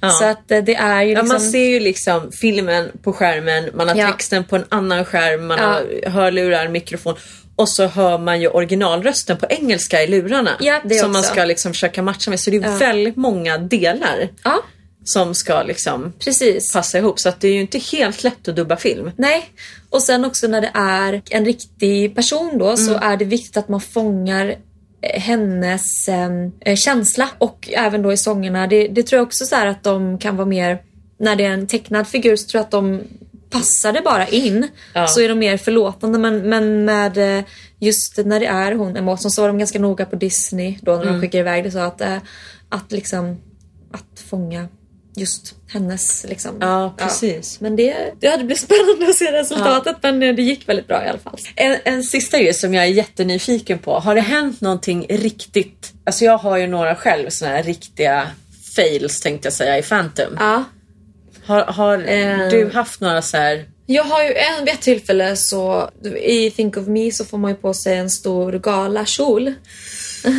Ja. 0.00 0.10
Så 0.10 0.24
att 0.24 0.50
eh, 0.50 0.64
det 0.64 0.74
är 0.74 1.02
ju 1.02 1.12
Ja, 1.12 1.20
liksom... 1.22 1.28
man 1.28 1.40
ser 1.40 1.64
ju 1.68 1.80
liksom 1.80 2.32
filmen 2.32 2.90
på 3.02 3.12
skärmen, 3.12 3.70
man 3.74 3.88
har 3.88 3.96
Ja. 3.96 4.06
texten 4.12 4.44
på 4.44 4.56
en 4.56 4.64
annan 4.68 5.04
skärm, 5.04 5.46
man 5.46 5.58
Ja. 5.58 5.64
har 5.66 6.10
hörlurar, 6.10 6.68
mikrofon. 6.68 7.14
Och 7.56 7.68
så 7.68 7.86
hör 7.86 8.18
man 8.18 8.40
ju 8.40 8.48
originalrösten 8.48 9.36
på 9.36 9.46
engelska 9.48 10.02
i 10.02 10.06
lurarna. 10.06 10.50
Ja, 10.60 10.80
som 11.00 11.12
man 11.12 11.20
också. 11.20 11.32
ska 11.32 11.44
liksom 11.44 11.72
försöka 11.72 12.02
matcha 12.02 12.30
med. 12.30 12.40
Så 12.40 12.50
det 12.50 12.56
är 12.56 12.78
väldigt 12.78 13.16
många 13.16 13.58
delar 13.58 14.28
Ja, 14.44 14.62
som 15.04 15.34
ska 15.34 15.62
liksom 15.62 16.12
precis. 16.18 16.72
passa 16.72 16.98
ihop. 16.98 17.20
Så 17.20 17.28
att 17.28 17.40
det 17.40 17.48
är 17.48 17.52
ju 17.52 17.60
inte 17.60 17.78
helt 17.78 18.24
lätt 18.24 18.48
att 18.48 18.56
dubba 18.56 18.76
film. 18.76 19.10
Nej. 19.16 19.48
Och 19.90 20.02
sen 20.02 20.24
också 20.24 20.48
när 20.48 20.60
det 20.60 20.70
är 20.74 21.22
en 21.30 21.44
riktig 21.44 22.14
person 22.14 22.58
då 22.58 22.76
så 22.76 22.94
är 22.94 23.16
det 23.16 23.24
viktigt 23.24 23.56
att 23.56 23.68
man 23.68 23.80
fångar 23.80 24.56
eh, 25.02 25.20
hennes 25.20 26.08
eh, 26.08 26.74
känsla 26.76 27.28
och 27.38 27.68
även 27.72 28.02
då 28.02 28.12
i 28.12 28.16
sångerna. 28.16 28.66
Det, 28.66 28.88
det 28.88 29.02
tror 29.02 29.18
jag 29.18 29.26
också 29.26 29.44
så 29.44 29.56
att 29.56 29.82
de 29.82 30.18
kan 30.18 30.36
vara 30.36 30.48
mer, 30.48 30.82
när 31.18 31.36
det 31.36 31.44
är 31.44 31.50
en 31.50 31.66
tecknad 31.66 32.08
figur 32.08 32.36
så 32.36 32.48
tror 32.48 32.58
jag 32.58 32.64
att 32.64 32.70
de 32.70 33.02
passar 33.50 33.92
det 33.92 34.00
bara 34.00 34.28
in 34.28 34.68
Ja. 34.92 35.06
så 35.06 35.20
är 35.20 35.28
de 35.28 35.38
mer 35.38 35.56
förlåtande 35.56 36.18
men, 36.18 36.48
men 36.48 36.84
med 36.84 37.38
eh, 37.38 37.44
just 37.78 38.18
när 38.24 38.40
det 38.40 38.46
är 38.46 38.72
hon 38.72 38.96
Emma 38.96 39.10
Watson 39.10 39.30
så 39.30 39.40
var 39.42 39.48
de 39.48 39.58
ganska 39.58 39.78
noga 39.78 40.04
på 40.04 40.16
Disney 40.16 40.78
då 40.82 40.96
när 40.96 41.04
de 41.04 41.20
skickade 41.20 41.40
iväg 41.40 41.64
det 41.64 41.70
så 41.70 41.78
att, 41.78 42.00
eh, 42.00 42.16
att 42.68 42.92
liksom 42.92 43.36
att 43.92 44.20
fånga 44.20 44.68
just 45.16 45.54
hennes 45.68 46.24
liksom. 46.28 46.56
Ja, 46.60 46.94
precis. 46.98 47.60
Men 47.60 47.76
det, 47.76 48.12
det 48.20 48.28
hade 48.28 48.44
blivit 48.44 48.60
spännande 48.62 49.06
att 49.08 49.16
se 49.16 49.32
resultatet 49.32 49.96
men 50.02 50.22
eh, 50.22 50.34
det 50.34 50.42
gick 50.42 50.68
väldigt 50.68 50.86
bra 50.88 51.04
i 51.04 51.08
alla 51.08 51.18
fall. 51.18 51.38
En, 51.56 51.76
en 51.84 52.02
sista 52.02 52.38
grej 52.38 52.54
som 52.54 52.74
jag 52.74 52.84
är 52.84 52.88
jättenyfiken 52.88 53.78
på. 53.78 53.98
Har 53.98 54.14
det 54.14 54.20
hänt 54.20 54.60
någonting 54.60 55.06
riktigt? 55.08 55.92
Alltså 56.06 56.24
jag 56.24 56.38
har 56.38 56.56
ju 56.56 56.66
några 56.66 56.94
själv 56.96 57.30
såna 57.30 57.50
här 57.50 57.62
riktiga 57.62 58.28
fails 58.76 59.20
tänkte 59.20 59.46
jag 59.46 59.52
säga 59.52 59.78
i 59.78 59.82
Phantom. 59.82 60.36
Ja. 60.40 60.64
Har, 61.44 61.62
har 61.62 61.98
Eh. 62.08 62.48
du 62.50 62.70
haft 62.74 63.00
några 63.00 63.22
så 63.22 63.36
här... 63.36 63.64
Jag 63.86 64.04
har 64.04 64.22
ju 64.22 64.34
en, 64.34 64.64
vid 64.64 64.74
ett 64.74 64.80
tillfälle 64.82 65.36
så 65.36 65.90
i 66.22 66.50
Think 66.50 66.76
of 66.76 66.86
Me 66.86 67.12
så 67.12 67.24
får 67.24 67.38
man 67.38 67.50
ju 67.50 67.56
på 67.56 67.74
sig 67.74 67.96
en 67.96 68.10
stor 68.10 68.52
galakjol. 68.52 69.54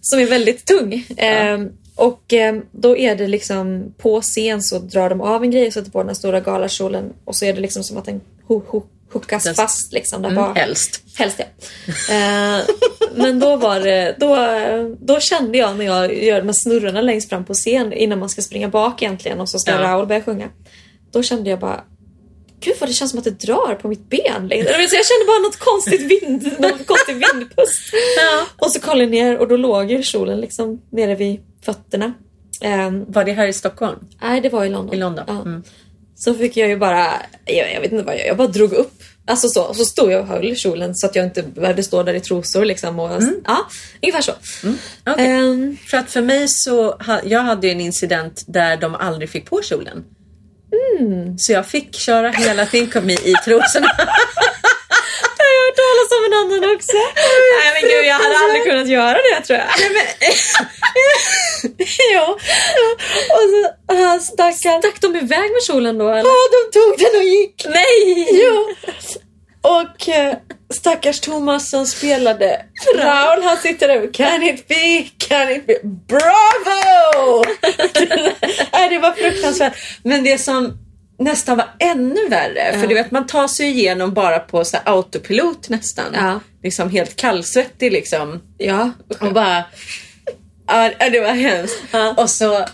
som 0.00 0.18
är 0.18 0.26
väldigt 0.26 0.66
tung. 0.66 1.06
Eh, 1.16 1.58
och 1.96 2.32
eh, 2.32 2.56
då 2.72 2.96
är 2.96 3.16
det 3.16 3.26
liksom 3.26 3.94
på 3.98 4.20
scen 4.20 4.62
så 4.62 4.78
drar 4.78 5.10
de 5.10 5.20
av 5.20 5.42
en 5.42 5.50
grej 5.50 5.66
och 5.66 5.72
sätter 5.72 5.90
på 5.90 5.98
den 5.98 6.08
här 6.08 6.14
stora 6.14 6.40
galakjolen 6.40 7.12
och 7.24 7.36
så 7.36 7.44
är 7.44 7.52
det 7.52 7.60
liksom 7.60 7.84
som 7.84 7.96
att 7.96 8.04
den 8.04 8.20
ho- 8.48 8.62
ho- 8.70 8.82
hookas 9.12 9.44
Den- 9.44 9.54
fast 9.54 9.92
liksom 9.92 10.22
där 10.22 10.30
bak. 10.30 10.58
Helst. 10.58 11.02
Helst 11.18 11.36
ja. 11.38 11.44
Eh, 12.14 12.64
men 13.14 13.40
då 13.40 13.56
var 13.56 13.80
det, 13.80 14.14
då, 14.18 14.36
då 15.06 15.20
kände 15.20 15.58
jag 15.58 15.76
när 15.78 15.84
jag 15.84 16.22
gör 16.24 16.38
de 16.40 16.46
här 16.46 16.54
snurrorna 16.62 17.00
längst 17.00 17.28
fram 17.28 17.44
på 17.44 17.54
scen 17.54 17.92
innan 17.92 18.18
man 18.18 18.28
ska 18.28 18.42
springa 18.42 18.68
bak 18.68 19.02
egentligen 19.02 19.40
och 19.40 19.48
så 19.48 19.58
ska 19.58 19.70
Ja. 19.70 19.78
Raoul 19.78 20.06
börja 20.06 20.22
sjunga. 20.22 20.48
Då 21.12 21.22
kände 21.22 21.50
jag 21.50 21.58
bara 21.58 21.84
Gud 22.60 22.74
vad 22.80 22.88
det 22.88 22.92
känns 22.92 23.10
som 23.10 23.18
att 23.18 23.24
det 23.24 23.40
drar 23.46 23.74
på 23.74 23.88
mitt 23.88 24.08
ben 24.10 24.48
längre. 24.48 24.64
Så 24.88 24.96
jag 24.96 25.06
kände 25.06 25.24
bara 25.26 25.38
något 25.38 25.58
konstigt 25.58 26.00
vind, 26.00 26.42
någon 26.58 26.84
konstig 26.84 27.14
vindpust. 27.14 27.80
Och 28.58 28.70
så 28.72 28.80
kollade 28.80 29.02
jag 29.02 29.10
ner 29.10 29.38
och 29.38 29.48
då 29.48 29.56
låg 29.56 29.90
ju 29.90 30.02
kjolen 30.02 30.40
liksom 30.40 30.80
nere 30.92 31.14
vid 31.14 31.40
fötterna. 31.64 32.12
Ehm, 32.60 33.04
Var 33.12 33.24
det 33.24 33.32
här 33.32 33.46
i 33.46 33.52
Stockholm? 33.52 33.98
nej 34.22 34.40
det 34.40 34.48
var 34.48 34.64
i 34.64 34.68
London. 34.68 34.94
I 34.94 34.98
London? 34.98 35.24
Ja. 35.28 35.40
Mm. 35.40 35.62
Så 36.16 36.34
fick 36.34 36.56
jag 36.56 36.68
ju 36.68 36.76
bara, 36.76 37.12
jag, 37.44 37.72
jag 37.74 37.80
vet 37.80 37.92
inte 37.92 38.04
vad 38.04 38.14
jag, 38.14 38.26
jag 38.26 38.36
bara 38.36 38.48
drog 38.48 38.72
upp. 38.72 39.02
Alltså 39.26 39.48
så, 39.48 39.74
så 39.74 39.84
stod 39.84 40.12
jag 40.12 40.20
och 40.20 40.26
höll 40.26 40.56
kjolen 40.56 40.94
så 40.94 41.06
att 41.06 41.14
jag 41.16 41.24
inte 41.24 41.42
behövde 41.42 41.82
stå 41.82 42.02
där 42.02 42.14
i 42.14 42.20
trosor 42.20 42.64
liksom. 42.64 42.98
Och, 43.00 43.10
Ja, 43.46 43.66
ungefär 44.02 44.20
så. 44.22 44.32
Okej. 45.06 45.26
Ehm, 45.26 45.76
För 45.90 45.96
att 45.98 46.10
för 46.10 46.22
mig 46.22 46.46
så, 46.48 46.98
jag 47.24 47.40
hade 47.40 47.68
en 47.70 47.80
incident 47.80 48.44
där 48.46 48.76
de 48.76 48.94
aldrig 48.94 49.30
fick 49.30 49.44
på 49.50 49.60
kjolen. 49.62 50.04
Mm. 50.72 51.38
Så 51.38 51.52
jag 51.52 51.66
fick 51.66 51.94
köra 51.94 52.30
hela 52.30 52.66
Think 52.66 52.96
i 52.96 53.34
trosorna. 53.44 53.90
jag 55.38 55.46
har 55.46 55.66
hört 55.66 55.76
talas 55.76 56.10
om 56.18 56.24
en 56.28 56.34
annan 56.40 56.64
också. 56.76 56.96
Nej 57.60 57.70
men 57.74 57.82
gud, 57.90 58.04
jag 58.04 58.14
hade 58.14 58.38
aldrig 58.44 58.64
kunnat 58.64 58.88
göra 58.88 59.18
det 59.30 59.40
tror 59.46 59.58
jag. 59.58 59.68
ja. 62.12 62.38
Och 63.30 63.46
så, 63.50 63.70
han 63.94 64.20
stackaren. 64.20 64.82
Stack 64.82 65.00
de 65.00 65.16
iväg 65.16 65.50
med 65.52 65.62
kjolen 65.66 65.98
då 65.98 66.08
eller? 66.08 66.30
Ja, 66.30 66.36
de 66.52 66.70
tog 66.78 66.98
den 66.98 67.16
och 67.20 67.24
gick. 67.24 67.66
Nej! 67.68 68.28
Ja. 68.42 68.66
Och 69.62 70.08
eh, 70.08 70.36
stackars 70.74 71.20
Thomas 71.20 71.70
som 71.70 71.86
spelade 71.86 72.64
Raul, 72.96 73.42
han 73.42 73.56
sitter 73.56 73.88
där 73.88 74.08
och 74.08 74.14
can 74.14 74.42
it 74.42 74.68
be, 74.68 75.08
can 75.18 75.50
it 75.50 75.66
be, 75.66 75.74
bravo! 75.82 77.44
Nej, 78.72 78.88
det 78.90 78.98
var 78.98 79.12
fruktansvärt. 79.12 79.72
Men 80.02 80.24
det 80.24 80.38
som 80.38 80.78
nästan 81.18 81.56
var 81.56 81.68
ännu 81.78 82.28
värre, 82.28 82.80
för 82.80 82.86
du 82.86 82.94
vet 82.94 83.10
man 83.10 83.26
tar 83.26 83.48
sig 83.48 83.66
igenom 83.66 84.14
bara 84.14 84.38
på 84.38 84.64
så 84.64 84.76
autopilot 84.84 85.68
nästan. 85.68 86.06
Ja. 86.14 86.40
Liksom 86.62 86.90
helt 86.90 87.16
kallsvettig 87.16 87.92
liksom. 87.92 88.42
Ja. 88.58 88.90
Och 89.20 89.32
bara... 89.32 89.64
Ja, 90.66 90.90
det 91.10 91.20
var 91.20 91.32
hemskt. 91.32 91.82
Ja. 91.90 92.14
Och 92.16 92.30
så 92.30 92.66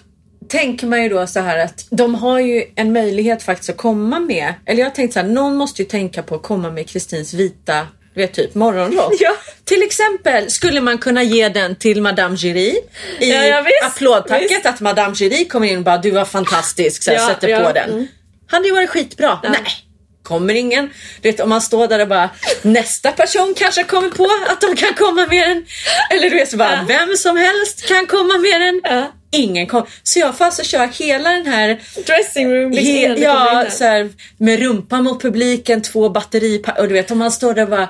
tänker 0.49 0.87
man 0.87 1.03
ju 1.03 1.09
då 1.09 1.27
så 1.27 1.41
här 1.41 1.59
att 1.59 1.87
de 1.91 2.15
har 2.15 2.39
ju 2.41 2.65
en 2.77 2.93
möjlighet 2.93 3.43
faktiskt 3.43 3.71
att 3.71 3.77
komma 3.77 4.21
med, 4.21 4.55
eller 4.67 4.79
jag 4.81 4.87
har 4.87 4.95
tänkt 4.95 5.13
så 5.13 5.21
här, 5.21 5.27
någon 5.27 5.57
måste 5.57 5.83
ju 5.83 5.89
tänka 5.89 6.23
på 6.23 6.35
att 6.35 6.43
komma 6.43 6.71
med 6.71 6.89
Kristins 6.89 7.35
vita 7.35 7.87
du 8.15 8.21
vet 8.23 8.35
typ 8.35 8.55
morgonrock. 8.55 9.13
Ja. 9.21 9.37
Till 9.65 9.83
exempel 9.83 10.51
skulle 10.51 10.81
man 10.81 10.99
kunna 10.99 11.23
ge 11.23 11.49
den 11.49 11.77
till 11.77 12.03
Madame 12.03 12.37
Giry 12.37 12.61
i 13.21 13.33
Ja, 13.33 13.45
ja, 13.45 13.63
visst, 13.63 13.97
applådtacket 13.97 14.51
visst. 14.51 14.67
att 14.67 14.81
Madame 14.81 15.15
Giry 15.15 15.49
kommer 15.49 15.67
in 15.69 15.79
och 15.79 15.85
bara 15.85 15.99
du 15.99 16.11
var 16.11 16.25
fantastisk 16.25 17.03
så 17.03 17.11
här, 17.11 17.19
Ja, 17.19 17.27
sätter 17.29 17.65
på 17.65 17.73
den. 17.73 17.91
mm. 17.91 18.07
Hade 18.49 18.69
ju 18.69 18.75
varit 18.75 18.91
skitbra. 18.91 19.39
Nej. 19.43 19.63
Kommer 20.23 20.55
ingen. 20.55 20.91
Du 21.21 21.31
vet 21.31 21.41
om 21.41 21.49
man 21.49 21.61
står 21.61 21.89
där 21.89 21.99
och 21.99 22.09
bara 22.09 22.31
nästa 22.63 23.13
person 23.13 23.55
kanske 23.57 23.85
kommer 23.85 24.09
på 24.11 24.29
att 24.49 24.61
de 24.61 24.77
kan 24.77 24.95
komma 24.95 25.27
med 25.27 25.49
den. 25.49 25.67
Eller 26.11 26.31
du 26.31 26.37
vet 26.37 26.51
så 26.51 26.57
bara 26.57 26.85
vem 26.89 27.17
som 27.17 27.37
helst 27.37 27.89
kan 27.89 28.07
komma 28.07 28.39
med 28.39 28.61
den. 28.61 28.81
Ingen 29.33 29.67
kom. 29.67 29.87
Så 30.03 30.19
jag 30.19 30.39
får 30.39 30.45
alltså 30.45 30.63
köra 30.63 30.87
hela 30.87 31.31
den 31.31 31.47
här 31.47 31.81
Dressing 32.07 32.55
room 32.55 32.71
liksom 32.71 32.95
He, 32.95 33.15
ja, 33.19 33.65
så 33.71 33.85
här, 33.85 34.11
med 34.39 34.59
rumpan 34.61 35.05
mot 35.05 35.23
publiken, 35.23 35.83
två 35.83 36.09
batteri 36.09 36.63
och 36.79 36.89
du 36.89 36.95
vet 36.95 37.11
om 37.11 37.19
man 37.19 37.31
står 37.33 37.55
där 37.55 37.63
och 37.63 37.69
bara 37.69 37.89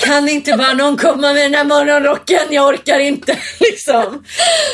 Kan 0.00 0.28
inte 0.28 0.56
bara 0.56 0.72
någon 0.72 0.96
komma 0.96 1.32
med 1.32 1.36
den 1.36 1.54
här 1.54 1.64
morgonrocken? 1.64 2.40
Jag 2.50 2.68
orkar 2.68 2.98
inte. 2.98 3.38
liksom. 3.60 4.24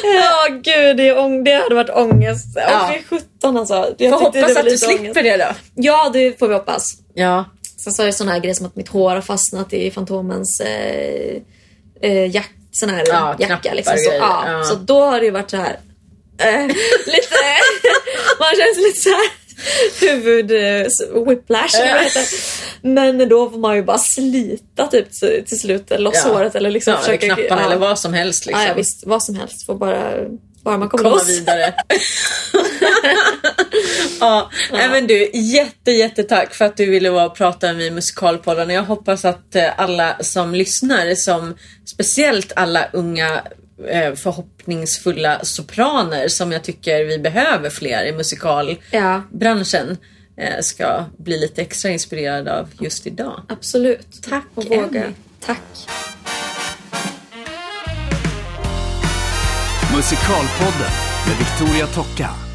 Ja 0.03 0.49
gud, 0.51 0.97
det, 0.97 1.09
är 1.09 1.45
det 1.45 1.55
hade 1.55 1.75
varit 1.75 1.91
ångest. 1.91 2.47
Ja. 2.55 2.63
Ja. 2.69 2.95
fy 2.95 3.03
sjutton 3.03 3.57
alltså. 3.57 3.95
Jag 3.99 4.11
Får 4.13 4.21
hoppas 4.21 4.57
att 4.57 4.65
du 4.65 4.79
slipper 4.79 5.01
ångest. 5.01 5.15
det 5.15 5.37
då. 5.37 5.49
Ja, 5.75 6.11
det 6.13 6.39
får 6.39 6.49
vi 6.49 6.55
hoppas. 6.55 6.89
Ja. 7.15 7.45
Sen 7.85 7.93
så 7.93 8.03
är 8.03 8.07
det 8.07 8.13
såna 8.13 8.33
här 8.33 8.39
grejer 8.41 8.55
som 8.55 8.67
att 8.67 8.77
mitt 8.77 8.89
hår 8.89 9.11
har 9.15 9.21
fastnat 9.21 9.73
i 9.73 9.91
Fantomens 9.91 10.61
eh, 10.61 11.37
eh, 12.03 12.31
jack, 12.35 12.51
sån 12.73 12.91
här 12.91 13.05
Ja, 13.09 13.37
jacka. 13.39 13.75
Liksom. 13.75 13.95
Så, 13.97 14.13
ja, 14.13 14.45
Ja. 14.47 14.65
så 14.65 14.75
då 14.75 15.01
har 15.01 15.19
det 15.21 15.25
ju 15.25 15.31
varit 15.31 15.51
så 15.51 15.57
här. 15.57 15.77
Eh, 16.39 16.67
lite, 17.07 17.37
man 18.41 18.51
känns 18.57 18.79
lite 18.79 19.01
så 19.01 19.09
här 19.09 19.31
huvud 20.01 20.51
eh, 20.51 21.25
whiplash 21.29 21.81
eller. 21.81 22.09
Men 22.83 23.29
då 23.29 23.51
får 23.51 23.59
man 23.59 23.77
ju 23.77 23.83
bara 23.83 23.99
slita 23.99 24.87
typ 24.87 25.07
till 25.47 25.61
slut 25.61 25.93
loss 26.01 26.23
Ja. 26.25 26.33
håret 26.33 26.55
eller 26.55 26.71
liksom 26.71 26.93
ja, 26.93 26.99
försöka 27.01 27.27
knapparna 27.27 27.61
ja. 27.61 27.67
eller 27.67 27.77
vad 27.77 27.99
som 27.99 28.15
helst. 28.15 28.47
Liksom. 28.47 28.63
Ja, 28.63 28.69
ja 28.69 28.75
visst, 28.75 29.07
vad 29.07 29.23
som 29.23 29.35
helst 29.37 29.67
får 29.67 29.75
bara, 29.75 30.13
bara 30.65 30.79
man 30.79 30.89
kommer 30.89 31.05
Komma 31.05 31.17
loss. 31.17 31.29
vidare. 31.29 31.75
ja, 34.21 34.51
Nej, 34.73 34.89
men 34.89 35.07
du, 35.07 35.31
jätte, 35.35 35.91
jätte 35.91 36.23
tack 36.23 36.55
för 36.55 36.65
att 36.65 36.77
du 36.77 36.91
ville 36.91 37.11
vara 37.11 37.27
och 37.27 37.37
prata 37.37 37.73
med 37.73 37.93
Musikalpodden. 37.93 38.69
Och 38.69 38.75
Jag 38.75 38.83
hoppas 38.83 39.25
att 39.25 39.55
eh, 39.55 39.81
alla 39.81 40.17
som 40.21 40.55
lyssnar, 40.55 41.15
som 41.15 41.57
speciellt 41.95 42.53
alla 42.57 42.89
unga 42.93 43.43
förhoppningsfulla 44.17 45.41
sopraner 45.45 46.29
som 46.29 46.53
jag 46.53 46.65
tycker 46.65 47.05
vi 47.05 47.19
behöver 47.19 47.71
fler 47.71 48.05
i 48.05 48.13
musikalbranschen 48.13 49.97
eh, 50.37 50.61
ska 50.61 51.05
bli 51.19 51.41
lite 51.41 51.63
extra 51.63 51.91
inspirerade 51.91 52.59
av 52.59 52.69
just 52.81 53.07
idag. 53.07 53.41
Absolut. 53.49 54.23
Tack, 54.31 54.45
Och 54.55 54.65
våga. 54.65 55.05
Emmy. 55.05 55.15
Tack. 55.41 55.89
Musikalpodden 59.97 60.91
med 61.27 61.37
Victoria 61.39 61.87
Tocka. 61.87 62.52